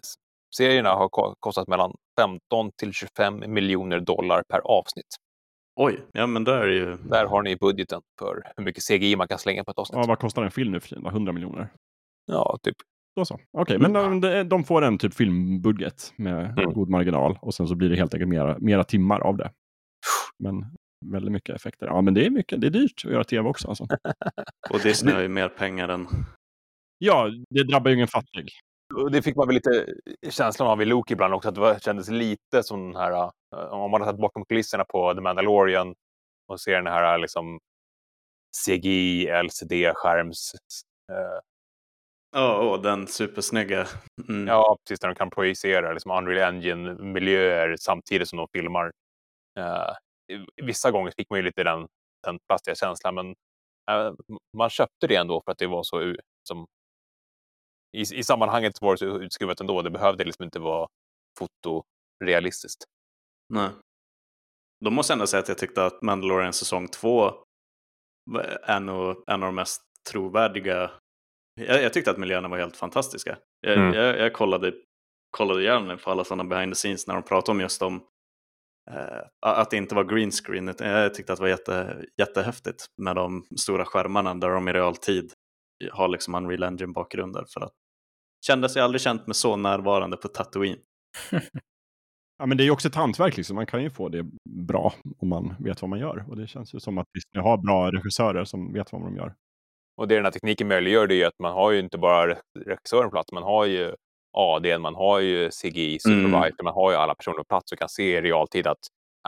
serierna 0.56 0.90
har 0.90 1.08
ko- 1.08 1.34
kostat 1.40 1.68
mellan 1.68 1.94
15 2.20 2.70
till 2.78 2.92
25 2.92 3.44
miljoner 3.52 4.00
dollar 4.00 4.42
per 4.48 4.58
avsnitt. 4.58 5.06
Oj, 5.80 6.00
ja 6.12 6.26
men 6.26 6.44
där 6.44 6.60
är 6.60 6.66
ju... 6.72 6.96
Där 6.96 7.26
har 7.26 7.42
ni 7.42 7.56
budgeten 7.56 8.00
för 8.18 8.52
hur 8.56 8.64
mycket 8.64 8.82
CGI 8.88 9.16
man 9.16 9.28
kan 9.28 9.38
slänga 9.38 9.64
på 9.64 9.70
ett 9.70 9.78
avsnitt. 9.78 9.98
Ja, 9.98 10.04
vad 10.08 10.18
kostar 10.18 10.42
en 10.42 10.50
film 10.50 10.72
nu 10.72 10.80
för 10.80 10.88
tiden? 10.88 11.04
då? 11.04 11.10
100 11.10 11.32
miljoner? 11.32 11.68
Ja, 12.26 12.58
typ. 12.62 12.76
Då 13.16 13.24
så. 13.24 13.38
Okej, 13.58 13.78
men 13.78 13.92
de, 13.92 14.20
de, 14.20 14.42
de 14.44 14.64
får 14.64 14.82
en 14.82 14.98
typ 14.98 15.14
filmbudget 15.14 16.12
med 16.16 16.58
Mm. 16.58 16.72
god 16.72 16.88
marginal 16.90 17.38
och 17.42 17.54
sen 17.54 17.68
så 17.68 17.74
blir 17.74 17.88
det 17.88 17.96
helt 17.96 18.14
enkelt 18.14 18.28
mera, 18.28 18.56
mera 18.58 18.84
timmar 18.84 19.20
av 19.20 19.36
det. 19.36 19.50
Men 20.38 20.64
väldigt 21.06 21.32
mycket 21.32 21.56
effekter. 21.56 21.86
Ja, 21.86 22.00
men 22.00 22.14
det 22.14 22.26
är 22.26 22.30
mycket. 22.30 22.60
Det 22.60 22.66
är 22.66 22.70
dyrt 22.70 23.02
att 23.04 23.12
göra 23.12 23.24
tv 23.24 23.48
också. 23.48 23.68
Alltså. 23.68 23.86
Och 24.70 24.80
Disney 24.80 25.14
har 25.14 25.22
ju 25.22 25.28
mer 25.28 25.48
pengar 25.48 25.88
än... 25.88 26.06
Ja, 26.98 27.30
det 27.50 27.64
drabbar 27.64 27.90
ju 27.90 27.94
ingen 27.96 28.08
fattig. 28.08 28.48
Och 28.94 29.10
Det 29.10 29.22
fick 29.22 29.36
man 29.36 29.46
väl 29.46 29.54
lite 29.54 29.86
känslan 30.30 30.68
av 30.68 30.82
i 30.82 30.84
Luke 30.84 31.12
ibland 31.12 31.34
också, 31.34 31.48
att 31.48 31.54
det 31.54 31.60
var, 31.60 31.78
kändes 31.78 32.08
lite 32.08 32.62
som 32.62 32.92
den 32.92 32.96
här, 32.96 33.12
uh, 33.22 33.72
om 33.72 33.90
man 33.90 34.00
har 34.00 34.08
sett 34.08 34.20
bakom 34.20 34.44
kulisserna 34.44 34.84
på 34.84 35.14
The 35.14 35.20
Mandalorian 35.20 35.94
och 36.48 36.60
ser 36.60 36.76
den 36.76 36.86
här 36.86 37.18
liksom 37.18 37.58
CGI, 38.66 39.26
LCD-skärms... 39.26 40.52
Uh, 41.12 41.40
Ja, 42.36 42.56
och 42.56 42.82
den 42.82 43.06
supersnygga. 43.06 43.86
Mm. 44.28 44.46
ja, 44.46 44.78
precis, 44.84 45.00
där 45.00 45.08
de 45.08 45.14
kan 45.14 45.30
projicera 45.30 45.92
liksom 45.92 46.10
Unreal 46.10 46.54
Engine-miljöer 46.54 47.76
samtidigt 47.80 48.28
som 48.28 48.36
de 48.36 48.48
filmar. 48.52 48.86
Uh, 49.58 49.92
vissa 50.62 50.90
gånger 50.90 51.12
fick 51.16 51.30
man 51.30 51.38
ju 51.38 51.42
lite 51.42 51.64
den, 51.64 51.88
den 52.26 52.38
plastiga 52.48 52.74
känslan, 52.74 53.14
men 53.14 53.28
uh, 53.90 54.14
man 54.56 54.70
köpte 54.70 55.06
det 55.06 55.16
ändå 55.16 55.42
för 55.44 55.52
att 55.52 55.58
det 55.58 55.66
var 55.66 55.82
så 55.82 56.16
som 56.48 56.66
i, 57.96 58.00
I 58.00 58.24
sammanhanget 58.24 58.82
var 58.82 58.92
det 58.92 58.98
så 58.98 59.06
utskruvat 59.06 59.60
ändå. 59.60 59.82
Det 59.82 59.90
behövde 59.90 60.24
liksom 60.24 60.44
inte 60.44 60.58
vara 60.58 60.88
fotorealistiskt. 61.38 62.84
Nej. 63.48 63.70
Då 64.84 64.90
måste 64.90 65.12
jag 65.12 65.16
ändå 65.16 65.26
säga 65.26 65.42
att 65.42 65.48
jag 65.48 65.58
tyckte 65.58 65.84
att 65.84 66.02
Mandalorian 66.02 66.52
säsong 66.52 66.88
2 66.88 67.32
är 68.62 68.80
nog 68.80 69.24
en 69.26 69.42
av 69.42 69.46
de 69.48 69.54
mest 69.54 69.82
trovärdiga. 70.10 70.90
Jag, 71.60 71.82
jag 71.82 71.92
tyckte 71.92 72.10
att 72.10 72.18
miljöerna 72.18 72.48
var 72.48 72.58
helt 72.58 72.76
fantastiska. 72.76 73.38
Jag, 73.60 73.76
Mm. 73.76 73.94
jag, 73.94 74.18
jag 74.18 74.32
kollade, 74.32 74.72
kollade 75.30 75.62
gärna 75.62 75.96
på 75.96 76.10
alla 76.10 76.24
sådana 76.24 76.44
behind 76.44 76.72
the 76.72 76.76
scenes 76.76 77.06
när 77.06 77.14
de 77.14 77.22
pratade 77.22 77.52
om 77.52 77.60
just 77.60 77.82
om 77.82 77.94
eh, 77.94 78.00
att 79.46 79.70
det 79.70 79.76
inte 79.76 79.94
var 79.94 80.04
green 80.04 80.30
screen. 80.30 80.68
utan 80.68 80.88
Jag 80.88 81.14
tyckte 81.14 81.32
att 81.32 81.38
det 81.38 81.42
var 81.42 81.48
jätte, 81.48 82.04
jättehäftigt 82.18 82.86
med 83.02 83.16
de 83.16 83.44
stora 83.60 83.84
skärmarna 83.84 84.34
där 84.34 84.48
de 84.50 84.68
i 84.68 84.72
realtid 84.72 85.32
har 85.92 86.08
liksom 86.08 86.34
Unreal 86.34 86.62
Engine-bakgrunder. 86.62 87.44
För 87.54 87.60
att 87.60 87.72
kändes 88.46 88.76
jag 88.76 88.84
aldrig 88.84 89.00
känt 89.00 89.26
mig 89.26 89.34
så 89.34 89.56
närvarande 89.56 90.16
på 90.16 90.28
Tatooine. 90.28 90.78
Ja, 92.38 92.46
men 92.46 92.56
det 92.56 92.62
är 92.62 92.64
ju 92.64 92.70
också 92.70 92.88
ett 92.88 92.94
hantverk. 92.94 93.36
Liksom. 93.36 93.56
Man 93.56 93.66
kan 93.66 93.82
ju 93.82 93.90
få 93.90 94.08
det 94.08 94.26
bra 94.68 94.94
om 95.18 95.28
man 95.28 95.54
vet 95.58 95.82
vad 95.82 95.88
man 95.88 95.98
gör. 95.98 96.24
Och 96.28 96.36
det 96.36 96.46
känns 96.46 96.74
ju 96.74 96.80
som 96.80 96.98
att 96.98 97.06
Disney 97.14 97.42
har 97.42 97.58
bra 97.58 97.90
regissörer 97.90 98.44
som 98.44 98.72
vet 98.72 98.92
vad 98.92 99.02
de 99.02 99.16
gör. 99.16 99.34
Och 99.96 100.08
det 100.08 100.14
den 100.14 100.24
här 100.24 100.32
tekniken 100.32 100.68
möjliggör 100.68 101.06
det 101.06 101.14
är 101.14 101.16
ju 101.16 101.24
att 101.24 101.38
man 101.38 101.52
har 101.52 101.70
ju 101.70 101.80
inte 101.80 101.98
bara 101.98 102.34
re- 102.34 102.40
regissören 102.66 103.04
på 103.04 103.10
plats, 103.10 103.32
man 103.32 103.42
har 103.42 103.66
ju 103.66 103.94
AD, 104.34 104.78
man 104.78 104.94
har 104.94 105.20
ju 105.20 105.50
CGI, 105.50 105.98
supervisor, 105.98 106.64
man 106.64 106.74
har 106.74 106.90
ju 106.90 106.96
alla 106.96 107.14
personer 107.14 107.36
på 107.36 107.44
plats 107.44 107.72
och 107.72 107.78
kan 107.78 107.88
se 107.88 108.16
i 108.16 108.20
realtid 108.20 108.66
att 108.66 108.78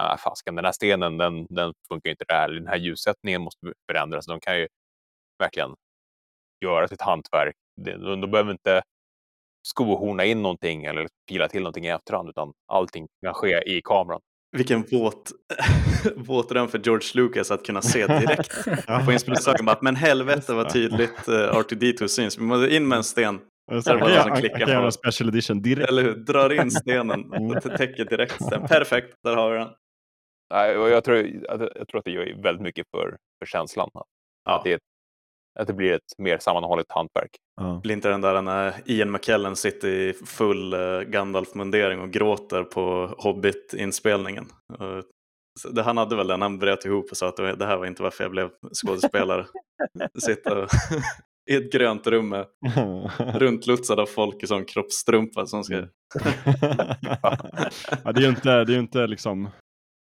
äh, 0.00 0.16
fasken, 0.16 0.54
den 0.54 0.64
här 0.64 0.72
stenen, 0.72 1.18
den, 1.18 1.46
den 1.48 1.72
funkar 1.88 2.11
inte 2.11 2.24
där, 2.28 2.48
den 2.48 2.66
här 2.66 2.76
ljussättningen 2.76 3.42
måste 3.42 3.72
förändras. 3.90 4.26
De 4.26 4.40
kan 4.40 4.59
ju 4.59 4.68
verkligen 5.38 5.74
göra 6.64 6.88
sitt 6.88 7.02
hantverk. 7.02 7.54
De, 7.84 8.20
de 8.20 8.30
behöver 8.30 8.52
inte 8.52 8.82
skohorna 9.66 10.24
in 10.24 10.42
någonting 10.42 10.84
eller 10.84 11.09
pila 11.28 11.48
till 11.48 11.61
någonting 11.61 11.86
i 11.86 11.88
efterhand, 11.88 12.28
utan 12.28 12.52
allting 12.72 13.07
kan 13.24 13.34
ske 13.34 13.76
i 13.76 13.82
kameran. 13.84 14.20
Vilken 14.57 14.82
våt, 14.82 15.32
våt 16.16 16.48
dröm 16.48 16.68
för 16.68 16.78
George 16.78 17.09
Lucas 17.14 17.50
att 17.50 17.64
kunna 17.64 17.82
se 17.82 18.07
direkt 18.07 18.64
på 19.04 19.12
inspelningsdagen. 19.12 19.66
Bara, 19.66 19.78
Men 19.80 19.96
helvete 19.96 20.54
vad 20.54 20.72
tydligt 20.72 21.28
uh, 21.28 21.34
R2D2 21.34 22.07
syns. 22.07 22.38
Vi 22.38 22.42
måste 22.42 22.74
in 22.74 22.88
med 22.88 22.96
en 22.96 23.04
sten. 23.04 23.40
Så 23.83 23.93
det 23.93 23.99
klickar 24.01 24.59
jag 24.59 24.59
kan 24.59 24.69
göra 24.69 24.81
på. 24.81 24.87
en 24.87 24.93
special 24.93 25.29
edition 25.29 25.62
direkt. 25.62 25.89
Eller 25.89 26.03
hur? 26.03 26.14
Drar 26.14 26.53
in 26.62 26.71
stenen 26.71 27.33
och 27.57 27.62
täcker 27.62 28.05
direkt 28.05 28.43
sten. 28.45 28.67
Perfekt, 28.67 29.14
där 29.25 29.37
har 29.37 29.51
vi 29.53 29.59
den. 29.59 29.69
Nej, 30.55 30.77
och 30.79 30.89
jag, 30.89 31.05
tror, 31.05 31.17
jag, 31.17 31.61
jag 31.75 31.89
tror 31.89 31.99
att 31.99 32.05
det 32.05 32.11
gör 32.11 32.43
väldigt 32.43 32.62
mycket 32.62 32.87
för, 32.97 33.17
för 33.39 33.47
känslan. 33.47 33.91
Att, 33.95 34.05
Ja. 34.45 34.61
det, 34.64 34.73
är 34.73 34.77
ett- 34.77 34.83
att 35.61 35.67
det 35.67 35.73
blir 35.73 35.93
ett 35.93 36.19
mer 36.19 36.39
sammanhållet 36.39 36.87
hantverk. 36.89 37.31
Ja. 37.61 37.81
Blir 37.83 37.93
inte 37.95 38.09
den 38.09 38.21
där 38.21 38.43
när 38.43 38.75
Ian 38.85 39.11
McKellen 39.12 39.57
sitter 39.57 39.89
i 39.89 40.12
full 40.12 40.75
uh, 40.75 41.01
Gandalf-mundering 41.01 42.01
och 42.01 42.11
gråter 42.11 42.62
på 42.64 43.14
Hobbit-inspelningen. 43.19 44.47
Så 45.61 45.69
det, 45.69 45.83
han 45.83 45.97
hade 45.97 46.17
väl 46.17 46.27
den, 46.27 46.43
han 46.43 46.59
bröt 46.59 46.85
ihop 46.85 47.11
och 47.11 47.17
sa 47.17 47.29
att 47.29 47.37
det, 47.37 47.57
det 47.57 47.67
här 47.67 47.77
var 47.77 47.87
inte 47.87 48.03
varför 48.03 48.25
jag 48.25 48.31
blev 48.31 48.51
skådespelare. 48.73 49.47
Sitta 50.19 50.62
och, 50.62 50.69
i 51.51 51.57
ett 51.57 51.72
grönt 51.72 52.07
rum 52.07 52.28
med 52.28 52.47
runtlutsad 53.34 54.01
av 54.01 54.07
folk 54.07 54.42
i 54.42 54.47
sån 54.47 54.64
kroppstrumpa 54.64 55.47
som 55.47 55.64
ska... 55.64 55.76
Mm. 55.76 55.88
ja, 58.05 58.12
det 58.12 58.20
är 58.20 58.22
ju 58.22 58.28
inte, 58.28 58.64
det 58.64 58.74
är 58.74 58.78
inte 58.78 59.07
liksom 59.07 59.49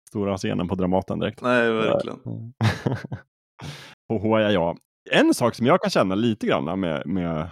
stora 0.09 0.37
scenen 0.37 0.67
på 0.67 0.75
Dramaten 0.75 1.19
direkt. 1.19 1.41
Nej, 1.41 1.71
verkligen. 1.71 2.19
och 4.13 4.41
ja, 4.41 4.51
ja. 4.51 4.77
En 5.11 5.33
sak 5.33 5.55
som 5.55 5.65
jag 5.65 5.81
kan 5.81 5.89
känna 5.89 6.15
lite 6.15 6.47
grann 6.47 6.79
med, 6.79 7.07
med 7.07 7.49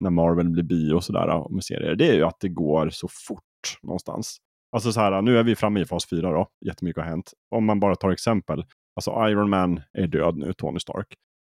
när 0.00 0.10
Marvel 0.10 0.50
blir 0.50 0.62
bio 0.62 0.94
och 0.94 1.04
sådär 1.04 1.54
med 1.54 1.64
serier, 1.64 1.94
det 1.94 2.08
är 2.08 2.14
ju 2.14 2.24
att 2.24 2.40
det 2.40 2.48
går 2.48 2.90
så 2.90 3.08
fort 3.08 3.78
någonstans. 3.82 4.36
Alltså 4.76 4.92
så 4.92 5.00
här, 5.00 5.22
nu 5.22 5.38
är 5.38 5.42
vi 5.42 5.56
framme 5.56 5.80
i 5.80 5.84
fas 5.84 6.08
4 6.10 6.32
då, 6.32 6.48
jättemycket 6.66 7.02
har 7.02 7.10
hänt. 7.10 7.32
Om 7.50 7.64
man 7.64 7.80
bara 7.80 7.96
tar 7.96 8.10
exempel, 8.10 8.64
alltså 8.96 9.28
Iron 9.28 9.50
Man 9.50 9.80
är 9.92 10.06
död 10.06 10.36
nu, 10.36 10.52
Tony 10.52 10.78
Stark. 10.78 11.06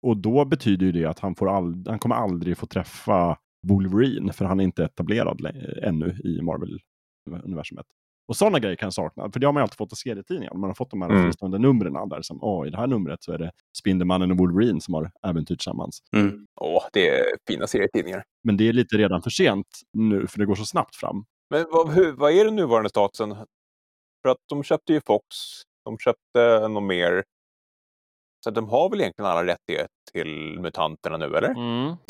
Och 0.02 0.16
då 0.16 0.44
betyder 0.44 0.86
ju 0.86 0.92
det 0.92 1.04
att 1.04 1.18
han, 1.18 1.34
får 1.34 1.46
ald- 1.48 1.88
han 1.88 1.98
kommer 1.98 2.14
aldrig 2.14 2.58
få 2.58 2.66
träffa 2.66 3.38
Wolverine, 3.66 4.32
för 4.32 4.44
han 4.44 4.60
är 4.60 4.64
inte 4.64 4.84
etablerad 4.84 5.40
ännu 5.82 6.18
i 6.24 6.40
Marvel-universumet. 6.42 7.86
Och 8.28 8.36
sådana 8.36 8.58
grejer 8.58 8.76
kan 8.76 8.86
jag 8.86 8.92
sakna, 8.94 9.30
för 9.32 9.40
det 9.40 9.46
har 9.46 9.52
man 9.52 9.60
ju 9.60 9.62
alltid 9.62 9.76
fått 9.76 9.92
i 9.92 9.96
serietidningar. 9.96 10.54
Man 10.54 10.70
har 10.70 10.74
fått 10.74 10.90
de 10.90 11.02
här 11.02 11.10
Mm. 11.10 11.22
fristående 11.24 11.58
numren 11.58 12.08
där 12.08 12.22
som, 12.22 12.38
åh, 12.42 12.66
i 12.66 12.70
det 12.70 12.76
här 12.76 12.86
numret 12.86 13.22
så 13.22 13.32
är 13.32 13.38
det 13.38 13.50
Spindelmannen 13.78 14.30
och 14.30 14.36
Wolverine 14.38 14.80
som 14.80 14.94
har 14.94 15.10
äventyr 15.26 15.54
tillsammans. 15.56 15.98
Mm. 16.16 16.46
Åh, 16.60 16.82
det 16.92 17.08
är 17.08 17.24
fina 17.48 17.66
serietidningar. 17.66 18.24
Men 18.44 18.56
det 18.56 18.68
är 18.68 18.72
lite 18.72 18.96
redan 18.96 19.22
för 19.22 19.30
sent 19.30 19.66
nu, 19.92 20.26
för 20.26 20.38
det 20.38 20.46
går 20.46 20.54
så 20.54 20.64
snabbt 20.64 20.96
fram. 20.96 21.24
Men 21.50 21.66
vad, 21.70 21.90
hur, 21.92 22.12
vad 22.12 22.32
är 22.32 22.44
den 22.44 22.56
nuvarande 22.56 22.90
statusen? 22.90 23.30
För 24.22 24.28
att 24.28 24.38
de 24.48 24.62
köpte 24.62 24.92
ju 24.92 25.00
Fox, 25.06 25.26
de 25.84 25.98
köpte 25.98 26.68
något 26.68 26.82
mer. 26.82 27.24
Så 28.44 28.50
de 28.50 28.68
har 28.68 28.90
väl 28.90 29.00
egentligen 29.00 29.30
alla 29.30 29.44
rättigheter 29.46 29.88
till 30.12 30.58
mutanterna 30.60 31.16
nu, 31.16 31.24
eller? 31.24 31.54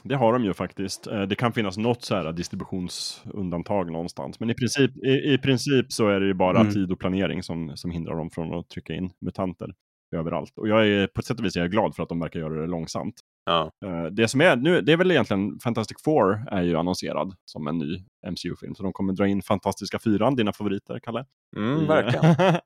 Det 0.09 0.15
har 0.15 0.33
de 0.33 0.45
ju 0.45 0.55
faktiskt. 0.55 1.07
Eh, 1.07 1.23
Det 1.23 1.35
kan 1.35 1.53
finnas 1.53 1.77
något 1.77 2.03
så 2.05 2.15
här 2.15 2.33
distributionsundantag 2.33 3.91
någonstans. 3.93 4.41
Men 4.41 4.51
i 4.51 4.55
princip, 4.55 4.91
i, 5.05 5.33
i 5.35 5.39
princip 5.39 5.93
så 5.93 6.09
är 6.09 6.21
det 6.21 6.27
ju 6.27 6.35
bara 6.35 6.61
Mm. 6.61 6.73
tid 6.73 6.93
och 6.93 6.99
planering 7.01 7.43
som, 7.43 7.77
som 7.77 7.91
hindrar 7.91 8.17
dem 8.17 8.31
från 8.31 8.55
att 8.55 8.69
trycka 8.69 8.93
in 8.95 9.11
mutanter 9.27 9.75
överallt. 10.17 10.59
Och 10.59 10.69
jag 10.69 10.89
är 10.89 11.07
på 11.07 11.21
ett 11.21 11.27
sätt 11.27 11.39
och 11.39 11.45
vis 11.45 11.57
är 11.57 11.61
jag 11.61 11.71
glad 11.71 11.95
för 11.97 12.03
att 12.03 12.09
de 12.09 12.21
verkar 12.21 12.41
göra 12.41 12.61
det 12.61 12.67
långsamt. 12.67 13.15
Ja. 13.45 13.71
Eh, 13.87 14.05
Det 14.05 14.29
som 14.29 14.41
är 14.41 14.57
nu, 14.57 14.81
det 14.81 14.93
är 14.93 14.97
väl 14.97 15.11
egentligen 15.11 15.59
Fantastic 15.65 15.97
Four 16.05 16.43
är 16.51 16.63
ju 16.63 16.77
annonserad 16.77 17.35
som 17.45 17.67
en 17.67 17.79
ny 17.79 18.05
MCU-film. 18.31 18.75
Så 18.75 18.83
de 18.83 18.93
kommer 18.93 19.13
dra 19.13 19.27
in 19.27 19.43
Fantastiska 19.43 19.99
Fyran, 19.99 20.37
dina 20.37 20.53
favoriter, 20.53 20.99
Kalle. 21.03 21.25
Mm, 21.57 21.79
i- 21.83 21.87
verkligen. 21.87 22.25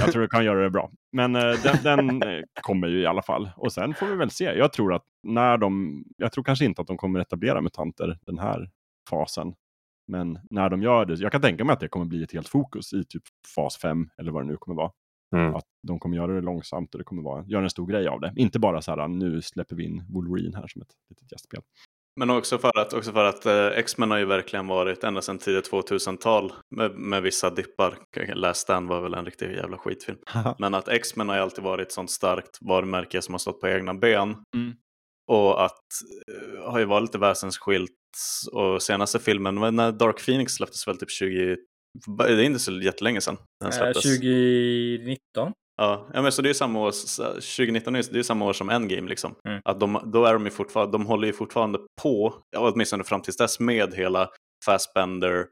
jag 0.00 0.12
tror 0.12 0.22
du 0.22 0.28
kan 0.28 0.44
göra 0.44 0.62
det 0.62 0.70
bra. 0.70 0.90
Men 1.12 1.36
eh, 1.36 1.42
den, 1.42 1.82
den 1.82 2.22
eh, 2.22 2.42
kommer 2.62 2.88
ju 2.88 3.00
i 3.00 3.06
alla 3.06 3.22
fall. 3.22 3.50
Och 3.56 3.72
sen 3.72 3.94
får 3.94 4.06
vi 4.06 4.16
väl 4.16 4.30
se. 4.30 4.44
Jag 4.44 4.72
tror 4.72 4.94
att 4.94 5.04
när 5.22 5.58
de, 5.58 6.04
jag 6.16 6.32
tror 6.32 6.44
kanske 6.44 6.64
inte 6.64 6.82
att 6.82 6.86
de 6.86 6.96
kommer 6.96 7.20
etablera 7.20 7.60
mutanter 7.60 8.18
den 8.26 8.38
här 8.38 8.70
fasen. 9.10 9.54
Men 10.06 10.38
när 10.50 10.70
de 10.70 10.82
gör 10.82 11.04
det, 11.04 11.14
jag 11.14 11.32
kan 11.32 11.40
tänka 11.40 11.64
mig 11.64 11.72
att 11.72 11.80
det 11.80 11.88
kommer 11.88 12.06
bli 12.06 12.22
ett 12.22 12.32
helt 12.32 12.48
fokus 12.48 12.92
i 12.92 13.04
typ 13.04 13.22
fas 13.54 13.78
5 13.78 14.08
eller 14.18 14.32
vad 14.32 14.42
det 14.42 14.46
nu 14.46 14.56
kommer 14.56 14.76
vara. 14.76 14.90
Mm. 15.36 15.54
Att 15.54 15.64
de 15.82 15.98
kommer 15.98 16.16
göra 16.16 16.32
det 16.32 16.40
långsamt 16.40 16.94
och 16.94 16.98
det 16.98 17.04
kommer 17.04 17.22
vara, 17.22 17.44
göra 17.46 17.62
en 17.62 17.70
stor 17.70 17.86
grej 17.86 18.08
av 18.08 18.20
det. 18.20 18.32
Inte 18.36 18.58
bara 18.58 18.82
så 18.82 18.90
här, 18.90 19.08
nu 19.08 19.42
släpper 19.42 19.76
vi 19.76 19.84
in 19.84 20.04
Wolverine 20.08 20.56
här 20.56 20.66
som 20.66 20.82
ett 20.82 20.92
litet 21.08 21.32
gästspel. 21.32 21.60
Men 22.16 22.30
också 22.30 22.58
för 22.58 22.78
att, 22.78 22.92
också 22.92 23.12
för 23.12 23.24
att 23.24 23.46
eh, 23.46 23.66
X-Men 23.66 24.10
har 24.10 24.18
ju 24.18 24.24
verkligen 24.24 24.66
varit 24.66 25.04
ända 25.04 25.22
sedan 25.22 25.38
tidigt 25.38 25.70
2000-tal 25.70 26.52
med, 26.76 26.90
med 26.90 27.22
vissa 27.22 27.50
dippar. 27.50 27.98
Last 28.34 28.60
Stand 28.60 28.88
var 28.88 29.00
väl 29.00 29.14
en 29.14 29.24
riktig 29.24 29.52
jävla 29.52 29.78
skitfilm. 29.78 30.18
Men 30.58 30.74
att 30.74 30.88
X-Men 30.88 31.28
har 31.28 31.36
ju 31.36 31.42
alltid 31.42 31.64
varit 31.64 31.86
ett 31.86 31.92
sånt 31.92 32.10
starkt 32.10 32.58
varumärke 32.60 33.22
som 33.22 33.34
har 33.34 33.38
stått 33.38 33.60
på 33.60 33.68
egna 33.68 33.94
ben. 33.94 34.36
Mm. 34.56 34.74
Och 35.26 35.64
att 35.64 35.82
eh, 36.28 36.70
har 36.70 36.78
ju 36.78 36.84
varit 36.84 37.02
lite 37.02 37.18
väsensskilt. 37.18 37.90
Och 38.52 38.82
senaste 38.82 39.18
filmen, 39.18 39.60
men 39.60 39.76
när 39.76 39.92
Dark 39.92 40.24
Phoenix 40.26 40.52
släpptes 40.52 40.88
väl 40.88 40.96
typ 40.96 41.10
20... 41.10 41.56
Det 42.18 42.24
är 42.24 42.40
inte 42.40 42.58
så 42.58 42.72
jättelänge 42.72 43.20
sedan 43.20 43.36
den 43.60 43.68
Eh, 43.68 43.76
släpptes. 43.76 44.02
2019. 44.02 45.52
Ja, 45.76 46.08
ja 46.14 46.22
men 46.22 46.32
så 46.32 46.42
det 46.42 46.48
är 46.50 46.54
samma 46.54 46.80
år, 46.80 46.90
2019 47.40 47.94
är 47.94 48.02
ju- 48.02 48.08
det 48.12 48.18
är 48.18 48.22
samma 48.22 48.44
år 48.44 48.52
som 48.52 48.68
Endgame 48.70 49.08
liksom. 49.08 49.34
Mm. 49.48 49.60
Att 49.64 49.80
de, 49.80 50.10
då 50.12 50.24
är 50.24 50.32
de 50.32 50.44
ju 50.44 50.50
fortfarande, 50.50 50.92
de 50.98 51.06
håller 51.06 51.26
ju 51.26 51.32
fortfarande 51.32 51.78
på, 52.02 52.34
åtminstone 52.56 53.04
fram 53.04 53.22
tills 53.22 53.36
dess, 53.36 53.60
med 53.60 53.94
hela 53.94 54.28
Fassbender, 54.64 55.46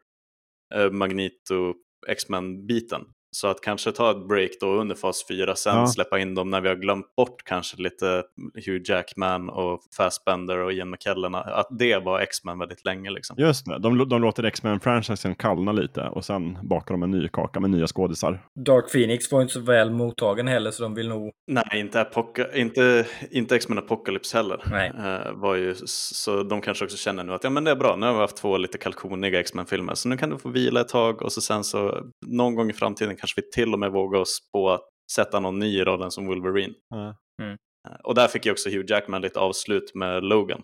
eh, 0.74 0.90
Magneto, 0.90 1.74
X-Men-biten. 2.08 3.04
Så 3.34 3.48
att 3.48 3.60
kanske 3.60 3.92
ta 3.92 4.10
ett 4.10 4.28
break 4.28 4.50
då 4.60 4.66
under 4.66 4.94
fas 4.94 5.24
4, 5.28 5.56
sen 5.56 5.76
Ja. 5.76 5.86
släppa 5.86 6.18
in 6.18 6.34
dem 6.34 6.50
när 6.50 6.60
vi 6.60 6.68
har 6.68 6.76
glömt 6.76 7.06
bort 7.16 7.42
kanske 7.44 7.82
lite 7.82 8.22
Hugh 8.66 8.82
Jackman 8.90 9.48
och 9.50 9.80
Fassbender 9.96 10.58
och 10.58 10.72
Ian 10.72 10.90
McKellen. 10.90 11.34
Att 11.34 11.66
det 11.70 11.98
var 11.98 12.20
X-Men 12.20 12.58
väldigt 12.58 12.84
länge 12.84 13.10
liksom. 13.10 13.36
Just 13.38 13.66
det, 13.66 13.78
de, 13.78 14.08
de 14.08 14.22
låter 14.22 14.42
X-Men-franchisen 14.42 15.34
kallna 15.34 15.72
lite 15.72 16.00
och 16.02 16.24
sen 16.24 16.58
bakar 16.62 16.94
de 16.94 17.02
en 17.02 17.10
ny 17.10 17.28
kaka 17.28 17.60
med 17.60 17.70
nya 17.70 17.86
skådisar. 17.86 18.38
Dark 18.66 18.92
Phoenix 18.92 19.32
var 19.32 19.42
inte 19.42 19.54
så 19.54 19.60
väl 19.60 19.90
mottagen 19.90 20.48
heller 20.48 20.70
så 20.70 20.82
de 20.82 20.94
vill 20.94 21.08
nog... 21.08 21.32
Nej, 21.46 21.64
inte, 21.80 22.00
Apoca- 22.04 22.54
inte, 22.56 23.06
inte 23.30 23.56
X-Men 23.56 23.78
Apocalypse 23.78 24.36
heller. 24.36 24.62
Nej. 24.70 24.92
Eh, 24.98 25.32
var 25.32 25.54
ju, 25.54 25.74
så 25.86 26.42
de 26.42 26.60
kanske 26.60 26.84
också 26.84 26.96
känner 26.96 27.24
nu 27.24 27.32
att 27.32 27.44
ja, 27.44 27.50
men 27.50 27.64
det 27.64 27.70
är 27.70 27.76
bra, 27.76 27.96
nu 27.96 28.06
har 28.06 28.12
vi 28.12 28.18
haft 28.20 28.36
två 28.36 28.56
lite 28.58 28.78
kalkoniga 28.78 29.40
X-Men-filmer, 29.40 29.94
så 29.94 30.08
nu 30.08 30.16
kan 30.16 30.30
du 30.30 30.38
få 30.38 30.48
vila 30.48 30.80
ett 30.80 30.88
tag 30.88 31.22
och 31.22 31.32
så 31.32 31.40
sen 31.40 31.64
så 31.64 32.04
någon 32.26 32.54
gång 32.54 32.70
i 32.70 32.72
framtiden 32.72 33.16
kanske 33.22 33.40
vi 33.40 33.50
till 33.50 33.72
och 33.72 33.78
med 33.78 33.92
vågar 33.92 34.20
oss 34.20 34.38
på 34.52 34.70
att 34.70 34.82
sätta 35.12 35.40
någon 35.40 35.58
ny 35.58 35.78
i 35.78 35.84
rollen 35.84 36.10
som 36.10 36.26
Wolverine. 36.26 36.74
Ja. 36.88 37.08
Eh, 37.42 37.94
och 38.04 38.14
där 38.14 38.28
fick 38.28 38.46
ju 38.46 38.52
också 38.52 38.68
Hugh 38.70 38.90
Jackman 38.90 39.22
lite 39.22 39.40
avslut 39.40 39.94
med 39.94 40.24
Logan. 40.24 40.62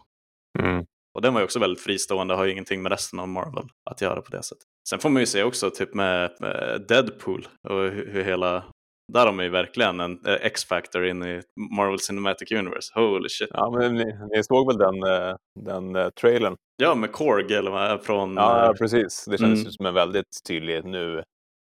Mm. 0.59 0.85
Och 1.15 1.23
den 1.23 1.35
var 1.35 1.41
ju 1.41 1.45
också 1.45 1.59
väldigt 1.59 1.83
fristående, 1.85 2.35
har 2.35 2.45
ju 2.45 2.53
ingenting 2.53 2.83
med 2.83 2.93
resten 2.93 3.21
av 3.21 3.29
Marvel 3.29 3.65
att 3.91 4.01
göra 4.01 4.21
på 4.21 4.31
det 4.31 4.43
sättet. 4.43 4.65
Sen 4.89 4.99
får 4.99 5.09
man 5.11 5.23
ju 5.23 5.27
se 5.27 5.43
också 5.43 5.71
typ 5.71 5.95
med, 5.95 6.31
med 6.41 6.85
Deadpool 6.89 7.47
och 7.69 7.77
hur, 7.77 8.11
hur 8.13 8.25
hela, 8.25 8.65
där 9.13 9.27
har 9.27 9.33
man 9.33 9.45
ju 9.45 9.51
verkligen 9.51 10.01
en 10.01 10.27
eh, 10.27 10.35
X-factor 10.35 11.07
in 11.07 11.23
i 11.23 11.43
Marvel 11.77 12.01
Cinematic 12.01 12.53
Universe. 12.53 13.01
Holy 13.01 13.29
shit. 13.29 13.49
Ja, 13.53 13.71
men 13.71 13.95
ni, 13.95 14.05
ni 14.05 14.45
såg 14.45 14.67
väl 14.67 14.79
den, 14.79 15.03
eh, 15.03 15.37
den 15.61 15.97
uh, 15.97 16.09
trailern? 16.11 16.57
Ja, 16.77 16.95
med 16.95 17.13
Korg 17.13 17.55
eller 17.55 17.71
vad, 17.71 18.03
från... 18.03 18.35
Ja, 18.35 18.75
precis. 18.79 19.25
Det 19.25 19.39
kändes 19.39 19.59
Mm. 19.59 19.67
ju 19.67 19.71
som 19.71 19.87
en 19.87 19.95
väldigt 19.95 20.41
tydlig 20.49 20.85
nu. 20.85 21.23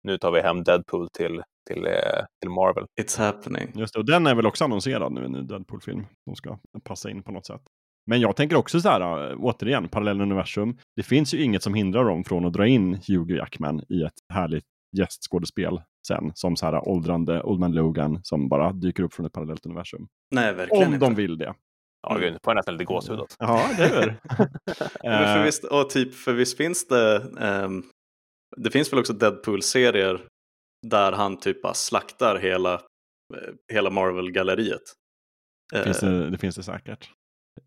Nu 0.03 0.17
tar 0.17 0.31
vi 0.31 0.41
hem 0.41 0.63
Deadpool 0.63 1.07
till, 1.17 1.41
till, 1.69 1.85
eh, 1.85 1.91
till 2.41 2.49
Marvel. 2.49 2.85
It's 3.01 3.19
happening. 3.19 3.71
Just 3.75 3.93
det, 3.93 3.99
och 3.99 4.05
den 4.05 4.27
är 4.27 4.35
väl 4.35 4.45
också 4.45 4.63
annonserad 4.63 5.11
nu, 5.13 5.25
en 5.25 5.31
ny 5.31 5.41
Deadpool-film. 5.41 6.05
Som 6.23 6.35
ska 6.35 6.57
passa 6.83 7.09
in 7.09 7.23
på 7.23 7.31
något 7.31 7.45
sätt. 7.45 7.61
Men 8.09 8.19
jag 8.21 8.35
tänker 8.35 8.55
också 8.55 8.79
så 8.81 8.89
här, 8.89 9.31
äh, 9.31 9.37
återigen, 9.39 9.87
parallella 9.89 10.23
universum. 10.23 10.77
Det 10.95 11.03
finns 11.03 11.33
ju 11.33 11.43
inget 11.43 11.63
som 11.63 11.73
hindrar 11.73 12.03
dem 12.05 12.23
från 12.23 12.45
att 12.45 12.53
dra 12.53 12.67
in 12.67 12.93
Hugh 13.07 13.35
Jackman 13.37 13.81
i 13.89 14.03
ett 14.03 14.13
härligt 14.33 14.65
gästskådespel 14.97 15.81
sen. 16.07 16.31
Som 16.35 16.55
så 16.55 16.65
här 16.65 16.87
åldrande 16.87 17.43
Old 17.43 17.59
Man 17.59 17.71
Logan 17.71 18.19
som 18.23 18.49
bara 18.49 18.71
dyker 18.73 19.03
upp 19.03 19.13
från 19.13 19.25
ett 19.25 19.33
parallellt 19.33 19.65
universum. 19.65 20.07
Nej, 20.35 20.53
verkligen 20.53 20.87
Om 20.87 20.93
inte. 20.93 21.05
de 21.05 21.15
vill 21.15 21.37
det. 21.37 21.53
Ja, 22.01 22.15
Mm. 22.15 22.21
gud, 22.21 22.37
jag 22.45 22.55
nästan 22.55 22.73
lite 22.73 22.85
gåshud. 22.85 23.19
alltså. 23.19 23.35
Ja, 23.39 23.61
det 23.77 23.83
är 23.83 24.05
det. 24.05 24.15
Eh, 25.73 25.79
och 25.79 25.89
typ, 25.89 26.13
för 26.15 26.33
visst 26.33 26.57
finns 26.57 26.87
det, 26.87 27.15
ehm, 27.39 27.83
det 28.57 28.71
finns 28.71 28.93
väl 28.93 28.99
också 28.99 29.13
Deadpool-serier 29.13 30.27
där 30.87 31.11
han 31.11 31.39
typ 31.39 31.61
bara 31.61 31.73
slaktar 31.73 32.35
hela, 32.39 32.73
eh, 32.73 33.53
hela 33.73 33.89
Marvel-galleriet. 33.89 34.81
Eh, 35.73 35.83
finns 35.83 35.99
det, 35.99 36.29
det 36.29 36.37
finns 36.37 36.55
det 36.55 36.63
säkert. 36.63 37.11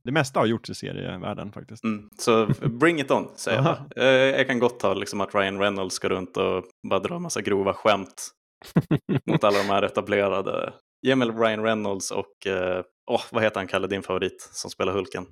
Det 0.05 0.13
mesta 0.13 0.41
har 0.41 0.47
gjorts 0.47 0.71
i 0.71 0.75
serievärlden 0.75 1.53
faktiskt. 1.53 1.85
Mm, 1.85 2.09
så 2.19 2.47
bring 2.81 3.01
it 3.01 3.11
on, 3.11 3.29
säger 3.37 3.59
jag. 3.63 3.77
Eh, 4.05 4.05
Jag 4.39 4.47
kan 4.47 4.59
gott 4.59 4.81
ta 4.81 4.95
liksom 4.95 5.21
att 5.21 5.35
Ryan 5.35 5.59
Reynolds 5.61 5.95
ska 5.95 6.09
runt 6.09 6.37
och 6.37 6.65
bara 6.89 7.01
dra 7.01 7.15
en 7.17 7.23
massa 7.23 7.41
grova 7.41 7.75
skämt 7.75 8.31
mot 9.27 9.45
alla 9.45 9.59
de 9.59 9.65
här 9.69 9.83
etablerade. 9.83 10.73
Ge 11.07 11.17
mig 11.17 11.29
Ryan 11.29 11.63
Reynolds 11.63 12.11
och, 12.11 12.47
eh, 12.47 12.85
åh, 13.11 13.23
vad 13.33 13.43
heter 13.43 13.61
han, 13.61 13.67
Kalle, 13.67 13.87
din 13.87 14.03
favorit 14.03 14.41
som 14.53 14.71
spelar 14.71 14.93
Hulken? 14.93 15.27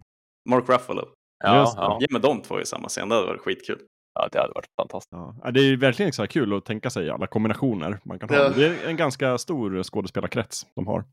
Mark 0.49 0.69
Ruffalo. 0.69 1.09
Ja, 1.45 1.53
det. 1.53 1.59
ja, 1.77 1.99
Ge 2.01 2.07
mig 2.11 2.21
de 2.23 2.43
två 2.43 2.61
i 2.61 2.67
samma 2.67 2.89
scen, 2.89 3.09
det 3.09 3.15
hade 3.15 3.27
varit 3.27 3.41
skitkul. 3.41 3.79
Ja, 4.19 4.29
det 4.33 4.39
hade 4.39 4.53
varit 4.55 4.71
fantastiskt. 4.77 5.13
Ja. 5.43 5.51
Det 5.51 5.61
är 5.61 5.77
verkligen 5.77 6.13
så 6.13 6.23
här 6.23 6.27
kul 6.27 6.55
att 6.55 6.65
tänka 6.65 6.91
sig 6.91 7.11
alla 7.11 7.27
kombinationer 7.27 7.99
man 8.05 8.19
kan 8.19 8.29
ha. 8.29 8.37
Ja. 8.37 8.49
Det 8.51 8.67
är 8.67 8.89
en 8.89 8.97
ganska 8.97 9.39
stor 9.39 9.83
skådespelarkrets 9.83 10.67
de 10.75 10.87
har 10.87 11.05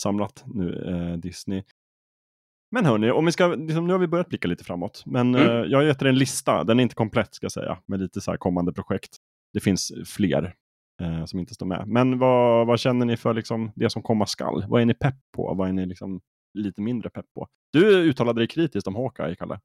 samlat 0.00 0.44
nu, 0.46 0.84
eh, 1.12 1.16
Disney. 1.18 1.62
Men 2.70 2.84
hörni, 2.84 3.10
om 3.10 3.24
vi 3.26 3.32
ska, 3.32 3.46
liksom, 3.46 3.86
nu 3.86 3.92
har 3.92 4.00
vi 4.00 4.06
börjat 4.06 4.28
blicka 4.28 4.48
lite 4.48 4.64
framåt. 4.64 5.02
Men 5.06 5.34
Mm. 5.34 5.48
eh, 5.50 5.56
jag 5.70 5.78
har 5.78 5.82
gett 5.84 6.02
er 6.02 6.06
en 6.06 6.18
lista, 6.18 6.64
den 6.64 6.78
är 6.78 6.82
inte 6.82 6.94
komplett 6.94 7.34
ska 7.34 7.44
jag 7.44 7.52
säga, 7.52 7.78
med 7.86 8.00
lite 8.00 8.20
så 8.20 8.30
här 8.30 8.38
kommande 8.38 8.72
projekt. 8.72 9.16
Det 9.52 9.60
finns 9.60 9.92
fler. 10.06 10.54
eh, 11.02 11.24
som 11.24 11.38
inte 11.40 11.54
står 11.54 11.66
med. 11.66 11.84
Men 11.88 12.18
vad, 12.18 12.66
vad 12.66 12.80
känner 12.80 13.06
ni 13.06 13.16
för 13.16 13.34
liksom, 13.34 13.72
det 13.74 13.90
som 13.90 14.02
komma 14.02 14.26
skall? 14.26 14.64
Vad 14.68 14.82
är 14.82 14.86
ni 14.86 14.94
pepp 14.94 15.14
på? 15.36 15.54
Vad 15.54 15.68
är 15.68 15.72
ni 15.72 15.86
liksom 15.86 16.20
lite 16.58 16.80
mindre 16.82 17.10
pepp 17.10 17.26
på? 17.34 17.48
Du 17.72 17.86
uttalade 18.02 18.40
dig 18.40 18.48
kritiskt 18.48 18.86
om 18.86 18.94
Hawkeye, 18.96 19.34
Kalle. 19.34 19.60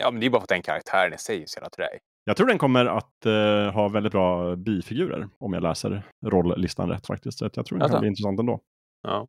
Ja, 0.00 0.10
men 0.10 0.20
det 0.20 0.26
är 0.26 0.30
bara 0.30 0.40
för 0.40 0.44
att 0.44 0.48
den 0.48 0.62
karaktären 0.62 1.14
i 1.14 1.18
sig 1.18 1.42
är 1.42 1.46
så 1.46 1.56
jävla 1.56 1.70
träig. 1.70 2.00
Jag 2.24 2.36
tror 2.36 2.46
den 2.46 2.58
kommer 2.58 2.86
att 2.86 3.26
eh, 3.26 3.74
ha 3.74 3.88
väldigt 3.88 4.12
bra 4.12 4.56
bifigurer 4.56 5.28
om 5.38 5.52
jag 5.52 5.62
läser 5.62 6.02
rolllistan 6.26 6.88
rätt 6.88 7.06
faktiskt. 7.06 7.38
Så 7.38 7.50
jag 7.52 7.66
tror 7.66 7.78
den 7.78 7.88
kan 7.88 8.00
bli 8.00 8.08
intressant 8.08 8.40
ändå. 8.40 8.60
Ja. 9.02 9.26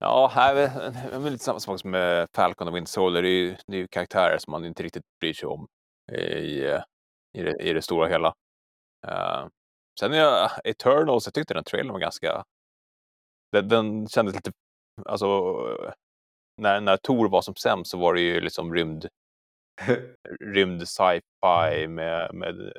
Ja, 0.00 0.30
här 0.34 0.56
är 0.56 0.92
det 1.10 1.26
är 1.26 1.30
lite 1.30 1.44
samma 1.44 1.60
sak 1.60 1.80
som 1.80 1.90
med 1.90 2.28
Falcon 2.34 2.68
och 2.68 2.76
Winter 2.76 2.90
Soldier. 2.90 3.22
Det 3.22 3.28
är 3.28 3.40
ju, 3.42 3.56
det 3.66 3.76
är 3.76 3.80
ju 3.80 3.88
karaktärer 3.88 4.38
som 4.38 4.50
man 4.50 4.64
inte 4.64 4.82
riktigt 4.82 5.02
bryr 5.20 5.32
sig 5.32 5.48
om 5.48 5.66
i, 6.12 6.64
eh, 6.64 6.82
i, 7.38 7.42
det, 7.42 7.62
i 7.62 7.72
det 7.72 7.82
stora 7.82 8.08
hela. 8.08 8.28
Uh, 9.06 9.48
sen 10.00 10.12
är 10.12 10.16
jag, 10.16 10.50
Eternals, 10.64 11.26
jag 11.26 11.34
tyckte 11.34 11.54
den 11.54 11.64
trailern 11.64 11.92
var 11.92 12.00
ganska... 12.00 12.44
Den, 13.52 13.68
den 13.68 14.08
kändes 14.08 14.34
lite... 14.34 14.52
Alltså, 15.06 15.54
när, 16.60 16.80
när 16.80 16.96
Tor 16.96 17.28
var 17.28 17.42
som 17.42 17.54
sämst 17.54 17.90
så 17.90 17.98
var 17.98 18.14
det 18.14 18.20
ju 18.20 18.40
liksom 18.40 18.74
rymd, 18.74 19.08
rymd 20.40 20.88
sci-fi 20.88 21.88
med, 21.88 22.34
med 22.34 22.72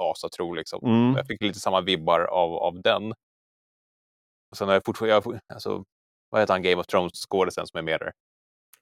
asatro 0.00 0.52
liksom. 0.54 0.80
Mm. 0.84 1.16
Jag 1.16 1.26
fick 1.26 1.42
lite 1.42 1.60
samma 1.60 1.80
vibbar 1.80 2.20
av, 2.20 2.52
av 2.52 2.82
den. 2.82 3.12
Och 4.50 4.56
sen 4.56 4.68
har 4.68 4.74
jag 4.74 4.84
fortfarande, 4.84 5.40
alltså, 5.54 5.84
vad 6.30 6.40
heter 6.42 6.54
han 6.54 6.62
Game 6.62 6.76
of 6.80 6.86
Thrones-skådisen 6.86 7.66
som 7.66 7.78
är 7.78 7.82
med 7.82 8.00
där? 8.00 8.12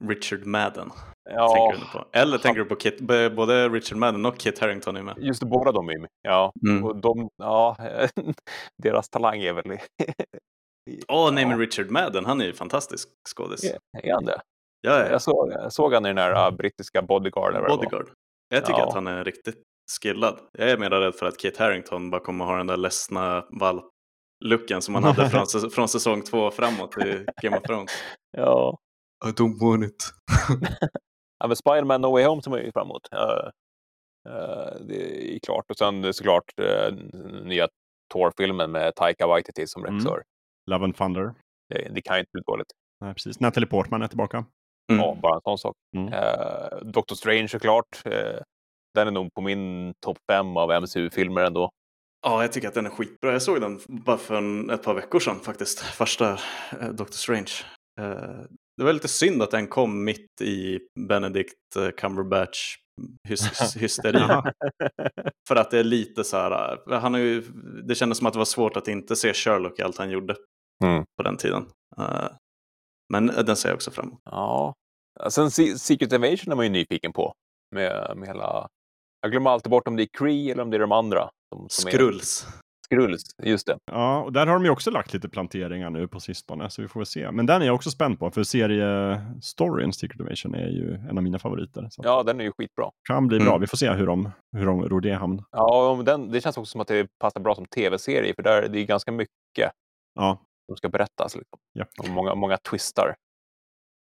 Richard 0.08 0.46
Madden 0.46 0.90
Ja, 1.30 1.54
tänker 1.54 1.86
du 1.86 1.92
på. 1.92 2.08
Eller 2.12 2.38
tänker 2.38 2.60
du 2.60 2.64
på 2.68 2.76
Kit, 2.76 3.00
både 3.36 3.68
Richard 3.68 3.98
Madden 3.98 4.26
och 4.26 4.38
Kit 4.38 4.58
Harington 4.58 4.96
är 4.96 5.02
med. 5.02 5.14
just 5.18 5.40
det, 5.40 5.46
båda 5.46 5.72
de 5.72 5.88
är 5.88 5.98
med. 5.98 6.10
Ja, 6.22 6.52
Mm. 6.68 6.84
och 6.84 6.96
de, 6.96 7.28
ja, 7.36 7.76
deras 8.82 9.08
talang 9.08 9.40
är 9.42 9.52
väl... 9.52 9.64
Åh 11.08 11.32
nej 11.32 11.42
Ja. 11.42 11.48
men 11.48 11.58
Richard 11.58 11.90
Madden, 11.90 12.24
han 12.24 12.40
är 12.40 12.44
ju 12.44 12.52
fantastisk 12.52 13.08
skådis. 13.36 13.64
Är 14.02 14.12
han 14.14 14.24
det? 14.24 14.40
Ja, 14.80 14.98
ja. 15.00 15.06
Jag 15.10 15.22
såg, 15.22 15.52
jag 15.52 15.72
såg 15.72 15.94
han 15.94 16.06
i 16.06 16.08
den 16.08 16.18
här 16.18 16.50
uh, 16.50 16.56
brittiska 16.56 17.02
Bodyguard. 17.02 17.66
Bodyguard. 17.68 18.08
Jag 18.48 18.66
tycker 18.66 18.80
Ja. 18.80 18.88
att 18.88 18.94
han 18.94 19.06
är 19.06 19.24
riktigt 19.24 19.62
skillad. 20.02 20.38
Jag 20.52 20.70
är 20.70 20.78
mer 20.78 20.90
rädd 20.90 21.14
för 21.14 21.26
att 21.26 21.38
Kit 21.40 21.56
Harington 21.58 22.10
bara 22.10 22.20
kommer 22.20 22.44
ha 22.44 22.56
den 22.56 22.66
där 22.66 22.76
ledsna 22.76 23.44
valp-looken 23.60 24.80
som 24.80 24.94
han 24.94 25.04
hade 25.04 25.28
från, 25.30 25.44
säs- 25.46 25.70
från 25.70 25.88
säsong 25.88 26.22
två 26.22 26.50
framåt 26.50 26.98
i 26.98 27.24
Game 27.42 27.56
of 27.56 27.62
Thrones. 27.62 27.90
Ja. 28.36 28.78
I 29.26 29.28
don't 29.30 29.58
want 29.60 29.84
it. 29.84 30.04
ja, 31.38 31.46
men 31.46 31.56
Spider-Man 31.56 32.00
No 32.00 32.06
Way 32.12 32.24
Home 32.24 32.42
som 32.42 32.52
jag 32.52 32.64
är 32.64 32.72
fram 32.72 32.86
emot. 32.86 33.08
Uh, 33.14 33.50
uh, 34.32 34.86
det 34.88 35.34
är 35.34 35.38
klart. 35.38 35.64
Och 35.70 35.76
sen 35.76 36.12
såklart 36.14 36.44
uh, 36.60 36.92
nya 37.44 37.68
Thor-filmen 38.12 38.70
med 38.70 38.94
Taika 38.94 39.26
Waititi 39.26 39.66
som 39.66 39.82
Mm. 39.82 39.92
regissör. 39.94 40.22
Love 40.70 40.84
and 40.84 40.96
Thunder. 40.96 41.34
Det, 41.68 41.88
det 41.94 42.02
kan 42.02 42.16
ju 42.16 42.20
inte 42.20 42.30
bli 42.32 42.42
dåligt. 42.46 42.66
Nej, 43.00 43.14
precis. 43.14 43.40
Natalie 43.40 43.66
Portman 43.68 44.02
är 44.02 44.08
tillbaka. 44.08 44.44
Mm. 44.92 45.00
Ja, 45.04 45.16
bara 45.22 45.34
en 45.34 45.40
sån 45.44 45.58
sak. 45.58 45.74
Mm. 45.96 46.12
Eh, 46.12 46.78
Doctor 46.82 47.16
Strange 47.16 47.48
såklart. 47.48 48.06
Uh, 48.06 48.12
den 48.94 49.06
är 49.08 49.10
nog 49.10 49.34
på 49.34 49.40
min 49.40 49.92
topp 50.06 50.18
fem 50.32 50.56
av 50.56 50.82
MCU-filmer 50.82 51.42
ändå. 51.42 51.70
Ja, 52.26 52.42
jag 52.42 52.52
tycker 52.52 52.68
att 52.68 52.74
den 52.74 52.86
är 52.86 52.90
skitbra. 52.90 53.32
Jag 53.32 53.42
såg 53.42 53.60
den 53.60 53.80
bara 53.88 54.16
för 54.18 54.34
en, 54.34 54.70
ett 54.70 54.82
par 54.82 54.94
veckor 54.94 55.20
sedan 55.20 55.40
faktiskt. 55.40 55.80
Första 55.80 56.32
eh, 56.80 56.88
Doctor 56.92 57.14
Strange. 57.14 57.50
Eh, 58.00 58.40
det 58.76 58.84
var 58.84 58.92
lite 58.92 59.08
synd 59.08 59.42
att 59.42 59.50
den 59.50 59.66
kom 59.66 60.04
mitt 60.04 60.40
i 60.40 60.80
Benedict 61.08 61.76
eh, 61.76 61.88
Cumberbatch 61.90 62.76
hys 63.28 63.76
hysteri. 63.76 64.20
För 65.48 65.56
att 65.56 65.70
det 65.70 65.78
är 65.78 65.84
lite 65.84 66.24
så 66.24 66.36
här, 66.36 66.78
eh, 66.92 67.00
han 67.00 67.14
har 67.14 67.20
ju, 67.20 67.40
det 67.88 67.94
kändes 67.94 68.18
som 68.18 68.26
att 68.26 68.32
det 68.32 68.38
var 68.38 68.44
svårt 68.44 68.76
att 68.76 68.88
inte 68.88 69.16
se 69.16 69.32
Sherlock 69.34 69.78
i 69.78 69.82
allt 69.82 69.98
han 69.98 70.10
gjorde 70.10 70.36
Mm. 70.84 71.04
på 71.16 71.22
den 71.22 71.36
tiden. 71.36 71.66
Eh, 71.98 72.28
men 73.12 73.30
eh, 73.30 73.44
den 73.44 73.56
ser 73.56 73.68
jag 73.68 73.76
också 73.76 73.90
fram 73.90 74.06
emot. 74.06 74.20
Ja. 74.24 74.74
Sen 75.30 75.50
Se- 75.50 75.78
Secret 75.78 76.12
Invasion 76.12 76.52
är 76.52 76.56
man 76.56 76.64
ju 76.64 76.70
nyfiken 76.70 77.12
på. 77.12 77.32
Med, 77.74 78.12
med 78.16 78.28
hela... 78.28 78.68
Jag 79.22 79.30
glömmer 79.30 79.50
alltid 79.50 79.70
bort 79.70 79.88
om 79.88 79.96
det 79.96 80.02
är 80.02 80.08
Kree 80.18 80.52
eller 80.52 80.62
om 80.62 80.70
det 80.70 80.76
är 80.76 80.80
de 80.80 80.92
andra. 80.92 81.30
Som, 81.54 81.66
som 81.68 81.88
Är... 81.88 81.92
Skrulls. 81.92 82.46
Skrulls, 82.84 83.22
just 83.42 83.66
det. 83.66 83.78
Ja, 83.92 84.22
och 84.22 84.32
där 84.32 84.46
har 84.46 84.54
de 84.54 84.64
ju 84.64 84.70
också 84.70 84.90
lagt 84.90 85.12
lite 85.12 85.28
planteringar 85.28 85.90
nu 85.90 86.08
på 86.08 86.20
sistone, 86.20 86.70
så 86.70 86.82
vi 86.82 86.88
får 86.88 87.00
väl 87.00 87.06
se. 87.06 87.30
Men 87.30 87.46
den 87.46 87.62
är 87.62 87.66
jag 87.66 87.74
också 87.74 87.90
spänd 87.90 88.18
på, 88.18 88.30
för 88.30 88.42
seriestoryn 88.42 89.92
Secret 89.92 90.20
Invasion 90.20 90.54
är 90.54 90.68
ju 90.68 90.94
en 90.94 91.16
av 91.18 91.22
mina 91.24 91.38
favoriter. 91.38 91.88
Så 91.90 92.02
Ja, 92.04 92.22
den 92.22 92.40
är 92.40 92.44
ju 92.44 92.52
skitbra. 92.58 92.90
kan 93.08 93.28
bli 93.28 93.38
bra. 93.38 93.48
Mm. 93.48 93.60
Vi 93.60 93.66
får 93.66 93.76
se 93.76 93.90
hur 93.90 94.06
de, 94.06 94.30
hur 94.56 94.66
de 94.66 94.82
ror 94.88 95.00
det 95.00 95.08
i 95.08 95.12
hamn. 95.12 95.42
Ja, 95.50 96.02
den, 96.06 96.30
det 96.30 96.40
känns 96.40 96.56
också 96.58 96.70
som 96.70 96.80
att 96.80 96.88
det 96.88 97.06
passar 97.18 97.40
bra 97.40 97.54
som 97.54 97.66
tv-serie, 97.66 98.34
för 98.34 98.42
där 98.42 98.68
det 98.68 98.80
är 98.80 98.84
ganska 98.84 99.12
mycket 99.12 99.70
Ja, 100.14 100.38
som 100.68 100.76
ska 100.76 100.88
berättas. 100.88 101.36
Liksom. 101.36 101.58
ja. 101.72 101.84
Och 101.98 102.08
många, 102.08 102.34
många 102.34 102.56
twistar. 102.56 103.14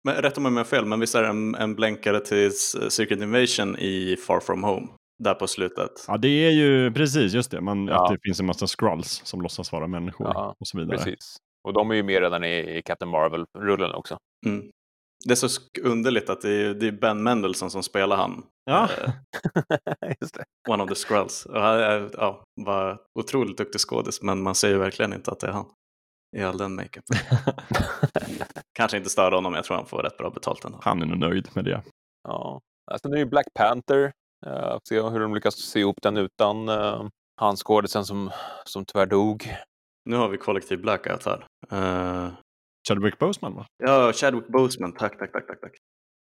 Men 0.04 0.16
rätta 0.16 0.42
mig 0.42 0.50
om 0.50 0.58
jag 0.58 0.64
har 0.64 0.70
fel, 0.70 0.86
men 0.86 1.00
visst 1.00 1.16
är 1.16 1.22
det 1.22 1.28
en, 1.28 1.56
en 1.56 1.76
blänkare 1.76 2.20
till 2.20 2.52
Secret 2.90 3.22
Invasion 3.22 3.78
i 3.78 4.18
Far 4.28 4.40
From 4.40 4.64
Home? 4.64 4.88
Där 5.24 5.34
på 5.34 5.48
slutet. 5.48 5.92
ja, 6.08 6.18
det 6.18 6.28
är 6.28 6.52
ju 6.52 6.92
precis 6.92 7.34
just 7.34 7.52
det. 7.52 7.62
Man, 7.62 7.88
Ja. 7.88 8.06
Att 8.06 8.12
det 8.12 8.20
finns 8.24 8.40
en 8.40 8.46
massa 8.46 8.68
scrolls 8.68 9.22
som 9.24 9.42
låtsas 9.42 9.72
vara 9.72 9.88
människor 9.88 10.28
Ja, 10.28 10.56
och 10.60 10.68
så 10.68 10.78
vidare. 10.78 10.98
Precis. 10.98 11.38
Och 11.68 11.74
de 11.74 11.92
är 11.92 11.96
ju 11.96 12.04
med 12.04 12.22
redan 12.22 12.44
i, 12.44 12.78
i 12.78 12.82
Captain 12.86 13.12
Marvel-rullen 13.12 13.94
också. 13.94 14.18
Mm. 14.46 14.72
Det 15.26 15.34
är 15.34 15.36
så 15.36 15.62
underligt 15.82 16.30
att 16.30 16.42
det 16.42 16.52
är, 16.52 16.74
det 16.74 16.88
är 16.88 16.92
Ben 16.92 17.24
Mendelsohn 17.24 17.70
som 17.70 17.84
spelar 17.84 18.16
han. 18.18 18.44
Ja. 18.66 18.90
Eh, 18.98 19.14
just 20.22 20.36
det. 20.36 20.44
One 20.70 20.84
of 20.84 20.90
the 20.90 20.96
Skrulls. 20.96 21.46
Och 21.46 21.62
han 21.62 21.80
är, 21.80 22.10
ja, 22.14 22.44
var 22.62 23.00
otroligt 23.20 23.58
duktig 23.58 23.82
skådis, 23.82 24.22
men 24.22 24.44
man 24.44 24.56
säger 24.56 24.78
verkligen 24.78 25.14
inte 25.14 25.32
att 25.32 25.40
det 25.40 25.48
är 25.48 25.52
han. 25.52 25.66
I 26.38 26.44
all 26.44 26.58
den 26.58 26.76
makeupen. 26.76 27.18
Kanske 28.74 28.98
inte 28.98 29.10
störde 29.10 29.36
honom, 29.36 29.54
jag 29.54 29.66
tror 29.66 29.78
han 29.78 29.86
får 29.86 30.04
rätt 30.04 30.18
bra 30.18 30.30
betalt 30.30 30.66
ändå. 30.66 30.80
Han 30.82 31.02
är 31.02 31.06
nog 31.06 31.18
nöjd 31.18 31.50
med 31.56 31.66
det. 31.66 31.82
Ja. 32.24 32.62
Är 32.92 33.10
det 33.10 33.20
ju 33.20 33.26
Black 33.26 33.48
Panther. 33.54 34.12
Uh, 34.48 34.78
se 34.90 35.02
hur 35.02 35.20
de 35.20 35.36
lyckas 35.36 35.56
sy 35.56 35.80
ihop 35.80 35.98
den 36.02 36.18
utan 36.18 36.70
uh, 36.70 37.08
han 37.38 37.56
skådisen 37.56 38.06
som, 38.06 38.32
som 38.66 38.86
tyvärr 38.86 39.06
dog. 39.06 39.56
Nu 40.06 40.16
har 40.16 40.30
vi 40.30 40.38
kollektiv 40.38 40.82
blackout 40.82 41.26
här. 41.26 41.46
Eh, 41.72 42.32
Chadwick 42.88 43.20
Boseman 43.20 43.56
va? 43.56 43.66
ja, 43.84 44.14
Chadwick 44.14 44.48
Boseman, 44.48 44.94
tack, 44.94 45.20
tack, 45.20 45.32
tack, 45.32 45.48
tack. 45.48 45.62
tack. 45.62 45.72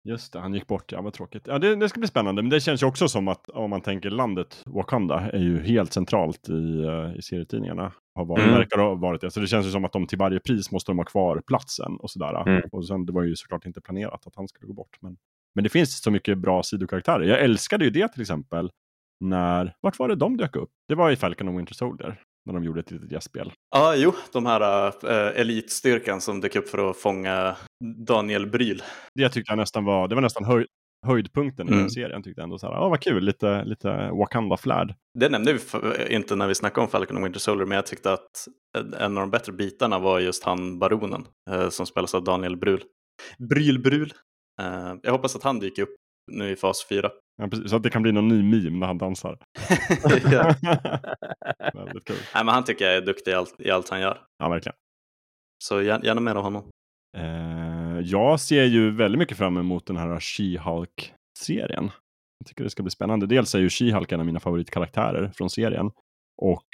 Just 0.04 0.34
det, 0.34 0.40
han 0.40 0.54
gick 0.54 0.68
bort. 0.68 0.92
Ja, 0.92 1.02
vad 1.02 1.14
tråkigt. 1.14 1.48
Ja, 1.48 1.60
det, 1.60 1.76
det 1.76 1.90
ska 1.90 2.00
bli 2.00 2.08
spännande. 2.08 2.42
Men 2.42 2.50
det 2.50 2.60
känns 2.60 2.84
ju 2.84 2.88
också 2.88 3.08
som 3.08 3.28
att 3.28 3.50
om 3.50 3.70
man 3.70 3.82
tänker 3.82 4.10
landet 4.10 4.64
Wakanda 4.66 5.20
är 5.20 5.40
ju 5.40 5.62
helt 5.62 5.94
centralt 5.94 6.50
i, 6.50 6.84
eh, 6.84 7.18
i 7.18 7.22
serietidningarna. 7.22 7.92
Har 8.20 8.26
varit, 8.26 8.44
Mm. 8.44 8.56
verkar 8.56 8.78
ha 8.78 8.96
varit 8.96 9.22
det. 9.22 9.32
Så 9.32 9.40
det 9.40 9.48
känns 9.48 9.66
ju 9.68 9.72
som 9.72 9.86
att 9.86 9.94
de 9.94 10.08
till 10.08 10.18
varje 10.18 10.40
pris 10.40 10.72
måste 10.72 10.92
de 10.92 10.98
ha 10.98 11.06
kvar 11.06 11.42
platsen 11.48 11.98
och 12.00 12.12
sådär. 12.12 12.48
Mm. 12.48 12.62
Och 12.72 12.88
sen, 12.88 13.06
det 13.06 13.12
var 13.12 13.24
ju 13.24 13.36
såklart 13.36 13.66
inte 13.66 13.82
planerat 13.82 14.28
att 14.28 14.36
han 14.36 14.48
skulle 14.48 14.68
gå 14.68 14.74
bort. 14.74 14.98
Men, 15.02 15.18
men 15.56 15.64
det 15.64 15.70
finns 15.70 16.02
så 16.04 16.12
mycket 16.12 16.38
bra 16.38 16.64
sidokaraktärer. 16.64 17.24
Jag 17.24 17.40
älskade 17.40 17.86
ju 17.86 17.92
det 17.92 18.08
till 18.08 18.22
exempel. 18.22 18.70
När, 19.20 19.74
vart 19.82 20.00
var 20.00 20.08
det 20.08 20.16
de 20.16 20.38
dök 20.38 20.56
upp? 20.56 20.70
Det 20.88 20.96
var 20.96 21.12
i 21.12 21.16
Falcon 21.16 21.48
och 21.48 21.58
Winter 21.58 21.74
Soldier. 21.74 22.22
När 22.46 22.54
de 22.54 22.64
gjorde 22.64 22.80
ett 22.80 22.92
litet 22.92 23.12
gästspel. 23.12 23.52
Ja, 23.76 23.96
jo, 23.96 24.14
de 24.34 24.46
här 24.46 24.88
uh, 24.88 25.40
elitstyrkan 25.42 26.22
som 26.22 26.42
dök 26.42 26.56
upp 26.56 26.70
för 26.70 26.90
att 26.90 26.98
fånga 26.98 27.56
Daniel 28.08 28.48
Bryl. 28.48 28.84
Det 29.16 29.30
tyckte 29.30 29.52
jag 29.52 29.58
nästan 29.58 29.86
var, 29.86 30.08
det 30.08 30.16
var 30.16 30.22
nästan 30.22 30.46
höj, 30.46 30.66
höjdpunkten 31.06 31.68
i 31.68 31.72
Mm. 31.72 31.80
den 31.84 31.90
serien. 31.90 32.24
Tyckte 32.24 32.42
ändå 32.42 32.58
så 32.60 32.68
här, 32.68 32.74
ja 32.74 32.90
vad 32.90 33.00
kul, 33.02 33.24
lite, 33.24 33.64
lite 33.64 34.10
Wakanda-flärd. 34.12 34.96
Det 35.20 35.30
nämnde 35.30 35.54
vi 35.54 35.60
inte 36.16 36.36
när 36.36 36.48
vi 36.48 36.56
snackade 36.56 36.82
om 36.86 36.92
Falcon 36.92 37.18
och 37.18 37.26
Winter 37.26 37.40
Soldier, 37.40 37.66
men 37.68 37.76
jag 37.76 37.86
tyckte 37.86 38.14
att 38.14 38.48
en 39.00 39.18
av 39.18 39.22
de 39.22 39.30
bättre 39.32 39.52
bitarna 39.54 40.00
var 40.00 40.20
just 40.20 40.44
han 40.44 40.80
baronen 40.80 41.26
eh, 41.52 41.70
som 41.70 41.86
spelas 41.86 42.16
av 42.16 42.24
Daniel 42.24 42.58
Brul. 42.58 42.84
Bryl 43.50 43.80
Brul. 43.80 44.14
Eh, 44.62 44.94
jag 45.04 45.12
hoppas 45.12 45.36
att 45.36 45.44
han 45.44 45.60
dyker 45.60 45.82
upp 45.84 45.96
nu 46.32 46.50
i 46.52 46.56
fas 46.56 46.86
4. 46.90 47.12
Ja, 47.42 47.48
precis, 47.48 47.70
så 47.70 47.76
att 47.76 47.84
det 47.84 47.90
kan 47.90 48.02
bli 48.02 48.12
någon 48.12 48.28
ny 48.28 48.44
meme 48.44 48.78
när 48.80 48.88
han 48.88 48.98
dansar. 48.98 49.38
Väldigt 51.74 52.06
kul. 52.06 52.16
Nej, 52.36 52.46
men 52.46 52.48
han 52.54 52.64
tycker 52.64 52.86
jag 52.86 52.96
är 52.96 53.02
duktig 53.02 53.32
i 53.32 53.34
allt, 53.34 53.56
i 53.60 53.72
allt 53.72 53.90
han 53.90 54.02
gör. 54.02 54.22
Ja, 54.40 54.50
verkligen. 54.50 54.76
Så 55.64 55.76
gär- 55.82 56.06
gärna 56.06 56.22
mer 56.22 56.36
av 56.36 56.44
honom. 56.44 56.64
Eh, 57.18 57.69
jag 58.00 58.40
ser 58.40 58.64
ju 58.64 58.92
väldigt 58.92 59.20
mycket 59.20 59.38
fram 59.38 59.58
emot 59.58 59.86
den 59.86 59.98
här 59.98 60.20
She-Hulk-serien. 60.20 61.92
Jag 62.40 62.48
tycker 62.48 62.64
det 62.64 62.70
ska 62.70 62.84
bli 62.84 62.92
spännande. 62.92 63.28
Dels 63.28 63.56
är 63.56 63.60
ju 63.60 63.68
She-Hulk 63.68 64.14
en 64.14 64.20
av 64.20 64.26
mina 64.26 64.40
favoritkaraktärer 64.40 65.32
från 65.36 65.50
serien. 65.50 65.92
Och 66.42 66.68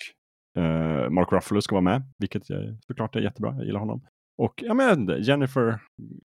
eh, 0.58 1.10
Mark 1.10 1.32
Ruffalo 1.32 1.62
ska 1.62 1.76
vara 1.76 1.84
med, 1.84 2.04
vilket 2.18 2.50
jag, 2.50 2.78
såklart 2.88 3.16
är 3.16 3.20
jättebra. 3.20 3.56
Jag 3.56 3.66
gillar 3.66 3.80
honom. 3.80 4.06
Och 4.38 4.54
ja, 4.66 4.74
men 4.74 5.24
Jennifer, 5.24 5.80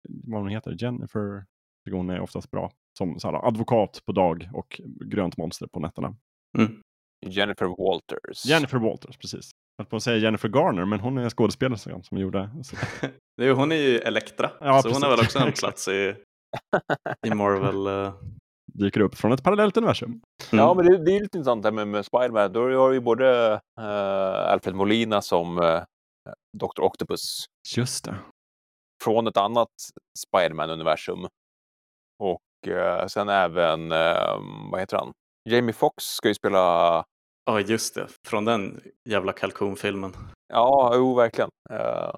vad 0.09 0.41
hon 0.41 0.51
heter, 0.51 0.77
Jennifer, 0.79 1.45
hon 1.91 2.11
är 2.11 2.21
oftast 2.21 2.51
bra. 2.51 2.71
Som 2.99 3.19
så 3.21 3.31
här, 3.31 3.47
advokat 3.49 4.03
på 4.07 4.13
dag 4.13 4.51
och 4.53 4.81
grönt 5.05 5.37
monster 5.37 5.67
på 5.67 5.81
nätterna. 5.81 6.17
Mm. 6.59 6.81
Jennifer 7.27 7.67
Walters. 7.67 8.47
Jennifer 8.47 8.79
Walters, 8.79 9.17
precis. 9.17 9.51
Jag 9.81 9.89
på 9.89 9.97
att 9.97 10.03
säga 10.03 10.17
Jennifer 10.17 10.49
Garner, 10.49 10.85
men 10.85 11.01
hon 11.01 11.19
är 11.19 11.31
skådespelerskan 11.31 12.03
som 12.03 12.19
gjorde... 12.19 12.51
Ju- 13.43 13.53
hon 13.53 13.73
är 13.73 13.77
ju 13.77 13.99
Elektra, 13.99 14.51
Ja, 14.61 14.67
så 14.67 14.73
hon 14.73 14.83
precis. 14.83 15.03
har 15.03 15.11
väl 15.11 15.21
också 15.21 15.39
en 15.39 15.53
plats 15.53 15.89
i, 15.89 16.15
i 17.27 17.35
Marvel. 17.35 17.87
eh, 18.07 18.15
dyker 18.73 19.01
upp 19.01 19.15
från 19.15 19.33
ett 19.33 19.43
parallellt 19.45 19.77
universum. 19.77 20.21
Ja, 20.53 20.73
Mm. 20.73 20.77
men 20.77 20.87
det, 20.93 21.05
det 21.05 21.17
är 21.17 21.21
lite 21.21 21.39
intressant 21.39 21.65
här 21.65 21.73
med, 21.73 21.89
med 21.89 22.05
Spiderman. 22.05 22.53
Då 22.53 22.61
har 22.79 22.93
ju 22.93 23.01
både 23.01 23.53
eh, 23.81 24.53
Alfred 24.53 24.75
Molina 24.75 25.23
som 25.23 25.59
eh, 25.59 25.83
Dr. 26.59 26.81
Octopus 26.83 27.45
Just 27.77 28.05
det. 28.05 28.15
från 29.05 29.27
ett 29.27 29.37
annat 29.37 29.69
Spiderman-universum. 30.19 31.27
Och 32.23 32.69
eh, 32.73 33.07
sen 33.07 33.29
även, 33.29 33.89
vad 34.71 34.81
heter 34.81 34.97
han? 34.97 35.13
Jamie 35.51 35.73
Foxx 35.73 36.05
ska 36.05 36.29
ju 36.29 36.35
spela, 36.35 37.05
Ja, 37.45 37.61
just 37.61 37.95
det. 37.95 38.07
Från 38.29 38.45
den 38.45 38.81
jävla 39.09 39.33
kalkonfilmen. 39.33 40.13
ja, 40.53 40.93
jo, 40.95 41.15
verkligen. 41.15 41.51
Eh, 41.71 42.11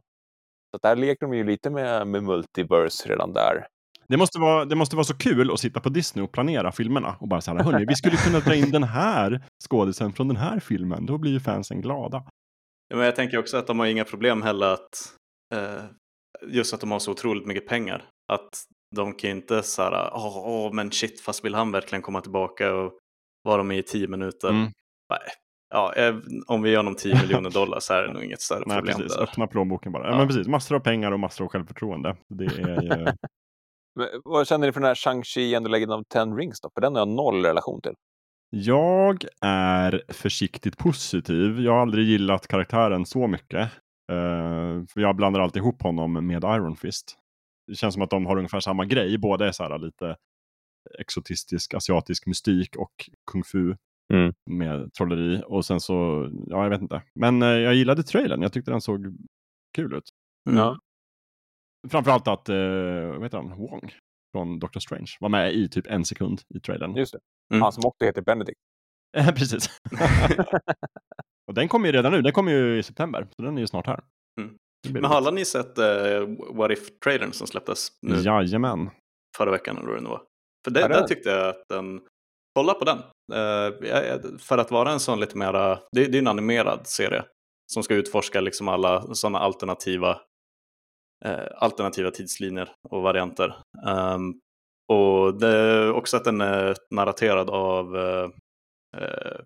så 0.72 0.78
där 0.82 0.96
leker 0.96 1.26
de 1.26 1.36
ju 1.36 1.44
lite 1.44 1.70
med, 1.70 2.06
med 2.06 2.22
multiverse 2.22 3.08
redan 3.08 3.32
där. 3.32 3.66
Det 4.08 4.16
måste, 4.16 4.38
vara, 4.38 4.64
det 4.64 4.76
måste 4.76 4.96
vara 4.96 5.04
så 5.04 5.16
kul 5.16 5.50
att 5.52 5.60
sitta 5.60 5.80
på 5.80 5.88
Disney 5.88 6.24
och 6.24 6.32
planera 6.32 6.72
filmerna 6.72 7.16
och 7.20 7.28
bara 7.28 7.40
så 7.40 7.50
här, 7.50 7.64
hörni, 7.64 7.84
vi 7.88 7.94
skulle 7.94 8.16
kunna 8.16 8.40
dra 8.40 8.54
in 8.54 8.70
den 8.70 8.82
här 8.82 9.44
skådisen 9.68 10.12
från 10.12 10.28
den 10.28 10.36
här 10.36 10.60
filmen, 10.60 11.06
då 11.06 11.18
blir 11.18 11.32
ju 11.32 11.40
fansen 11.40 11.80
glada. 11.80 12.24
Ja, 12.88 12.96
men 12.96 13.04
jag 13.04 13.16
tänker 13.16 13.38
också 13.38 13.56
att 13.56 13.66
de 13.66 13.78
har 13.78 13.86
inga 13.86 14.04
problem 14.04 14.42
heller 14.42 14.66
att 14.66 15.14
eh, 15.54 15.84
just 16.46 16.74
att 16.74 16.80
de 16.80 16.90
har 16.90 16.98
så 16.98 17.10
otroligt 17.10 17.46
mycket 17.46 17.68
pengar. 17.68 18.08
Att 18.32 18.64
de 18.96 19.14
kan 19.14 19.30
ju 19.30 19.36
inte 19.36 19.62
så 19.62 19.82
här, 19.82 20.10
åh, 20.14 20.36
åh, 20.36 20.72
men 20.72 20.90
shit, 20.90 21.20
fast 21.20 21.44
vill 21.44 21.54
han 21.54 21.72
verkligen 21.72 22.02
komma 22.02 22.20
tillbaka 22.20 22.74
och 22.74 22.98
vara 23.42 23.62
med 23.62 23.78
i 23.78 23.82
tio 23.82 24.08
minuter? 24.08 24.48
Mm. 24.48 24.72
Nej. 25.12 25.30
Ja, 25.74 25.94
eh, 25.94 26.14
om 26.46 26.62
vi 26.62 26.70
gör 26.70 26.76
honom 26.76 26.94
10 26.94 27.14
miljoner 27.22 27.50
dollar 27.60 27.80
så 27.80 27.94
är 27.94 28.02
det 28.02 28.12
nog 28.12 28.24
inget 28.24 28.40
större 28.40 28.62
Nej, 28.66 28.76
problem 28.78 28.96
precis. 28.96 29.16
där. 29.16 29.22
Öppna 29.22 29.46
plånboken 29.46 29.92
bara. 29.92 30.04
Ja, 30.04 30.10
Ja. 30.10 30.18
men 30.18 30.28
precis. 30.28 30.46
Massor 30.46 30.76
av 30.76 30.80
pengar 30.80 31.12
och 31.12 31.20
massor 31.20 31.44
av 31.44 31.50
självförtroende. 31.50 32.16
Det 32.28 32.44
är 32.44 32.82
ju... 32.82 33.06
Men, 33.94 34.08
vad 34.24 34.46
känner 34.48 34.66
ni 34.66 34.72
för 34.72 34.80
den 34.80 34.86
här 34.88 34.94
Shang-Chi 34.94 35.56
and 35.56 35.66
the 35.66 35.70
Legend 35.72 35.92
of 35.92 36.06
Ten 36.08 36.36
Rings 36.36 36.60
då? 36.60 36.70
För 36.74 36.80
den 36.80 36.92
har 36.94 37.00
jag 37.00 37.08
noll 37.08 37.44
relation 37.44 37.80
till. 37.80 37.94
Jag 38.50 39.24
är 39.40 40.02
försiktigt 40.08 40.78
positiv. 40.78 41.60
Jag 41.60 41.72
har 41.72 41.80
aldrig 41.80 42.06
gillat 42.06 42.46
karaktären 42.46 43.06
så 43.06 43.26
mycket. 43.26 43.60
Eh, 44.12 44.84
för 44.92 45.00
jag 45.00 45.16
blandar 45.16 45.40
alltid 45.40 45.60
ihop 45.62 45.82
honom 45.82 46.26
med 46.26 46.44
Iron 46.44 46.76
Fist. 46.76 47.16
Det 47.66 47.74
känns 47.74 47.94
som 47.94 48.02
att 48.02 48.10
de 48.10 48.26
har 48.26 48.36
ungefär 48.36 48.60
samma 48.60 48.84
grej. 48.84 49.18
Båda 49.18 49.48
är 49.48 49.52
så 49.52 49.62
här 49.62 49.78
lite 49.78 50.16
exotistisk 50.98 51.74
asiatisk 51.74 52.26
mystik 52.26 52.76
och 52.76 52.92
kung 53.30 53.44
fu 53.44 53.76
Mm. 54.12 54.32
med 54.50 54.92
trolleri. 54.94 55.42
Och 55.46 55.64
sen 55.64 55.80
så, 55.80 56.28
ja 56.46 56.62
jag 56.62 56.70
vet 56.70 56.80
inte. 56.82 57.02
Men 57.14 57.42
eh, 57.42 57.48
jag 57.48 57.74
gillade 57.74 58.02
trailern. 58.02 58.42
Jag 58.42 58.52
tyckte 58.52 58.70
den 58.70 58.80
såg 58.80 59.16
kul 59.76 59.94
ut. 59.94 60.08
Mm. 60.50 60.58
Ja. 60.58 60.78
Framförallt 61.90 62.28
att, 62.28 62.48
eh, 62.48 62.56
vad 63.06 63.22
heter 63.22 63.38
han, 63.38 63.48
Wong 63.58 63.92
från 64.36 64.58
Doctor 64.58 64.80
Strange 64.80 65.10
var 65.20 65.28
med 65.28 65.54
i 65.54 65.68
typ 65.68 65.86
en 65.86 66.04
sekund 66.04 66.40
i 66.54 66.60
trailern. 66.60 66.96
Just 66.96 67.12
det. 67.12 67.18
Mm. 67.54 67.62
Han 67.62 67.72
som 67.72 67.84
också 67.86 68.04
heter 68.04 68.22
Benedict. 68.22 68.58
Eh, 69.16 69.26
Precis. 69.34 69.68
och 71.46 71.54
den 71.54 71.68
kommer 71.68 71.86
ju 71.86 71.92
redan 71.92 72.12
nu, 72.12 72.22
den 72.22 72.32
kommer 72.32 72.52
ju 72.52 72.78
i 72.78 72.82
september, 72.82 73.28
så 73.36 73.42
den 73.42 73.56
är 73.56 73.60
ju 73.60 73.66
snart 73.66 73.86
här. 73.86 74.04
Mm. 74.40 74.56
Men 74.88 75.04
har 75.04 75.16
alla 75.16 75.30
ni 75.30 75.44
sett 75.44 75.78
eh, 75.78 75.84
What 76.54 76.70
If-trailern 76.70 77.32
som 77.32 77.46
släpptes 77.46 77.88
nu 78.06 78.14
Jajamän. 78.16 78.90
förra 79.36 79.50
veckan 79.50 79.76
eller 79.76 79.86
vad 79.86 79.96
det 79.96 80.00
nu 80.02 80.08
var? 80.08 80.22
För 80.64 80.70
det- 80.70 80.88
där 80.88 81.06
tyckte 81.06 81.28
jag 81.30 81.48
att 81.48 81.62
den, 81.68 82.00
kolla 82.54 82.74
på 82.74 82.84
den. 82.84 82.98
Eh, 83.32 84.38
för 84.38 84.58
att 84.58 84.70
vara 84.70 84.92
en 84.92 85.00
sån 85.00 85.20
lite 85.20 85.38
mera, 85.38 85.78
det, 85.92 86.04
det 86.06 86.18
är 86.18 86.22
en 86.22 86.26
animerad 86.26 86.86
serie 86.86 87.24
som 87.72 87.82
ska 87.82 87.94
utforska 87.94 88.40
liksom 88.40 88.68
alla 88.68 89.14
sådana 89.14 89.38
alternativa, 89.38 90.20
eh, 91.24 91.46
alternativa 91.56 92.10
tidslinjer 92.10 92.68
och 92.88 93.02
varianter. 93.02 93.56
Ehm, 93.86 94.32
och 94.92 95.38
det 95.38 95.48
är 95.48 95.92
också 95.92 96.16
att 96.16 96.24
den 96.24 96.40
är 96.40 96.76
narraterad 96.94 97.50
av 97.50 97.96
eh, 97.96 99.40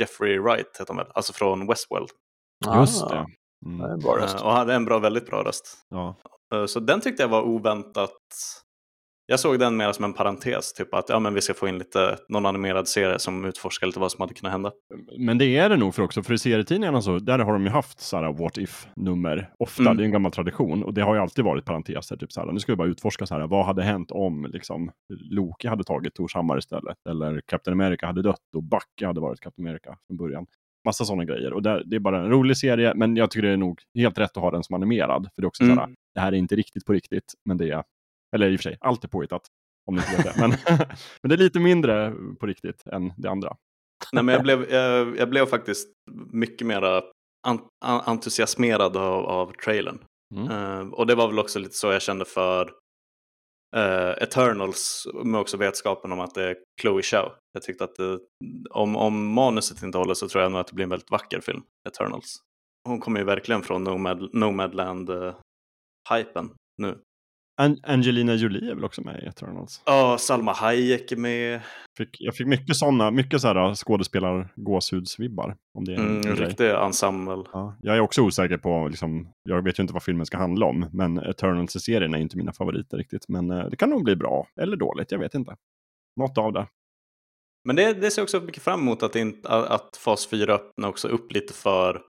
Jeffrey 0.00 0.38
Wright, 0.38 0.76
heter 0.80 0.84
han 0.88 0.96
väl, 0.96 1.12
alltså 1.14 1.32
från 1.32 1.66
Westworld. 1.66 2.08
Just 2.78 3.02
Ah, 3.02 3.08
det. 3.08 3.26
Mm. 3.66 3.78
det 3.78 3.84
är 3.88 3.92
en 3.92 3.98
bra 3.98 4.16
röst. 4.18 4.34
Och 4.40 4.48
han 4.48 4.56
hade 4.56 4.74
en 4.74 4.84
bra, 4.84 4.98
väldigt 4.98 5.26
bra 5.26 5.42
röst. 5.44 5.78
Ja. 5.88 6.16
Så 6.66 6.80
den 6.80 7.00
tyckte 7.00 7.22
jag 7.22 7.28
var 7.28 7.42
oväntat. 7.42 8.16
Jag 9.30 9.40
såg 9.40 9.58
den 9.58 9.76
mer 9.76 9.92
som 9.92 10.04
en 10.04 10.12
parentes, 10.12 10.72
typ 10.72 10.94
att 10.94 11.08
ja, 11.08 11.18
men 11.18 11.34
vi 11.34 11.40
ska 11.40 11.54
få 11.54 11.68
in 11.68 11.78
lite, 11.78 12.18
någon 12.28 12.46
animerad 12.46 12.88
serie 12.88 13.18
som 13.18 13.44
utforskar 13.44 13.86
lite 13.86 14.00
vad 14.00 14.12
som 14.12 14.20
hade 14.20 14.34
kunnat 14.34 14.52
hända. 14.52 14.72
Men 15.18 15.38
det 15.38 15.56
är 15.56 15.68
det 15.68 15.76
nog 15.76 15.94
för 15.94 16.02
också, 16.02 16.22
för 16.22 16.34
i 16.34 16.38
serietidningarna 16.38 17.02
så, 17.02 17.18
där 17.18 17.38
har 17.38 17.52
de 17.52 17.62
ju 17.64 17.68
haft 17.68 18.00
sådana 18.00 18.32
what 18.32 18.58
if-nummer 18.58 19.50
ofta. 19.58 19.82
Mm. 19.82 19.96
Det 19.96 20.02
är 20.02 20.04
en 20.04 20.10
gammal 20.12 20.32
tradition 20.32 20.82
och 20.82 20.94
det 20.94 21.02
har 21.02 21.14
ju 21.14 21.20
alltid 21.20 21.44
varit 21.44 21.64
parenteser. 21.64 22.16
Typ 22.16 22.32
så 22.32 22.40
här, 22.40 22.52
nu 22.52 22.60
ska 22.60 22.72
vi 22.72 22.76
bara 22.76 22.88
utforska 22.88 23.26
så 23.26 23.34
här, 23.34 23.46
vad 23.46 23.66
hade 23.66 23.82
hänt 23.82 24.10
om 24.10 24.46
liksom, 24.52 24.90
Loki 25.30 25.68
hade 25.68 25.84
tagit 25.84 26.14
Tors 26.14 26.34
hammare 26.34 26.58
istället? 26.58 26.96
Eller 27.08 27.40
Captain 27.46 27.80
America 27.80 28.06
hade 28.06 28.22
dött 28.22 28.40
och 28.56 28.62
Bucky 28.62 29.04
hade 29.06 29.20
varit 29.20 29.40
Captain 29.40 29.66
America 29.68 29.96
från 30.06 30.16
början. 30.16 30.46
Massa 30.84 31.04
sådana 31.04 31.24
grejer. 31.24 31.52
Och 31.52 31.62
där, 31.62 31.82
det 31.86 31.96
är 31.96 32.00
bara 32.00 32.20
en 32.20 32.30
rolig 32.30 32.56
serie, 32.56 32.92
men 32.94 33.16
jag 33.16 33.30
tycker 33.30 33.46
det 33.46 33.52
är 33.52 33.56
nog 33.56 33.80
helt 33.94 34.18
rätt 34.18 34.36
att 34.36 34.42
ha 34.42 34.50
den 34.50 34.62
som 34.62 34.74
animerad. 34.74 35.28
För 35.34 35.42
det 35.42 35.44
är 35.44 35.48
också 35.48 35.64
Mm. 35.64 35.94
det 36.14 36.20
här 36.20 36.32
är 36.32 36.36
inte 36.36 36.56
riktigt 36.56 36.84
på 36.84 36.92
riktigt, 36.92 37.32
men 37.44 37.56
det 37.56 37.70
är, 37.70 37.82
eller 38.36 38.50
i 38.50 38.56
och 38.56 38.60
för 38.60 38.70
sig, 38.70 38.78
allt 38.80 39.04
är 39.04 39.08
påhittat. 39.08 39.42
Om 39.86 39.94
ni 39.94 40.00
inte 40.00 40.16
vet 40.16 40.34
det. 40.34 40.40
Men, 40.40 40.50
men 41.22 41.28
det 41.28 41.34
är 41.34 41.38
lite 41.38 41.60
mindre 41.60 42.14
på 42.40 42.46
riktigt 42.46 42.86
än 42.86 43.12
det 43.16 43.30
andra. 43.30 43.56
Nej, 44.12 44.24
men 44.24 44.34
jag, 44.34 44.42
blev, 44.42 44.70
jag, 44.70 45.18
jag 45.18 45.30
blev 45.30 45.46
faktiskt 45.46 45.88
mycket 46.32 46.66
mer 46.66 47.02
an, 47.46 47.60
entusiasmerad 47.80 48.96
av, 48.96 49.26
av 49.26 49.52
trailern. 49.52 50.04
Mm. 50.34 50.50
Eh, 50.50 50.80
och 50.88 51.06
det 51.06 51.14
var 51.14 51.28
väl 51.28 51.38
också 51.38 51.58
lite 51.58 51.74
så 51.74 51.92
jag 51.92 52.02
kände 52.02 52.24
för 52.24 52.72
eh, 53.76 54.10
Eternals 54.10 55.06
med 55.24 55.40
också 55.40 55.56
vetskapen 55.56 56.12
om 56.12 56.20
att 56.20 56.34
det 56.34 56.44
är 56.44 56.56
Chloe 56.80 57.02
Zhao. 57.02 57.30
Jag 57.52 57.62
tyckte 57.62 57.84
att 57.84 57.96
det, 57.96 58.18
om, 58.70 58.96
om 58.96 59.32
manuset 59.32 59.82
inte 59.82 59.98
håller 59.98 60.14
så 60.14 60.28
tror 60.28 60.42
jag 60.42 60.52
nog 60.52 60.60
att 60.60 60.66
det 60.66 60.74
blir 60.74 60.82
en 60.82 60.90
väldigt 60.90 61.10
vacker 61.10 61.40
film, 61.40 61.62
Eternals. 61.88 62.36
Hon 62.88 63.00
kommer 63.00 63.20
ju 63.20 63.26
verkligen 63.26 63.62
från 63.62 63.84
Nomad, 63.84 64.34
Nomadland-hypen 64.34 66.54
nu. 66.82 66.98
An- 67.60 67.80
Angelina 67.82 68.34
Jolie 68.34 68.70
är 68.70 68.74
väl 68.74 68.84
också 68.84 69.02
med 69.02 69.22
i 69.22 69.26
Eternals? 69.26 69.82
Ja, 69.86 70.18
Salma 70.18 70.52
Hayek 70.52 71.12
är 71.12 71.16
med. 71.16 71.60
Fick, 71.96 72.16
jag 72.20 72.36
fick 72.36 72.46
mycket 72.46 72.76
sådana, 72.76 73.10
mycket 73.10 73.40
sådana 73.40 73.74
skådespelar-gåshudsvibbar. 73.74 75.56
Om 75.78 75.84
det 75.84 75.92
är 75.94 75.98
Mm, 75.98 76.26
en 76.26 76.36
riktig 76.36 76.70
ensemble. 76.70 77.44
Ja, 77.52 77.76
jag 77.82 77.96
är 77.96 78.00
också 78.00 78.22
osäker 78.22 78.58
på, 78.58 78.88
liksom, 78.88 79.32
jag 79.42 79.62
vet 79.64 79.78
ju 79.78 79.82
inte 79.82 79.94
vad 79.94 80.02
filmen 80.02 80.26
ska 80.26 80.36
handla 80.38 80.66
om, 80.66 80.88
men 80.92 81.18
Eternals-serien 81.18 82.14
är 82.14 82.18
inte 82.18 82.36
mina 82.36 82.52
favoriter 82.52 82.96
riktigt. 82.96 83.28
Men 83.28 83.50
eh, 83.50 83.66
det 83.70 83.76
kan 83.76 83.90
nog 83.90 84.04
bli 84.04 84.16
bra, 84.16 84.48
eller 84.60 84.76
dåligt, 84.76 85.12
jag 85.12 85.18
vet 85.18 85.34
inte. 85.34 85.56
Något 86.16 86.38
av 86.38 86.52
det. 86.52 86.66
Men 87.64 87.76
det, 87.76 87.92
det 87.94 88.10
ser 88.10 88.22
också 88.22 88.40
mycket 88.40 88.62
fram 88.62 88.80
emot 88.80 89.02
att, 89.02 89.16
in, 89.16 89.40
att 89.44 89.96
fas 89.96 90.26
4 90.26 90.54
öppnar 90.54 90.88
också 90.88 91.08
upp 91.08 91.32
lite 91.32 91.54
för 91.54 92.02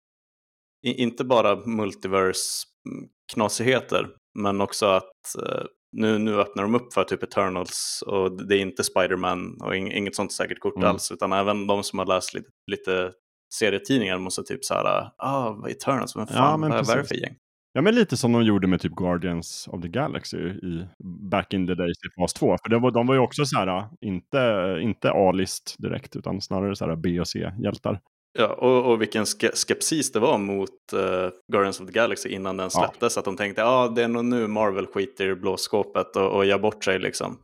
inte 0.86 1.24
bara 1.26 1.56
multiverse-knasigheter 1.56 4.08
men 4.42 4.62
också 4.62 4.86
att 4.86 5.36
eh, 5.46 5.64
nu, 5.92 6.18
nu 6.18 6.36
öppnar 6.40 6.64
de 6.64 6.76
upp 6.76 6.94
för 6.94 7.04
typ 7.04 7.24
Eternals 7.24 8.04
och 8.08 8.48
det 8.48 8.56
är 8.56 8.60
inte 8.60 8.84
Spider-Man 8.84 9.58
och 9.62 9.76
ing, 9.76 9.92
inget 9.92 10.16
sånt 10.16 10.32
säkert 10.34 10.60
kort 10.60 10.76
Mm. 10.76 10.90
alls 10.90 11.12
utan 11.12 11.34
även 11.34 11.68
de 11.68 11.84
som 11.84 12.00
har 12.00 12.06
läst 12.06 12.34
lite, 12.34 12.50
lite 12.72 13.12
serietidningar 13.54 14.18
måste 14.18 14.44
typ 14.44 14.66
så 14.66 14.74
här, 14.74 15.10
ah, 15.18 15.68
Eternals, 15.70 16.16
vem 16.16 16.26
Ja, 16.30 16.36
fan, 16.36 16.60
men 16.60 16.70
vad, 16.70 16.90
är 16.90 16.98
det 16.98 17.04
för 17.04 17.16
gäng? 17.16 17.36
Ja, 17.74 17.82
men 17.82 17.96
lite 17.96 18.18
som 18.18 18.32
de 18.32 18.44
gjorde 18.44 18.68
med 18.68 18.82
typ 18.82 18.96
Guardians 18.96 19.68
of 19.72 19.82
the 19.82 19.88
Galaxy 19.88 20.38
i 20.38 20.88
back 21.32 21.54
in 21.54 21.68
the 21.68 21.76
days 21.76 21.98
i 21.98 22.22
fas 22.22 22.34
2. 22.34 22.58
För 22.64 22.70
det 22.70 22.80
var, 22.80 22.92
de 22.92 23.08
var 23.08 23.16
ju 23.16 23.22
också 23.22 23.46
så 23.46 23.58
här, 23.58 23.88
inte, 24.02 24.78
inte 24.82 25.12
A-list 25.12 25.76
direkt, 25.80 26.16
utan 26.16 26.42
snarare 26.42 26.76
så 26.76 26.86
här 26.86 26.96
B 26.96 27.20
och 27.20 27.28
C-hjältar. 27.28 28.00
Ja, 28.34 28.48
och, 28.48 28.92
och 28.92 29.02
vilken 29.02 29.26
ske 29.26 29.52
skepsis 29.56 30.12
det 30.12 30.20
var 30.20 30.38
mot 30.38 30.70
uh, 30.94 31.30
Guardians 31.52 31.80
of 31.82 31.88
the 31.88 31.94
Galaxy 31.94 32.30
innan 32.30 32.58
den 32.58 32.64
Ja. 32.64 32.70
släpptes. 32.70 33.18
Att 33.18 33.26
de 33.26 33.38
tänkte 33.38 33.62
ja 33.62 33.68
ah, 33.68 33.88
det 33.88 34.04
är 34.04 34.08
nog 34.08 34.26
nu 34.26 34.48
Marvel 34.48 34.88
skiter 34.88 35.26
i 35.30 35.36
blåskåpet 35.36 36.16
och, 36.16 36.32
och 36.36 36.46
gör 36.46 36.60
bort 36.60 36.84
sig 36.84 37.00
liksom. 37.00 37.38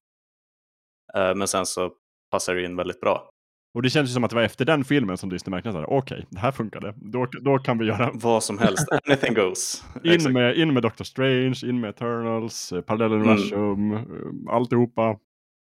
Eh, 1.16 1.36
men 1.36 1.48
sen 1.48 1.66
så 1.66 1.91
passar 2.32 2.56
det 2.56 2.64
in 2.66 2.76
väldigt 2.76 3.02
bra. 3.02 3.30
Och 3.76 3.82
det 3.82 3.90
känns 3.90 4.10
ju 4.10 4.14
som 4.14 4.24
att 4.24 4.30
det 4.30 4.36
var 4.36 4.44
efter 4.44 4.66
den 4.66 4.84
filmen 4.86 5.18
som 5.18 5.30
Disney 5.30 5.52
märkte 5.52 5.70
att 5.70 5.86
okej, 5.88 6.26
det 6.30 6.40
här 6.40 6.52
funkade. 6.52 6.94
Då, 6.98 7.26
då 7.41 7.57
kan 7.60 7.78
vi 7.78 7.86
göra 7.86 8.12
Vad 8.14 8.44
som 8.44 8.57
helst, 8.60 8.88
anything 9.06 9.34
goes. 9.44 9.84
in 10.03 10.34
med, 10.34 10.57
in 10.57 10.74
med 10.74 10.84
Doctor 10.84 11.06
Strange, 11.06 11.60
in 11.66 11.80
med 11.80 11.90
Eternals, 11.90 12.72
eh, 12.72 12.82
parallelluniversum, 12.82 13.74
Mm. 13.91 13.94
eh, 13.94 14.53
alltihopa. 14.53 15.18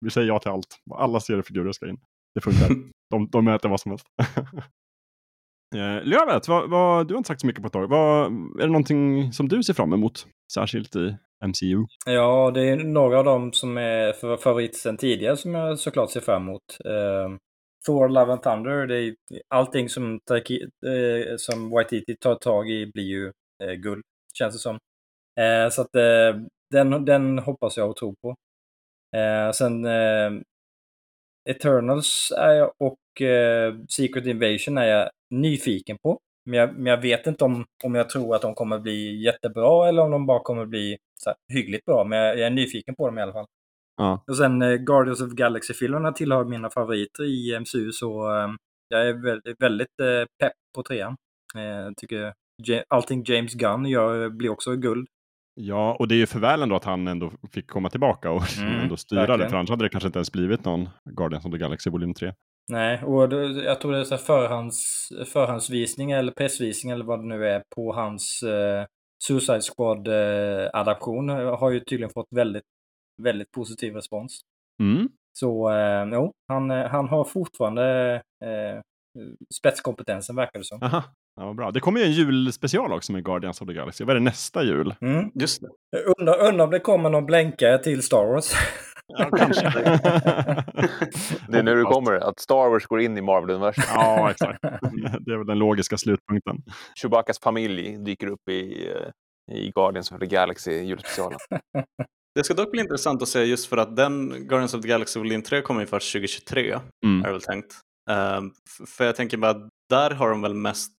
Vi 0.01 0.11
säger 0.11 0.29
ja 0.29 0.39
till 0.39 0.51
allt. 0.51 0.77
Alla 0.95 1.21
seriefigurer 1.21 1.73
ska 1.73 1.89
in. 1.89 1.99
Det 2.35 2.41
funkar. 2.41 2.69
de, 3.11 3.29
de 3.31 3.45
mäter 3.45 3.69
vad 3.69 3.81
som 3.81 3.91
helst. 3.91 4.07
Eh, 5.75 6.05
Lövet, 6.05 6.49
vad, 6.49 6.71
vad, 6.71 7.09
du 7.09 7.15
har 7.15 7.19
inte 7.19 7.29
sagt 7.29 7.41
så 7.41 7.47
mycket 7.47 7.63
på 7.63 7.67
ett 7.67 7.73
tag. 7.73 7.89
Vad, 7.89 8.27
är 8.27 8.61
det 8.61 8.67
någonting 8.67 9.33
som 9.33 9.49
du 9.49 9.63
ser 9.63 9.75
fram 9.75 9.93
emot? 9.93 10.27
Särskilt 10.55 10.97
i 10.97 11.17
MCU? 11.47 11.87
Ja, 12.07 12.51
det 12.55 12.69
är 12.69 12.77
några 12.77 13.19
av 13.19 13.25
dem 13.25 13.53
som 13.53 13.79
är 13.79 14.13
favoriter 14.13 14.43
favorit 14.43 14.77
sedan 14.77 14.97
tidigare 14.97 15.37
som 15.37 15.55
jag 15.55 15.79
såklart 15.79 16.11
ser 16.11 16.21
fram 16.21 16.43
emot. 16.43 16.63
Eh, 16.85 17.39
Thor, 17.87 18.09
Love 18.09 18.33
and 18.33 18.43
Thunder, 18.43 18.87
det 18.87 18.99
är 18.99 19.15
allting 19.49 19.89
som, 19.89 20.21
Taiki, 20.27 20.63
eh, 20.63 21.37
som 21.37 21.71
Waititi 21.71 22.17
tar 22.17 22.35
tag 22.35 22.71
i 22.71 22.91
blir 22.95 23.05
ju 23.05 23.33
eh, 23.65 23.73
guld, 23.73 24.05
känns 24.35 24.55
det 24.55 24.59
som. 24.59 24.79
Eh, 25.41 25.71
så 25.71 25.83
att 25.83 25.95
eh, 25.95 26.43
den, 26.71 27.05
den 27.05 27.39
hoppas 27.39 27.77
jag 27.77 27.91
och 27.91 27.97
tror 27.97 28.15
på. 28.23 28.35
Eh, 29.19 29.53
sen 29.53 29.85
eh, 29.85 30.31
Eternals 31.51 32.33
är 32.39 32.53
jag 32.53 32.73
och 32.79 33.23
eh, 33.23 33.75
Secret 33.89 34.27
Invasion 34.27 34.79
är 34.79 34.87
jag 34.87 35.11
nyfiken 35.31 35.97
på. 36.03 36.19
Men 36.51 36.59
jag, 36.59 36.75
men 36.75 36.87
jag 36.87 37.01
vet 37.03 37.27
inte 37.27 37.45
om, 37.45 37.65
om 37.85 37.95
jag 37.95 38.09
tror 38.11 38.35
att 38.35 38.43
de 38.43 38.55
kommer 38.55 38.79
bli 38.79 39.25
jättebra 39.25 39.89
eller 39.89 40.03
om 40.03 40.11
de 40.11 40.27
bara 40.27 40.41
kommer 40.43 40.67
bli 40.67 40.97
så 41.25 41.31
här, 41.31 41.37
hyggligt 41.53 41.85
bra. 41.85 42.05
Men 42.05 42.19
jag, 42.19 42.39
jag 42.39 42.47
är 42.47 42.51
nyfiken 42.51 42.95
på 42.95 43.07
dem 43.07 43.19
i 43.19 43.23
alla 43.23 43.33
fall. 43.33 43.47
Ja. 43.97 44.25
Och 44.31 44.37
sen 44.37 44.63
eh, 44.63 44.75
Guardians 44.75 45.21
of 45.21 45.31
Galaxy-filmerna 45.33 46.13
tillhör 46.13 46.45
mina 46.45 46.71
favoriter 46.71 47.25
i 47.25 47.61
MCU 47.61 47.93
så 47.93 48.37
eh, 48.37 48.49
jag 48.89 49.09
är 49.09 49.23
väldigt, 49.23 49.63
väldigt 49.63 50.01
eh, 50.03 50.25
pepp 50.43 50.53
på 50.77 50.83
trean. 50.83 51.17
Eh, 51.57 51.93
tycker 51.97 52.33
allting 52.89 53.23
James 53.27 53.55
Gunn 53.55 53.87
gör 53.87 54.29
blir 54.29 54.49
också 54.51 54.77
guld. 54.77 55.09
Ja, 55.61 55.97
och 55.99 56.09
det 56.09 56.15
är 56.15 56.17
ju 56.17 56.27
för 56.27 56.39
väl 56.39 56.63
ändå 56.63 56.77
att 56.77 56.85
han 56.85 57.09
ändå 57.09 57.33
fick 57.53 57.67
komma 57.71 57.91
tillbaka 57.91 58.31
och 58.31 58.43
Mm, 58.59 58.73
ändå 58.83 58.97
styra 58.97 59.21
det. 59.21 59.27
verkligen. 59.27 59.51
För 59.51 59.57
annars 59.57 59.71
hade 59.71 59.85
det 59.85 59.89
kanske 59.89 60.07
inte 60.07 60.19
ens 60.19 60.33
blivit 60.33 60.65
någon 60.65 60.89
Guardians 61.11 61.45
of 61.45 61.53
the 61.53 61.59
Galaxy 61.59 61.91
volym 61.91 62.15
3. 62.15 62.33
Nej, 62.69 63.03
och 63.05 63.33
jag 63.33 63.81
tror 63.81 63.93
det 63.93 63.99
är 63.99 64.05
så 64.05 64.15
här 64.15 64.23
förhands, 64.23 65.09
förhandsvisning 65.27 66.11
eller 66.11 66.33
pressvisning 66.33 66.93
eller 66.93 67.05
vad 67.05 67.21
det 67.21 67.27
nu 67.27 67.49
är 67.49 67.63
på 67.75 67.93
hans 67.93 68.43
eh, 68.43 68.85
Suicide 69.25 69.61
Squad-adaption 69.61 71.29
har 71.29 71.71
ju 71.71 71.81
tydligen 71.81 72.11
fått 72.11 72.29
väldigt, 72.31 72.65
väldigt 73.23 73.51
positiv 73.51 73.95
respons. 73.95 74.41
Mm. 74.83 75.09
Så 75.39 75.71
eh, 75.71 76.09
jo, 76.13 76.33
han, 76.49 76.71
eh, 76.71 76.87
han 76.87 77.09
har 77.09 77.25
fortfarande 77.25 78.15
eh, 78.45 78.81
spetskompetensen 79.55 80.37
verkar 80.37 80.59
det 80.59 80.65
som. 80.65 80.83
Aha, 80.83 81.03
ja, 81.37 81.47
vad 81.47 81.57
bra. 81.57 81.71
Det 81.71 81.81
kommer 81.81 82.01
ju 82.01 82.07
en 82.07 82.13
julspecial 82.13 82.93
också 82.93 83.13
med 83.13 83.25
Guardians 83.25 83.61
of 83.61 83.69
the 83.69 83.75
Galaxy. 83.75 84.05
Vad 84.05 84.17
är 84.17 84.21
det 84.21 84.25
nästa 84.25 84.65
jul? 84.65 84.95
Mm. 85.01 85.31
Just 85.35 85.61
det. 85.61 85.69
Jag 85.91 86.19
Undrar, 86.19 86.49
undrar 86.49 86.65
om 86.65 86.71
det 86.71 86.81
kommer 86.81 87.11
någon 87.11 87.27
blänkare 87.27 87.79
till 87.79 88.03
Star 88.03 88.27
Wars. 88.27 88.53
Ja, 89.09 89.31
kanske. 89.37 89.71
Det 91.49 91.59
är 91.59 91.63
nu 91.63 91.83
Hoppas. 91.83 91.95
kommer, 91.95 92.13
att 92.13 92.41
Star 92.41 92.71
Wars 92.71 92.87
går 92.87 93.01
in 93.01 93.19
i 93.19 93.21
Marvel-universum. 93.21 93.85
Ja, 93.95 94.31
exakt. 94.31 94.63
Det 95.21 95.33
är 95.33 95.37
väl 95.37 95.47
den 95.47 95.59
logiska 95.59 95.97
slutpunkten. 95.99 96.57
Chewbaccas 97.03 97.39
familj 97.41 97.99
dyker 97.99 98.27
upp 98.27 98.49
i, 98.51 98.89
eh, 98.91 99.57
i 99.57 99.71
Guardians 99.75 100.13
of 100.13 100.19
the 100.21 100.27
Galaxy 100.27 100.73
julspecialen. 100.73 101.39
Det 102.35 102.45
ska 102.45 102.55
dock 102.55 102.71
bli 102.71 102.81
intressant 102.81 103.23
att 103.23 103.29
se 103.29 103.45
just 103.45 103.67
för 103.67 103.77
att 103.77 103.97
den 103.97 104.29
Guardians 104.49 104.75
of 104.75 104.83
the 104.83 104.89
Galaxy 104.89 105.19
volym 105.21 105.43
3 105.43 105.63
kommer 105.63 105.81
ju 105.81 105.87
först 105.87 106.13
2023. 106.13 106.79
Mm. 107.05 107.25
är 107.25 107.33
väl 107.33 107.41
tänkt. 107.43 107.75
F- 108.11 108.89
för 108.89 109.05
jag 109.05 109.17
tänker 109.17 109.37
bara 109.37 109.51
att 109.51 109.69
där 109.91 110.11
har 110.11 110.31
de 110.31 110.43
väl 110.43 110.55
mest 110.55 110.93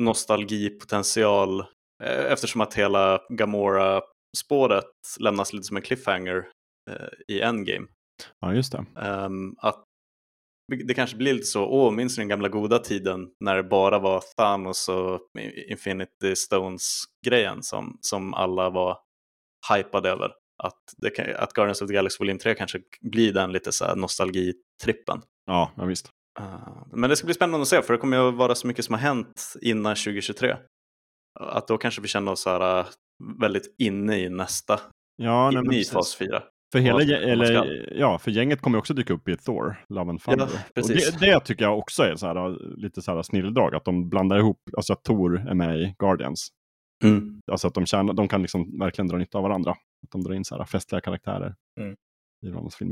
nostalgipotential 0.00 1.60
eh, 2.04 2.32
eftersom 2.32 2.60
att 2.60 2.74
hela 2.74 3.20
Gamora-spåret 3.28 4.84
lämnas 5.20 5.52
lite 5.52 5.64
som 5.64 5.76
en 5.76 5.82
cliffhanger 5.82 6.44
i 7.28 7.40
Endgame. 7.40 7.86
Ja, 8.40 8.54
just 8.54 8.72
det. 8.72 8.84
Ehm, 9.00 9.54
att 9.58 9.84
det 10.86 10.94
kanske 10.94 11.16
blir 11.16 11.34
lite 11.34 11.46
så, 11.46 11.66
åh, 11.66 11.92
minns 11.92 12.18
ni 12.18 12.22
den 12.22 12.28
gamla 12.28 12.48
goda 12.48 12.78
tiden 12.78 13.28
när 13.40 13.56
det 13.56 13.62
bara 13.62 13.98
var 13.98 14.22
Thanos 14.36 14.88
och 14.88 15.20
Infinity 15.68 16.36
Stones-grejen 16.36 17.62
som, 17.62 17.98
som 18.00 18.34
alla 18.34 18.70
var 18.70 18.98
hypade 19.74 20.10
över. 20.10 20.32
Att, 20.62 20.80
det 20.96 21.10
kan, 21.10 21.26
att 21.36 21.52
Guardians 21.52 21.82
of 21.82 21.88
the 21.88 21.94
Galaxy 21.94 22.18
volym 22.18 22.38
3 22.38 22.54
kanske 22.54 22.80
blir 23.00 23.32
den 23.32 23.52
lite 23.52 23.72
så 23.72 23.84
här 23.84 23.96
nostalgitrippen. 23.96 25.22
Ja, 25.46 25.72
ja 25.76 25.84
visst. 25.84 26.10
Uh, 26.40 26.86
men 26.92 27.10
det 27.10 27.16
ska 27.16 27.24
bli 27.24 27.34
spännande 27.34 27.62
att 27.62 27.68
se 27.68 27.82
för 27.82 27.92
det 27.92 27.98
kommer 27.98 28.16
ju 28.16 28.28
att 28.28 28.34
vara 28.34 28.54
så 28.54 28.66
mycket 28.66 28.84
som 28.84 28.92
har 28.92 29.00
hänt 29.00 29.54
innan 29.60 29.96
2023. 29.96 30.56
Att 31.40 31.68
då 31.68 31.78
kanske 31.78 32.00
vi 32.00 32.08
känner 32.08 32.32
oss 32.32 32.42
så 32.42 32.50
här, 32.50 32.78
uh, 32.80 32.86
väldigt 33.40 33.74
inne 33.78 34.18
i 34.18 34.28
nästa, 34.28 34.80
Ja, 35.16 35.50
nej, 35.50 35.64
inne 35.64 35.74
i 35.74 35.78
precis. 35.78 35.92
fas 35.92 36.16
4. 36.16 36.42
För, 36.72 36.78
hela, 36.78 36.98
man 36.98 37.10
eller, 37.10 37.92
ja, 37.96 38.18
för 38.18 38.30
gänget 38.30 38.60
kommer 38.60 38.78
också 38.78 38.94
dyka 38.94 39.12
upp 39.14 39.28
i 39.28 39.36
Thor, 39.36 39.84
Love 39.88 40.10
and 40.10 40.22
Thunder. 40.22 40.48
Ja, 40.74 40.82
det, 40.82 41.20
det 41.20 41.40
tycker 41.40 41.64
jag 41.64 41.78
också 41.78 42.02
är 42.02 42.16
så 42.16 42.26
här, 42.26 42.76
lite 42.76 43.02
så 43.02 43.14
här 43.14 43.22
snilledrag, 43.22 43.74
att 43.74 43.84
de 43.84 44.08
blandar 44.08 44.38
ihop, 44.38 44.58
alltså 44.76 44.92
att 44.92 45.04
Thor 45.04 45.48
är 45.48 45.54
med 45.54 45.80
i 45.80 45.94
Guardians. 45.98 46.48
Mm. 47.04 47.40
Alltså 47.52 47.68
att 47.68 47.74
de, 47.74 47.86
tjänar, 47.86 48.14
de 48.14 48.28
kan 48.28 48.42
liksom 48.42 48.78
verkligen 48.78 49.08
dra 49.08 49.16
nytta 49.16 49.38
av 49.38 49.44
varandra. 49.44 49.70
Att 49.70 50.10
de 50.12 50.22
drar 50.24 50.34
in 50.34 50.44
så 50.44 50.58
här 50.58 50.64
festliga 50.64 51.00
karaktärer 51.00 51.54
Mm. 51.80 51.96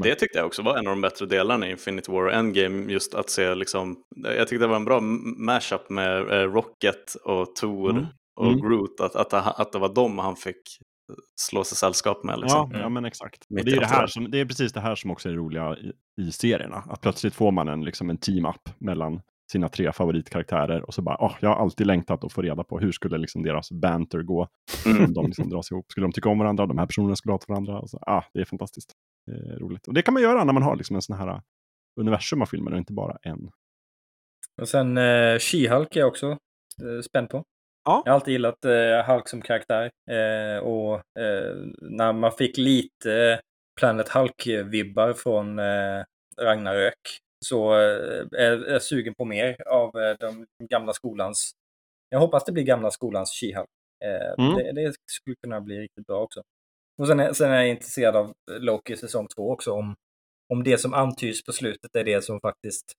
Det 0.02 0.14
tyckte 0.14 0.38
jag 0.38 0.46
också 0.46 0.62
var 0.62 0.78
en 0.78 0.86
av 0.86 0.92
de 0.92 1.00
bättre 1.00 1.26
delarna 1.26 1.68
i 1.68 1.70
Infinity 1.70 2.12
War 2.12 2.24
och 2.26 2.32
Endgame. 2.32 2.92
Just 2.92 3.14
att 3.14 3.30
se 3.30 3.54
liksom, 3.54 4.02
jag 4.16 4.48
tyckte 4.48 4.64
det 4.64 4.68
var 4.68 4.76
en 4.76 4.84
bra 4.84 5.00
mashup 5.36 5.90
med 5.90 6.20
eh, 6.20 6.52
Rocket 6.52 7.14
och 7.24 7.56
Thor 7.56 7.90
Mm. 7.90 8.06
och 8.40 8.46
Mm. 8.46 8.60
Groot. 8.60 9.00
Att, 9.00 9.16
att, 9.16 9.60
att 9.60 9.72
det 9.72 9.78
var 9.78 9.94
dem 9.94 10.18
han 10.18 10.36
fick 10.36 10.62
slå 11.36 11.64
sig 11.64 11.76
sällskap 11.76 12.24
med. 12.24 12.40
Liksom. 12.40 12.70
Ja, 12.72 12.78
ja, 12.78 12.88
men 12.88 13.04
exakt. 13.04 13.44
Det, 13.48 13.60
är 13.60 13.80
det, 13.80 13.86
här 13.86 14.06
som, 14.06 14.30
det 14.30 14.40
är 14.40 14.44
precis 14.44 14.72
det 14.72 14.80
här 14.80 14.94
som 14.94 15.10
också 15.10 15.28
är 15.28 15.32
roliga 15.32 15.76
i, 15.76 15.92
i 16.22 16.32
serierna. 16.32 16.76
Att 16.76 17.00
plötsligt 17.00 17.34
får 17.34 17.52
man 17.52 17.68
en, 17.68 17.84
liksom 17.84 18.10
en 18.10 18.18
team-up 18.18 18.68
mellan 18.78 19.20
sina 19.52 19.68
tre 19.68 19.92
favoritkaraktärer 19.92 20.82
och 20.82 20.94
så 20.94 21.02
bara, 21.02 21.16
åh, 21.20 21.36
jag 21.40 21.48
har 21.48 21.56
alltid 21.56 21.86
längtat 21.86 22.24
att 22.24 22.32
få 22.32 22.42
reda 22.42 22.64
på 22.64 22.78
hur 22.78 22.92
skulle 22.92 23.18
liksom 23.18 23.42
deras 23.42 23.72
banter 23.72 24.22
gå. 24.22 24.48
Mm. 24.86 25.04
Om 25.04 25.14
de 25.14 25.26
liksom 25.26 25.48
dras 25.48 25.70
ihop. 25.70 25.90
Skulle 25.90 26.04
de 26.06 26.12
tycka 26.12 26.28
om 26.28 26.38
varandra? 26.38 26.66
De 26.66 26.78
här 26.78 26.86
personerna 26.86 27.16
skulle 27.16 27.32
hata 27.32 27.44
varandra? 27.48 27.80
Och 27.80 27.90
så, 27.90 27.98
ah, 28.06 28.24
det 28.34 28.40
är 28.40 28.44
fantastiskt. 28.44 28.92
Det 29.26 29.32
är 29.32 29.58
roligt. 29.58 29.88
Och 29.88 29.94
det 29.94 30.02
kan 30.02 30.14
man 30.14 30.22
göra 30.22 30.44
när 30.44 30.52
man 30.52 30.62
har 30.62 30.76
liksom 30.76 30.96
en 30.96 31.02
sån 31.02 31.16
här 31.16 31.28
uh, 31.28 31.40
universum 32.00 32.42
av 32.42 32.46
filmer 32.46 32.72
och 32.72 32.78
inte 32.78 32.92
bara 32.92 33.18
en. 33.22 33.50
Och 34.62 34.68
sen 34.68 34.98
eh, 34.98 35.36
She-Hulk 35.38 35.96
är 35.96 36.00
jag 36.00 36.08
också 36.08 36.30
eh, 36.82 37.02
spänd 37.04 37.28
på. 37.28 37.44
Ja. 37.84 38.02
Jag 38.04 38.12
har 38.12 38.14
alltid 38.14 38.32
gillat 38.32 38.64
eh, 38.64 39.06
Hulk 39.06 39.28
som 39.28 39.42
karaktär. 39.42 39.90
Eh, 40.10 40.58
och 40.58 40.94
eh, 40.94 41.56
när 41.80 42.12
man 42.12 42.32
fick 42.32 42.56
lite 42.58 43.12
eh, 43.14 43.38
Planet 43.80 44.08
Hulk-vibbar 44.08 45.12
från 45.12 45.58
eh, 45.58 46.04
Ragnarök 46.40 47.18
så 47.44 47.74
eh, 47.74 48.26
är 48.32 48.70
jag 48.72 48.82
sugen 48.82 49.14
på 49.14 49.24
mer 49.24 49.56
av 49.68 50.00
eh, 50.00 50.16
de 50.20 50.46
gamla 50.70 50.92
skolans... 50.92 51.52
Jag 52.08 52.18
hoppas 52.20 52.44
det 52.44 52.52
blir 52.52 52.64
gamla 52.64 52.90
skolans 52.90 53.40
She-Hulk. 53.42 53.66
Eh, 54.04 54.44
Mm. 54.44 54.54
det, 54.54 54.72
det 54.72 54.94
skulle 55.10 55.36
kunna 55.42 55.60
bli 55.60 55.78
riktigt 55.80 56.06
bra 56.06 56.22
också. 56.22 56.42
Och 57.02 57.06
sen 57.06 57.20
är, 57.20 57.32
sen 57.32 57.50
är 57.50 57.56
jag 57.56 57.68
intresserad 57.68 58.16
av 58.16 58.32
Loki 58.50 58.96
säsong 58.96 59.26
två 59.36 59.50
också. 59.52 59.72
Om, 59.72 59.94
om 60.52 60.64
det 60.64 60.78
som 60.78 60.94
antyds 60.94 61.44
på 61.44 61.52
slutet 61.52 61.96
är 61.96 62.04
det 62.04 62.24
som 62.24 62.40
faktiskt 62.40 62.92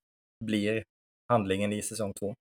blir 0.45 0.84
handlingen 1.30 1.74
i 1.74 1.82
säsong 1.82 2.14
två. 2.20 2.36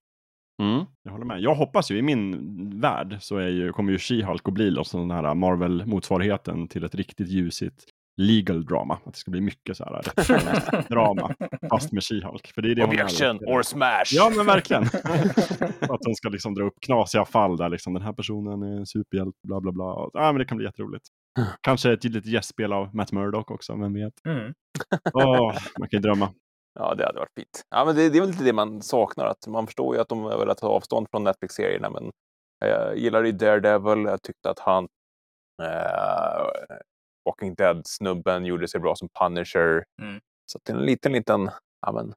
Mm, 0.60 0.84
jag 1.02 1.12
håller 1.12 1.24
med. 1.24 1.40
Jag 1.40 1.54
hoppas 1.54 1.90
ju, 1.90 1.98
i 1.98 2.02
min 2.02 2.80
värld 2.80 3.16
så 3.20 3.36
är 3.36 3.48
ju, 3.48 3.72
kommer 3.72 3.92
ju 3.92 3.98
She-Hulk 3.98 4.40
att 4.44 4.54
bli 4.54 4.70
liksom 4.70 5.08
den 5.08 5.10
här 5.10 5.34
Marvel-motsvarigheten 5.34 6.68
till 6.68 6.84
ett 6.84 6.94
riktigt 6.94 7.28
ljusigt 7.28 7.84
legal 8.16 8.64
drama. 8.64 8.94
Att 8.94 9.12
det 9.14 9.18
ska 9.18 9.30
bli 9.30 9.40
mycket 9.40 9.76
så 9.76 9.84
här 9.84 10.02
drama 10.88 11.34
fast 11.70 11.92
med 11.92 12.02
She-Hulk. 12.02 12.54
För 12.54 12.62
det 12.62 12.70
är 12.70 12.74
det 12.74 12.82
hon 12.82 12.90
är. 12.90 12.94
Objection 12.94 13.36
or 13.36 13.62
smash! 13.62 14.12
Ja, 14.12 14.32
men 14.36 14.46
verkligen. 14.46 14.82
att 15.80 16.04
hon 16.04 16.14
ska 16.14 16.28
liksom 16.28 16.54
dra 16.54 16.64
upp 16.64 16.80
knasiga 16.80 17.24
fall 17.24 17.56
där 17.56 17.68
liksom 17.68 17.94
den 17.94 18.02
här 18.02 18.12
personen 18.12 18.62
är 18.62 18.76
en 18.76 18.86
superhjälte, 18.86 19.38
bla 19.48 19.60
bla 19.60 19.72
bla. 19.72 20.10
Ja, 20.12 20.32
men 20.32 20.38
det 20.38 20.44
kan 20.44 20.56
bli 20.56 20.66
jätteroligt. 20.66 21.04
Kanske 21.60 21.92
ett 21.92 22.04
litet 22.04 22.26
gästspel 22.26 22.72
av 22.72 22.94
Matt 22.94 23.12
Murdock 23.12 23.50
också, 23.50 23.76
vem 23.76 23.94
vet. 23.94 24.14
Mm. 24.26 24.52
Åh, 25.14 25.54
man 25.78 25.88
kan 25.88 25.98
ju 25.98 26.02
drömma. 26.02 26.28
Ja, 26.74 26.94
det 26.94 27.06
hade 27.06 27.18
varit 27.18 27.34
fint. 27.36 27.62
Ja, 27.70 27.84
men 27.84 27.96
det, 27.96 28.08
det 28.08 28.18
är 28.18 28.20
väl 28.20 28.30
lite 28.30 28.44
det 28.44 28.52
man 28.52 28.82
saknar. 28.82 29.26
Att 29.26 29.46
man 29.46 29.66
förstår 29.66 29.94
ju 29.94 30.00
att 30.00 30.08
de 30.08 30.22
har 30.22 30.38
velat 30.38 30.58
ta 30.58 30.68
avstånd 30.68 31.06
från 31.10 31.24
Netflix-serierna, 31.24 31.90
men 31.90 32.10
jag 32.58 32.96
gillar 32.96 33.24
ju 33.24 33.32
Daredevil. 33.32 34.04
Jag 34.04 34.22
tyckte 34.22 34.50
att 34.50 34.58
han, 34.58 34.88
eh, 35.62 36.46
Walking 37.24 37.54
Dead-snubben, 37.54 38.44
gjorde 38.44 38.68
sig 38.68 38.80
bra 38.80 38.94
som 38.96 39.08
Punisher. 39.20 39.84
Mm. 40.02 40.20
Så 40.52 40.58
att 40.58 40.68
en 40.68 40.78
liten, 40.78 41.12
liten, 41.12 41.50
ja 41.86 41.92
men, 41.92 42.12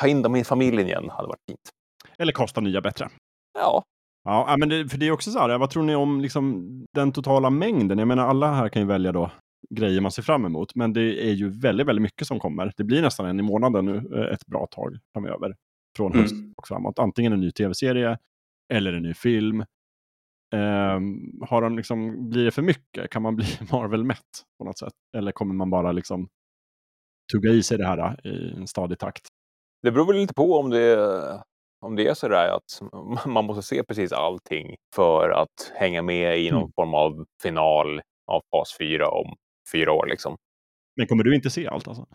ta 0.00 0.06
in 0.06 0.22
dem 0.22 0.36
i 0.36 0.44
familjen 0.44 0.86
igen 0.86 1.10
hade 1.10 1.28
varit 1.28 1.42
fint. 1.48 1.70
Eller 2.18 2.32
kosta 2.32 2.60
nya 2.60 2.80
bättre. 2.80 3.08
Ja, 3.58 3.84
ja, 4.24 4.56
men 4.58 4.68
det, 4.68 4.88
för 4.88 4.98
det 4.98 5.06
är 5.06 5.12
också 5.12 5.30
så 5.30 5.38
här, 5.38 5.58
vad 5.58 5.70
tror 5.70 5.82
ni 5.82 5.94
om 5.94 6.20
liksom 6.20 6.66
den 6.92 7.12
totala 7.12 7.50
mängden? 7.50 7.98
Jag 7.98 8.08
menar, 8.08 8.26
alla 8.26 8.52
här 8.52 8.68
kan 8.68 8.82
ju 8.82 8.88
välja 8.88 9.12
då 9.12 9.30
grejer 9.70 10.00
man 10.00 10.10
ser 10.12 10.22
fram 10.22 10.44
emot, 10.44 10.74
men 10.74 10.92
det 10.92 11.28
är 11.28 11.32
ju 11.32 11.48
väldigt, 11.48 11.86
väldigt 11.86 12.02
mycket 12.02 12.26
som 12.26 12.38
kommer. 12.40 12.72
Det 12.76 12.84
blir 12.84 13.02
nästan 13.02 13.26
en 13.26 13.40
i 13.40 13.42
månaden 13.42 13.84
nu 13.84 13.96
eh, 13.96 14.34
ett 14.34 14.46
bra 14.46 14.66
tag 14.70 14.98
framöver. 15.12 15.56
Från 15.96 16.12
Mm. 16.12 16.22
höst 16.22 16.34
och 16.56 16.68
framåt. 16.68 16.98
Antingen 16.98 17.32
en 17.32 17.40
ny 17.40 17.50
tv-serie 17.52 18.18
eller 18.72 18.92
en 18.92 19.02
ny 19.02 19.14
film. 19.14 19.64
Ehm, 20.54 21.40
har 21.48 21.62
de 21.62 21.76
liksom, 21.76 22.28
blir 22.30 22.44
det 22.44 22.50
för 22.50 22.62
mycket? 22.62 23.10
Kan 23.10 23.22
man 23.22 23.36
bli 23.36 23.44
Marvel-mätt 23.72 24.44
på 24.58 24.64
något 24.64 24.78
sätt? 24.78 24.92
Eller 25.16 25.32
kommer 25.32 25.54
man 25.54 25.70
bara 25.70 25.92
liksom 25.92 26.28
tugga 27.32 27.50
i 27.50 27.62
sig 27.62 27.78
det 27.78 27.86
här 27.86 28.20
eh, 28.24 28.30
i 28.32 28.54
en 28.56 28.66
stadig 28.66 28.98
takt? 28.98 29.28
det 29.82 29.92
beror 29.92 30.06
väl 30.06 30.16
lite 30.16 30.34
på 30.34 30.58
om 30.58 30.70
det, 30.70 30.96
om 31.80 31.96
det 31.96 32.08
är 32.08 32.14
så 32.14 32.28
där 32.28 32.48
att 32.56 32.82
man 33.26 33.44
måste 33.44 33.62
se 33.62 33.82
precis 33.82 34.12
allting 34.12 34.74
för 34.94 35.30
att 35.30 35.72
hänga 35.74 36.02
med 36.02 36.38
i 36.40 36.50
någon 36.50 36.60
Mm. 36.60 36.72
form 36.72 36.94
av 36.94 37.26
final 37.42 38.00
av 38.32 38.42
fas 38.50 38.76
4 38.78 39.08
om 39.08 39.34
fyra 39.72 39.92
år. 39.92 40.06
Liksom. 40.06 40.36
Men 40.96 41.06
kommer 41.06 41.24
du 41.24 41.34
inte 41.34 41.50
se 41.50 41.66
allt 41.68 41.88
alltså? 41.88 42.06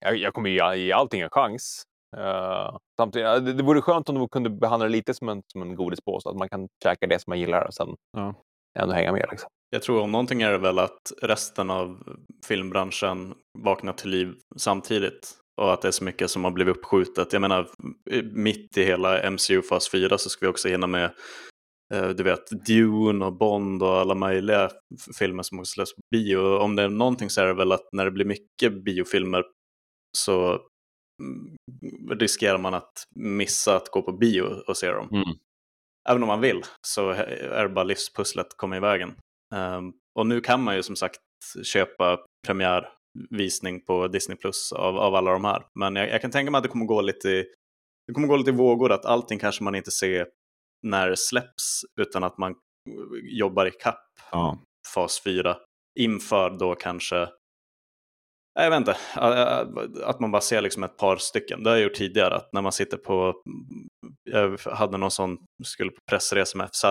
jag, 0.00 0.16
jag 0.16 0.34
kommer 0.34 0.50
ge, 0.50 0.74
ge 0.84 0.92
allting 0.92 1.20
en 1.20 1.30
chans. 1.30 1.82
Uh, 2.16 2.78
samtidigt, 2.96 3.44
det, 3.44 3.52
det 3.52 3.62
vore 3.62 3.80
skönt 3.80 4.08
om 4.08 4.14
de 4.14 4.28
kunde 4.28 4.50
behandla 4.50 4.86
det 4.86 4.92
lite 4.92 5.14
som 5.14 5.28
en, 5.28 5.42
som 5.52 5.62
en 5.62 5.74
godispåse, 5.74 6.28
att 6.28 6.36
man 6.36 6.48
kan 6.48 6.68
käka 6.84 7.06
det 7.06 7.18
som 7.18 7.30
man 7.30 7.40
gillar 7.40 7.66
och 7.66 7.74
sen 7.74 7.88
Ja. 8.16 8.34
ändå 8.78 8.94
hänga 8.94 9.12
med. 9.12 9.26
Liksom. 9.30 9.48
Jag 9.70 9.82
tror 9.82 10.02
om 10.02 10.12
någonting 10.12 10.42
är 10.42 10.52
det 10.52 10.58
väl 10.58 10.78
att 10.78 11.12
resten 11.22 11.70
av 11.70 12.02
filmbranschen 12.46 13.34
vaknar 13.58 13.92
till 13.92 14.10
liv 14.10 14.34
samtidigt 14.56 15.32
och 15.60 15.72
att 15.72 15.82
det 15.82 15.88
är 15.88 15.92
så 15.92 16.04
mycket 16.04 16.30
som 16.30 16.44
har 16.44 16.50
blivit 16.50 16.76
uppskjutet. 16.76 17.32
Jag 17.32 17.42
menar, 17.42 17.68
mitt 18.32 18.78
i 18.78 18.84
hela 18.84 19.30
MCU 19.30 19.62
fas 19.62 19.90
4 19.90 20.18
så 20.18 20.30
ska 20.30 20.46
vi 20.46 20.52
också 20.52 20.68
hinna 20.68 20.86
med 20.86 21.10
du 21.90 22.22
vet, 22.22 22.50
Dune 22.66 23.24
och 23.24 23.32
Bond 23.32 23.82
och 23.82 23.98
alla 23.98 24.14
möjliga 24.14 24.70
filmer 25.18 25.42
som 25.42 25.58
också 25.58 25.70
släpps 25.72 25.94
på 25.94 26.00
bio. 26.10 26.38
Om 26.38 26.76
det 26.76 26.82
är 26.82 26.88
någonting 26.88 27.30
så 27.30 27.40
är 27.40 27.46
det 27.46 27.54
väl 27.54 27.72
att 27.72 27.88
när 27.92 28.04
det 28.04 28.10
blir 28.10 28.24
mycket 28.24 28.84
biofilmer 28.84 29.44
så 30.18 30.50
mm, 31.22 31.56
riskerar 32.18 32.58
man 32.58 32.74
att 32.74 33.04
missa 33.16 33.76
att 33.76 33.88
gå 33.88 34.02
på 34.02 34.12
bio 34.12 34.42
och 34.42 34.76
se 34.76 34.90
dem. 34.90 35.08
Mm. 35.12 35.36
Även 36.08 36.22
om 36.22 36.26
man 36.26 36.40
vill 36.40 36.62
så 36.86 37.10
är 37.10 37.62
det 37.62 37.68
bara 37.68 37.84
livspusslet 37.84 38.56
kommer 38.56 38.76
i 38.76 38.80
vägen. 38.80 39.14
Ehm, 39.54 39.92
och 40.18 40.26
nu 40.26 40.40
kan 40.40 40.62
man 40.62 40.76
ju 40.76 40.82
som 40.82 40.96
sagt 40.96 41.20
köpa 41.62 42.18
premiärvisning 42.46 43.84
på 43.84 44.08
Disney 44.08 44.36
Plus 44.36 44.72
av, 44.72 44.98
av 44.98 45.14
alla 45.14 45.32
de 45.32 45.44
här. 45.44 45.66
Men 45.78 45.96
jag, 45.96 46.08
jag 46.08 46.20
kan 46.20 46.30
tänka 46.30 46.50
mig 46.50 46.58
att 46.58 46.62
det 46.62 46.68
kommer 46.68 46.86
gå 46.86 47.00
lite 47.00 47.28
i, 47.28 47.44
det 48.06 48.14
kommer 48.14 48.28
gå 48.28 48.36
lite 48.36 48.50
i 48.50 48.54
vågor, 48.54 48.92
att 48.92 49.04
allting 49.04 49.38
kanske 49.38 49.64
man 49.64 49.74
inte 49.74 49.90
ser 49.90 50.26
när 50.86 51.10
det 51.10 51.16
släpps 51.16 51.80
utan 52.00 52.24
att 52.24 52.38
man 52.38 52.54
jobbar 53.22 53.66
i 53.66 53.70
kapp 53.70 54.04
Ja. 54.32 54.58
fas 54.94 55.20
4 55.24 55.56
inför 56.00 56.50
då 56.50 56.74
kanske 56.74 57.28
jag 58.54 58.70
vet 58.70 58.76
inte, 58.78 58.96
att 60.04 60.20
man 60.20 60.30
bara 60.30 60.42
ser 60.42 60.60
liksom 60.60 60.84
ett 60.84 60.96
par 60.96 61.16
stycken. 61.16 61.62
Det 61.62 61.70
har 61.70 61.76
jag 61.76 61.84
gjort 61.84 61.94
tidigare, 61.94 62.34
att 62.34 62.52
när 62.52 62.62
man 62.62 62.72
sitter 62.72 62.96
på, 62.96 63.42
jag 64.30 64.58
hade 64.58 64.98
någon 64.98 65.10
sån, 65.10 65.38
skulle 65.64 65.90
på 65.90 65.98
pressresa 66.10 66.58
med 66.58 66.70
FZ, 66.72 66.84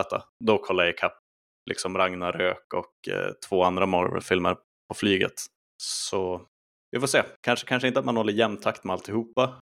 då 0.45 0.57
kollade 0.57 0.87
jag 0.87 0.95
ikapp 0.95 1.17
liksom 1.69 1.97
Ragnarök 1.97 2.73
och 2.73 3.13
eh, 3.13 3.31
två 3.49 3.63
andra 3.63 3.85
Marvel-filmer 3.85 4.57
på 4.87 4.93
flyget. 4.95 5.33
Så 5.83 6.45
vi 6.91 6.99
får 6.99 7.07
se, 7.07 7.23
kanske, 7.41 7.67
kanske 7.67 7.87
inte 7.87 7.99
att 7.99 8.05
man 8.05 8.17
håller 8.17 8.33
jämn 8.33 8.57
takt 8.57 8.83
med 8.83 8.93
alltihopa, 8.93 9.59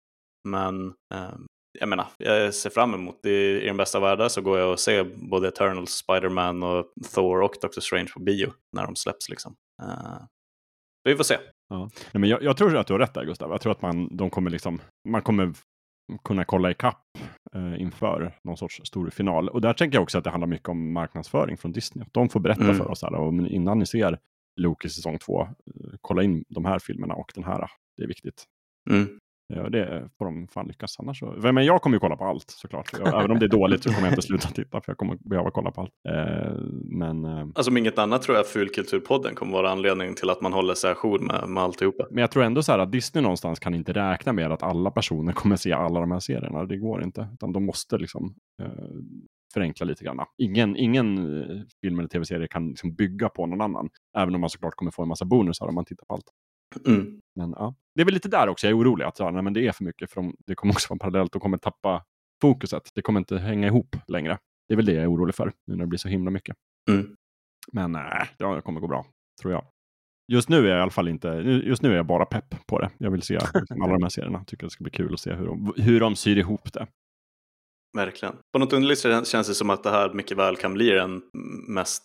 men 0.47 0.87
eh, 1.13 1.35
jag 1.79 1.89
menar, 1.89 2.07
jag 2.17 2.53
ser 2.53 2.69
fram 2.69 2.93
emot, 2.93 3.25
i, 3.25 3.61
i 3.61 3.65
den 3.65 3.77
bästa 3.77 3.99
världen 3.99 4.29
så 4.29 4.41
går 4.41 4.59
jag 4.59 4.71
och 4.71 4.79
ser 4.79 5.03
både 5.29 5.47
Eternals, 5.47 5.91
Spider-Man 5.91 6.63
och 6.63 6.85
Thor 7.13 7.41
och 7.41 7.55
Doctor 7.61 7.81
Strange 7.81 8.09
på 8.13 8.19
bio 8.19 8.53
när 8.75 8.85
de 8.85 8.95
släpps 8.95 9.29
liksom. 9.29 9.55
Eh, 9.83 10.23
vi 11.03 11.15
får 11.15 11.23
se. 11.23 11.37
Ja. 11.69 11.89
Nej, 12.11 12.21
men 12.21 12.29
jag, 12.29 12.43
jag 12.43 12.57
tror 12.57 12.77
att 12.77 12.87
du 12.87 12.93
har 12.93 12.99
rätt 12.99 13.13
där 13.13 13.25
Gustav. 13.25 13.51
Jag 13.51 13.61
tror 13.61 13.71
att 13.71 13.81
man, 13.81 14.17
de 14.17 14.29
kommer 14.29 14.49
liksom, 14.51 14.81
man 15.09 15.21
kommer 15.21 15.53
kunna 16.23 16.45
kolla 16.45 16.71
ikapp 16.71 17.01
eh, 17.55 17.81
inför 17.81 18.35
någon 18.43 18.57
sorts 18.57 18.81
stor 18.83 19.09
final. 19.09 19.49
Och 19.49 19.61
där 19.61 19.73
tänker 19.73 19.95
jag 19.97 20.03
också 20.03 20.17
att 20.17 20.23
det 20.23 20.29
handlar 20.29 20.47
mycket 20.47 20.69
om 20.69 20.93
marknadsföring 20.93 21.57
från 21.57 21.71
Disney. 21.71 22.05
Att 22.05 22.13
de 22.13 22.29
får 22.29 22.39
berätta 22.39 22.63
Mm. 22.63 22.75
för 22.77 22.91
oss 22.91 23.01
här, 23.01 23.13
och 23.15 23.33
innan 23.33 23.79
ni 23.79 23.85
ser 23.85 24.19
Loki 24.61 24.89
säsong 24.89 25.17
två, 25.19 25.41
eh, 25.41 25.49
kolla 26.01 26.23
in 26.23 26.43
de 26.49 26.65
här 26.65 26.79
filmerna 26.79 27.13
och 27.13 27.31
den 27.35 27.43
här. 27.43 27.67
Det 27.97 28.03
är 28.03 28.07
viktigt. 28.07 28.43
Mm. 28.89 29.19
Ja, 29.47 29.69
det 29.69 30.09
får 30.17 30.25
de 30.25 30.47
fan 30.47 30.67
lyckas 30.67 30.99
annars. 30.99 31.23
Men 31.53 31.65
jag 31.65 31.81
kommer 31.81 31.95
ju 31.95 31.99
kolla 31.99 32.15
på 32.15 32.25
allt 32.25 32.49
såklart. 32.49 32.89
Jag, 32.99 33.07
även 33.07 33.31
om 33.31 33.39
det 33.39 33.45
är 33.45 33.49
dåligt 33.49 33.83
så 33.83 33.89
kommer 33.89 34.07
jag 34.07 34.11
inte 34.11 34.21
sluta 34.27 34.47
titta 34.47 34.81
för 34.81 34.91
jag 34.91 34.97
kommer 34.97 35.17
behöva 35.29 35.51
kolla 35.51 35.71
på 35.71 35.81
allt. 35.81 35.91
Eh, 36.09 36.53
men, 36.83 37.25
eh, 37.25 37.47
Alltså 37.55 37.71
om 37.71 37.77
inget 37.77 37.99
annat 37.99 38.21
tror 38.21 38.37
jag 38.37 38.47
Fulkulturpodden 38.47 39.35
kommer 39.35 39.53
vara 39.53 39.69
anledningen 39.69 40.15
till 40.15 40.29
att 40.29 40.41
man 40.41 40.53
håller 40.53 40.73
sig 40.73 40.91
ajour 40.91 41.19
med, 41.19 41.49
med 41.49 41.63
alltihopa. 41.63 42.07
men 42.09 42.21
jag 42.21 42.31
tror 42.31 42.43
ändå 42.43 42.63
så 42.63 42.71
här 42.71 42.79
att 42.79 42.91
Disney 42.91 43.21
någonstans 43.21 43.59
kan 43.59 43.75
inte 43.75 43.93
räkna 43.93 44.33
med 44.33 44.51
att 44.51 44.63
alla 44.63 44.91
personer 44.91 45.33
kommer 45.33 45.55
se 45.55 45.73
alla 45.73 45.99
de 45.99 46.11
här 46.11 46.19
serierna. 46.19 46.65
Det 46.65 46.77
går 46.77 47.03
inte. 47.03 47.27
Utan 47.33 47.53
de 47.53 47.65
måste 47.65 47.97
liksom 47.97 48.35
eh, 48.61 48.67
förenkla 49.53 49.85
lite 49.85 50.03
grann. 50.03 50.19
Ingen, 50.37 50.75
ingen 50.77 51.17
eh, 51.41 51.61
film 51.81 51.99
eller 51.99 52.09
tv-serie 52.09 52.47
kan 52.47 52.69
liksom 52.69 52.95
bygga 52.95 53.29
på 53.29 53.45
någon 53.45 53.61
annan. 53.61 53.89
Även 54.17 54.35
om 54.35 54.41
man 54.41 54.49
såklart 54.49 54.75
kommer 54.75 54.91
få 54.91 55.01
en 55.01 55.07
massa 55.07 55.25
bonusar 55.25 55.67
om 55.67 55.75
man 55.75 55.85
tittar 55.85 56.05
på 56.05 56.13
allt. 56.13 56.25
Mm. 56.85 57.21
Men 57.35 57.51
ja, 57.57 57.75
det 57.95 58.01
är 58.01 58.05
väl 58.05 58.13
lite 58.13 58.29
där 58.29 58.47
också 58.47 58.67
jag 58.67 58.71
är 58.71 58.81
orolig. 58.81 59.05
Att 59.05 59.19
ja, 59.19 59.41
men 59.41 59.53
det 59.53 59.67
är 59.67 59.71
för 59.71 59.83
mycket. 59.83 60.11
För 60.11 60.21
de, 60.21 60.35
det 60.47 60.55
kommer 60.55 60.73
också 60.73 60.87
vara 60.89 60.99
parallellt. 60.99 61.31
De 61.33 61.39
kommer 61.39 61.57
tappa 61.57 62.03
fokuset. 62.41 62.89
Det 62.95 63.01
kommer 63.01 63.19
inte 63.19 63.37
hänga 63.37 63.67
ihop 63.67 63.95
längre. 64.07 64.37
Det 64.67 64.73
är 64.73 64.75
väl 64.75 64.85
det 64.85 64.93
jag 64.93 65.03
är 65.03 65.11
orolig 65.11 65.35
för. 65.35 65.53
Nu 65.67 65.75
när 65.75 65.83
det 65.83 65.87
blir 65.87 65.99
så 65.99 66.07
himla 66.07 66.31
mycket. 66.31 66.55
Mm. 66.89 67.15
Men 67.71 67.91
nej, 67.91 68.29
det 68.37 68.61
kommer 68.61 68.79
gå 68.79 68.87
bra. 68.87 69.05
Tror 69.41 69.53
jag. 69.53 69.65
Just 70.27 70.49
nu 70.49 70.57
är 70.57 70.69
jag 70.69 70.79
i 70.79 70.81
alla 70.81 70.91
fall 70.91 71.07
inte, 71.07 71.27
just 71.65 71.81
nu 71.81 71.91
är 71.91 71.95
jag 71.95 72.05
bara 72.05 72.25
pepp 72.25 72.67
på 72.67 72.79
det. 72.79 72.89
Jag 72.97 73.11
vill 73.11 73.21
se 73.21 73.33
liksom 73.53 73.81
alla 73.81 73.93
de 73.93 74.03
här 74.03 74.09
serierna. 74.09 74.43
Tycker 74.43 74.65
det 74.65 74.71
ska 74.71 74.83
bli 74.83 74.91
kul 74.91 75.13
att 75.13 75.19
se 75.19 75.33
hur 75.33 75.45
de, 75.45 75.73
hur 75.77 75.99
de 75.99 76.15
syr 76.15 76.37
ihop 76.37 76.73
det. 76.73 76.87
Verkligen. 77.97 78.35
På 78.53 78.59
något 78.59 78.73
underligt 78.73 78.99
sätt 78.99 79.27
känns 79.27 79.47
det 79.47 79.55
som 79.55 79.69
att 79.69 79.83
det 79.83 79.89
här 79.89 80.13
mycket 80.13 80.37
väl 80.37 80.55
kan 80.55 80.73
bli 80.73 80.89
den 80.89 81.21
mest 81.67 82.03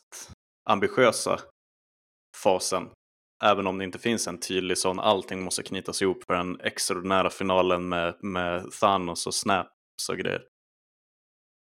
ambitiösa 0.71 1.41
fasen. 2.43 2.89
Även 3.45 3.67
om 3.67 3.79
det 3.79 3.85
inte 3.85 3.99
finns 3.99 4.29
en 4.29 4.41
tydlig 4.41 4.79
sån, 4.79 5.01
allting 5.01 5.43
måste 5.43 5.62
knytas 5.62 6.03
ihop 6.03 6.25
för 6.27 6.35
den 6.35 6.61
extraordinära 6.61 7.31
finalen 7.31 7.89
med, 7.89 8.15
med 8.23 8.71
Thanos 8.81 9.27
och 9.27 9.35
Snaps 9.35 9.69
och 10.11 10.17
grejer. 10.19 10.43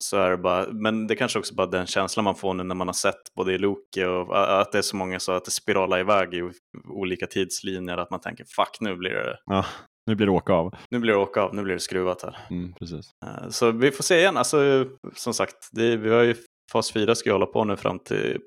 Så 0.05 0.17
är 0.17 0.31
det 0.31 0.37
bara, 0.37 0.67
men 0.73 1.07
det 1.07 1.17
kanske 1.17 1.39
också 1.39 1.55
bara 1.55 1.67
den 1.67 1.87
känslan 1.87 2.25
man 2.25 2.35
får 2.35 2.55
nu 2.55 2.63
när 2.63 2.75
man 2.75 2.89
har 2.89 2.93
sett 2.95 3.35
både 3.37 3.59
Loki 3.59 4.05
och 4.05 4.61
att 4.61 4.73
det 4.73 4.79
är 4.79 4.83
så 4.83 4.97
många 4.97 5.21
så 5.21 5.33
att 5.33 5.45
det 5.45 5.51
spiralar 5.51 5.99
iväg 5.99 6.35
i 6.35 6.51
olika 6.89 7.27
tidslinjer 7.27 7.97
att 7.99 8.11
man 8.11 8.21
tänker 8.21 8.45
fuck 8.57 8.77
nu 8.81 8.97
blir 8.97 9.11
det, 9.11 9.39
Ja, 9.47 9.65
nu 10.07 10.15
blir 10.15 10.27
det 10.27 10.33
åka 10.33 10.53
av. 10.53 10.75
nu 10.91 10.99
blir 10.99 11.13
det 11.13 11.19
åka 11.19 11.43
av, 11.43 11.55
nu 11.55 11.63
blir 11.63 11.75
det 11.75 11.81
skruvat 11.81 12.23
här. 12.23 12.39
Mm, 12.51 12.73
precis. 12.75 13.11
Eh, 13.27 13.49
Så 13.49 13.71
vi 13.71 13.91
får 13.93 14.03
se 14.05 14.19
igen. 14.19 14.37
Alltså, 14.37 14.87
som 15.15 15.35
sagt, 15.35 15.69
det, 15.73 15.97
vi 15.97 16.11
har 16.11 16.23
ju 16.23 16.35
fas 16.73 16.93
4 16.93 17.15
ska 17.15 17.29
ju 17.29 17.33
hålla 17.33 17.47
på 17.47 17.65
nu 17.65 17.77
fram 17.77 17.99
till 17.99 18.41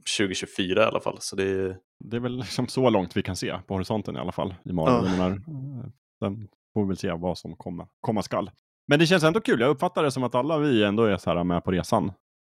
2024 0.00 0.82
i 0.82 0.84
alla 0.86 1.00
fall. 1.00 1.16
Så 1.20 1.36
det 1.36 1.44
är, 1.44 1.78
Det 2.04 2.16
är 2.16 2.20
väl 2.20 2.36
liksom 2.38 2.68
så 2.68 2.90
långt 2.90 3.16
vi 3.16 3.22
kan 3.22 3.36
se 3.36 3.58
på 3.66 3.74
horisonten 3.74 4.16
i 4.16 4.18
alla 4.18 4.32
fall. 4.32 4.54
I 4.64 4.72
morgon. 4.72 5.04
Ja. 5.04 5.10
Menar, 5.10 5.30
eh, 5.30 5.90
Sen 6.18 6.48
får 6.74 6.82
vi 6.82 6.88
väl 6.88 6.96
se 6.96 7.12
vad 7.12 7.38
som 7.38 7.56
komma, 7.56 7.88
komma 8.00 8.22
skall. 8.22 8.50
Men 8.88 8.98
det 8.98 9.06
känns 9.06 9.24
ändå 9.24 9.40
kul. 9.40 9.60
Jag 9.60 9.70
uppfattar 9.70 10.02
det 10.02 10.10
som 10.10 10.22
att 10.24 10.34
alla 10.34 10.58
vi 10.58 10.84
ändå 10.84 11.04
är 11.04 11.16
så 11.16 11.30
här 11.30 11.44
med 11.44 11.64
på 11.64 11.70
resan 11.70 12.12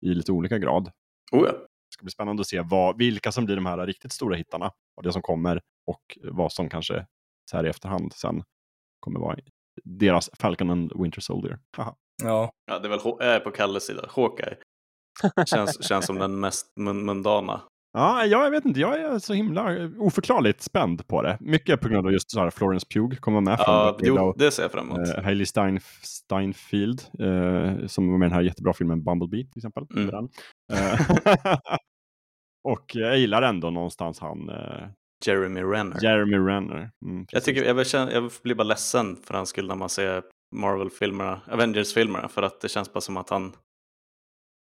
i 0.05 0.13
lite 0.13 0.31
olika 0.31 0.57
grad. 0.57 0.91
oh 1.31 1.41
ja. 1.45 1.51
Det 1.51 1.93
ska 1.93 2.03
bli 2.03 2.11
spännande 2.11 2.41
att 2.41 2.47
se 2.47 2.61
vad, 2.61 2.97
vilka 2.97 3.31
som 3.31 3.45
blir 3.45 3.55
de 3.55 3.65
här 3.65 3.85
riktigt 3.88 4.11
stora 4.11 4.35
hittarna 4.35 4.72
och 4.97 5.03
det 5.03 5.13
som 5.13 5.22
kommer 5.22 5.61
och 5.88 6.18
vad 6.23 6.51
som 6.51 6.69
kanske 6.69 7.05
så 7.51 7.57
här 7.57 7.65
i 7.65 7.69
efterhand 7.69 8.13
sen 8.13 8.43
kommer 8.99 9.19
vara 9.19 9.38
deras 9.84 10.30
Falcon 10.39 10.69
and 10.69 10.91
Winter 11.01 11.22
Soldier. 11.22 11.59
Haha. 11.77 11.95
Ja, 12.23 12.51
ja, 12.65 12.80
det 12.80 12.88
är 12.88 12.89
väl 12.89 12.99
H- 12.99 13.18
jag 13.19 13.35
är 13.35 13.39
på 13.39 13.51
Kalles 13.51 13.85
sida. 13.85 14.05
Hawkeye. 14.09 14.55
Känns, 15.45 15.88
känns 15.88 16.05
som 16.05 16.19
den 16.19 16.39
mest 16.39 16.65
mun- 16.79 17.03
mundana. 17.03 17.61
Ja, 17.93 18.25
jag 18.25 18.51
vet 18.51 18.65
inte. 18.65 18.79
Jag 18.79 18.99
är 18.99 19.19
så 19.19 19.33
himla 19.33 19.89
oförklarligt 19.97 20.61
spänd 20.61 21.07
på 21.07 21.21
det. 21.21 21.38
Mycket 21.39 21.81
på 21.81 21.89
grund 21.89 22.07
av 22.07 22.13
just 22.13 22.31
så 22.31 22.39
här 22.39 22.49
Florence 22.49 22.88
Pugh 22.93 23.15
kommer 23.15 23.41
med 23.41 23.59
från 23.59 23.75
Ja, 23.75 23.97
jo, 23.99 24.33
det 24.38 24.51
ser 24.51 24.63
jag 24.63 24.71
fram 24.71 24.89
emot. 24.91 25.07
Eh, 25.07 25.23
Hailey 25.23 25.45
Stein, 25.45 25.79
Steinfeld, 26.01 27.01
eh, 27.19 27.88
som 27.88 28.11
var 28.11 28.17
med 28.17 28.25
i 28.25 28.29
den 28.29 28.31
här 28.31 28.41
jättebra 28.41 28.73
filmen 28.73 29.03
Bumblebee 29.03 29.43
till 29.45 29.59
exempel. 29.59 29.85
Mm. 29.95 30.09
Eh, 30.73 30.99
och 32.67 32.85
jag 32.93 33.17
gillar 33.17 33.41
ändå 33.41 33.69
någonstans 33.69 34.19
han, 34.19 34.49
eh, 34.49 34.88
Jeremy 35.25 35.61
Renner. 35.61 36.03
Jeremy 36.03 36.38
Renner. 36.38 36.89
Mm, 37.05 37.25
jag, 37.31 37.43
tycker, 37.43 37.63
jag, 37.63 37.88
känna, 37.88 38.11
jag 38.11 38.31
blir 38.43 38.55
bara 38.55 38.63
ledsen 38.63 39.15
för 39.15 39.33
hans 39.33 39.49
skull 39.49 39.67
när 39.67 39.75
man 39.75 39.89
ser 39.89 40.23
Marvel-filmerna, 40.55 41.41
Avengers-filmerna, 41.51 42.27
för 42.27 42.41
att 42.41 42.61
det 42.61 42.69
känns 42.69 42.93
bara 42.93 43.01
som 43.01 43.17
att 43.17 43.29
han 43.29 43.53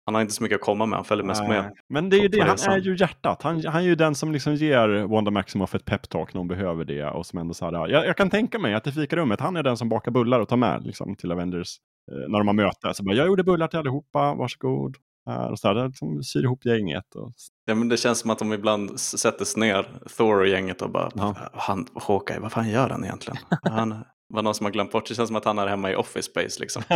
han 0.09 0.15
har 0.15 0.21
inte 0.21 0.33
så 0.33 0.43
mycket 0.43 0.55
att 0.55 0.61
komma 0.61 0.85
med, 0.85 0.97
han 0.97 1.05
följer 1.05 1.25
mest 1.25 1.41
med. 1.47 1.73
Men 1.89 2.09
det 2.09 2.17
är 2.17 2.21
ju 2.21 2.27
det, 2.27 2.41
han 2.41 2.73
är 2.73 2.77
ju 2.77 2.95
hjärtat. 2.95 3.41
Han, 3.41 3.65
han 3.65 3.81
är 3.81 3.85
ju 3.85 3.95
den 3.95 4.15
som 4.15 4.31
liksom 4.31 4.55
ger 4.55 5.07
Wanda 5.07 5.31
Maximoff 5.31 5.75
ett 5.75 5.85
peptalk 5.85 6.33
när 6.33 6.39
hon 6.39 6.47
behöver 6.47 6.85
det. 6.85 7.05
Och 7.05 7.25
som 7.25 7.39
ändå 7.39 7.53
så 7.53 7.65
här, 7.65 7.87
jag, 7.87 8.05
jag 8.05 8.17
kan 8.17 8.29
tänka 8.29 8.59
mig 8.59 8.73
att 8.73 8.87
i 8.87 8.91
fikarummet, 8.91 9.39
han 9.39 9.55
är 9.55 9.63
den 9.63 9.77
som 9.77 9.89
bakar 9.89 10.11
bullar 10.11 10.39
och 10.39 10.47
tar 10.49 10.57
med 10.57 10.85
liksom, 10.85 11.15
till 11.15 11.31
Avengers. 11.31 11.77
Eh, 12.11 12.29
när 12.31 12.37
de 12.37 12.47
har 12.47 12.53
möte. 12.53 12.93
Så 12.93 13.03
bara, 13.03 13.15
jag 13.15 13.27
gjorde 13.27 13.43
bullar 13.43 13.67
till 13.67 13.79
allihopa, 13.79 14.33
varsågod. 14.33 14.95
Här, 15.25 15.51
och 15.51 15.59
så 15.59 15.67
här, 15.67 15.87
liksom, 15.87 16.23
syr 16.23 16.43
ihop 16.43 16.65
gänget. 16.65 17.15
Och, 17.15 17.33
Ja, 17.65 17.75
men 17.75 17.89
det 17.89 17.97
känns 17.97 18.19
som 18.19 18.29
att 18.29 18.39
de 18.39 18.53
ibland 18.53 18.99
sätter 18.99 19.45
sig 19.45 19.59
ner, 19.59 19.87
Thor 20.17 20.39
och 20.39 20.47
gänget 20.47 20.81
och 20.81 20.89
bara, 20.91 21.09
Ja. 21.15 21.35
han, 21.53 21.87
Hawkeye, 22.07 22.39
vad 22.39 22.51
fan 22.51 22.69
gör 22.69 22.89
han 22.89 23.03
egentligen? 23.03 23.37
Han 23.63 24.03
var 24.29 24.41
någon 24.41 24.55
som 24.55 24.65
har 24.65 24.71
glömt 24.71 24.91
bort, 24.91 25.07
det 25.07 25.15
känns 25.15 25.27
som 25.27 25.35
att 25.35 25.45
han 25.45 25.59
är 25.59 25.67
hemma 25.67 25.91
i 25.91 25.95
Office 25.95 26.31
Space 26.31 26.59
liksom. 26.59 26.83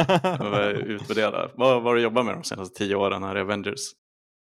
Utvärdera, 0.86 1.50
vad 1.56 1.84
har 1.84 1.96
du 1.96 2.02
jobbat 2.02 2.26
med 2.26 2.36
de 2.36 2.44
senaste 2.44 2.78
tio 2.78 2.96
åren 2.96 3.24
här 3.24 3.38
i 3.38 3.42
Avengers? 3.42 3.80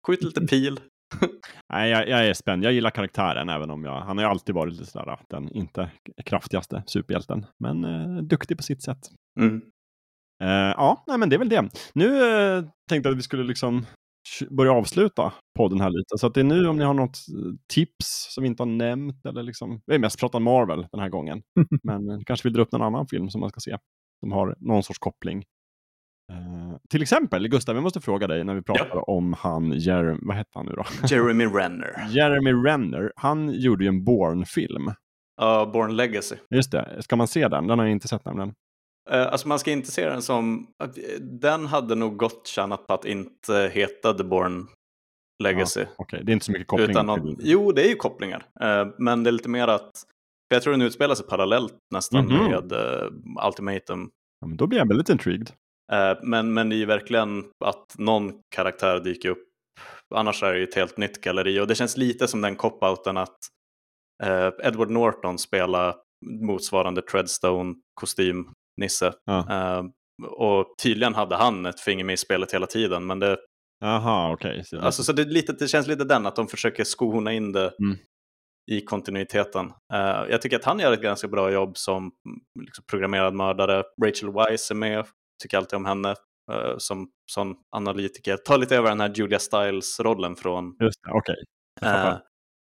Skjut 0.07 0.23
lite 0.23 0.41
pil. 0.41 0.79
Nej, 1.73 1.89
jag, 1.89 2.09
jag 2.09 2.27
är 2.27 2.33
spänd. 2.33 2.63
Jag 2.63 2.73
gillar 2.73 2.89
karaktären, 2.89 3.49
även 3.49 3.69
om 3.69 3.83
jag, 3.85 4.01
han 4.01 4.17
har 4.17 4.25
ju 4.25 4.29
alltid 4.29 4.55
varit 4.55 4.73
lite 4.73 4.85
sådär, 4.85 5.19
den 5.29 5.49
inte 5.49 5.91
kraftigaste 6.25 6.83
superhjälten. 6.87 7.45
Men 7.59 7.83
eh, 7.83 8.23
duktig 8.23 8.57
på 8.57 8.63
sitt 8.63 8.83
sätt. 8.83 8.99
Mm. 9.39 9.61
Eh, 10.43 10.73
ja, 10.77 11.03
nej, 11.07 11.17
men 11.17 11.29
det 11.29 11.35
är 11.35 11.37
väl 11.37 11.49
det. 11.49 11.69
Nu 11.93 12.23
eh, 12.23 12.63
tänkte 12.89 13.09
jag 13.09 13.13
att 13.13 13.17
vi 13.17 13.23
skulle 13.23 13.43
liksom 13.43 13.85
börja 14.49 14.71
avsluta 14.71 15.33
podden 15.57 15.81
här 15.81 15.89
lite. 15.89 16.17
Så 16.17 16.27
att 16.27 16.33
det 16.33 16.39
är 16.39 16.43
nu 16.43 16.67
om 16.67 16.77
ni 16.77 16.83
har 16.83 16.93
något 16.93 17.17
eh, 17.29 17.53
tips 17.73 18.27
som 18.29 18.41
vi 18.41 18.47
inte 18.47 18.63
har 18.63 18.67
nämnt. 18.67 19.25
Eller 19.25 19.43
liksom, 19.43 19.81
vi 19.85 19.93
har 19.93 19.99
mest 19.99 20.19
pratat 20.19 20.41
Marvel 20.41 20.87
den 20.91 21.01
här 21.01 21.09
gången. 21.09 21.41
men 21.83 22.09
eh, 22.09 22.19
kanske 22.25 22.47
vill 22.47 22.53
dra 22.53 22.61
upp 22.61 22.71
någon 22.71 22.81
annan 22.81 23.07
film 23.07 23.29
som 23.29 23.41
man 23.41 23.49
ska 23.49 23.59
se. 23.59 23.77
Som 24.19 24.31
har 24.31 24.55
någon 24.59 24.83
sorts 24.83 24.99
koppling. 24.99 25.43
Eh, 26.31 26.77
till 26.89 27.01
exempel, 27.01 27.47
Gustav, 27.47 27.75
jag 27.75 27.83
måste 27.83 28.01
fråga 28.01 28.27
dig 28.27 28.43
när 28.43 28.55
vi 28.55 28.61
pratar 28.61 29.09
om 29.09 29.33
han, 29.33 29.71
Jeremy, 29.71 30.19
vad 30.21 30.35
hette 30.35 30.51
han 30.53 30.65
nu 30.65 30.71
då? 30.71 30.83
Jeremy 31.15 31.45
Renner. 31.45 32.07
Jeremy 32.09 32.51
Renner, 32.51 33.11
han 33.15 33.53
gjorde 33.53 33.83
ju 33.83 33.87
en 33.87 34.03
Bourne-film. 34.03 34.91
Ja, 35.37 35.69
Born 35.73 35.95
Legacy. 35.95 36.35
Just 36.49 36.71
det, 36.71 36.97
ska 37.03 37.15
man 37.15 37.27
se 37.27 37.47
den? 37.47 37.67
Den 37.67 37.79
har 37.79 37.85
jag 37.85 37.91
inte 37.91 38.07
sett 38.07 38.25
nämligen. 38.25 38.53
Eh, 39.11 39.27
Alltså 39.27 39.47
man 39.47 39.59
ska 39.59 39.71
inte 39.71 39.91
se 39.91 40.09
den 40.09 40.21
som, 40.21 40.67
eh, 40.83 40.89
den 41.21 41.65
hade 41.65 41.95
nog 41.95 42.17
gott 42.17 42.47
tjänat 42.47 42.87
på 42.87 42.93
att 42.93 43.05
inte 43.05 43.71
heta 43.73 44.13
The 44.13 44.23
Born 44.23 44.67
Legacy. 45.43 45.85
Okej, 45.97 46.21
det 46.23 46.31
är 46.31 46.33
inte 46.33 46.45
så 46.45 46.51
mycket 46.51 46.67
koppling 46.67 46.89
utan 46.89 47.05
någon, 47.05 47.35
jo, 47.39 47.71
det 47.71 47.85
är 47.85 47.89
ju 47.89 47.95
kopplingar. 47.95 48.45
Eh, 48.61 48.87
Men 48.97 49.23
det 49.23 49.29
är 49.29 49.31
lite 49.31 49.49
mer 49.49 49.67
att, 49.67 49.91
för 50.49 50.55
jag 50.55 50.63
tror 50.63 50.71
den 50.73 50.81
utspelar 50.81 51.15
sig 51.15 51.25
parallellt 51.27 51.75
nästan 51.93 52.25
Mhm. 52.25 52.45
med 52.45 52.71
eh, 52.71 53.47
Ultimatum. 53.47 54.09
Ja, 54.41 54.47
men 54.47 54.57
då 54.57 54.67
blir 54.67 54.79
jag 54.79 54.87
väldigt 54.87 55.09
intrigued. 55.09 55.49
Men, 56.23 56.53
men 56.53 56.69
det 56.69 56.75
är 56.75 56.77
ju 56.77 56.85
verkligen 56.85 57.43
att 57.65 57.95
någon 57.97 58.31
karaktär 58.55 58.99
dyker 58.99 59.29
upp. 59.29 59.43
Annars 60.15 60.43
är 60.43 60.51
det 60.53 60.57
ju 60.57 60.63
ett 60.63 60.75
helt 60.75 60.97
nytt 60.97 61.21
galleri. 61.21 61.59
Och 61.59 61.67
det 61.67 61.75
känns 61.75 61.97
lite 61.97 62.27
som 62.27 62.41
den 62.41 62.55
cop-outen 62.55 63.17
att 63.17 63.37
Edward 64.63 64.89
Norton 64.89 65.37
spelar 65.39 65.95
motsvarande 66.25 67.01
Treadstone-kostym, 67.01 68.51
Nisse. 68.81 69.13
Ja. 69.25 69.39
Eh, 69.49 69.83
och 70.27 70.65
tydligen 70.83 71.15
hade 71.15 71.35
han 71.35 71.65
ett 71.65 71.79
finger 71.79 72.03
med 72.03 72.13
i 72.13 72.17
spelet 72.17 72.53
hela 72.53 72.65
tiden. 72.65 73.05
Men 73.07 73.19
det, 73.19 73.37
Jaha, 73.81 74.33
okej. 74.33 74.63
Så- 74.65 74.79
alltså, 74.79 75.03
så 75.03 75.13
det, 75.13 75.23
lite, 75.23 75.53
det 75.53 75.67
känns 75.67 75.87
lite 75.87 76.03
den, 76.03 76.25
att 76.25 76.35
de 76.35 76.47
försöker 76.47 76.83
skona 76.83 77.33
in 77.33 77.51
det 77.51 77.73
Mm. 77.83 77.97
i 78.71 78.81
kontinuiteten. 78.81 79.65
Eh, 79.93 80.23
jag 80.29 80.41
tycker 80.41 80.55
att 80.55 80.63
han 80.65 80.79
gör 80.79 80.93
ett 80.93 81.01
ganska 81.01 81.27
bra 81.27 81.51
jobb 81.51 81.77
som 81.77 81.97
mm, 81.97 82.11
liksom, 82.65 82.85
programmerad 82.89 83.33
mördare. 83.33 83.83
Rachel 84.05 84.31
Weisz 84.33 84.71
är 84.71 84.75
med, 84.75 85.05
tycker 85.43 85.57
alltid 85.57 85.77
om 85.77 85.85
henne 85.85 86.09
eh, 86.51 86.73
som, 86.77 87.09
som 87.31 87.57
analytiker. 87.75 88.37
Tar 88.37 88.57
lite 88.57 88.75
över 88.77 88.89
den 88.89 88.99
här 88.99 89.13
Julia 89.15 89.39
Stiles-rollen 89.39 90.35
från 90.35 90.75
Just 90.79 90.99
det, 91.03 91.11
okej. 91.11 91.35
Jag 91.81 91.91
fattar. 91.91 92.11
Eh, 92.11 92.17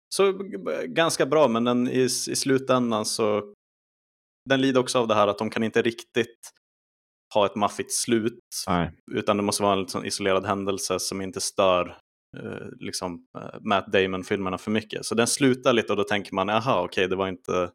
så 0.08 0.32
ganska 0.86 1.26
bra, 1.26 1.48
men 1.48 1.64
den, 1.64 1.88
i, 1.88 2.00
i 2.04 2.08
slutändan 2.08 3.04
så 3.04 3.52
den 4.47 4.60
lider 4.60 4.81
också 4.81 4.98
av 4.98 5.09
det 5.09 5.14
här 5.14 5.28
att 5.28 5.39
de 5.39 5.51
kan 5.51 5.62
inte 5.62 5.82
riktigt 5.82 6.52
ha 7.35 7.47
ett 7.47 7.55
maffigt 7.56 7.93
slut, 7.93 8.39
Nej. 8.68 8.90
utan 9.12 9.36
det 9.36 9.43
måste 9.43 9.62
vara 9.62 9.78
en 9.78 9.89
sån 9.89 10.06
isolerad 10.06 10.47
händelse 10.47 10.98
som 10.98 11.20
inte 11.20 11.40
stör 11.40 11.98
eh, 12.39 12.66
liksom, 12.81 13.27
eh, 13.39 13.60
Matt 13.60 13.93
Damon-filmerna 13.93 14.59
för 14.59 14.70
mycket. 14.70 15.06
Så 15.06 15.14
den 15.14 15.27
slutar 15.27 15.73
lite 15.73 15.93
och 15.93 15.97
då 15.97 16.05
tänker 16.05 16.35
man, 16.35 16.48
jaha, 16.48 16.82
okej, 16.85 17.09
det 17.09 17.16
var 17.16 17.28
inte, 17.28 17.70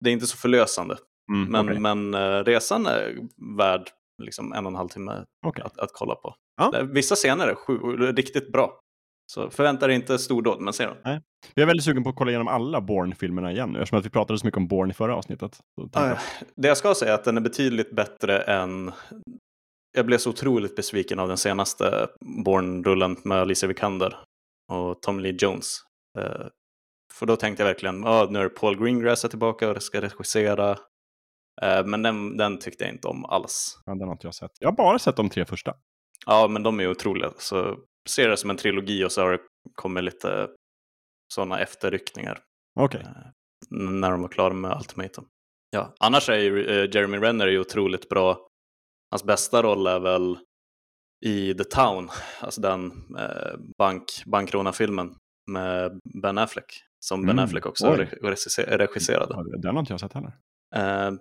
det 0.00 0.10
är 0.10 0.12
inte 0.14 0.26
så 0.26 0.36
förlösande. 0.36 0.96
Mm, 1.32 1.50
Men, 1.50 1.68
okej. 1.68 1.80
men 1.80 2.14
eh, 2.14 2.44
resan 2.44 2.86
är 2.86 3.16
värd 3.58 3.90
liksom 4.22 4.52
en 4.52 4.66
och 4.66 4.72
en 4.72 4.76
halv 4.76 4.88
timme 4.88 5.24
Okej. 5.46 5.64
att, 5.64 5.78
att 5.78 5.90
kolla 5.92 6.14
på. 6.14 6.34
Ja. 6.56 6.82
Vissa 6.92 7.14
scener 7.14 7.48
är 7.48 7.54
sju, 7.54 7.72
riktigt 8.12 8.52
bra. 8.52 8.80
Så 9.32 9.50
förvänta 9.50 9.86
dig 9.86 9.96
inte 9.96 10.18
stordåd, 10.18 10.60
men 10.60 10.72
se 10.72 10.86
dem. 10.86 10.96
Jag 11.54 11.62
är 11.62 11.66
väldigt 11.66 11.84
sugen 11.84 12.02
på 12.04 12.10
att 12.10 12.16
kolla 12.16 12.30
igenom 12.30 12.48
alla 12.48 12.80
Bourne-filmerna 12.80 13.52
igen 13.52 13.70
nu, 13.72 13.78
eftersom 13.78 13.98
att 13.98 14.06
vi 14.06 14.10
pratade 14.10 14.38
så 14.38 14.46
mycket 14.46 14.56
om 14.58 14.68
Bourne 14.68 14.90
i 14.90 14.94
förra 14.94 15.16
avsnittet. 15.16 15.58
Jag- 15.76 16.10
Eh, 16.10 16.18
Det 16.56 16.68
jag 16.68 16.76
ska 16.76 16.94
säga 16.94 17.10
är 17.10 17.14
att 17.14 17.24
den 17.24 17.36
är 17.36 17.40
betydligt 17.40 17.90
bättre 17.96 18.38
än... 18.40 18.92
Jag 19.96 20.06
blev 20.06 20.18
så 20.18 20.30
otroligt 20.30 20.76
besviken 20.76 21.18
av 21.18 21.28
den 21.28 21.36
senaste 21.36 22.08
Bourne-rullen 22.44 23.16
med 23.24 23.38
Alicia 23.38 23.66
Vikander 23.68 24.16
och 24.72 25.02
Tom 25.02 25.20
Lee 25.20 25.36
Jones. 25.38 25.76
Eh, 26.18 26.46
För 27.12 27.26
då 27.26 27.36
tänkte 27.36 27.62
jag 27.62 27.68
verkligen, 27.68 28.02
ja, 28.02 28.26
nu 28.30 28.38
är 28.38 28.48
Paul 28.48 28.76
Greengrass 28.82 29.24
är 29.24 29.28
tillbaka 29.28 29.70
och 29.70 29.82
ska 29.82 30.00
regissera. 30.00 30.70
Eh, 31.62 31.84
Men 31.86 32.02
den, 32.02 32.36
den 32.36 32.58
tyckte 32.58 32.84
jag 32.84 32.92
inte 32.94 33.08
om 33.08 33.24
alls. 33.24 33.78
Ja, 33.86 33.92
den 33.94 34.02
har 34.08 34.12
inte 34.12 34.26
jag 34.26 34.34
sett. 34.34 34.50
Jag 34.60 34.68
har 34.68 34.76
bara 34.76 34.98
sett 34.98 35.16
de 35.16 35.30
tre 35.30 35.44
första. 35.44 35.74
Ja, 36.26 36.48
men 36.48 36.62
de 36.62 36.80
är 36.80 36.88
otroliga. 36.90 37.32
Så 37.38 37.78
se 38.08 38.26
det 38.26 38.36
som 38.36 38.50
en 38.50 38.56
trilogi 38.56 39.04
och 39.04 39.12
så 39.12 39.22
har 39.22 39.32
det 39.32 39.40
kommit 39.74 40.04
lite 40.04 40.48
sådana 41.34 41.58
efterryckningar. 41.60 42.38
Okej. 42.80 43.00
Eh, 43.06 43.22
när 43.70 44.10
de 44.10 44.22
var 44.22 44.28
klara 44.28 44.54
med 44.54 44.76
Ultimatum. 44.76 45.24
Ja, 45.70 45.94
annars 46.00 46.28
är 46.28 46.38
ju 46.38 46.66
eh, 46.66 46.90
Jeremy 46.94 47.18
Renner 47.18 47.46
ju 47.46 47.60
otroligt 47.60 48.08
bra. 48.08 48.46
Hans 49.10 49.24
bästa 49.24 49.62
roll 49.62 49.86
är 49.86 50.00
väl 50.00 50.38
i 51.26 51.54
The 51.54 51.64
Town, 51.64 52.08
alltså 52.40 52.60
den 52.60 52.92
eh, 53.18 53.52
bank, 53.78 54.04
bankrånarfilmen 54.26 55.14
med 55.50 56.00
Ben 56.22 56.38
Affleck. 56.38 56.82
Som 57.00 57.20
Ben 57.22 57.30
Mm, 57.30 57.44
Affleck 57.44 57.66
också 57.66 57.90
oj. 57.92 57.98
re- 57.98 58.18
regisser- 58.22 58.78
regisserade. 58.78 59.58
Den 59.62 59.74
har 59.74 59.80
inte 59.80 59.92
jag 59.92 60.00
sett 60.00 60.12
heller. 60.12 60.32
Eh, 60.76 61.12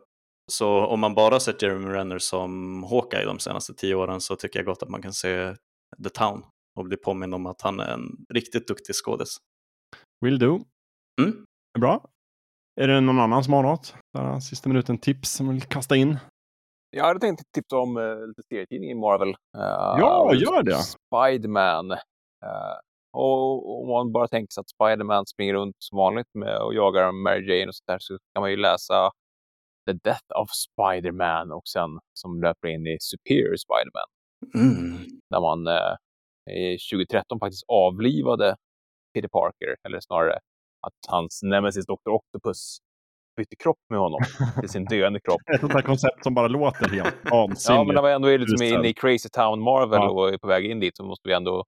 så 0.51 0.85
om 0.85 0.99
man 0.99 1.15
bara 1.15 1.39
sett 1.39 1.61
Jeremy 1.61 1.89
Renner 1.89 2.19
som 2.19 2.83
Hawkeye 2.83 3.25
de 3.25 3.39
senaste 3.39 3.73
tio 3.73 3.95
åren 3.95 4.21
så 4.21 4.35
tycker 4.35 4.59
jag 4.59 4.65
gott 4.65 4.83
att 4.83 4.89
man 4.89 5.01
kan 5.01 5.13
se 5.13 5.55
The 6.03 6.09
Town 6.09 6.43
och 6.79 6.85
bli 6.85 6.97
påmind 6.97 7.35
om 7.35 7.45
att 7.45 7.61
han 7.61 7.79
är 7.79 7.93
en 7.93 8.25
riktigt 8.33 8.67
duktig 8.67 8.95
skådis. 8.95 9.37
Will 10.25 10.39
do. 10.39 10.59
Mm. 11.21 11.45
Bra. 11.79 12.05
Är 12.81 12.87
det 12.87 13.01
någon 13.01 13.19
annan 13.19 13.43
som 13.43 13.53
har 13.53 13.63
något? 13.63 13.95
Där, 14.13 14.39
sista 14.39 14.69
minuten 14.69 14.97
tips 14.97 15.31
som 15.31 15.49
vill 15.49 15.61
kasta 15.61 15.95
in? 15.95 16.17
Jag 16.89 17.05
hade 17.05 17.19
tänkt 17.19 17.41
tipsa 17.55 17.77
om 17.77 17.97
uh, 17.97 18.27
lite 18.27 18.41
serietidning 18.49 18.91
i 18.91 18.95
Marvel. 18.95 19.29
Eh, 19.29 19.33
Ja, 19.99 20.33
gör 20.33 20.63
det. 20.63 20.77
Spiderman. 20.77 21.91
Eh, 21.91 22.77
och 23.13 23.81
om 23.81 23.89
man 23.89 24.11
bara 24.11 24.27
tänker 24.27 24.53
sig 24.53 24.61
att 24.61 24.69
Spiderman 24.69 25.25
springer 25.25 25.53
runt 25.53 25.75
som 25.79 25.97
vanligt 25.97 26.27
med 26.33 26.57
och 26.57 26.73
jagar 26.73 27.11
Mary 27.11 27.59
Jane 27.59 27.67
och 27.67 27.75
sånt 27.75 27.87
där 27.87 27.99
så 27.99 28.17
kan 28.33 28.41
man 28.41 28.51
ju 28.51 28.57
läsa 28.57 29.11
The 29.88 29.93
Death 29.93 30.30
of 30.41 30.49
Spiderman 30.51 31.51
och 31.51 31.68
sen 31.68 31.89
som 32.14 32.41
löper 32.41 32.68
in 32.68 32.88
i 32.88 32.97
Superior 32.99 33.55
Spiderman. 33.55 34.09
Mm. 34.55 34.97
Där 35.30 35.41
man 35.41 35.68
eh, 35.68 35.95
i 36.55 36.77
2013 36.91 37.39
faktiskt 37.39 37.64
avlivade 37.68 38.55
Peter 39.14 39.27
Parker, 39.27 39.76
eller 39.88 39.99
snarare 39.99 40.34
att 40.88 40.93
hans 41.07 41.43
nemesis 41.43 41.85
Dr. 41.85 42.09
Octopus 42.09 42.77
bytte 43.38 43.55
kropp 43.55 43.80
med 43.89 43.99
honom 43.99 44.19
till 44.59 44.69
sin 44.69 44.85
döende 44.85 45.19
kropp. 45.19 45.41
Ett 45.53 45.59
sånt 45.61 45.73
här 45.73 45.81
koncept 45.81 46.23
som 46.23 46.34
bara 46.34 46.47
låter 46.47 46.89
helt 46.89 47.15
vansinnigt. 47.31 47.69
Ja, 47.69 47.84
men 47.84 47.95
när 47.95 48.01
vi 48.01 48.11
ändå 48.11 48.27
liksom 48.38 48.57
det. 48.59 48.69
inne 48.69 48.88
i 48.88 48.93
Crazy 48.93 49.30
Town 49.30 49.61
Marvel 49.61 49.99
Ja. 50.01 50.09
och 50.09 50.30
är 50.34 50.38
på 50.38 50.47
väg 50.47 50.65
in 50.65 50.80
dit 50.80 50.97
så 50.97 51.03
måste 51.03 51.30
vi 51.30 51.34
ändå 51.34 51.65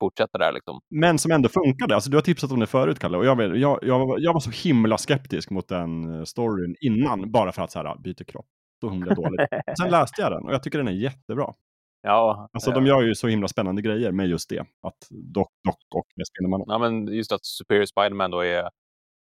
fortsätta 0.00 0.38
där 0.38 0.52
liksom. 0.52 0.80
Men 0.90 1.18
som 1.18 1.32
ändå 1.32 1.48
funkade. 1.48 1.94
Alltså, 1.94 2.10
du 2.10 2.16
har 2.16 2.22
tipsat 2.22 2.52
om 2.52 2.60
det 2.60 2.66
förut, 2.66 2.98
Kalle. 2.98 3.18
Och 3.18 3.24
jag, 3.24 3.36
vet, 3.36 3.58
jag, 3.60 3.78
jag, 3.82 4.06
var- 4.06 4.18
jag 4.18 4.32
var 4.32 4.40
så 4.40 4.50
himla 4.68 4.98
skeptisk 4.98 5.50
mot 5.50 5.68
den 5.68 6.14
eh, 6.18 6.24
storyn 6.24 6.76
innan, 6.80 7.30
bara 7.32 7.52
för 7.52 7.62
att 7.62 7.70
så 7.72 7.78
här, 7.82 7.96
byta 7.98 8.24
kropp. 8.24 8.46
Så 8.80 8.90
himla 8.90 9.14
dåligt. 9.14 9.40
Sen 9.80 9.90
läste 9.90 10.22
jag 10.22 10.32
den 10.32 10.42
och 10.44 10.52
jag 10.52 10.62
tycker 10.62 10.78
den 10.78 10.88
är 10.88 10.92
jättebra. 10.92 11.54
Ja, 12.02 12.48
Alltså 12.52 12.70
eh, 12.70 12.74
de 12.74 12.86
gör 12.86 13.02
ju 13.02 13.14
så 13.14 13.28
himla 13.28 13.48
spännande 13.48 13.82
grejer 13.82 14.12
med 14.12 14.26
just 14.28 14.50
det. 14.50 14.60
Att 14.60 14.96
Doc, 15.10 15.48
Doc 15.64 15.74
och 15.94 16.06
Spindelmannen. 16.28 16.66
ja, 16.68 16.78
men 16.78 17.06
just 17.14 17.32
att 17.32 17.44
Superior 17.44 17.84
Spiderman 17.86 18.30
då 18.30 18.40
är 18.44 18.68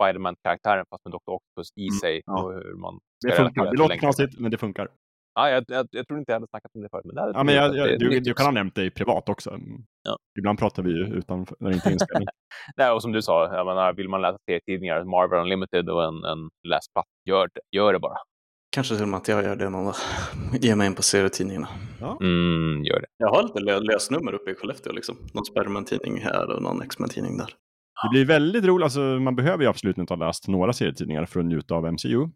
Spiderman-karaktären 0.03 0.85
fast 0.91 1.05
med 1.05 1.13
Dr. 1.13 1.33
Octopus 1.33 1.69
i 1.77 1.91
sig 1.91 2.13
Mm, 2.13 2.23
ja. 2.27 2.43
och 2.43 2.53
hur 2.53 2.75
man 2.75 2.99
Det 3.27 3.33
funkar. 3.33 3.65
Det 3.71 3.77
låter 3.79 3.97
knasigt, 3.97 4.39
men 4.39 4.51
det 4.51 4.59
funkar. 4.59 4.89
Ja, 5.35 5.51
jag, 5.51 5.65
jag, 5.69 5.87
jag 5.91 6.07
tror 6.09 6.19
inte 6.19 6.33
jag 6.33 6.37
hade 6.37 6.47
snackat 6.49 6.71
om 6.75 6.81
det 6.83 6.89
förut. 6.89 7.05
Men 7.05 7.15
det 7.15 7.33
Ja, 7.35 7.43
men 7.45 7.55
jag, 7.55 7.77
jag, 7.77 7.99
du, 7.99 8.21
tips. 8.21 8.37
kan 8.37 8.47
ha 8.47 8.53
nämnt 8.53 8.75
det 8.75 8.91
privat 8.91 9.29
också. 9.29 9.59
Ja. 10.09 10.17
Ibland 10.39 10.59
pratar 10.59 10.83
vi 10.83 10.91
ju 10.91 11.05
utanför, 11.07 11.57
när 11.61 11.71
det 11.71 11.75
inte 11.75 11.89
är 11.89 11.93
inspelning. 11.93 12.29
Nej, 12.77 12.91
och 12.91 13.03
som 13.03 13.13
du 13.13 13.23
sa, 13.23 13.55
jag 13.57 13.67
menar, 13.67 13.93
vill 13.93 14.09
man 14.09 14.23
läsa 14.23 14.39
serietidningar, 14.47 15.05
Marvel 15.05 15.41
Unlimited 15.41 15.89
och 15.91 16.05
en, 16.05 16.25
en 16.25 16.49
läsplatt, 16.69 17.07
gör 17.29 17.49
det, 17.55 17.61
gör 17.77 17.93
det 17.93 17.99
bara. 17.99 18.17
Kanske 18.71 18.95
till 18.95 19.03
och 19.03 19.09
med 19.09 19.19
att 19.19 19.29
jag 19.29 19.45
gör 19.45 19.57
det 19.57 19.71
någon 19.71 19.85
dag. 19.85 19.95
Ge 20.61 20.75
mig 20.77 20.87
in 20.87 20.95
på 20.95 21.03
serietidningarna. 21.03 21.69
Mm, 22.21 22.85
gör 22.85 23.01
det. 23.01 23.07
Jag 23.19 23.29
har 23.29 23.43
lite 23.43 23.59
lö- 23.61 23.81
lösnummer 23.81 24.33
uppe 24.35 24.51
i 24.51 24.55
Skellefteå. 24.55 24.93
Liksom. 24.93 25.17
Någon 25.35 25.45
Spiderman-tidning 25.45 26.21
här 26.21 26.51
och 26.57 26.63
någon 26.63 26.83
X-Men-tidning 26.83 27.39
där. 27.39 27.51
Det 28.03 28.09
blir 28.11 28.25
väldigt 28.25 28.65
roligt, 28.65 28.85
alltså, 28.85 29.01
man 29.01 29.37
behöver 29.37 29.65
ju 29.65 29.71
absolut 29.71 29.99
inte 29.99 30.15
ha 30.15 30.27
läst 30.27 30.49
några 30.49 30.73
serietidningar 30.73 31.27
för 31.27 31.41
att 31.41 31.47
njuta 31.47 31.75
av 31.75 31.93
MCU, 31.93 32.29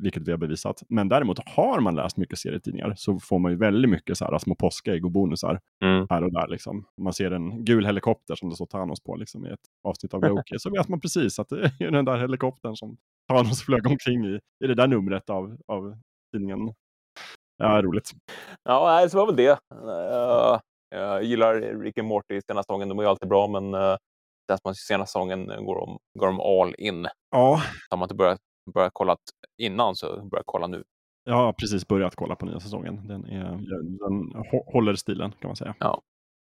vilket 0.00 0.28
vi 0.28 0.30
har 0.30 0.38
bevisat. 0.38 0.82
Men 0.88 1.08
däremot 1.08 1.38
har 1.48 1.80
man 1.80 1.94
läst 1.94 2.16
mycket 2.16 2.38
serietidningar 2.38 2.94
så 2.96 3.18
får 3.18 3.38
man 3.38 3.52
ju 3.52 3.58
väldigt 3.58 3.90
mycket 3.90 4.18
så 4.18 4.24
här, 4.24 4.38
små 4.38 4.54
påskägg 4.54 5.04
och 5.04 5.10
bonusar 5.10 5.60
Mm. 5.84 6.06
här 6.10 6.24
och 6.24 6.32
där. 6.32 6.48
Liksom. 6.48 6.76
Om 6.96 7.04
man 7.04 7.12
ser 7.12 7.30
en 7.30 7.64
gul 7.64 7.86
helikopter 7.86 8.34
som 8.34 8.48
det 8.50 8.54
står 8.54 8.66
Thanos 8.66 9.00
på 9.02 9.16
liksom, 9.16 9.46
i 9.46 9.50
ett 9.50 9.60
avsnitt 9.84 10.14
av 10.14 10.20
Loki 10.22 10.58
så 10.58 10.70
vet 10.70 10.88
man 10.88 11.00
precis 11.00 11.38
att 11.38 11.48
det 11.48 11.72
är 11.80 11.90
den 11.90 12.04
där 12.04 12.18
helikoptern 12.18 12.76
som 12.76 12.96
Thanos 13.28 13.62
flög 13.62 13.86
omkring 13.86 14.24
i, 14.26 14.40
i 14.64 14.66
det 14.66 14.74
där 14.74 14.86
numret 14.86 15.30
av, 15.30 15.56
av 15.66 15.96
tidningen. 16.32 16.72
Ja, 17.58 17.82
roligt. 17.82 18.10
Ja, 18.64 18.96
nej, 18.96 19.10
så 19.10 19.16
var 19.18 19.26
väl 19.26 19.36
det. 19.36 19.58
Eh, 19.72 20.60
jag 20.90 21.24
gillar 21.24 21.54
Rick 21.82 21.98
and 21.98 22.08
Morty 22.08 22.40
senaste 22.40 22.72
säsongen. 22.72 22.88
De 22.88 22.98
är 22.98 23.02
ju 23.02 23.08
alltid 23.08 23.28
bra, 23.28 23.46
men 23.46 23.74
uh, 23.74 23.96
den 24.48 24.58
som 24.62 24.74
senaste 24.74 25.10
säsongen 25.12 25.46
går 25.46 25.74
de, 25.86 25.98
går 26.20 26.26
de 26.26 26.40
all 26.40 26.74
in. 26.78 27.06
Ja, 27.30 27.62
Har 27.90 27.96
man 27.98 28.04
inte 28.06 28.14
börjat, 28.14 28.38
börjat 28.74 28.90
kolla 28.94 29.16
innan 29.62 29.94
så 29.96 30.28
börjar 30.30 30.42
kolla 30.46 30.66
nu. 30.66 30.84
jag 31.24 31.34
har 31.34 31.52
precis 31.52 31.88
börjat 31.88 32.16
kolla 32.16 32.36
på 32.36 32.46
nya 32.46 32.60
säsongen. 32.60 33.08
Den, 33.08 33.24
är, 33.24 33.44
den 33.98 34.32
hå- 34.52 34.72
håller 34.72 34.94
stilen 34.94 35.32
kan 35.40 35.48
man 35.48 35.56
säga. 35.56 35.74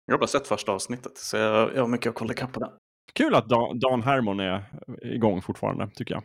Jag 0.06 0.14
har 0.14 0.18
bara 0.18 0.26
sett 0.26 0.46
första 0.46 0.72
avsnittet, 0.72 1.18
så 1.18 1.36
jag, 1.36 1.74
jag 1.74 1.80
har 1.80 1.88
mycket 1.88 2.06
att 2.10 2.14
kolla 2.14 2.32
ikapp 2.32 2.52
på 2.52 2.60
den. 2.60 2.70
Kul 3.14 3.34
att 3.34 3.48
Dan, 3.48 3.78
Dan 3.78 4.02
Harmon 4.02 4.40
är 4.40 4.64
igång 5.02 5.42
fortfarande, 5.42 5.90
tycker 5.94 6.14
jag. 6.14 6.22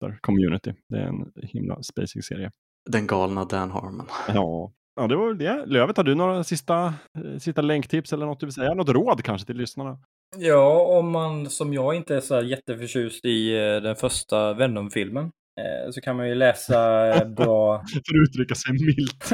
Där, 0.00 0.18
community. 0.20 0.74
Det 0.88 0.96
är 0.98 1.06
en 1.06 1.32
himla 1.36 1.82
spacig 1.82 2.24
serie. 2.24 2.50
Den 2.90 3.06
galna 3.06 3.44
Dan 3.44 3.70
Harmon. 3.70 4.06
Ja. 4.28 4.72
ja, 5.00 5.06
det 5.06 5.16
var 5.16 5.26
väl 5.26 5.38
det. 5.38 5.66
Lövet, 5.66 5.96
har 5.96 6.04
du 6.04 6.14
några 6.14 6.44
sista, 6.44 6.94
eh, 7.18 7.38
sista 7.38 7.62
länktips 7.62 8.12
eller 8.12 8.26
något 8.26 8.40
du 8.40 8.46
vill 8.46 8.52
säga? 8.54 8.74
Något 8.74 8.88
råd 8.88 9.24
kanske 9.24 9.46
till 9.46 9.56
lyssnarna? 9.56 9.98
Ja, 10.36 10.80
om 10.98 11.10
man 11.10 11.50
som 11.50 11.72
jag 11.72 11.94
inte 11.94 12.16
är 12.16 12.20
så 12.20 12.40
jätteförtjust 12.40 13.24
i 13.24 13.56
eh, 13.56 13.82
den 13.82 13.96
första 13.96 14.54
Venom-filmen 14.54 15.24
eh, 15.60 15.90
så 15.90 16.00
kan 16.00 16.16
man 16.16 16.28
ju 16.28 16.34
läsa 16.34 17.08
eh, 17.08 17.28
bra... 17.36 17.84
För 17.92 17.98
att 17.98 18.28
uttrycka 18.28 18.54
sig 18.54 18.72
milt. 18.72 19.30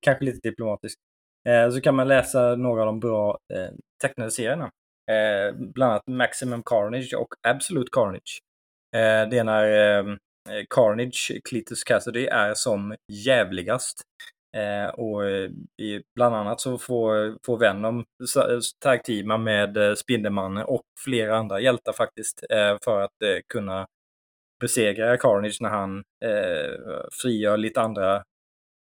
Kanske 0.00 0.24
lite 0.24 0.48
diplomatiskt. 0.48 1.00
Så 1.72 1.80
kan 1.80 1.94
man 1.94 2.08
läsa 2.08 2.56
några 2.56 2.80
av 2.80 2.86
de 2.86 3.00
bra 3.00 3.38
tecknade 4.02 4.30
serierna. 4.30 4.70
Bland 5.54 5.92
annat 5.92 6.06
Maximum 6.06 6.62
Carnage 6.62 7.14
och 7.14 7.28
Absolute 7.48 7.88
Carnage. 7.92 8.38
Det 9.30 9.38
är 9.38 9.44
när 9.44 10.18
Carnage, 10.74 11.32
Cletus 11.48 11.84
Cassidy, 11.84 12.26
är 12.26 12.54
som 12.54 12.94
jävligast. 13.12 14.02
Eh, 14.56 14.88
och 14.88 15.24
eh, 15.24 15.50
i, 15.82 16.02
bland 16.14 16.34
annat 16.34 16.60
så 16.60 16.78
får, 16.78 17.38
får 17.46 17.58
Venom 17.58 18.04
tag-teama 18.80 19.38
med 19.38 19.76
eh, 19.76 19.94
Spindelmannen 19.94 20.64
och 20.64 20.82
flera 21.04 21.36
andra 21.36 21.60
hjältar 21.60 21.92
faktiskt 21.92 22.44
eh, 22.50 22.76
för 22.84 23.00
att 23.00 23.22
eh, 23.24 23.38
kunna 23.52 23.86
besegra 24.60 25.16
Carnage 25.16 25.58
när 25.60 25.68
han 25.68 25.98
eh, 26.24 27.00
frigör 27.22 27.56
lite 27.56 27.80
andra 27.80 28.22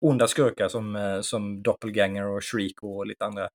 onda 0.00 0.28
skurkar 0.28 0.68
som, 0.68 0.96
eh, 0.96 1.20
som 1.20 1.62
Doppelganger 1.62 2.26
och 2.26 2.44
Shriek 2.44 2.82
och 2.82 3.06
lite 3.06 3.24
andra. 3.24 3.48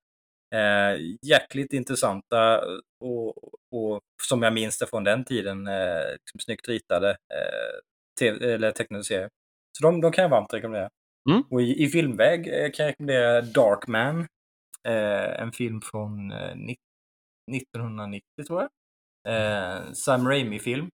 Eh, 0.56 1.00
jäkligt 1.22 1.74
intressanta 1.74 2.56
eh, 2.56 2.80
och, 3.00 3.38
och 3.72 4.02
som 4.30 4.44
jag 4.44 4.54
minns 4.54 4.80
det 4.80 4.88
från 4.88 5.04
den 5.04 5.26
tiden, 5.26 5.68
eh, 5.68 6.12
liksom 6.12 6.40
snyggt 6.40 6.68
ritade 6.68 7.10
eh, 7.10 7.80
te 8.20 8.28
eller 8.28 8.72
tecknade 8.72 9.04
serier. 9.04 9.30
Så 9.78 9.84
de, 9.84 10.02
de 10.02 10.12
kan 10.12 10.22
jag 10.22 10.30
varmt 10.30 10.54
rekommendera. 10.54 10.90
Mm. 11.30 11.44
Och 11.50 11.62
i, 11.62 11.84
i, 11.84 11.88
filmväg 11.88 12.48
eh, 12.48 12.72
kan 12.72 12.86
jag 12.86 12.92
rekommendera 12.92 13.42
Darkman. 13.42 14.28
Eh, 14.88 15.42
en 15.42 15.52
film 15.52 15.82
från 15.82 16.32
eh, 16.32 16.56
1990 17.56 18.22
tror 18.48 18.62
jag. 18.62 18.70
Eh, 19.28 19.92
Sam 19.94 20.28
Raimi-film. 20.28 20.90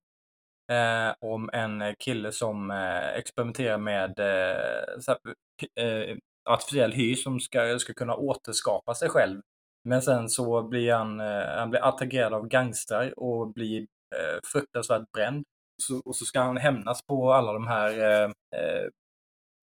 Eh, 0.72 1.14
om 1.20 1.50
en 1.54 1.96
kille 2.00 2.32
som 2.32 2.72
eh, 2.72 3.14
experimenterar 3.14 3.78
med 3.78 4.20
eh, 4.20 5.86
eh, 5.86 6.18
artificiell 6.50 6.92
hy 6.92 7.16
som 7.16 7.40
ska, 7.40 7.80
ska 7.80 7.94
kunna 7.94 8.16
återskapa 8.16 8.96
sig 8.96 9.10
själv. 9.10 9.42
Men 9.90 10.02
sen 10.02 10.30
så 10.30 10.64
blir 10.64 10.94
han, 10.94 11.20
eh, 11.20 11.58
han 11.58 11.70
blir 11.70 11.84
attackerad 11.84 12.34
av 12.34 12.48
gangstrar 12.48 13.20
och 13.20 13.54
blir 13.54 13.82
eh, 14.16 14.40
fruktansvärt 14.52 15.12
bränd. 15.12 15.44
Så, 15.84 16.02
och 16.06 16.16
så 16.16 16.26
ska 16.26 16.40
han 16.40 16.58
hämnas 16.58 17.00
på 17.08 17.34
alla 17.34 17.54
de 17.54 17.68
här 17.68 18.24
eh, 18.24 18.30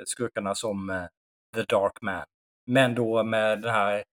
skurkarna 0.05 0.55
som 0.55 0.91
eh, 0.91 1.07
The 1.57 1.63
Dark 1.63 2.03
Man. 2.03 2.25
Men 2.71 2.95
då 2.95 3.23
med 3.23 3.63
den 3.63 3.71
här 3.71 4.05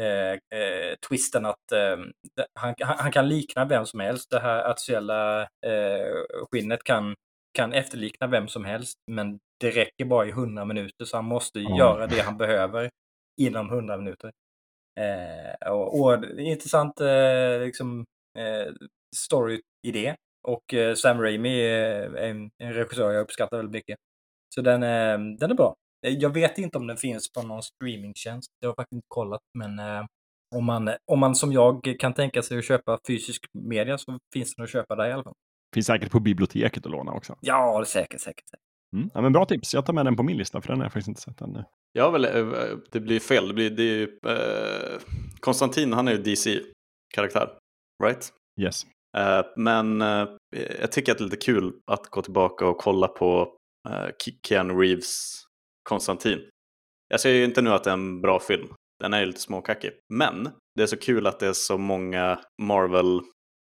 eh, 0.00 0.32
eh, 0.32 0.94
twisten 1.08 1.46
att 1.46 1.72
eh, 1.72 1.96
han, 2.54 2.74
han, 2.78 3.12
kan 3.12 3.28
likna 3.28 3.64
vem 3.64 3.86
som 3.86 4.00
helst. 4.00 4.30
Det 4.30 4.40
här 4.40 4.70
artificiella 4.70 5.42
eh, 5.42 6.46
skinnet 6.50 6.84
kan, 6.84 7.14
kan 7.58 7.72
efterlikna 7.72 8.26
vem 8.26 8.48
som 8.48 8.64
helst, 8.64 8.94
men 9.10 9.38
det 9.60 9.70
räcker 9.70 10.04
bara 10.04 10.26
i 10.26 10.30
100 10.30 10.64
minuter, 10.64 11.04
så 11.04 11.16
han 11.16 11.24
måste 11.24 11.60
mm. 11.60 11.76
göra 11.76 12.06
det 12.06 12.20
han 12.20 12.36
behöver 12.36 12.90
inom 13.40 13.70
100 13.70 13.96
minuter. 13.96 14.30
Eh, 15.00 15.70
och, 15.72 16.00
och 16.00 16.24
intressant 16.38 17.00
liksom, 17.60 18.04
eh, 18.38 18.72
story-idé. 19.16 20.16
Och 20.48 20.74
eh, 20.74 20.94
Sam 20.94 21.20
Raimi 21.20 21.60
är 21.60 22.16
en, 22.16 22.50
en 22.58 22.72
regissör 22.72 23.10
jag 23.12 23.22
uppskattar 23.22 23.56
väldigt 23.56 23.72
mycket. 23.72 23.98
Så 24.54 24.60
den, 24.60 24.82
är, 24.82 25.18
den 25.38 25.50
är 25.50 25.54
bra. 25.54 25.74
Eh, 26.06 26.12
jag 26.12 26.34
vet 26.34 26.58
inte 26.58 26.78
om 26.78 26.86
den 26.86 26.96
finns 26.96 27.32
på 27.32 27.42
någon 27.42 27.62
streamingtjänst. 27.62 28.50
Jag 28.60 28.68
har 28.68 28.74
faktiskt 28.74 28.96
inte 28.96 29.06
kollat, 29.08 29.40
men 29.58 29.78
eh, 29.78 30.04
om, 30.56 30.64
man, 30.64 30.90
om 31.12 31.18
man 31.18 31.34
som 31.34 31.52
jag 31.52 31.96
kan 31.98 32.14
tänka 32.14 32.42
sig 32.42 32.58
att 32.58 32.64
köpa 32.64 32.98
fysisk 33.06 33.46
media 33.52 33.98
så 33.98 34.18
finns 34.32 34.54
den 34.54 34.64
att 34.64 34.70
köpa 34.70 34.96
där 34.96 35.08
i 35.08 35.12
alla 35.12 35.24
fall. 35.24 35.34
Finns 35.74 35.86
säkert 35.86 36.10
på 36.10 36.20
biblioteket 36.20 36.86
att 36.86 36.92
låna 36.92 37.12
också. 37.12 37.36
Ja, 37.40 37.84
säkert, 37.86 38.20
säkert. 38.20 38.48
säkert. 38.50 38.64
Mm. 38.96 39.10
Ja, 39.14 39.20
men 39.20 39.32
bra 39.32 39.44
tips. 39.44 39.74
Jag 39.74 39.86
tar 39.86 39.92
med 39.92 40.04
den 40.04 40.16
på 40.16 40.22
min 40.22 40.36
lista, 40.36 40.60
för 40.60 40.68
den 40.68 40.78
har 40.78 40.84
jag 40.84 40.92
faktiskt 40.92 41.08
inte 41.08 41.20
sett 41.20 41.40
ännu. 41.40 41.64
Ja, 41.92 42.10
väl, 42.10 42.24
eh, 42.24 42.76
det 42.90 43.00
blir 43.00 43.20
fel. 43.20 43.48
Det 43.48 43.54
blir, 43.54 43.70
det 43.70 43.82
är 43.82 43.94
ju, 43.94 44.18
eh, 44.26 45.00
Konstantin, 45.40 45.92
han 45.92 46.08
är 46.08 46.12
ju 46.12 46.22
DC-karaktär. 46.22 47.50
Right? 48.04 48.32
Yes. 48.60 48.86
Eh, 49.16 49.46
men 49.56 50.00
eh, 50.00 50.28
jag 50.80 50.92
tycker 50.92 51.12
att 51.12 51.18
det 51.18 51.22
är 51.22 51.26
lite 51.26 51.36
kul 51.36 51.72
att 51.90 52.06
gå 52.06 52.22
tillbaka 52.22 52.66
och 52.66 52.78
kolla 52.78 53.08
på 53.08 53.56
Keanu 54.48 54.74
Reeves 54.74 55.42
Konstantin. 55.88 56.40
Jag 57.08 57.20
säger 57.20 57.36
ju 57.36 57.44
inte 57.44 57.62
nu 57.62 57.70
att 57.70 57.84
det 57.84 57.90
är 57.90 57.94
en 57.94 58.20
bra 58.20 58.40
film. 58.40 58.68
Den 59.00 59.14
är 59.14 59.20
ju 59.20 59.26
lite 59.26 59.40
småkackig. 59.40 59.90
Men 60.14 60.48
det 60.74 60.82
är 60.82 60.86
så 60.86 60.96
kul 60.96 61.26
att 61.26 61.40
det 61.40 61.46
är 61.46 61.52
så 61.52 61.78
många 61.78 62.40
Marvel 62.62 63.20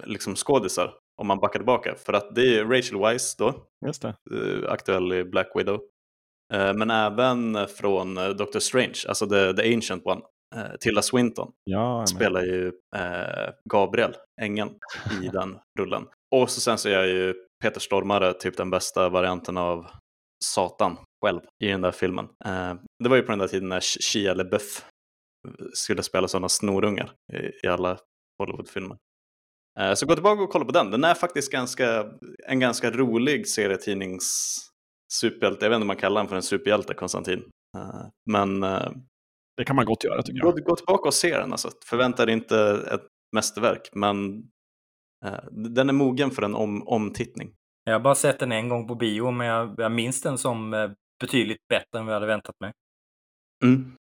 liksom 0.05 0.37
skådisar 0.37 0.95
om 1.21 1.27
man 1.27 1.41
backar 1.41 1.59
tillbaka. 1.59 1.95
För 1.95 2.13
att 2.13 2.35
det 2.35 2.59
är 2.59 2.65
Rachel 2.65 2.99
Weisz 2.99 3.37
då, 3.37 3.67
Just 3.87 4.03
det. 4.03 4.15
Uh, 4.33 4.71
aktuell 4.71 5.13
i 5.13 5.25
Black 5.25 5.51
Widow. 5.55 5.81
Uh, 6.55 6.73
men 6.75 6.91
även 6.91 7.69
från 7.69 8.15
Doctor 8.15 8.61
Strange, 8.61 8.99
alltså 9.09 9.27
the, 9.27 9.53
the 9.53 9.75
Ancient 9.75 10.07
One. 10.07 10.21
Tilda 10.81 11.03
Swinton 11.03 11.53
ja, 11.65 12.07
spelar 12.07 12.43
ju 12.43 12.73
Gabriel, 13.71 14.17
ängeln, 14.41 14.71
i 15.23 15.29
den 15.33 15.59
rullen. 15.79 16.07
Och 16.35 16.51
så 16.51 16.61
sen 16.61 16.79
så 16.79 16.89
är 16.89 17.05
ju 17.05 17.35
Peter 17.63 17.81
Stormare 17.81 18.33
typ 18.33 18.57
den 18.57 18.71
bästa 18.71 19.09
varianten 19.09 19.57
av 19.57 19.87
Satan 20.45 20.97
själv 21.25 21.41
i 21.65 21.69
den 21.69 21.81
där 21.81 21.93
filmen. 21.93 22.25
Eh, 22.45 22.75
det 23.05 23.09
var 23.09 23.17
ju 23.17 23.23
på 23.23 23.33
den 23.33 23.39
där 23.39 23.49
tiden 23.49 23.69
när 23.69 23.81
Shia 23.81 24.35
LeBeouf 24.35 24.85
skulle 25.73 26.03
spela 26.03 26.29
sådana 26.29 26.49
snorungar 26.49 27.13
i, 27.63 27.69
alla 27.69 27.99
Hollywoodfilmer. 28.39 28.97
Eh, 29.81 29.95
så 29.95 30.07
gå 30.07 30.15
tillbaka 30.15 30.43
och 30.43 30.51
kolla 30.51 30.65
på 30.65 30.73
den. 30.73 30.91
Den 30.91 31.05
är 31.05 31.15
faktiskt 31.15 31.53
ganska, 31.53 32.07
en 32.49 32.61
ganska 32.61 32.91
rolig 32.91 33.49
serietidnings 33.49 34.59
superhjälte. 35.13 35.65
Jag 35.65 35.71
vet 35.71 35.77
inte 35.77 35.83
om 35.83 35.87
man 35.87 35.97
kallar 35.97 36.21
den 36.21 36.29
för 36.29 36.37
en 36.37 36.43
superhjälte, 36.43 36.95
Konstantin. 36.95 37.43
Eh, 37.77 38.07
men 38.31 38.61
det 39.57 39.65
kan 39.67 39.77
man 39.77 39.85
gott 39.85 40.05
göra 40.05 40.23
tycker 40.23 40.39
jag. 40.39 40.55
Gå, 40.55 40.63
gå 40.63 40.77
tillbaka 40.77 41.09
och 41.09 41.15
se 41.15 41.37
den. 41.37 41.53
Alltså. 41.53 41.71
Förvänta 41.87 42.27
dig 42.27 42.33
inte 42.35 42.87
ett 42.93 43.07
mästerverk, 43.33 43.89
men 43.93 44.43
den 45.75 45.89
är 45.89 45.93
mogen 45.93 46.31
för 46.31 46.43
en 46.43 46.55
om, 46.55 46.89
omtittning. 46.89 47.55
Jag 47.85 47.93
har 47.93 48.01
bara 48.01 48.15
sett 48.15 48.39
den 48.39 48.53
en 48.53 48.69
gång 48.69 48.89
på 48.89 48.95
bio, 48.95 49.31
men 49.31 49.47
jag, 49.47 49.75
jag 49.79 49.93
minns 49.93 50.23
den 50.23 50.39
som 50.39 50.75
eh, 50.75 50.91
betydligt 51.21 51.69
bättre 51.69 51.99
än 51.99 52.07
vad 52.07 52.15
jag 52.15 52.21
hade 52.21 52.27
väntat 52.33 52.61
mig. 52.61 52.73
Mm. 53.65 53.93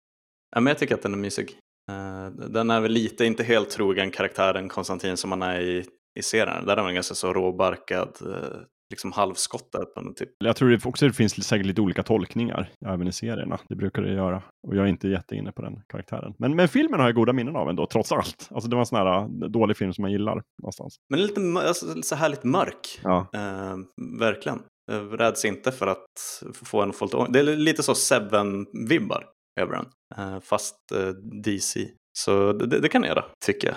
Ja, 0.54 0.60
men 0.60 0.70
jag 0.70 0.78
tycker 0.78 0.94
att 0.94 1.02
den 1.02 1.12
är 1.12 1.18
mysig. 1.18 1.58
Eh, 1.90 2.26
den 2.30 2.70
är 2.70 2.80
väl 2.80 2.92
lite, 2.92 3.24
inte 3.24 3.44
helt 3.44 3.70
trogen 3.70 4.10
karaktären 4.10 4.68
Konstantin 4.68 5.16
som 5.16 5.30
man 5.30 5.42
är 5.42 5.60
i, 5.60 5.84
i 6.18 6.22
serien. 6.22 6.66
Där 6.66 6.76
är 6.76 6.82
man 6.82 6.94
ganska 6.94 7.14
så 7.14 7.32
råbarkad, 7.32 8.16
eh, 8.20 8.60
liksom 8.92 9.12
halvskottad. 9.12 10.16
Typ. 10.16 10.28
Jag 10.38 10.56
tror 10.56 10.70
det 10.70 10.86
också 10.86 11.06
det 11.06 11.12
finns 11.12 11.46
säkert 11.46 11.66
lite 11.66 11.80
olika 11.80 12.02
tolkningar 12.02 12.70
även 12.86 13.08
i 13.08 13.12
serierna. 13.12 13.58
Det 13.68 13.76
brukar 13.76 14.02
det 14.02 14.12
göra. 14.12 14.42
Och 14.68 14.76
jag 14.76 14.84
är 14.84 14.88
inte 14.88 15.08
jätteinne 15.08 15.52
på 15.52 15.62
den 15.62 15.82
karaktären. 15.88 16.34
Men, 16.38 16.56
men 16.56 16.68
filmen 16.68 17.00
har 17.00 17.06
jag 17.06 17.14
goda 17.14 17.32
minnen 17.32 17.56
av 17.56 17.68
ändå, 17.68 17.86
trots 17.86 18.12
allt. 18.12 18.48
Alltså 18.50 18.70
det 18.70 18.76
var 18.76 18.82
en 18.82 18.86
sån 18.86 18.98
här 18.98 19.18
äh, 19.18 19.28
dålig 19.28 19.76
film 19.76 19.92
som 19.92 20.02
man 20.02 20.12
gillar 20.12 20.42
någonstans. 20.62 20.96
Men 21.10 21.22
lite 21.22 21.40
alltså, 21.40 22.02
så 22.02 22.14
härligt 22.14 22.44
mörk. 22.44 23.00
Ja. 23.02 23.26
Uh, 23.36 23.76
verkligen. 24.20 24.62
Jag 24.92 25.20
räds 25.20 25.44
inte 25.44 25.72
för 25.72 25.86
att 25.86 26.42
få 26.52 26.82
en 26.82 26.92
full 26.92 27.08
Det 27.28 27.38
är 27.38 27.56
lite 27.56 27.82
så 27.82 27.94
Seven-vibbar 27.94 29.24
över 29.60 29.72
den. 29.72 29.86
Uh, 30.18 30.40
fast 30.40 30.76
uh, 30.94 31.08
DC. 31.44 31.88
Så 32.18 32.52
det, 32.52 32.66
det, 32.80 32.88
kan 32.88 33.02
jag 33.02 33.08
göra, 33.08 33.24
tycker 33.46 33.68
jag. 33.68 33.76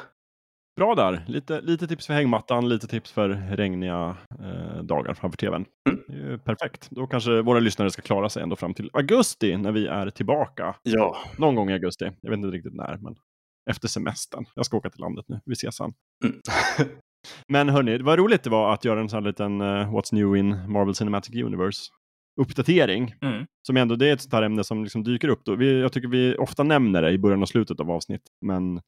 Bra 0.76 0.96
där. 0.96 1.26
Lite, 1.28 1.62
lite 1.62 1.88
tips 1.88 2.08
för 2.08 2.14
hängmattan, 2.14 2.70
lite 2.70 2.88
tips 2.88 3.12
för 3.12 3.30
regniga 3.30 4.18
eh, 4.40 4.84
dagar 4.84 5.14
framför 5.14 5.38
tvn. 5.38 5.66
Mm. 6.10 6.40
perfekt. 6.40 6.88
Då 6.92 7.08
kanske 7.08 7.42
våra 7.42 7.60
lyssnare 7.60 7.92
ska 7.92 8.02
klara 8.02 8.30
sig 8.30 8.44
ända 8.44 8.56
fram 8.56 8.74
till 8.74 8.90
augusti 8.94 9.58
när 9.58 9.72
vi 9.72 9.88
är 9.88 10.10
tillbaka. 10.10 10.76
Ja. 10.84 11.18
Någon 11.38 11.56
gång 11.56 11.70
i 11.70 11.74
augusti. 11.74 12.12
Jag 12.22 12.30
vet 12.30 12.38
inte 12.38 12.48
riktigt 12.48 12.74
när, 12.74 12.98
men 12.98 13.16
efter 13.70 13.88
semestern. 13.88 14.46
Jag 14.56 14.66
ska 14.66 14.78
åka 14.78 14.90
till 14.90 15.02
landet 15.02 15.26
nu. 15.28 15.40
Vi 15.46 15.54
ses 15.54 15.76
sen. 15.76 15.94
Mm. 16.24 16.40
men 17.48 17.70
hörni, 17.70 17.98
vad 17.98 18.20
roligt 18.20 18.44
det 18.44 18.50
var 18.50 18.74
att 18.74 18.86
göra 18.86 19.00
en 19.00 19.10
sån 19.10 19.24
här 19.24 19.30
liten 19.30 19.62
uh, 19.62 19.96
What's 19.96 20.14
New 20.14 20.36
in 20.38 20.72
Marvel 20.72 20.96
Cinematic 20.96 21.44
Universe 21.44 21.92
uppdatering. 22.42 23.16
Mm. 23.22 23.46
Som 23.68 23.78
ändå, 23.78 23.96
det 23.96 24.10
är 24.10 24.14
ett 24.14 24.22
sånt 24.22 24.34
här 24.34 24.44
ämne 24.44 24.64
som 24.64 24.84
liksom 24.84 25.04
dyker 25.04 25.28
upp. 25.28 25.46
Då. 25.46 25.56
Vi, 25.56 25.82
jag 25.82 25.92
tycker 25.92 26.08
vi 26.08 26.36
ofta 26.36 26.64
nämner 26.64 27.02
det 27.02 27.12
i 27.12 27.18
början 27.18 27.42
och 27.42 27.50
slutet 27.50 27.80
av 27.80 27.92
avsnitt. 27.92 28.22
Men 28.42 28.82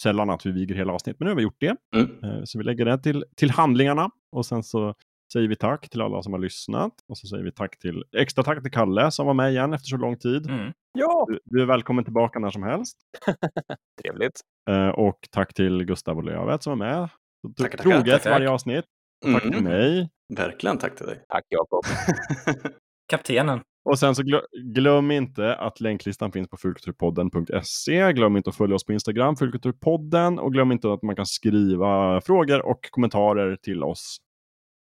sällan 0.00 0.30
att 0.30 0.46
vi 0.46 0.50
viger 0.50 0.74
hela 0.74 0.92
avsnitt, 0.92 1.16
men 1.18 1.24
nu 1.24 1.30
har 1.30 1.36
vi 1.36 1.42
gjort 1.42 1.60
det. 1.60 1.76
Mm. 1.96 2.24
Eh, 2.24 2.44
så 2.44 2.58
vi 2.58 2.64
lägger 2.64 2.84
det 2.84 2.98
till, 2.98 3.24
till 3.36 3.50
handlingarna 3.50 4.10
och 4.32 4.46
sen 4.46 4.62
så 4.62 4.94
säger 5.32 5.48
vi 5.48 5.56
tack 5.56 5.88
till 5.88 6.00
alla 6.00 6.22
som 6.22 6.32
har 6.32 6.40
lyssnat 6.40 6.92
och 7.08 7.18
så 7.18 7.26
säger 7.26 7.44
vi 7.44 7.52
tack 7.52 7.78
till, 7.78 8.04
extra 8.16 8.44
tack 8.44 8.62
till 8.62 8.72
Kalle 8.72 9.10
som 9.10 9.26
var 9.26 9.34
med 9.34 9.50
igen 9.50 9.72
efter 9.72 9.86
så 9.86 9.96
lång 9.96 10.18
tid. 10.18 10.50
Mm. 10.50 10.72
Ja! 10.98 11.26
Du, 11.28 11.38
du, 11.44 11.62
är 11.62 11.66
välkommen 11.66 12.04
tillbaka 12.04 12.38
när 12.38 12.50
som 12.50 12.62
helst. 12.62 12.98
Trevligt. 14.02 14.40
Eh, 14.70 14.88
och 14.88 15.28
tack 15.30 15.54
till 15.54 15.84
Gustav 15.84 16.16
och 16.16 16.24
Lövet 16.24 16.62
som 16.62 16.78
var 16.78 16.86
med. 16.86 17.08
Tackar, 17.56 17.78
Troget 17.78 17.98
tackar, 17.98 18.18
tack. 18.18 18.32
varje 18.32 18.50
avsnitt. 18.50 18.84
Tack 19.24 19.44
mm. 19.44 19.54
till 19.54 19.64
mig. 19.64 20.10
Verkligen 20.36 20.78
tack 20.78 20.96
till 20.96 21.06
dig. 21.06 21.24
Tack 21.28 21.44
Jakob. 21.48 21.84
Kaptenen. 23.08 23.60
Och 23.84 23.98
sen 23.98 24.14
så 24.14 24.22
glö- 24.22 24.72
glöm 24.74 25.10
inte 25.10 25.54
att 25.54 25.80
länklistan 25.80 26.32
finns 26.32 26.48
på 26.48 26.56
fulkulturpodden.se. 26.56 28.12
Glöm 28.12 28.36
inte 28.36 28.50
att 28.50 28.56
följa 28.56 28.76
oss 28.76 28.84
på 28.84 28.92
Instagram, 28.92 29.36
fulkulturpodden. 29.36 30.38
Och 30.38 30.52
glöm 30.52 30.72
inte 30.72 30.92
att 30.92 31.02
man 31.02 31.16
kan 31.16 31.26
skriva 31.26 32.20
frågor 32.20 32.66
och 32.66 32.88
kommentarer 32.90 33.56
till 33.56 33.82
oss 33.82 34.16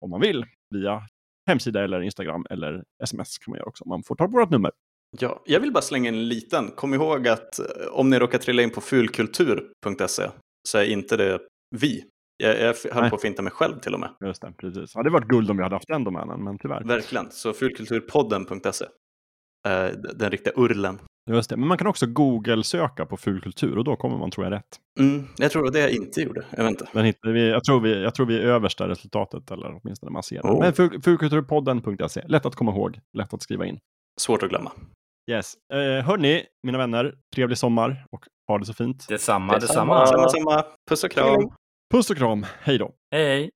om 0.00 0.10
man 0.10 0.20
vill 0.20 0.44
via 0.70 1.02
hemsida 1.46 1.84
eller 1.84 2.00
Instagram 2.00 2.46
eller 2.50 2.84
sms 3.02 3.38
kan 3.38 3.50
man 3.50 3.58
göra 3.58 3.68
också. 3.68 3.88
Man 3.88 4.02
får 4.02 4.14
ta 4.14 4.24
på 4.28 4.38
vårt 4.38 4.50
nummer. 4.50 4.70
Ja, 5.18 5.42
jag 5.46 5.60
vill 5.60 5.72
bara 5.72 5.82
slänga 5.82 6.08
in 6.08 6.14
en 6.14 6.28
liten. 6.28 6.70
Kom 6.70 6.94
ihåg 6.94 7.28
att 7.28 7.58
eh, 7.58 7.66
om 7.92 8.10
ni 8.10 8.18
råkar 8.18 8.38
trilla 8.38 8.62
in 8.62 8.70
på 8.70 8.80
fulkultur.se 8.80 10.30
så 10.68 10.78
är 10.78 10.84
inte 10.84 11.16
det 11.16 11.38
vi. 11.76 12.04
Jag, 12.36 12.60
jag 12.60 12.74
höll 12.92 13.00
Nej. 13.02 13.10
på 13.10 13.16
att 13.16 13.22
finta 13.22 13.42
mig 13.42 13.52
själv 13.52 13.78
till 13.80 13.94
och 13.94 14.00
med. 14.00 14.10
Just 14.26 14.42
det, 14.42 14.52
precis. 14.56 14.92
Ja, 14.94 15.02
det 15.02 15.10
varit 15.10 15.28
guld 15.28 15.50
om 15.50 15.56
vi 15.56 15.62
hade 15.62 15.74
haft 15.74 15.88
den 15.88 16.04
domänen, 16.04 16.44
men 16.44 16.58
tyvärr. 16.58 16.84
Verkligen. 16.84 17.30
Så 17.30 17.52
fulkulturpodden.se. 17.52 18.84
Eh, 19.68 19.86
den 20.14 20.30
riktiga 20.30 20.52
urlen. 20.56 20.98
Just 21.30 21.50
det. 21.50 21.56
Men 21.56 21.68
man 21.68 21.78
kan 21.78 21.86
också 21.86 22.06
Google-söka 22.06 23.06
på 23.06 23.16
fulkultur 23.16 23.78
och 23.78 23.84
då 23.84 23.96
kommer 23.96 24.18
man 24.18 24.30
tror 24.30 24.46
jag 24.46 24.52
rätt. 24.52 24.80
Mm, 25.00 25.26
jag 25.36 25.50
tror 25.50 25.70
det 25.70 25.80
jag 25.80 25.90
inte 25.90 26.20
gjorde. 26.20 26.44
Jag 26.50 26.62
vet 26.64 26.70
inte. 26.70 26.88
Den 26.92 27.34
vi, 27.34 27.48
jag, 27.50 27.64
tror 27.64 27.80
vi, 27.80 28.02
jag 28.02 28.14
tror 28.14 28.26
vi 28.26 28.36
är 28.38 28.42
översta 28.42 28.88
resultatet, 28.88 29.50
eller 29.50 29.80
åtminstone 29.82 30.12
man 30.12 30.22
ser 30.22 30.42
det. 30.42 30.48
Oh. 30.48 30.60
Men 30.60 30.72
ful- 30.72 31.02
fulkulturpodden.se, 31.02 32.22
lätt 32.26 32.46
att 32.46 32.54
komma 32.54 32.72
ihåg, 32.72 33.00
lätt 33.18 33.34
att 33.34 33.42
skriva 33.42 33.66
in. 33.66 33.78
Svårt 34.20 34.42
att 34.42 34.48
glömma. 34.48 34.72
Yes. 35.30 35.54
Eh, 35.74 36.04
hörni, 36.04 36.44
mina 36.62 36.78
vänner, 36.78 37.14
trevlig 37.34 37.58
sommar 37.58 38.06
och 38.10 38.24
ha 38.48 38.58
det 38.58 38.64
så 38.64 38.74
fint. 38.74 39.08
Detsamma, 39.08 39.52
Detsamma. 39.58 40.00
detsamma. 40.00 40.28
Samma, 40.28 40.54
samma. 40.58 40.64
Puss 40.90 41.04
och 41.04 41.10
kram. 41.10 41.50
Puss 41.92 42.10
och 42.10 42.16
kram, 42.16 42.46
hej 42.62 42.78
då! 42.78 42.92
Hej, 43.10 43.50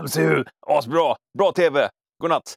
MCU! 0.00 0.44
Asbra! 0.66 1.16
Bra 1.34 1.52
TV! 1.52 1.88
Godnatt! 2.20 2.54